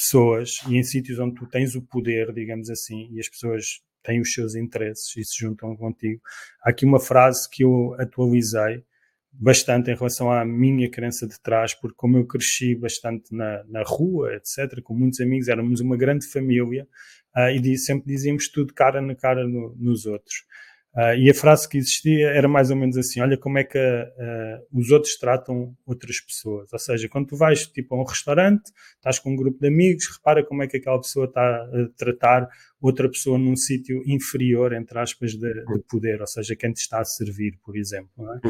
pessoas 0.00 0.60
e 0.68 0.76
em 0.76 0.82
sítios 0.82 1.18
onde 1.18 1.34
tu 1.34 1.46
tens 1.46 1.74
o 1.74 1.82
poder, 1.82 2.32
digamos 2.32 2.70
assim, 2.70 3.08
e 3.12 3.20
as 3.20 3.28
pessoas 3.28 3.82
têm 4.02 4.20
os 4.20 4.32
seus 4.32 4.54
interesses 4.54 5.14
e 5.16 5.22
se 5.22 5.38
juntam 5.38 5.76
contigo. 5.76 6.22
Há 6.64 6.70
aqui 6.70 6.86
uma 6.86 6.98
frase 6.98 7.48
que 7.50 7.62
eu 7.62 7.94
atualizei 7.98 8.82
bastante 9.30 9.90
em 9.90 9.94
relação 9.94 10.32
à 10.32 10.44
minha 10.44 10.90
crença 10.90 11.26
de 11.26 11.38
trás, 11.40 11.74
porque 11.74 11.94
como 11.96 12.16
eu 12.16 12.26
cresci 12.26 12.74
bastante 12.74 13.34
na, 13.34 13.62
na 13.68 13.82
rua, 13.84 14.34
etc., 14.34 14.82
com 14.82 14.94
muitos 14.94 15.20
amigos, 15.20 15.48
éramos 15.48 15.80
uma 15.80 15.96
grande 15.96 16.26
família 16.26 16.88
uh, 17.36 17.50
e 17.50 17.78
sempre 17.78 18.06
dizíamos 18.06 18.48
tudo 18.48 18.74
cara 18.74 19.00
na 19.00 19.14
cara 19.14 19.46
no, 19.46 19.76
nos 19.76 20.06
outros. 20.06 20.44
Uh, 20.92 21.14
e 21.16 21.30
a 21.30 21.34
frase 21.34 21.68
que 21.68 21.78
existia 21.78 22.30
era 22.30 22.48
mais 22.48 22.68
ou 22.70 22.76
menos 22.76 22.96
assim: 22.96 23.20
olha 23.20 23.36
como 23.36 23.58
é 23.58 23.64
que 23.64 23.78
uh, 23.78 24.66
os 24.72 24.90
outros 24.90 25.16
tratam 25.16 25.72
outras 25.86 26.20
pessoas. 26.20 26.72
Ou 26.72 26.78
seja, 26.78 27.08
quando 27.08 27.28
tu 27.28 27.36
vais 27.36 27.64
tipo, 27.66 27.94
a 27.94 28.00
um 28.00 28.04
restaurante, 28.04 28.72
estás 28.96 29.18
com 29.20 29.30
um 29.32 29.36
grupo 29.36 29.60
de 29.60 29.68
amigos, 29.68 30.08
repara 30.16 30.44
como 30.44 30.64
é 30.64 30.66
que 30.66 30.78
aquela 30.78 31.00
pessoa 31.00 31.26
está 31.26 31.40
a 31.42 31.88
tratar 31.96 32.48
outra 32.80 33.08
pessoa 33.08 33.38
num 33.38 33.54
sítio 33.54 34.02
inferior, 34.04 34.72
entre 34.72 34.98
aspas, 34.98 35.32
de, 35.32 35.52
de, 35.52 35.78
poder, 35.88 36.20
ou 36.20 36.26
seja, 36.26 36.56
quem 36.56 36.72
te 36.72 36.78
está 36.80 37.00
a 37.00 37.04
servir, 37.04 37.56
por 37.64 37.76
exemplo. 37.76 38.10
É? 38.34 38.48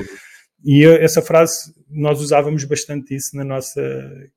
Uhum. 0.64 0.72
E 0.72 0.84
essa 0.84 1.22
frase, 1.22 1.74
nós 1.88 2.20
usávamos 2.20 2.64
bastante 2.64 3.14
isso 3.14 3.36
na 3.36 3.44
nossa 3.44 3.82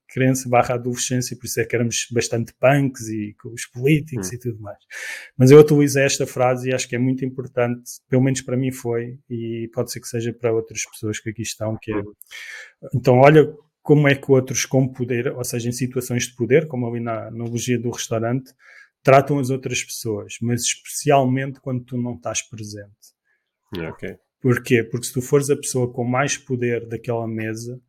crença 0.07 0.47
barra 0.47 0.75
adolescência, 0.75 1.35
por 1.37 1.45
isso 1.45 1.59
é 1.59 1.65
que 1.65 1.75
éramos 1.75 2.07
bastante 2.11 2.53
punks 2.53 3.09
e 3.09 3.35
com 3.41 3.49
os 3.49 3.65
políticos 3.65 4.29
hum. 4.29 4.35
e 4.35 4.39
tudo 4.39 4.59
mais. 4.61 4.77
Mas 5.37 5.51
eu 5.51 5.59
utilizei 5.59 6.03
esta 6.03 6.25
frase 6.25 6.69
e 6.69 6.73
acho 6.73 6.87
que 6.87 6.95
é 6.95 6.99
muito 6.99 7.25
importante, 7.25 7.83
pelo 8.09 8.23
menos 8.23 8.41
para 8.41 8.57
mim 8.57 8.71
foi, 8.71 9.17
e 9.29 9.69
pode 9.73 9.91
ser 9.91 9.99
que 9.99 10.07
seja 10.07 10.31
para 10.33 10.53
outras 10.53 10.85
pessoas 10.85 11.19
que 11.19 11.29
aqui 11.29 11.41
estão, 11.41 11.77
que 11.81 11.91
é, 11.91 11.97
hum. 11.97 12.13
então 12.93 13.15
olha 13.17 13.53
como 13.81 14.07
é 14.07 14.15
que 14.15 14.31
outros 14.31 14.65
com 14.65 14.87
poder, 14.87 15.33
ou 15.33 15.43
seja, 15.43 15.67
em 15.67 15.73
situações 15.73 16.27
de 16.27 16.35
poder, 16.35 16.67
como 16.67 16.87
ali 16.87 17.01
na 17.01 17.27
analogia 17.27 17.77
do 17.77 17.91
restaurante, 17.91 18.53
tratam 19.03 19.37
as 19.39 19.49
outras 19.49 19.83
pessoas, 19.83 20.35
mas 20.41 20.61
especialmente 20.61 21.59
quando 21.59 21.83
tu 21.83 21.97
não 21.97 22.15
estás 22.15 22.41
presente. 22.41 23.13
Ok. 23.77 24.17
Porquê? 24.43 24.83
Porque 24.83 25.07
se 25.07 25.13
tu 25.13 25.21
fores 25.21 25.49
a 25.49 25.55
pessoa 25.55 25.89
com 25.89 26.03
mais 26.03 26.37
poder 26.37 26.85
daquela 26.85 27.25
mesa, 27.25 27.79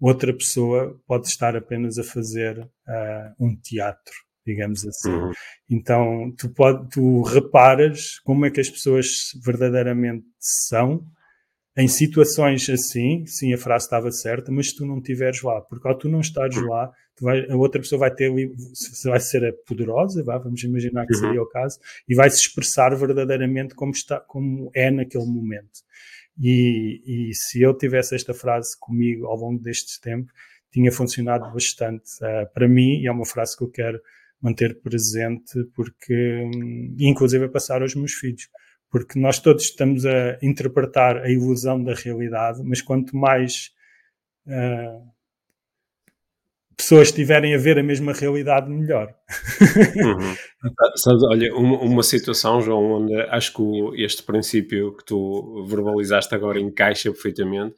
outra 0.00 0.34
pessoa 0.34 1.00
pode 1.06 1.28
estar 1.28 1.54
apenas 1.54 1.96
a 1.96 2.02
fazer 2.02 2.58
uh, 2.58 3.34
um 3.38 3.54
teatro, 3.54 4.12
digamos 4.44 4.84
assim. 4.84 5.12
Uhum. 5.12 5.32
Então, 5.70 6.34
tu, 6.36 6.52
pode, 6.52 6.88
tu 6.90 7.22
reparas 7.22 8.18
como 8.24 8.44
é 8.44 8.50
que 8.50 8.60
as 8.60 8.68
pessoas 8.68 9.28
verdadeiramente 9.44 10.26
são 10.40 11.06
em 11.78 11.86
situações 11.86 12.68
assim, 12.68 13.24
sim, 13.24 13.54
a 13.54 13.58
frase 13.58 13.84
estava 13.84 14.10
certa, 14.10 14.50
mas 14.50 14.70
se 14.70 14.76
tu 14.76 14.84
não 14.84 14.98
estiveres 14.98 15.40
lá, 15.40 15.60
porque 15.60 15.86
ao 15.86 15.96
tu 15.96 16.08
não 16.08 16.20
estares 16.20 16.56
uhum. 16.56 16.66
lá, 16.66 16.90
vai, 17.20 17.48
a 17.50 17.56
outra 17.56 17.80
pessoa 17.80 18.00
vai 18.00 18.14
ter, 18.14 18.30
vai 19.04 19.20
ser 19.20 19.52
poderosa, 19.66 20.22
vá, 20.22 20.38
vamos 20.38 20.62
imaginar 20.62 21.06
que 21.06 21.14
uhum. 21.14 21.20
seria 21.20 21.42
o 21.42 21.48
caso, 21.48 21.78
e 22.08 22.14
vai 22.14 22.30
se 22.30 22.40
expressar 22.40 22.94
verdadeiramente 22.96 23.74
como, 23.74 23.92
está, 23.92 24.20
como 24.20 24.70
é 24.74 24.90
naquele 24.90 25.26
momento. 25.26 25.80
E, 26.38 27.02
e 27.30 27.34
se 27.34 27.60
eu 27.60 27.76
tivesse 27.76 28.14
esta 28.14 28.32
frase 28.32 28.78
comigo 28.78 29.26
ao 29.26 29.36
longo 29.36 29.60
deste 29.60 30.00
tempo, 30.00 30.32
tinha 30.70 30.90
funcionado 30.90 31.52
bastante 31.52 32.10
uh, 32.22 32.50
para 32.54 32.66
mim 32.66 33.00
e 33.00 33.06
é 33.06 33.12
uma 33.12 33.26
frase 33.26 33.56
que 33.56 33.62
eu 33.62 33.70
quero 33.70 34.00
manter 34.40 34.80
presente 34.80 35.64
porque, 35.74 36.42
um, 36.44 36.96
inclusive, 36.98 37.44
a 37.44 37.48
passar 37.48 37.82
aos 37.82 37.94
meus 37.94 38.12
filhos. 38.12 38.48
Porque 38.90 39.18
nós 39.18 39.38
todos 39.38 39.64
estamos 39.64 40.04
a 40.04 40.38
interpretar 40.42 41.18
a 41.18 41.30
ilusão 41.30 41.82
da 41.82 41.94
realidade, 41.94 42.62
mas 42.64 42.82
quanto 42.82 43.16
mais 43.16 43.70
uh, 44.46 45.11
pessoas 46.82 47.08
estiverem 47.08 47.54
a 47.54 47.58
ver 47.58 47.78
a 47.78 47.82
mesma 47.82 48.12
realidade, 48.12 48.68
melhor. 48.68 49.14
Uhum. 49.96 50.34
Sabes, 50.96 51.22
olha, 51.22 51.54
uma, 51.54 51.78
uma, 51.80 52.02
situação, 52.02 52.60
João, 52.60 53.02
onde 53.02 53.14
acho 53.30 53.54
que 53.54 53.62
o, 53.62 53.94
este 53.94 54.22
princípio 54.22 54.96
que 54.96 55.04
tu 55.04 55.64
verbalizaste 55.66 56.34
agora 56.34 56.60
encaixa 56.60 57.10
perfeitamente. 57.10 57.76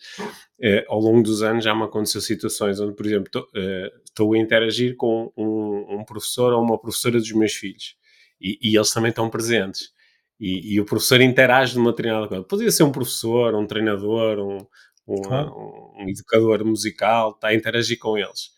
É, 0.61 0.85
ao 0.89 0.99
longo 0.99 1.23
dos 1.23 1.43
anos 1.43 1.65
já 1.65 1.75
me 1.75 1.83
aconteceu 1.83 2.21
situações 2.21 2.81
onde, 2.81 2.95
por 2.95 3.05
exemplo, 3.05 3.27
estou, 3.27 4.31
uh, 4.31 4.35
a 4.35 4.39
interagir 4.39 4.97
com 4.97 5.31
um, 5.37 5.99
um, 5.99 6.05
professor 6.05 6.53
ou 6.53 6.63
uma 6.63 6.79
professora 6.79 7.19
dos 7.19 7.33
meus 7.33 7.53
filhos 7.53 7.97
e, 8.41 8.59
e 8.63 8.77
eles 8.77 8.91
também 8.91 9.11
estão 9.11 9.29
presentes. 9.29 9.93
E, 10.41 10.75
e, 10.75 10.81
o 10.81 10.85
professor 10.85 11.21
interage 11.21 11.75
de 11.75 11.79
uma 11.79 11.91
determinada 11.91 12.27
coisa. 12.27 12.45
Podia 12.45 12.71
ser 12.71 12.83
um 12.83 12.93
professor, 12.93 13.55
um 13.55 13.67
treinador, 13.67 14.39
um, 14.39 14.59
um, 15.07 16.03
um 16.03 16.09
educador 16.09 16.65
musical, 16.65 17.31
está 17.31 17.49
a 17.49 17.55
interagir 17.55 17.99
com 17.99 18.17
eles 18.17 18.54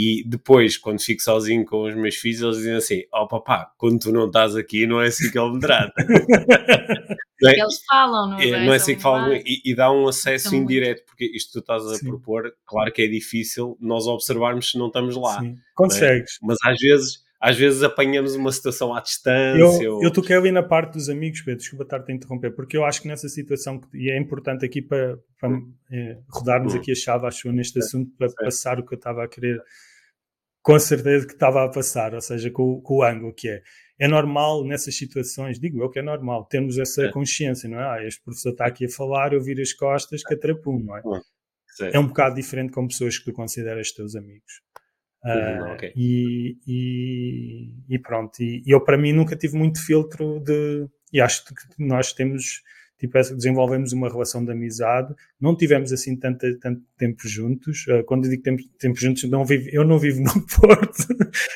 E 0.00 0.22
depois, 0.24 0.76
quando 0.76 1.02
fico 1.02 1.20
sozinho 1.20 1.64
com 1.64 1.82
os 1.82 1.94
meus 1.96 2.14
filhos, 2.14 2.40
eles 2.40 2.56
dizem 2.58 2.74
assim: 2.74 3.02
Ó 3.12 3.24
oh, 3.24 3.28
papá, 3.28 3.72
quando 3.76 3.98
tu 3.98 4.12
não 4.12 4.28
estás 4.28 4.54
aqui, 4.54 4.86
não 4.86 5.02
é 5.02 5.08
assim 5.08 5.28
que 5.28 5.36
ele 5.36 5.54
me 5.54 5.58
trata. 5.58 5.92
é? 7.42 7.60
Eles 7.60 7.82
falam, 7.84 8.30
não 8.30 8.38
é? 8.38 8.48
é 8.48 8.64
não 8.64 8.72
é 8.72 8.76
assim 8.76 8.94
que 8.94 9.02
falam. 9.02 9.34
E, 9.34 9.60
e, 9.64 9.74
dá 9.74 9.90
um 9.90 10.06
acesso 10.06 10.50
São 10.50 10.58
indireto, 10.58 10.98
muito. 10.98 11.06
porque 11.06 11.24
isto 11.34 11.48
que 11.48 11.52
tu 11.54 11.58
estás 11.58 11.84
a 11.84 11.96
Sim. 11.96 12.06
propor, 12.06 12.54
claro 12.64 12.92
que 12.92 13.02
é 13.02 13.08
difícil 13.08 13.76
nós 13.80 14.06
observarmos 14.06 14.70
se 14.70 14.78
não 14.78 14.86
estamos 14.86 15.16
lá. 15.16 15.40
Sim. 15.40 15.48
É? 15.48 15.56
Consegues. 15.74 16.34
É? 16.34 16.46
Mas 16.46 16.58
às 16.64 16.78
vezes 16.78 17.28
às 17.40 17.56
vezes 17.56 17.82
apanhamos 17.82 18.34
uma 18.34 18.50
situação 18.50 18.92
à 18.92 19.00
distância. 19.00 19.82
Eu, 19.82 19.94
ou... 19.96 20.02
eu 20.02 20.12
toquei 20.12 20.36
ali 20.36 20.50
na 20.50 20.62
parte 20.62 20.94
dos 20.94 21.08
amigos, 21.08 21.40
Pedro, 21.40 21.60
desculpa 21.60 21.84
estar-te 21.84 22.10
a 22.10 22.14
interromper, 22.14 22.52
porque 22.52 22.76
eu 22.76 22.84
acho 22.84 23.00
que 23.00 23.08
nessa 23.08 23.28
situação, 23.28 23.80
e 23.94 24.10
é 24.10 24.18
importante 24.18 24.64
aqui 24.64 24.82
para, 24.82 25.18
para 25.40 25.56
é, 25.90 26.18
rodarmos 26.28 26.74
hum. 26.74 26.78
aqui 26.78 26.90
a 26.90 26.96
chave, 26.96 27.26
acho 27.26 27.52
neste 27.52 27.78
assunto, 27.78 28.10
para 28.18 28.28
passar 28.44 28.80
o 28.80 28.84
que 28.84 28.94
eu 28.94 28.98
estava 28.98 29.22
a 29.22 29.28
querer, 29.28 29.62
com 30.62 30.78
certeza 30.78 31.26
que 31.26 31.32
estava 31.32 31.64
a 31.64 31.68
passar, 31.68 32.14
ou 32.14 32.20
seja, 32.20 32.50
com, 32.50 32.80
com 32.80 32.96
o 32.96 33.02
ângulo 33.02 33.34
que 33.34 33.48
é. 33.48 33.62
É 34.00 34.06
normal 34.06 34.64
nessas 34.64 34.96
situações, 34.96 35.58
digo 35.58 35.82
eu 35.82 35.90
que 35.90 35.98
é 35.98 36.02
normal, 36.02 36.44
termos 36.44 36.78
essa 36.78 37.06
é. 37.06 37.10
consciência, 37.10 37.68
não 37.68 37.80
é? 37.80 37.84
Ah, 37.84 38.06
este 38.06 38.22
professor 38.22 38.50
está 38.50 38.66
aqui 38.66 38.84
a 38.84 38.88
falar, 38.88 39.32
eu 39.32 39.42
viro 39.42 39.60
as 39.60 39.72
costas, 39.72 40.22
que 40.22 40.34
atrapum, 40.34 40.78
não 40.78 40.96
é? 40.96 41.02
Hum. 41.04 41.20
É 41.92 41.98
um 41.98 42.06
bocado 42.06 42.36
diferente 42.36 42.72
com 42.72 42.86
pessoas 42.86 43.18
que 43.18 43.24
tu 43.24 43.32
consideras 43.32 43.92
teus 43.92 44.14
amigos. 44.14 44.62
Uh, 45.24 45.72
okay. 45.74 45.92
e, 45.96 46.56
e, 46.64 47.74
e, 47.88 47.98
pronto, 47.98 48.40
e, 48.40 48.62
eu 48.66 48.80
para 48.84 48.96
mim 48.96 49.12
nunca 49.12 49.34
tive 49.34 49.56
muito 49.56 49.84
filtro 49.84 50.38
de. 50.40 50.88
E 51.12 51.20
acho 51.20 51.44
que 51.44 51.54
nós 51.78 52.12
temos, 52.12 52.62
tipo, 52.98 53.18
desenvolvemos 53.18 53.92
uma 53.92 54.08
relação 54.08 54.44
de 54.44 54.50
amizade, 54.50 55.14
não 55.40 55.56
tivemos 55.56 55.92
assim 55.92 56.16
tanto, 56.16 56.58
tanto 56.58 56.82
tempo 56.96 57.26
juntos. 57.26 57.86
Uh, 57.86 58.04
quando 58.04 58.24
eu 58.24 58.30
digo 58.30 58.42
tempo, 58.42 58.62
tempo 58.78 58.98
juntos, 58.98 59.24
não 59.24 59.44
vivo, 59.44 59.68
eu 59.70 59.84
não 59.84 59.98
vivo 59.98 60.20
no 60.20 60.32
Porto, 60.56 61.06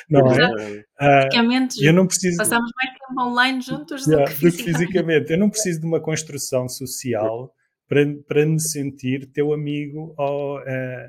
não 0.09 0.31
é? 0.33 0.85
Uh, 1.01 1.83
eu 1.83 1.93
não 1.93 2.07
preciso. 2.07 2.37
Passamos 2.37 2.71
mais 2.77 2.91
tempo 2.99 3.21
online 3.21 3.61
juntos 3.61 4.07
yeah, 4.07 4.25
do, 4.31 4.37
que 4.37 4.51
do, 4.51 4.57
que 4.57 4.65
fisicamente. 4.65 5.33
Eu 5.33 5.39
não 5.39 5.51
preciso 5.51 5.81
de 5.81 5.87
uma 5.87 6.01
construção 6.01 6.69
social 6.69 7.53
para, 7.89 8.07
para 8.27 8.47
me 8.47 8.61
sentir 8.61 9.27
teu 9.33 9.53
amigo 9.53 10.15
ou 10.17 10.61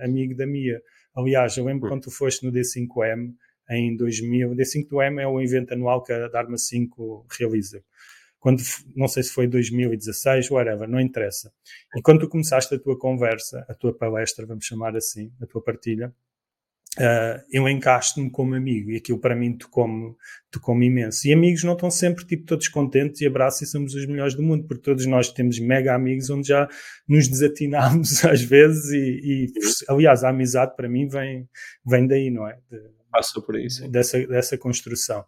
amigo 0.01 0.35
da 0.35 0.45
minha 0.45 0.79
Aliás, 1.15 1.55
eu 1.57 1.65
lembro 1.65 1.85
hum. 1.85 1.89
quando 1.91 2.03
tu 2.03 2.11
foste 2.11 2.45
no 2.45 2.51
D5M 2.51 3.33
em 3.69 3.95
2000. 3.95 4.51
O 4.51 4.55
D5M 4.55 5.21
é 5.21 5.27
o 5.27 5.41
evento 5.41 5.73
anual 5.73 6.03
que 6.03 6.11
a 6.11 6.27
Dharma 6.27 6.57
5 6.57 7.27
realiza. 7.39 7.83
Quando, 8.43 8.61
não 8.93 9.07
sei 9.07 9.23
se 9.23 9.31
foi 9.31 9.47
2016, 9.47 10.51
whatever, 10.51 10.85
não 10.85 10.99
interessa. 10.99 11.49
E 11.95 12.01
quando 12.01 12.19
tu 12.19 12.27
começaste 12.27 12.75
a 12.75 12.77
tua 12.77 12.99
conversa, 12.99 13.65
a 13.69 13.73
tua 13.73 13.97
palestra, 13.97 14.45
vamos 14.45 14.65
chamar 14.65 14.97
assim, 14.97 15.31
a 15.41 15.45
tua 15.45 15.63
partilha, 15.63 16.13
uh, 16.99 17.41
eu 17.53 17.69
encaixo-me 17.69 18.29
como 18.29 18.53
amigo 18.53 18.91
e 18.91 18.97
aquilo 18.97 19.17
para 19.17 19.33
mim 19.33 19.57
tocou-me 19.57 20.13
tocou 20.51 20.75
imenso. 20.83 21.25
E 21.25 21.31
amigos 21.31 21.63
não 21.63 21.71
estão 21.71 21.89
sempre 21.89 22.25
tipo 22.25 22.45
todos 22.45 22.67
contentes 22.67 23.21
e 23.21 23.27
abraçam 23.27 23.65
e 23.65 23.69
somos 23.69 23.95
os 23.95 24.05
melhores 24.05 24.35
do 24.35 24.43
mundo, 24.43 24.67
porque 24.67 24.83
todos 24.83 25.05
nós 25.05 25.31
temos 25.31 25.57
mega 25.59 25.95
amigos 25.95 26.29
onde 26.29 26.49
já 26.49 26.67
nos 27.07 27.29
desatinamos 27.29 28.25
às 28.27 28.41
vezes 28.41 28.91
e, 28.91 29.21
e 29.23 29.53
aliás, 29.87 30.25
a 30.25 30.31
amizade 30.31 30.75
para 30.75 30.89
mim 30.89 31.07
vem, 31.07 31.47
vem 31.85 32.05
daí, 32.05 32.29
não 32.29 32.45
é? 32.45 32.59
De, 32.69 32.91
Passa 33.09 33.39
por 33.39 33.57
isso. 33.57 33.87
Dessa, 33.89 34.25
dessa 34.27 34.57
construção. 34.57 35.23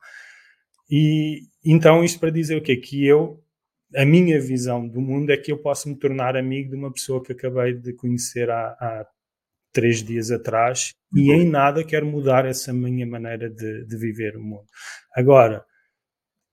E 0.90 1.44
então 1.64 2.04
isto 2.04 2.20
para 2.20 2.30
dizer 2.30 2.58
o 2.58 2.62
quê? 2.62 2.78
Que 2.78 3.06
eu 3.06 3.42
a 3.96 4.06
minha 4.06 4.40
visão 4.40 4.88
do 4.88 5.00
mundo 5.00 5.32
é 5.32 5.38
que 5.38 5.52
eu 5.52 5.58
posso 5.58 5.88
me 5.88 5.96
tornar 5.96 6.36
amigo 6.36 6.72
de 6.72 6.76
uma 6.76 6.92
pessoa 6.92 7.24
que 7.24 7.32
acabei 7.32 7.74
de 7.74 7.94
conhecer 7.94 8.50
há, 8.50 8.70
há 8.72 9.08
três 9.72 10.04
dias 10.04 10.32
atrás 10.32 10.94
e 11.14 11.32
em 11.32 11.50
nada 11.50 11.84
quero 11.84 12.06
mudar 12.06 12.46
essa 12.46 12.74
minha 12.74 13.06
maneira 13.06 13.50
de, 13.50 13.86
de 13.86 13.98
viver 13.98 14.38
o 14.38 14.44
mundo. 14.44 14.66
Agora, 15.14 15.66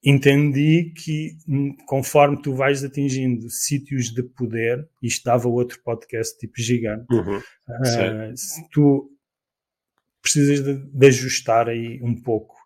entendi 0.05 0.93
que 0.97 1.37
hum, 1.49 1.76
conforme 1.87 2.41
tu 2.43 2.55
vais 2.55 2.83
atingindo 2.83 3.49
sítios 3.49 4.12
de 4.12 4.22
poder, 4.22 4.89
isto 5.01 5.24
dava 5.24 5.49
outro 5.49 5.80
podcast 5.85 6.37
tipo 6.39 6.61
gigante, 6.61 7.07
uhum. 7.12 7.39
uh, 7.39 8.35
tu 8.72 9.09
precisas 10.20 10.62
de, 10.64 10.74
de, 10.74 11.07
ajustar 11.07 11.68
aí 11.68 12.01
um 12.03 12.20
pouco 12.20 12.57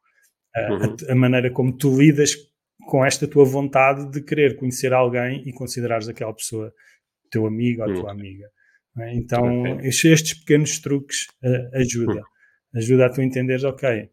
uhum. 0.70 0.96
a, 1.08 1.12
a, 1.12 1.14
maneira 1.14 1.50
como 1.50 1.76
tu 1.76 1.96
lidas 1.98 2.34
com 2.88 3.04
esta 3.04 3.26
tua 3.26 3.44
vontade 3.44 4.10
de 4.10 4.22
querer 4.22 4.56
conhecer 4.56 4.92
alguém 4.92 5.42
e 5.46 5.52
considerares 5.52 6.08
aquela 6.08 6.32
pessoa 6.32 6.72
teu 7.30 7.46
amigo 7.46 7.82
ou 7.82 7.88
uhum. 7.88 7.94
tua 7.94 8.12
amiga. 8.12 8.46
É? 8.98 9.14
Então, 9.14 9.62
okay. 9.62 9.88
estes 9.88 10.34
pequenos 10.34 10.78
truques 10.80 11.26
uh, 11.42 11.76
ajudam. 11.76 12.22
Ajuda 12.74 13.06
a 13.06 13.10
tu 13.10 13.22
entenderes, 13.22 13.64
ok, 13.64 14.10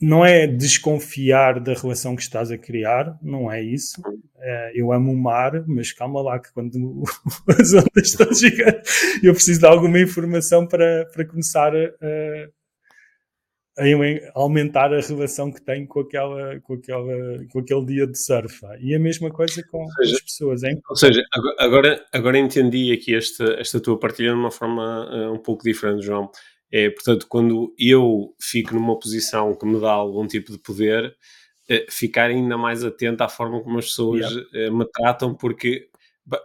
não 0.00 0.24
é 0.24 0.46
desconfiar 0.46 1.58
da 1.58 1.74
relação 1.74 2.14
que 2.14 2.22
estás 2.22 2.50
a 2.50 2.58
criar, 2.58 3.18
não 3.20 3.50
é 3.50 3.60
isso. 3.60 4.00
Uh, 4.00 4.70
eu 4.74 4.92
amo 4.92 5.12
o 5.12 5.16
mar, 5.16 5.64
mas 5.66 5.92
calma 5.92 6.22
lá, 6.22 6.38
que 6.38 6.52
quando 6.52 7.02
as 7.58 7.72
ondas 7.72 8.08
estão 8.08 8.32
gigantes, 8.32 9.22
eu 9.22 9.32
preciso 9.34 9.60
de 9.60 9.66
alguma 9.66 9.98
informação 9.98 10.66
para, 10.66 11.06
para 11.12 11.26
começar 11.26 11.74
a, 11.74 12.48
a 13.76 14.38
aumentar 14.38 14.94
a 14.94 15.00
relação 15.00 15.50
que 15.50 15.60
tenho 15.60 15.86
com, 15.86 16.00
aquela, 16.00 16.60
com, 16.60 16.74
aquela, 16.74 17.44
com 17.50 17.58
aquele 17.58 17.84
dia 17.86 18.06
de 18.06 18.16
surf. 18.16 18.60
E 18.80 18.94
a 18.94 18.98
mesma 18.98 19.30
coisa 19.30 19.62
com 19.68 19.86
seja, 19.88 20.14
as 20.14 20.20
pessoas. 20.20 20.62
Hein? 20.62 20.80
Ou 20.88 20.96
seja, 20.96 21.22
agora, 21.58 22.04
agora 22.12 22.38
entendi 22.38 22.92
aqui 22.92 23.14
esta, 23.14 23.44
esta 23.54 23.80
tua 23.80 23.98
partilha 23.98 24.30
de 24.30 24.36
uma 24.36 24.50
forma 24.50 25.08
uh, 25.10 25.32
um 25.32 25.38
pouco 25.38 25.64
diferente, 25.64 26.04
João. 26.04 26.30
É, 26.70 26.88
portanto, 26.90 27.26
quando 27.28 27.74
eu 27.78 28.34
fico 28.40 28.74
numa 28.74 28.98
posição 28.98 29.54
que 29.54 29.66
me 29.66 29.80
dá 29.80 29.90
algum 29.90 30.26
tipo 30.26 30.52
de 30.52 30.58
poder, 30.58 31.08
uh, 31.68 31.90
ficar 31.90 32.30
ainda 32.30 32.56
mais 32.56 32.84
atento 32.84 33.24
à 33.24 33.28
forma 33.28 33.60
como 33.60 33.78
as 33.78 33.86
pessoas 33.86 34.30
yeah. 34.30 34.70
uh, 34.70 34.76
me 34.76 34.84
tratam, 34.86 35.34
porque 35.34 35.88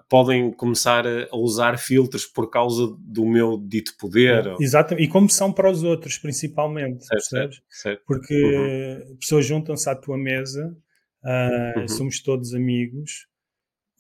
podem 0.10 0.52
começar 0.52 1.06
a 1.08 1.36
usar 1.38 1.78
filtros 1.78 2.26
por 2.26 2.50
causa 2.50 2.96
do 3.00 3.26
meu 3.26 3.58
dito 3.58 3.96
poder. 3.98 4.48
É, 4.48 4.56
exatamente, 4.60 5.06
e 5.06 5.08
como 5.08 5.30
são 5.30 5.52
para 5.52 5.70
os 5.70 5.84
outros, 5.84 6.18
principalmente, 6.18 7.06
certo, 7.06 7.24
certo, 7.24 7.58
certo. 7.70 8.04
Porque 8.06 8.34
uhum. 8.34 9.18
pessoas 9.18 9.46
juntam-se 9.46 9.90
à 9.90 9.96
tua 9.96 10.18
mesa, 10.18 10.76
uh, 11.24 11.80
uhum. 11.80 11.88
somos 11.88 12.22
todos 12.22 12.54
amigos, 12.54 13.28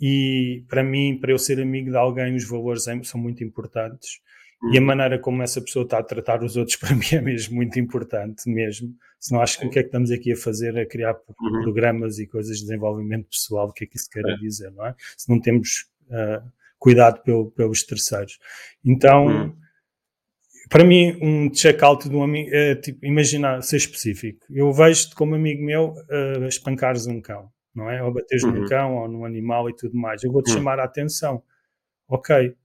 e 0.01 0.63
para 0.67 0.83
mim, 0.83 1.17
para 1.19 1.31
eu 1.31 1.37
ser 1.37 1.59
amigo 1.59 1.89
de 1.89 1.97
alguém, 1.97 2.35
os 2.35 2.47
valores 2.47 2.85
são 3.03 3.19
muito 3.19 3.43
importantes. 3.43 4.19
E 4.61 4.77
a 4.77 4.81
uhum. 4.81 4.87
maneira 4.87 5.17
como 5.17 5.41
essa 5.41 5.61
pessoa 5.61 5.83
está 5.83 5.99
a 5.99 6.03
tratar 6.03 6.43
os 6.43 6.57
outros, 6.57 6.75
para 6.77 6.93
mim, 6.93 7.05
é 7.13 7.21
mesmo 7.21 7.55
muito 7.55 7.79
importante, 7.79 8.49
mesmo. 8.49 8.93
Se 9.19 9.31
não 9.31 9.41
acho 9.41 9.59
que 9.59 9.65
o 9.65 9.69
que 9.69 9.79
é 9.79 9.81
que 9.81 9.87
estamos 9.87 10.11
aqui 10.11 10.33
a 10.33 10.37
fazer 10.37 10.75
é 10.75 10.85
criar 10.85 11.13
uhum. 11.13 11.61
programas 11.63 12.19
e 12.19 12.27
coisas 12.27 12.57
de 12.57 12.63
desenvolvimento 12.63 13.29
pessoal, 13.29 13.69
o 13.69 13.73
que 13.73 13.85
é 13.85 13.87
que 13.87 13.95
isso 13.95 14.09
quer 14.09 14.25
é. 14.25 14.35
dizer, 14.37 14.71
não 14.71 14.85
é? 14.85 14.95
Se 15.17 15.29
não 15.29 15.39
temos 15.39 15.89
uh, 16.07 16.45
cuidado 16.77 17.21
pelo, 17.23 17.51
pelos 17.51 17.83
terceiros. 17.83 18.37
Então, 18.83 19.27
uhum. 19.27 19.55
para 20.69 20.83
mim, 20.83 21.17
um 21.21 21.49
check-out 21.49 22.09
de 22.09 22.15
um 22.15 22.23
amigo 22.23 22.49
é 22.53 22.75
tipo, 22.75 23.05
imagina 23.05 23.61
ser 23.61 23.77
específico. 23.77 24.45
Eu 24.49 24.71
vejo-te 24.73 25.15
como 25.15 25.35
amigo 25.35 25.63
meu 25.63 25.93
uh, 25.93 26.45
espancares 26.45 27.07
um 27.07 27.21
cão, 27.21 27.49
não 27.73 27.89
é? 27.89 28.03
Ou 28.03 28.13
bateres 28.13 28.43
uhum. 28.43 28.51
num 28.51 28.67
cão 28.67 28.95
ou 28.97 29.07
num 29.07 29.25
animal 29.25 29.69
e 29.69 29.75
tudo 29.75 29.97
mais. 29.97 30.21
Eu 30.23 30.31
vou-te 30.31 30.49
uhum. 30.49 30.57
chamar 30.57 30.79
a 30.79 30.83
atenção. 30.83 31.41
Ok, 32.07 32.55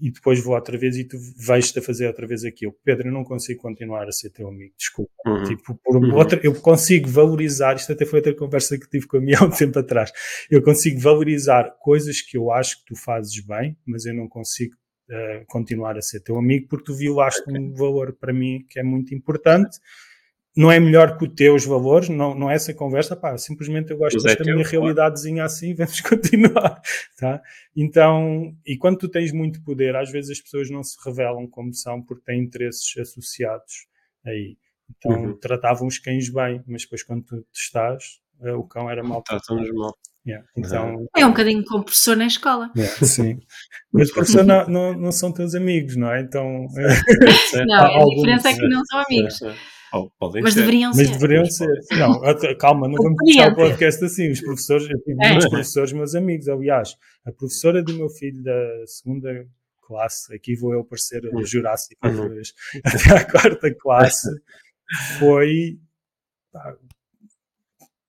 e 0.00 0.10
depois 0.10 0.42
vou 0.42 0.54
outra 0.54 0.76
vez 0.76 0.96
e 0.96 1.04
tu 1.04 1.16
vais-te 1.46 1.78
a 1.78 1.82
fazer 1.82 2.06
outra 2.06 2.26
vez 2.26 2.44
aquilo. 2.44 2.74
Pedro, 2.84 3.08
eu 3.08 3.12
não 3.12 3.24
consigo 3.24 3.60
continuar 3.62 4.06
a 4.06 4.12
ser 4.12 4.30
teu 4.30 4.48
amigo, 4.48 4.74
desculpa. 4.76 5.12
Uhum. 5.26 5.44
Tipo, 5.44 5.78
por 5.82 5.96
uhum. 5.96 6.14
outra, 6.14 6.40
eu 6.42 6.54
consigo 6.54 7.08
valorizar, 7.08 7.76
isto 7.76 7.92
até 7.92 8.04
foi 8.04 8.18
outra 8.18 8.34
conversa 8.34 8.78
que 8.78 8.88
tive 8.88 9.06
com 9.06 9.18
a 9.18 9.20
minha 9.20 9.38
há 9.40 9.44
um 9.44 9.50
tempo 9.50 9.78
atrás, 9.78 10.12
eu 10.50 10.62
consigo 10.62 11.00
valorizar 11.00 11.76
coisas 11.80 12.20
que 12.20 12.36
eu 12.36 12.50
acho 12.50 12.78
que 12.80 12.86
tu 12.86 12.96
fazes 12.96 13.38
bem, 13.44 13.76
mas 13.86 14.04
eu 14.04 14.14
não 14.14 14.28
consigo 14.28 14.74
uh, 15.10 15.44
continuar 15.46 15.96
a 15.96 16.02
ser 16.02 16.20
teu 16.20 16.36
amigo 16.36 16.68
porque 16.68 16.84
tu 16.84 16.94
violaste 16.94 17.42
okay. 17.42 17.58
um 17.58 17.72
valor 17.74 18.12
para 18.12 18.32
mim 18.32 18.64
que 18.68 18.78
é 18.78 18.82
muito 18.82 19.14
importante 19.14 19.78
não 20.56 20.70
é 20.70 20.78
melhor 20.78 21.18
que 21.18 21.26
os 21.26 21.34
teus 21.34 21.64
valores, 21.64 22.08
não, 22.08 22.34
não 22.34 22.50
é 22.50 22.54
essa 22.54 22.72
conversa, 22.72 23.16
pá, 23.16 23.36
simplesmente 23.36 23.90
eu 23.90 23.98
gosto 23.98 24.22
desta 24.22 24.44
minha 24.44 24.64
realidadezinha 24.64 25.44
assim, 25.44 25.74
vamos 25.76 26.00
continuar, 26.00 26.80
tá? 27.18 27.42
Então, 27.76 28.54
e 28.64 28.76
quando 28.76 28.98
tu 28.98 29.08
tens 29.08 29.32
muito 29.32 29.62
poder, 29.64 29.96
às 29.96 30.10
vezes 30.10 30.30
as 30.30 30.40
pessoas 30.40 30.70
não 30.70 30.82
se 30.82 30.96
revelam 31.04 31.48
como 31.48 31.74
são 31.74 32.00
porque 32.00 32.24
têm 32.24 32.40
interesses 32.40 32.96
associados 32.96 33.86
aí. 34.24 34.56
Então, 34.96 35.12
uhum. 35.12 35.38
tratavam 35.38 35.88
os 35.88 35.98
cães 35.98 36.28
bem, 36.28 36.62
mas 36.66 36.82
depois 36.82 37.02
quando 37.02 37.24
tu 37.24 37.44
estás, 37.52 38.20
eh, 38.42 38.52
o 38.52 38.64
cão 38.64 38.88
era 38.90 39.02
mal. 39.02 39.22
Tratavam-nos 39.22 39.72
mal. 39.72 39.96
Yeah, 40.26 40.46
então, 40.56 41.06
é 41.14 41.26
um 41.26 41.30
bocadinho 41.30 41.62
como 41.66 41.84
professor 41.84 42.16
na 42.16 42.26
escola. 42.26 42.70
Yeah, 42.74 42.96
sim. 43.04 43.40
Mas 43.92 44.10
professor 44.10 44.42
não, 44.42 44.66
não, 44.66 44.94
não, 44.94 45.12
são 45.12 45.30
teus 45.30 45.54
amigos, 45.54 45.96
não 45.96 46.10
é? 46.10 46.22
Então. 46.22 46.66
não, 47.66 47.76
a 47.84 48.04
diferença 48.06 48.48
é 48.48 48.54
que 48.54 48.66
não 48.66 48.82
são 48.86 49.00
amigos. 49.00 49.42
É, 49.42 49.48
é. 49.50 49.54
Oh, 49.94 50.10
podem 50.18 50.42
mas 50.42 50.54
ser. 50.54 50.60
deveriam 50.60 50.90
mas 50.94 51.06
ser. 51.06 51.12
Deveriam 51.12 51.44
ser. 51.44 51.80
Não, 51.92 52.20
calma, 52.58 52.88
não 52.88 52.96
vamos 52.96 53.16
puxar 53.16 53.52
o 53.52 53.54
podcast 53.54 54.04
assim. 54.04 54.28
Os 54.28 54.40
professores, 54.40 54.90
eu 54.90 54.98
tive 55.02 55.24
é. 55.24 55.28
muitos 55.28 55.48
professores, 55.48 55.92
meus 55.92 56.14
amigos. 56.16 56.48
Aliás, 56.48 56.96
a 57.24 57.30
professora 57.30 57.80
do 57.80 57.94
meu 57.94 58.08
filho 58.08 58.42
da 58.42 58.86
segunda 58.86 59.46
classe, 59.86 60.34
aqui 60.34 60.56
vou 60.56 60.72
eu 60.72 60.84
parecer 60.84 61.22
o 61.32 61.44
Jurássico 61.44 62.04
outra 62.04 62.28
vez, 62.28 62.52
até 62.84 63.18
à 63.18 63.24
quarta 63.30 63.72
classe, 63.72 64.28
foi 65.20 65.78
pá, 66.52 66.76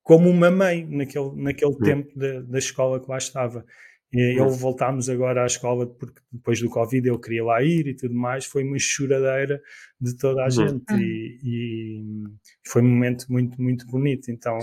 como 0.02 0.30
uma 0.30 0.50
mãe 0.50 0.86
naquele, 0.86 1.36
naquele 1.36 1.76
tempo 1.78 2.18
da, 2.18 2.42
da 2.42 2.58
escola 2.58 3.00
que 3.00 3.10
lá 3.10 3.18
estava. 3.18 3.64
E 4.16 4.40
ele 4.40 4.50
voltámos 4.50 5.10
agora 5.10 5.44
à 5.44 5.46
escola 5.46 5.86
porque 5.86 6.22
depois 6.32 6.62
do 6.62 6.70
Covid 6.70 7.06
eu 7.06 7.20
queria 7.20 7.44
lá 7.44 7.62
ir 7.62 7.86
e 7.86 7.94
tudo 7.94 8.16
mais. 8.16 8.46
Foi 8.46 8.64
uma 8.64 8.80
choradeira 8.80 9.62
de 10.00 10.16
toda 10.16 10.46
a 10.46 10.50
gente 10.50 10.86
e, 10.94 11.40
e, 11.44 12.04
foi 12.66 12.82
um 12.82 12.88
momento 12.88 13.26
muito, 13.30 13.62
muito 13.62 13.86
bonito. 13.88 14.32
Então, 14.32 14.58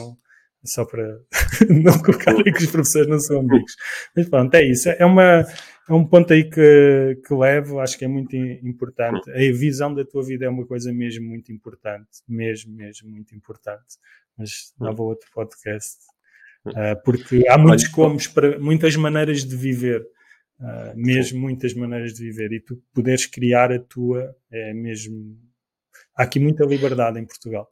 só 0.65 0.87
para 0.87 1.21
não 1.69 1.99
colocarem 1.99 2.45
que 2.45 2.65
os 2.65 2.71
professores 2.71 3.09
não 3.09 3.21
são 3.21 3.41
amigos. 3.41 3.77
Mas 4.17 4.27
pronto, 4.31 4.55
é 4.55 4.65
isso. 4.65 4.89
É, 4.89 5.05
uma, 5.05 5.45
é 5.87 5.93
um 5.93 6.07
ponto 6.07 6.33
aí 6.33 6.49
que, 6.49 7.21
que 7.23 7.35
levo, 7.35 7.79
acho 7.79 7.99
que 7.99 8.07
é 8.07 8.09
muito 8.09 8.35
importante. 8.35 9.31
A 9.31 9.37
visão 9.53 9.95
da 9.95 10.03
tua 10.03 10.25
vida 10.25 10.47
é 10.47 10.49
uma 10.49 10.67
coisa 10.67 10.91
mesmo 10.95 11.29
muito 11.29 11.53
importante, 11.53 12.09
mesmo, 12.27 12.75
mesmo 12.75 13.11
muito 13.11 13.35
importante. 13.35 13.99
Mas 14.39 14.73
dava 14.79 15.03
outro 15.03 15.29
podcast. 15.35 16.12
Uh, 16.67 17.03
porque 17.05 17.47
há 17.49 17.59
muitos 17.59 17.89
comos, 17.89 18.27
para, 18.29 18.59
muitas 18.59 18.95
maneiras 18.95 19.45
de 19.45 19.57
viver, 19.57 20.01
uh, 20.61 20.93
mesmo 20.95 21.41
muitas 21.41 21.75
maneiras 21.75 22.15
de 22.15 22.25
viver, 22.25 22.53
e 22.53 22.61
tu 22.61 22.81
poderes 22.95 23.27
criar 23.27 23.73
a 23.73 23.81
tua, 23.81 24.35
é 24.51 24.73
mesmo. 24.73 25.37
Há 26.17 26.23
aqui 26.23 26.39
muita 26.39 26.65
liberdade 26.65 27.19
em 27.19 27.27
Portugal. 27.27 27.69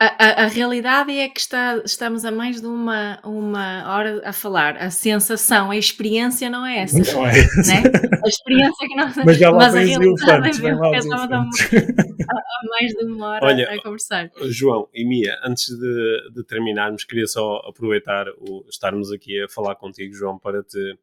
A, 0.00 0.06
a, 0.06 0.44
a, 0.44 0.46
realidade 0.46 1.10
é 1.10 1.28
que 1.28 1.40
está, 1.40 1.82
estamos 1.84 2.24
a 2.24 2.30
mais 2.30 2.60
de 2.60 2.66
uma, 2.68 3.18
uma 3.24 3.96
hora 3.96 4.22
a 4.24 4.32
falar. 4.32 4.76
A 4.76 4.90
sensação, 4.90 5.72
a 5.72 5.76
experiência 5.76 6.48
não 6.48 6.64
é 6.64 6.78
essa. 6.82 6.98
Não 7.12 7.26
é 7.26 7.32
Né? 7.32 7.82
A 8.24 8.28
experiência 8.28 8.86
que 8.86 8.94
não 8.94 9.12
Mas 9.24 9.36
já 9.36 9.50
lá 9.50 9.58
mas 9.58 9.74
a 9.74 9.80
realidade 9.80 10.66
é 10.66 10.70
que 10.70 10.96
estamos 10.96 11.60
a, 12.30 12.36
a 12.36 12.68
mais 12.70 12.92
de 12.92 13.04
uma 13.06 13.26
hora 13.26 13.46
Olha, 13.46 13.72
a 13.72 13.82
conversar. 13.82 14.30
João 14.42 14.88
e 14.94 15.04
Mia, 15.04 15.36
antes 15.42 15.66
de, 15.66 16.30
de 16.32 16.44
terminarmos, 16.44 17.02
queria 17.02 17.26
só 17.26 17.56
aproveitar 17.68 18.28
o 18.38 18.64
estarmos 18.68 19.10
aqui 19.10 19.42
a 19.42 19.48
falar 19.48 19.74
contigo, 19.74 20.14
João, 20.14 20.38
para 20.38 20.62
te 20.62 20.96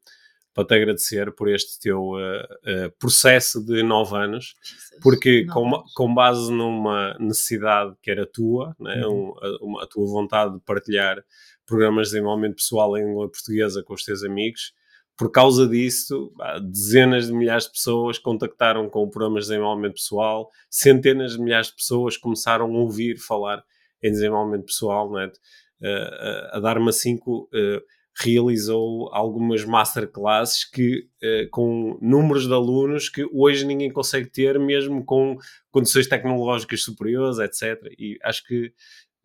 para 0.55 0.65
te 0.65 0.73
agradecer 0.73 1.33
por 1.33 1.49
este 1.49 1.77
teu 1.81 2.11
uh, 2.11 2.15
uh, 2.15 2.91
processo 2.97 3.63
de 3.63 3.83
nove 3.83 4.15
anos, 4.15 4.55
porque 5.03 5.45
com, 5.47 5.83
com, 5.93 6.13
base 6.13 6.49
numa 6.49 7.13
necessidade 7.19 7.93
que 8.01 8.09
era 8.09 8.25
tua, 8.25 8.73
né, 8.79 9.05
uhum. 9.05 9.33
um, 9.61 9.77
a, 9.77 9.83
a, 9.83 9.87
tua 9.87 10.07
vontade 10.07 10.53
de 10.55 10.61
partilhar 10.61 11.21
programas 11.65 12.07
de 12.07 12.13
desenvolvimento 12.13 12.55
pessoal 12.55 12.97
em 12.97 13.05
língua 13.05 13.29
portuguesa 13.29 13.83
com 13.83 13.93
os 13.93 14.05
teus 14.05 14.23
amigos, 14.23 14.73
por 15.17 15.29
causa 15.29 15.67
disso, 15.67 16.33
dezenas 16.61 17.27
de 17.27 17.33
milhares 17.33 17.65
de 17.65 17.71
pessoas 17.71 18.17
contactaram 18.17 18.89
com 18.89 19.09
programas 19.09 19.45
de 19.45 19.51
desenvolvimento 19.51 19.95
pessoal, 19.95 20.49
centenas 20.69 21.33
de 21.33 21.41
milhares 21.41 21.67
de 21.67 21.75
pessoas 21.75 22.17
começaram 22.17 22.65
a 22.65 22.79
ouvir 22.79 23.17
falar 23.17 23.61
em 24.01 24.11
desenvolvimento 24.11 24.65
pessoal, 24.65 25.11
né? 25.11 25.31
Uh, 25.81 26.55
a 26.55 26.59
dar-me 26.61 26.91
cinco 26.93 27.49
realizou 28.17 29.09
algumas 29.13 29.65
masterclasses 29.65 30.63
que, 30.63 31.07
uh, 31.21 31.49
com 31.51 31.97
números 32.01 32.47
de 32.47 32.53
alunos 32.53 33.09
que 33.09 33.25
hoje 33.33 33.65
ninguém 33.65 33.91
consegue 33.91 34.29
ter, 34.29 34.57
mesmo 34.57 35.03
com 35.03 35.37
condições 35.69 36.07
tecnológicas 36.07 36.81
superiores, 36.81 37.39
etc. 37.39 37.91
E 37.99 38.17
acho 38.23 38.45
que 38.45 38.71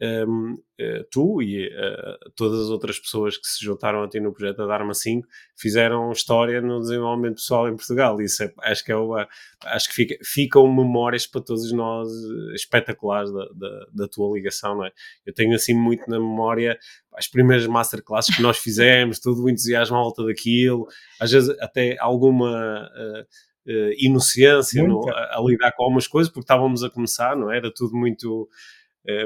um, 0.03 0.57
eh, 0.79 1.05
tu 1.11 1.43
e 1.43 1.67
uh, 1.67 2.31
todas 2.35 2.59
as 2.61 2.69
outras 2.69 2.99
pessoas 2.99 3.37
que 3.37 3.47
se 3.47 3.63
juntaram 3.63 4.03
a 4.03 4.09
ti 4.09 4.19
no 4.19 4.33
projeto 4.33 4.57
da 4.57 4.67
Dharma 4.67 4.95
5 4.95 5.29
fizeram 5.55 6.11
história 6.11 6.63
no 6.63 6.81
desenvolvimento 6.81 7.35
pessoal 7.35 7.69
em 7.69 7.77
Portugal. 7.77 8.21
Isso 8.23 8.43
é, 8.43 8.53
acho 8.63 8.83
que 8.83 8.91
é 8.91 8.97
uma, 8.97 9.29
acho 9.67 9.89
que 9.91 9.95
fica, 9.95 10.17
ficam 10.25 10.67
memórias 10.73 11.27
para 11.27 11.43
todos 11.43 11.71
nós 11.73 12.09
eh, 12.09 12.55
espetaculares 12.55 13.31
da, 13.31 13.45
da, 13.55 13.87
da, 13.93 14.09
tua 14.09 14.35
ligação, 14.35 14.75
não 14.77 14.87
é? 14.87 14.93
Eu 15.27 15.35
tenho 15.35 15.55
assim 15.55 15.75
muito 15.75 16.09
na 16.09 16.19
memória 16.19 16.79
as 17.15 17.29
primeiras 17.29 17.67
masterclasses 17.67 18.35
que 18.35 18.43
nós 18.43 18.57
fizemos, 18.59 19.21
todo 19.21 19.43
o 19.43 19.51
entusiasmo 19.51 19.97
à 19.97 20.01
volta 20.01 20.25
daquilo, 20.25 20.87
às 21.21 21.31
vezes 21.31 21.55
até 21.61 21.97
alguma. 22.01 22.91
Uh, 22.97 23.51
Uh, 23.67 23.93
inocência 23.99 24.83
no, 24.83 25.07
a, 25.11 25.37
a, 25.39 25.43
lidar 25.47 25.71
com 25.73 25.85
algumas 25.85 26.09
coisas, 26.09 26.33
porque 26.33 26.45
estávamos 26.45 26.83
a 26.83 26.89
começar, 26.89 27.37
não 27.37 27.53
é? 27.53 27.59
Era 27.59 27.71
tudo 27.71 27.95
muito 27.95 28.49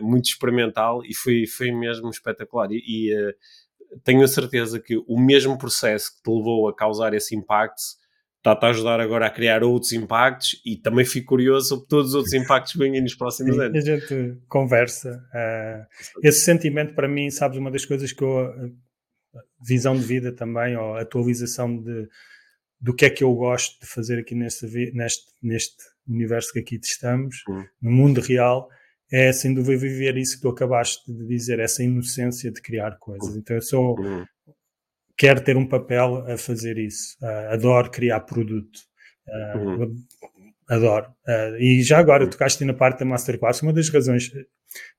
muito 0.03 0.27
experimental 0.27 1.03
e 1.05 1.15
foi, 1.15 1.47
foi 1.47 1.71
mesmo 1.71 2.09
espetacular. 2.11 2.71
E, 2.71 2.83
e 2.87 3.15
uh, 3.15 3.35
tenho 4.03 4.23
a 4.23 4.29
certeza 4.29 4.81
que 4.81 4.97
o 5.07 5.19
mesmo 5.19 5.59
processo 5.59 6.15
que 6.17 6.23
te 6.23 6.31
levou 6.31 6.69
a 6.69 6.75
causar 6.75 7.15
esse 7.15 7.35
impacto 7.35 7.81
está-te 8.39 8.67
a 8.67 8.69
ajudar 8.69 9.01
agora 9.01 9.27
a 9.27 9.31
criar 9.31 9.65
outros 9.65 9.93
impactos 9.93 10.61
e 10.67 10.77
também 10.77 11.05
fico 11.05 11.29
curioso 11.29 11.69
sobre 11.69 11.87
todos 11.89 12.11
os 12.11 12.15
outros 12.15 12.35
impactos 12.35 12.73
que 12.73 12.79
vêm 12.79 13.01
nos 13.01 13.15
próximos 13.15 13.59
anos. 13.59 13.77
A 13.77 13.81
gente 13.81 14.39
conversa. 14.49 15.25
Uh, 15.33 15.87
esse 16.23 16.41
sentimento, 16.41 16.95
para 16.95 17.09
mim, 17.09 17.31
sabes, 17.31 17.59
uma 17.59 17.71
das 17.71 17.85
coisas 17.85 18.13
que 18.13 18.23
eu. 18.23 18.73
Visão 19.67 19.97
de 19.97 20.05
vida 20.05 20.31
também, 20.31 20.77
ou 20.77 20.97
atualização 20.97 21.77
de, 21.83 22.07
do 22.81 22.95
que 22.95 23.07
é 23.07 23.11
que 23.11 23.25
eu 23.25 23.35
gosto 23.35 23.81
de 23.81 23.87
fazer 23.87 24.19
aqui 24.19 24.35
neste, 24.35 24.67
neste, 24.93 25.25
neste 25.43 25.77
universo 26.07 26.53
que 26.53 26.61
aqui 26.61 26.79
estamos, 26.81 27.43
hum. 27.49 27.65
no 27.83 27.91
mundo 27.91 28.21
real, 28.21 28.69
é 29.13 29.33
sem 29.33 29.55
dúvida 29.55 29.77
viver 29.79 30.17
isso 30.17 30.37
que 30.37 30.43
tu 30.43 30.49
acabaste 30.49 31.13
de 31.13 31.27
dizer, 31.27 31.59
essa 31.59 31.83
inocência 31.83 32.51
de 32.51 32.61
criar 32.61 32.99
coisas. 32.99 33.37
Então 33.37 33.57
eu 33.57 33.63
sou, 33.63 33.99
uhum. 33.99 34.25
quero 35.17 35.43
ter 35.43 35.57
um 35.57 35.67
papel 35.67 36.25
a 36.31 36.37
fazer 36.37 36.79
isso. 36.79 37.17
Uh, 37.23 37.53
adoro 37.53 37.91
criar 37.91 38.21
produto. 38.21 38.81
Uh, 39.29 39.59
uhum. 39.59 39.95
Adoro. 40.69 41.07
Uh, 41.29 41.57
e 41.61 41.83
já 41.83 41.99
agora, 41.99 42.25
uhum. 42.25 42.31
tocaste 42.31 42.65
na 42.65 42.75
parte 42.75 43.01
da 43.01 43.05
Masterclass, 43.05 43.63
uma 43.63 43.73
das 43.73 43.89
razões, 43.89 44.31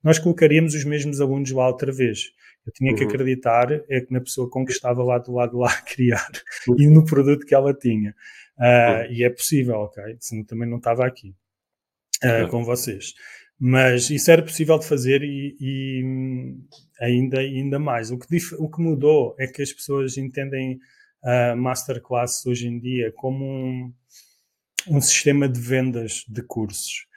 nós 0.04 0.20
colocaríamos 0.20 0.76
os 0.76 0.86
mesmos 0.86 1.20
alunos 1.20 1.52
lá 1.52 1.68
outra 1.68 1.92
vez. 1.92 2.20
Eu 2.66 2.72
tinha 2.74 2.92
uhum. 2.92 2.98
que 2.98 3.04
acreditar 3.04 3.72
é 3.90 4.02
que 4.02 4.12
na 4.14 4.22
pessoa 4.22 4.50
com 4.50 4.66
que 4.66 4.72
estava 4.72 5.04
lá 5.04 5.18
do 5.18 5.34
lado 5.34 5.58
lá 5.58 5.72
a 5.72 5.82
criar 5.82 6.30
uhum. 6.68 6.76
e 6.80 6.88
no 6.88 7.04
produto 7.06 7.46
que 7.46 7.54
ela 7.54 7.74
tinha. 7.74 8.16
E 9.10 9.24
é 9.24 9.30
possível, 9.30 9.76
ok? 9.76 10.16
Senão 10.20 10.46
também 10.46 10.70
não 10.70 10.78
estava 10.78 11.06
aqui 11.06 11.36
com 12.50 12.64
vocês. 12.64 13.14
Mas 13.60 14.10
isso 14.10 14.30
era 14.30 14.42
possível 14.42 14.78
de 14.78 14.86
fazer 14.86 15.24
e, 15.24 15.56
e 15.60 16.04
ainda, 17.00 17.40
ainda 17.40 17.80
mais. 17.80 18.12
O 18.12 18.18
que, 18.18 18.38
o 18.58 18.70
que 18.70 18.82
mudou 18.82 19.36
é 19.40 19.48
que 19.48 19.62
as 19.62 19.72
pessoas 19.72 20.18
entendem 20.18 20.80
a 21.24 21.56
masterclass 21.56 22.46
hoje 22.46 22.68
em 22.68 22.80
dia 22.80 23.12
como 23.16 23.46
um, 23.46 23.94
um 24.88 25.02
sistema 25.02 25.48
de 25.48 25.60
vendas 25.60 26.24
de 26.28 26.42
cursos. 26.44 27.08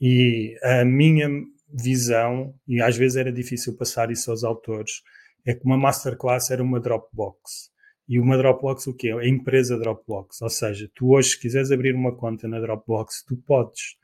E 0.00 0.56
a 0.62 0.84
minha 0.84 1.28
visão, 1.68 2.54
e 2.66 2.80
às 2.80 2.96
vezes 2.96 3.16
era 3.16 3.32
difícil 3.32 3.76
passar 3.76 4.10
isso 4.10 4.30
aos 4.30 4.44
autores, 4.44 5.02
é 5.44 5.54
que 5.54 5.64
uma 5.64 5.76
masterclass 5.76 6.50
era 6.50 6.62
uma 6.62 6.80
Dropbox. 6.80 7.70
E 8.08 8.18
uma 8.18 8.38
Dropbox 8.38 8.86
o 8.86 8.94
quê? 8.94 9.10
A 9.10 9.26
empresa 9.26 9.78
Dropbox. 9.78 10.40
Ou 10.40 10.48
seja, 10.48 10.90
tu 10.94 11.10
hoje, 11.10 11.30
se 11.30 11.40
quiseres 11.40 11.70
abrir 11.70 11.94
uma 11.94 12.14
conta 12.16 12.48
na 12.48 12.58
Dropbox, 12.58 13.24
tu 13.26 13.36
podes 13.36 13.96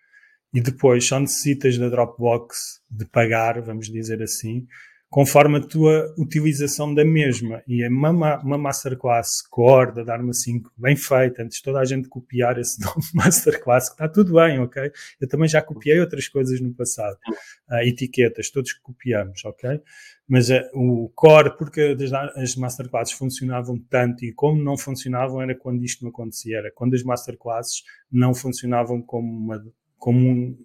e 0.55 0.61
depois 0.61 1.05
só 1.05 1.19
necessitas 1.19 1.77
da 1.77 1.89
Dropbox 1.89 2.81
de 2.89 3.05
pagar, 3.05 3.61
vamos 3.61 3.91
dizer 3.91 4.23
assim, 4.23 4.65
conforme 5.11 5.59
a 5.59 5.61
tua 5.61 6.15
utilização 6.17 6.95
da 6.95 7.05
mesma. 7.05 7.61
E 7.67 7.83
é 7.83 7.89
uma, 7.89 8.41
uma 8.41 8.57
Masterclass 8.57 9.43
Core 9.49 9.95
da 9.95 10.05
Dharma 10.05 10.33
5 10.33 10.73
bem 10.77 10.95
feita, 10.95 11.43
antes 11.43 11.59
de 11.59 11.63
toda 11.65 11.81
a 11.81 11.85
gente 11.85 12.09
copiar 12.09 12.57
esse 12.59 12.79
nome 12.83 13.03
Masterclass, 13.15 13.89
que 13.89 13.95
está 13.95 14.09
tudo 14.09 14.35
bem, 14.35 14.61
ok? 14.61 14.93
Eu 15.21 15.29
também 15.29 15.49
já 15.49 15.61
copiei 15.61 15.99
outras 15.99 16.29
coisas 16.29 16.61
no 16.61 16.73
passado, 16.73 17.17
uh, 17.71 17.79
etiquetas, 17.87 18.49
todos 18.49 18.73
copiamos, 18.75 19.45
ok? 19.45 19.81
Mas 20.29 20.51
uh, 20.51 20.63
o 20.73 21.09
core, 21.17 21.57
porque 21.57 21.97
as 22.37 22.55
masterclasses 22.55 23.15
funcionavam 23.15 23.77
tanto 23.91 24.25
e 24.25 24.33
como 24.33 24.63
não 24.63 24.77
funcionavam 24.77 25.43
era 25.43 25.55
quando 25.57 25.85
isto 25.85 26.05
não 26.05 26.11
acontecia, 26.11 26.59
era 26.59 26.73
quando 26.73 26.95
as 26.95 27.03
masterclasses 27.03 27.83
não 28.11 28.33
funcionavam 28.35 29.03
como 29.03 29.33
uma 29.37 29.65
como 30.05 30.29
um, 30.29 30.59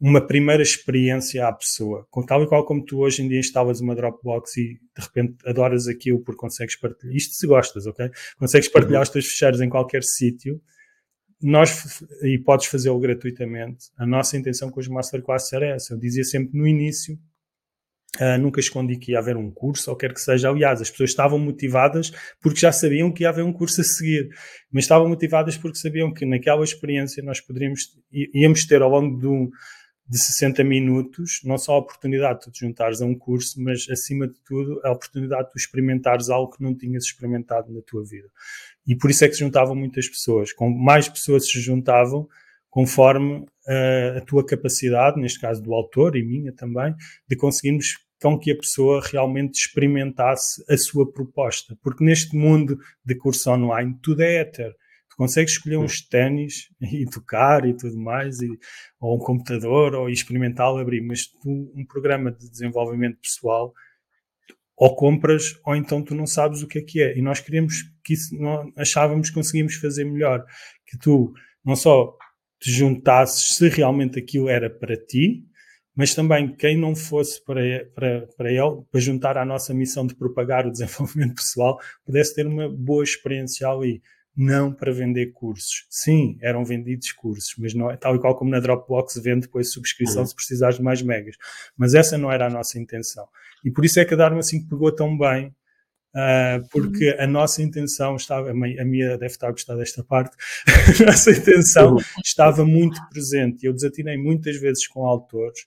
uma 0.00 0.26
primeira 0.26 0.62
experiência 0.62 1.46
à 1.46 1.52
pessoa. 1.52 2.08
Tal 2.26 2.42
e 2.42 2.46
qual 2.46 2.64
como 2.64 2.82
tu 2.82 3.00
hoje 3.00 3.22
em 3.22 3.28
dia 3.28 3.38
instalas 3.38 3.82
uma 3.82 3.94
Dropbox 3.94 4.56
e 4.56 4.80
de 4.96 5.04
repente 5.04 5.36
adoras 5.46 5.86
aquilo 5.86 6.24
porque 6.24 6.40
consegues 6.40 6.74
partilhar. 6.76 7.14
Isto 7.14 7.34
se 7.34 7.46
gostas, 7.46 7.86
ok? 7.86 8.10
Consegues 8.38 8.68
partilhar 8.68 9.00
uhum. 9.00 9.02
os 9.02 9.10
teus 9.10 9.26
fecheiros 9.26 9.60
em 9.60 9.68
qualquer 9.68 10.02
sítio. 10.02 10.58
Nós, 11.42 12.02
e 12.22 12.38
podes 12.38 12.66
fazê-lo 12.66 12.98
gratuitamente. 12.98 13.90
A 13.98 14.06
nossa 14.06 14.38
intenção 14.38 14.70
com 14.70 14.80
os 14.80 14.88
Masterclass 14.88 15.52
era 15.52 15.66
essa. 15.66 15.92
Eu 15.92 15.98
dizia 15.98 16.24
sempre 16.24 16.58
no 16.58 16.66
início, 16.66 17.18
Uh, 18.20 18.36
nunca 18.38 18.60
escondi 18.60 18.96
que 18.96 19.12
ia 19.12 19.18
haver 19.18 19.38
um 19.38 19.50
curso, 19.50 19.90
ou 19.90 19.96
quer 19.96 20.12
que 20.12 20.20
seja. 20.20 20.50
Aliás, 20.50 20.82
as 20.82 20.90
pessoas 20.90 21.10
estavam 21.10 21.38
motivadas 21.38 22.12
porque 22.42 22.60
já 22.60 22.70
sabiam 22.70 23.10
que 23.10 23.22
ia 23.22 23.30
haver 23.30 23.42
um 23.42 23.52
curso 23.52 23.80
a 23.80 23.84
seguir, 23.84 24.28
mas 24.70 24.84
estavam 24.84 25.08
motivadas 25.08 25.56
porque 25.56 25.78
sabiam 25.78 26.12
que 26.12 26.26
naquela 26.26 26.62
experiência 26.62 27.22
nós 27.22 27.40
poderíamos, 27.40 27.80
íamos 28.34 28.66
ter 28.66 28.82
ao 28.82 28.90
longo 28.90 29.18
de, 29.18 29.26
um, 29.26 29.50
de 30.06 30.18
60 30.18 30.62
minutos, 30.62 31.40
não 31.42 31.56
só 31.56 31.72
a 31.72 31.78
oportunidade 31.78 32.40
de 32.40 32.52
te 32.52 32.60
juntares 32.60 33.00
a 33.00 33.06
um 33.06 33.14
curso, 33.14 33.58
mas 33.62 33.88
acima 33.90 34.28
de 34.28 34.38
tudo 34.44 34.78
a 34.84 34.92
oportunidade 34.92 35.48
de 35.50 35.58
experimentares 35.58 36.28
algo 36.28 36.54
que 36.54 36.62
não 36.62 36.76
tinhas 36.76 37.04
experimentado 37.04 37.72
na 37.72 37.80
tua 37.80 38.04
vida. 38.04 38.28
E 38.86 38.94
por 38.94 39.10
isso 39.10 39.24
é 39.24 39.28
que 39.28 39.34
se 39.34 39.40
juntavam 39.40 39.74
muitas 39.74 40.06
pessoas. 40.06 40.52
Com 40.52 40.68
mais 40.68 41.08
pessoas 41.08 41.46
se 41.48 41.58
juntavam, 41.62 42.28
conforme 42.72 43.40
uh, 43.40 44.16
a 44.16 44.20
tua 44.22 44.44
capacidade, 44.44 45.20
neste 45.20 45.38
caso 45.38 45.62
do 45.62 45.74
autor 45.74 46.16
e 46.16 46.24
minha 46.24 46.54
também, 46.54 46.94
de 47.28 47.36
conseguirmos 47.36 47.98
com 48.20 48.38
que 48.38 48.50
a 48.50 48.56
pessoa 48.56 49.02
realmente 49.04 49.58
experimentasse 49.58 50.64
a 50.72 50.76
sua 50.78 51.12
proposta. 51.12 51.76
Porque 51.82 52.02
neste 52.02 52.34
mundo 52.34 52.78
de 53.04 53.14
curso 53.14 53.50
online 53.50 53.94
tudo 54.02 54.22
é 54.22 54.36
éter. 54.36 54.72
Tu 55.10 55.16
consegues 55.18 55.52
escolher 55.52 55.76
uns 55.76 56.00
ténis 56.08 56.70
e 56.80 57.04
tocar 57.04 57.68
e 57.68 57.76
tudo 57.76 57.98
mais, 57.98 58.40
e, 58.40 58.48
ou 58.98 59.16
um 59.16 59.18
computador, 59.18 59.94
ou 59.94 60.08
experimentá-lo 60.08 60.78
abrir, 60.78 61.02
mas 61.02 61.26
tu, 61.26 61.70
um 61.76 61.84
programa 61.84 62.32
de 62.32 62.50
desenvolvimento 62.50 63.18
pessoal, 63.20 63.74
ou 64.78 64.96
compras, 64.96 65.60
ou 65.66 65.76
então 65.76 66.02
tu 66.02 66.14
não 66.14 66.26
sabes 66.26 66.62
o 66.62 66.66
que 66.66 66.78
é 66.78 66.82
que 66.82 67.02
é. 67.02 67.18
E 67.18 67.20
nós 67.20 67.38
queríamos 67.38 67.82
que 68.02 68.14
isso, 68.14 68.34
não, 68.34 68.72
achávamos 68.78 69.28
que 69.28 69.34
conseguimos 69.34 69.74
fazer 69.74 70.06
melhor. 70.06 70.42
Que 70.86 70.96
tu 70.96 71.34
não 71.62 71.76
só 71.76 72.16
te 72.62 72.70
juntasses 72.70 73.56
se 73.56 73.68
realmente 73.68 74.20
aquilo 74.20 74.48
era 74.48 74.70
para 74.70 74.96
ti, 74.96 75.44
mas 75.96 76.14
também 76.14 76.54
quem 76.54 76.78
não 76.78 76.94
fosse 76.94 77.44
para, 77.44 77.60
para, 77.92 78.26
para 78.36 78.50
ele, 78.50 78.82
para 78.90 79.00
juntar 79.00 79.36
à 79.36 79.44
nossa 79.44 79.74
missão 79.74 80.06
de 80.06 80.14
propagar 80.14 80.64
o 80.64 80.70
desenvolvimento 80.70 81.34
pessoal, 81.34 81.78
pudesse 82.06 82.34
ter 82.34 82.46
uma 82.46 82.68
boa 82.68 83.02
experiência 83.02 83.68
ali 83.68 84.00
não 84.34 84.72
para 84.72 84.92
vender 84.92 85.32
cursos. 85.32 85.84
Sim, 85.90 86.38
eram 86.40 86.64
vendidos 86.64 87.12
cursos, 87.12 87.54
mas 87.58 87.74
não 87.74 87.90
é 87.90 87.96
tal 87.96 88.14
e 88.14 88.20
qual 88.20 88.34
como 88.36 88.50
na 88.50 88.60
Dropbox 88.60 89.20
vende 89.22 89.42
depois 89.42 89.72
subscrição 89.72 90.22
uhum. 90.22 90.26
se 90.26 90.34
precisares 90.34 90.76
de 90.76 90.82
mais 90.82 91.02
megas. 91.02 91.36
Mas 91.76 91.94
essa 91.94 92.16
não 92.16 92.32
era 92.32 92.46
a 92.46 92.50
nossa 92.50 92.78
intenção. 92.78 93.26
E 93.64 93.70
por 93.70 93.84
isso 93.84 94.00
é 94.00 94.04
que 94.04 94.14
a 94.14 94.16
Dharma 94.16 94.38
assim 94.38 94.66
pegou 94.66 94.90
tão 94.94 95.18
bem, 95.18 95.54
porque 96.70 97.10
uhum. 97.10 97.20
a 97.20 97.26
nossa 97.26 97.62
intenção 97.62 98.16
estava, 98.16 98.50
a 98.50 98.54
minha 98.54 99.16
deve 99.16 99.26
estar 99.26 99.48
a 99.48 99.52
gostar 99.52 99.76
desta 99.76 100.04
parte, 100.04 100.36
a 101.00 101.06
nossa 101.06 101.30
intenção 101.30 101.94
uhum. 101.94 102.00
estava 102.24 102.64
muito 102.64 103.00
presente. 103.08 103.66
Eu 103.66 103.72
desatinei 103.72 104.16
muitas 104.16 104.56
vezes 104.60 104.86
com 104.86 105.06
autores, 105.06 105.66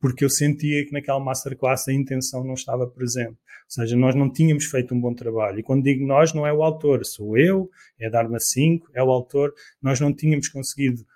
porque 0.00 0.24
eu 0.24 0.30
sentia 0.30 0.84
que 0.84 0.92
naquela 0.92 1.20
masterclass 1.20 1.86
a 1.88 1.92
intenção 1.92 2.42
não 2.42 2.54
estava 2.54 2.86
presente. 2.86 3.30
Ou 3.30 3.36
seja, 3.68 3.96
nós 3.96 4.14
não 4.14 4.30
tínhamos 4.30 4.64
feito 4.64 4.94
um 4.94 5.00
bom 5.00 5.14
trabalho. 5.14 5.60
E 5.60 5.62
quando 5.62 5.84
digo 5.84 6.06
nós, 6.06 6.34
não 6.34 6.46
é 6.46 6.52
o 6.52 6.62
autor, 6.62 7.04
sou 7.04 7.38
eu, 7.38 7.70
é 7.98 8.10
Dharma 8.10 8.38
5, 8.38 8.90
é 8.94 9.02
o 9.02 9.10
autor. 9.10 9.54
Nós 9.80 10.00
não 10.00 10.12
tínhamos 10.12 10.48
conseguido 10.48 11.06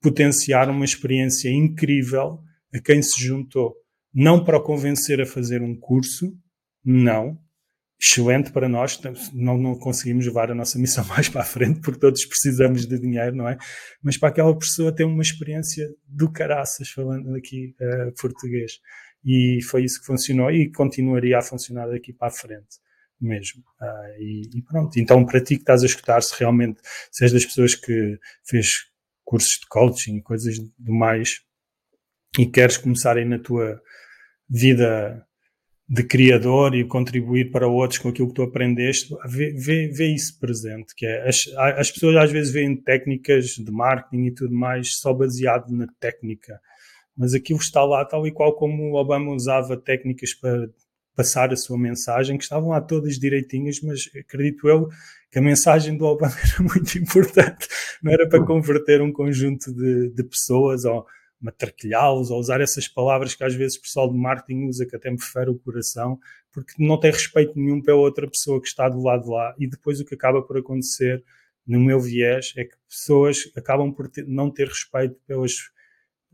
potenciar 0.00 0.70
uma 0.70 0.84
experiência 0.84 1.50
incrível 1.50 2.40
a 2.72 2.80
quem 2.80 3.02
se 3.02 3.22
juntou. 3.22 3.74
Não 4.14 4.44
para 4.44 4.56
o 4.56 4.62
convencer 4.62 5.20
a 5.20 5.26
fazer 5.26 5.62
um 5.62 5.76
curso, 5.76 6.34
não, 6.84 7.38
excelente 8.00 8.50
para 8.50 8.68
nós, 8.68 8.98
não, 9.34 9.58
não 9.58 9.78
conseguimos 9.78 10.24
levar 10.24 10.50
a 10.50 10.54
nossa 10.54 10.78
missão 10.78 11.04
mais 11.08 11.28
para 11.28 11.42
a 11.42 11.44
frente, 11.44 11.80
porque 11.80 12.00
todos 12.00 12.24
precisamos 12.24 12.86
de 12.86 12.98
dinheiro, 12.98 13.36
não 13.36 13.48
é? 13.48 13.58
Mas 14.02 14.16
para 14.16 14.30
aquela 14.30 14.56
pessoa 14.58 14.94
ter 14.94 15.04
uma 15.04 15.22
experiência 15.22 15.86
do 16.06 16.32
caraças, 16.32 16.88
falando 16.88 17.34
aqui 17.36 17.74
uh, 17.80 18.12
português. 18.20 18.80
E 19.22 19.60
foi 19.62 19.84
isso 19.84 20.00
que 20.00 20.06
funcionou 20.06 20.50
e 20.50 20.72
continuaria 20.72 21.38
a 21.38 21.42
funcionar 21.42 21.88
daqui 21.88 22.12
para 22.12 22.28
a 22.28 22.30
frente 22.30 22.78
mesmo. 23.20 23.62
Uh, 23.78 24.18
e, 24.18 24.42
e, 24.54 24.62
pronto, 24.62 24.98
então 24.98 25.26
para 25.26 25.42
ti 25.42 25.56
que 25.56 25.62
estás 25.62 25.82
a 25.82 25.86
escutar, 25.86 26.22
se 26.22 26.34
realmente 26.38 26.80
se 27.12 27.24
és 27.24 27.32
das 27.32 27.44
pessoas 27.44 27.74
que 27.74 28.18
fez 28.46 28.86
cursos 29.22 29.60
de 29.60 29.66
coaching 29.68 30.16
e 30.16 30.22
coisas 30.22 30.58
do 30.58 30.92
mais 30.92 31.40
e 32.38 32.46
queres 32.46 32.78
começar 32.78 33.18
aí 33.18 33.26
na 33.26 33.38
tua 33.38 33.78
vida 34.48 35.24
de 35.92 36.04
criador 36.04 36.72
e 36.76 36.84
contribuir 36.84 37.50
para 37.50 37.66
outros 37.66 37.98
com 37.98 38.10
aquilo 38.10 38.28
que 38.28 38.34
tu 38.34 38.42
aprendeste, 38.42 39.12
vê, 39.26 39.52
vê, 39.52 39.88
vê 39.88 40.06
isso 40.14 40.38
presente, 40.38 40.94
que 40.94 41.04
é, 41.04 41.28
as, 41.28 41.48
as 41.56 41.90
pessoas 41.90 42.14
às 42.14 42.30
vezes 42.30 42.52
veem 42.52 42.76
técnicas 42.76 43.56
de 43.56 43.72
marketing 43.72 44.26
e 44.26 44.30
tudo 44.30 44.54
mais 44.54 45.00
só 45.00 45.12
baseado 45.12 45.68
na 45.72 45.88
técnica, 45.98 46.60
mas 47.16 47.34
aquilo 47.34 47.58
está 47.58 47.84
lá 47.84 48.04
tal 48.04 48.24
e 48.24 48.30
qual 48.30 48.54
como 48.54 48.84
o 48.84 48.94
Obama 48.94 49.32
usava 49.32 49.76
técnicas 49.76 50.32
para 50.32 50.70
passar 51.16 51.52
a 51.52 51.56
sua 51.56 51.76
mensagem, 51.76 52.38
que 52.38 52.44
estavam 52.44 52.68
lá 52.68 52.80
todas 52.80 53.18
direitinhas, 53.18 53.80
mas 53.82 54.08
acredito 54.16 54.68
eu 54.68 54.88
que 55.28 55.40
a 55.40 55.42
mensagem 55.42 55.96
do 55.96 56.04
Obama 56.04 56.36
era 56.54 56.62
muito 56.62 56.96
importante, 56.98 57.66
não 58.00 58.12
era 58.12 58.28
para 58.28 58.46
converter 58.46 59.02
um 59.02 59.12
conjunto 59.12 59.74
de, 59.74 60.10
de 60.10 60.22
pessoas 60.22 60.84
ou 60.84 61.04
matraquilhá-los 61.40 62.30
ou 62.30 62.38
usar 62.38 62.60
essas 62.60 62.86
palavras 62.86 63.34
que 63.34 63.42
às 63.42 63.54
vezes 63.54 63.78
o 63.78 63.82
pessoal 63.82 64.10
de 64.10 64.18
marketing 64.18 64.66
usa, 64.66 64.86
que 64.86 64.94
até 64.94 65.10
me 65.10 65.20
fere 65.20 65.50
o 65.50 65.58
coração, 65.58 66.18
porque 66.52 66.74
não 66.78 66.98
tem 66.98 67.10
respeito 67.10 67.52
nenhum 67.56 67.80
pela 67.80 67.98
outra 67.98 68.28
pessoa 68.28 68.60
que 68.60 68.68
está 68.68 68.88
do 68.88 69.02
lado 69.02 69.24
de 69.24 69.30
lá. 69.30 69.54
E 69.58 69.66
depois 69.66 70.00
o 70.00 70.04
que 70.04 70.14
acaba 70.14 70.42
por 70.42 70.58
acontecer, 70.58 71.24
no 71.66 71.80
meu 71.80 72.00
viés, 72.00 72.52
é 72.56 72.64
que 72.64 72.76
pessoas 72.88 73.50
acabam 73.56 73.92
por 73.92 74.08
ter, 74.08 74.26
não 74.26 74.50
ter 74.50 74.68
respeito 74.68 75.16
pelas 75.26 75.52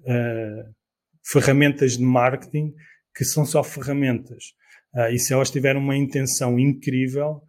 uh, 0.00 0.74
ferramentas 1.22 1.96
de 1.96 2.02
marketing, 2.02 2.74
que 3.14 3.24
são 3.24 3.44
só 3.44 3.62
ferramentas. 3.62 4.54
Uh, 4.94 5.12
e 5.12 5.18
se 5.18 5.32
elas 5.32 5.50
tiverem 5.50 5.80
uma 5.80 5.96
intenção 5.96 6.58
incrível, 6.58 7.42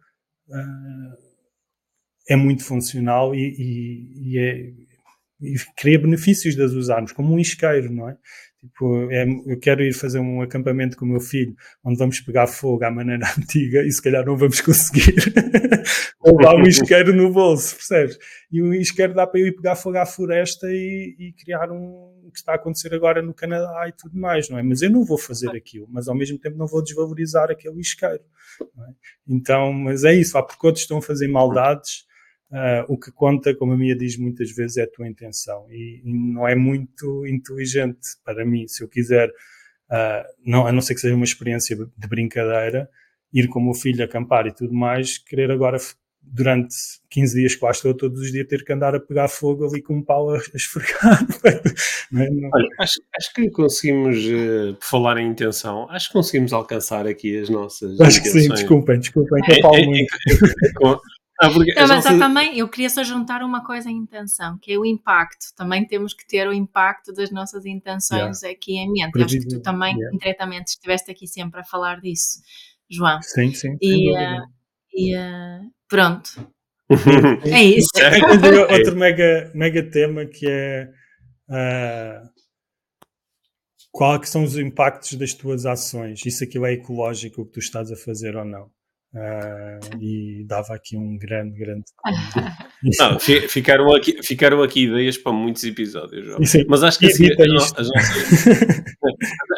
uh, 0.48 1.28
é 2.28 2.36
muito 2.36 2.62
funcional 2.62 3.34
e, 3.34 3.54
e, 3.58 4.32
e 4.32 4.38
é 4.38 4.87
e 5.40 5.54
cria 5.76 5.98
benefícios 5.98 6.54
de 6.54 6.62
as 6.62 6.72
usarmos, 6.72 7.12
como 7.12 7.32
um 7.34 7.38
isqueiro, 7.38 7.92
não 7.92 8.08
é? 8.08 8.16
Tipo, 8.60 9.08
é, 9.12 9.24
eu 9.46 9.58
quero 9.60 9.82
ir 9.84 9.92
fazer 9.92 10.18
um 10.18 10.42
acampamento 10.42 10.96
com 10.96 11.04
o 11.04 11.08
meu 11.08 11.20
filho, 11.20 11.54
onde 11.84 11.96
vamos 11.96 12.20
pegar 12.20 12.48
fogo 12.48 12.84
à 12.84 12.90
maneira 12.90 13.24
antiga 13.38 13.84
e 13.84 13.92
se 13.92 14.02
calhar 14.02 14.26
não 14.26 14.36
vamos 14.36 14.60
conseguir 14.60 15.14
levar 16.24 16.56
um 16.56 16.66
isqueiro 16.66 17.14
no 17.14 17.32
bolso, 17.32 17.76
percebes? 17.76 18.18
E 18.50 18.60
o 18.60 18.74
isqueiro 18.74 19.14
dá 19.14 19.28
para 19.28 19.38
eu 19.38 19.46
ir 19.46 19.52
pegar 19.54 19.76
fogo 19.76 19.98
à 19.98 20.04
floresta 20.04 20.66
e, 20.68 21.14
e 21.18 21.32
criar 21.34 21.70
um 21.70 22.18
que 22.32 22.38
está 22.40 22.52
a 22.52 22.56
acontecer 22.56 22.92
agora 22.92 23.22
no 23.22 23.32
Canadá 23.32 23.88
e 23.88 23.92
tudo 23.92 24.18
mais, 24.18 24.50
não 24.50 24.58
é? 24.58 24.62
Mas 24.62 24.82
eu 24.82 24.90
não 24.90 25.04
vou 25.04 25.16
fazer 25.16 25.50
aquilo, 25.50 25.86
mas 25.88 26.08
ao 26.08 26.14
mesmo 26.14 26.36
tempo 26.38 26.58
não 26.58 26.66
vou 26.66 26.82
desvalorizar 26.82 27.50
aquele 27.50 27.80
isqueiro. 27.80 28.24
É? 28.60 28.92
Então, 29.28 29.72
mas 29.72 30.02
é 30.02 30.14
isso, 30.14 30.36
há 30.36 30.42
porque 30.42 30.66
outros 30.66 30.82
estão 30.82 30.98
a 30.98 31.02
fazer 31.02 31.28
maldades 31.28 32.07
Uh, 32.50 32.84
o 32.88 32.98
que 32.98 33.12
conta, 33.12 33.54
como 33.54 33.72
a 33.72 33.76
minha 33.76 33.94
diz 33.94 34.16
muitas 34.16 34.50
vezes, 34.50 34.78
é 34.78 34.84
a 34.84 34.90
tua 34.90 35.06
intenção. 35.06 35.66
E, 35.70 36.00
e 36.02 36.12
não 36.32 36.48
é 36.48 36.54
muito 36.54 37.26
inteligente 37.26 38.00
para 38.24 38.44
mim, 38.44 38.66
se 38.66 38.82
eu 38.82 38.88
quiser, 38.88 39.28
uh, 39.28 40.24
não, 40.44 40.66
a 40.66 40.72
não 40.72 40.80
ser 40.80 40.94
que 40.94 41.00
seja 41.00 41.14
uma 41.14 41.24
experiência 41.24 41.76
de 41.76 42.08
brincadeira, 42.08 42.88
ir 43.32 43.48
com 43.48 43.60
o 43.60 43.64
meu 43.64 43.74
filho 43.74 44.02
acampar 44.02 44.46
e 44.46 44.54
tudo 44.54 44.72
mais, 44.72 45.18
querer 45.18 45.50
agora, 45.50 45.76
durante 46.22 46.74
15 47.10 47.38
dias 47.38 47.54
que 47.54 47.64
lá 47.64 47.70
estou, 47.70 47.94
todos 47.94 48.20
os 48.20 48.32
dias 48.32 48.46
ter 48.46 48.64
que 48.64 48.72
andar 48.72 48.94
a 48.94 49.00
pegar 49.00 49.28
fogo 49.28 49.66
ali 49.66 49.82
com 49.82 49.96
um 49.96 50.02
pau 50.02 50.30
a, 50.30 50.38
esfregar. 50.54 51.26
é? 51.44 52.30
não. 52.30 52.50
Olha, 52.54 52.68
acho, 52.80 53.00
acho, 53.14 53.34
que 53.34 53.50
conseguimos, 53.50 54.16
uh, 54.24 54.74
por 54.74 54.86
falar 54.86 55.18
em 55.18 55.28
intenção, 55.28 55.86
acho 55.90 56.08
que 56.08 56.14
conseguimos 56.14 56.54
alcançar 56.54 57.06
aqui 57.06 57.38
as 57.38 57.50
nossas. 57.50 58.00
Acho 58.00 58.20
intenções. 58.20 58.32
que 58.32 58.40
sim, 58.40 58.48
desculpem, 58.54 58.98
desculpem, 58.98 59.42
que 59.42 59.52
eu 59.52 59.60
falo 59.60 59.84
muito. 59.84 60.16
Ah, 61.40 61.48
não, 61.48 61.88
mas 61.88 62.04
também 62.04 62.58
eu 62.58 62.68
queria 62.68 62.90
só 62.90 63.04
juntar 63.04 63.42
uma 63.42 63.64
coisa 63.64 63.88
em 63.88 63.96
intenção, 63.96 64.58
que 64.58 64.72
é 64.72 64.78
o 64.78 64.84
impacto. 64.84 65.54
Também 65.56 65.86
temos 65.86 66.12
que 66.12 66.26
ter 66.26 66.48
o 66.48 66.52
impacto 66.52 67.12
das 67.12 67.30
nossas 67.30 67.64
intenções 67.64 68.42
yeah. 68.42 68.50
aqui 68.50 68.76
em 68.76 68.90
mente. 68.90 69.22
Acho 69.22 69.38
que 69.38 69.46
tu 69.46 69.60
também, 69.60 69.94
yeah. 69.94 70.14
indiretamente, 70.14 70.70
estiveste 70.70 71.12
aqui 71.12 71.28
sempre 71.28 71.60
a 71.60 71.64
falar 71.64 72.00
disso, 72.00 72.40
João. 72.90 73.22
Sim, 73.22 73.52
sim. 73.54 73.76
E, 73.80 74.12
uh, 74.12 74.42
e 74.92 75.16
uh, 75.16 75.70
pronto. 75.88 76.52
é 77.44 77.62
isso. 77.62 77.90
Outro 78.72 78.96
mega, 78.96 79.52
mega 79.54 79.88
tema 79.88 80.26
que 80.26 80.44
é 80.48 80.90
uh, 81.50 82.28
qual 83.92 84.16
é 84.16 84.18
que 84.18 84.28
são 84.28 84.42
os 84.42 84.58
impactos 84.58 85.14
das 85.14 85.34
tuas 85.34 85.66
ações? 85.66 86.24
Isso 86.26 86.42
aquilo 86.42 86.66
é 86.66 86.72
ecológico 86.72 87.42
o 87.42 87.46
que 87.46 87.52
tu 87.52 87.58
estás 87.60 87.92
a 87.92 87.96
fazer 87.96 88.36
ou 88.36 88.44
não? 88.44 88.70
Uh, 89.14 90.02
e 90.02 90.44
dava 90.46 90.74
aqui 90.74 90.96
um 90.96 91.16
grande, 91.16 91.58
grande. 91.58 91.84
Não, 93.00 93.18
ficaram, 93.18 93.94
aqui, 93.94 94.22
ficaram 94.22 94.62
aqui 94.62 94.84
ideias 94.84 95.16
para 95.16 95.32
muitos 95.32 95.64
episódios, 95.64 96.48
Sim, 96.48 96.64
mas 96.68 96.82
acho 96.82 96.98
que 96.98 97.06
assim, 97.06 97.26
as, 97.32 97.40
as, 97.40 97.88
nossas, 97.88 97.90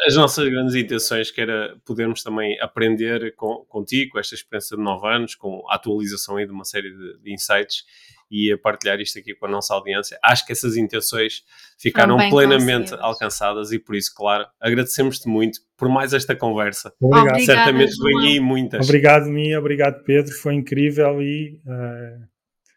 as, 0.07 0.15
nossas, 0.15 0.49
grandes 0.49 0.73
intenções 0.73 1.29
que 1.29 1.41
era 1.41 1.75
podermos 1.85 2.23
também 2.23 2.59
aprender 2.61 3.35
com, 3.35 3.65
contigo, 3.67 4.13
com 4.13 4.19
esta 4.19 4.35
experiência 4.35 4.77
de 4.77 4.81
nove 4.81 5.05
anos, 5.07 5.35
com 5.35 5.61
a 5.69 5.75
atualização 5.75 6.37
aí 6.37 6.45
de 6.45 6.51
uma 6.53 6.63
série 6.65 6.89
de, 6.89 7.19
de 7.21 7.33
insights 7.33 7.83
e 8.31 8.51
a 8.51 8.57
partilhar 8.57 8.99
isto 9.01 9.19
aqui 9.19 9.35
com 9.35 9.45
a 9.45 9.49
nossa 9.49 9.73
audiência. 9.73 10.17
Acho 10.23 10.45
que 10.45 10.53
essas 10.53 10.77
intenções 10.77 11.43
ficaram 11.77 12.17
plenamente 12.29 12.93
alcançadas 12.93 13.73
e 13.73 13.77
por 13.77 13.95
isso, 13.95 14.13
claro, 14.15 14.47
agradecemos-te 14.59 15.27
muito 15.27 15.59
por 15.75 15.89
mais 15.89 16.13
esta 16.13 16.33
conversa. 16.33 16.93
Obrigado. 17.01 17.41
Certamente 17.41 18.01
vem 18.01 18.19
aí 18.29 18.39
muitas. 18.39 18.87
Obrigado, 18.87 19.25
Mia, 19.25 19.59
obrigado, 19.59 20.01
Pedro, 20.05 20.31
foi 20.33 20.53
incrível 20.53 21.21
e 21.21 21.59
uh, 21.65 22.25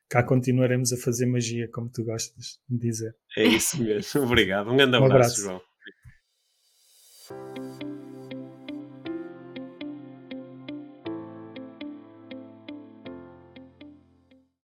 cá 0.08 0.24
continuaremos 0.24 0.92
a 0.92 0.96
fazer 0.96 1.26
magia, 1.26 1.68
como 1.72 1.88
tu 1.88 2.04
gostas 2.04 2.58
de 2.68 2.78
dizer. 2.78 3.14
É 3.36 3.44
isso 3.44 3.80
mesmo, 3.80 4.22
obrigado. 4.26 4.72
Um 4.72 4.76
grande 4.76 4.96
abraço, 4.96 5.12
um 5.12 5.14
abraço. 5.14 5.40
João. 5.40 5.73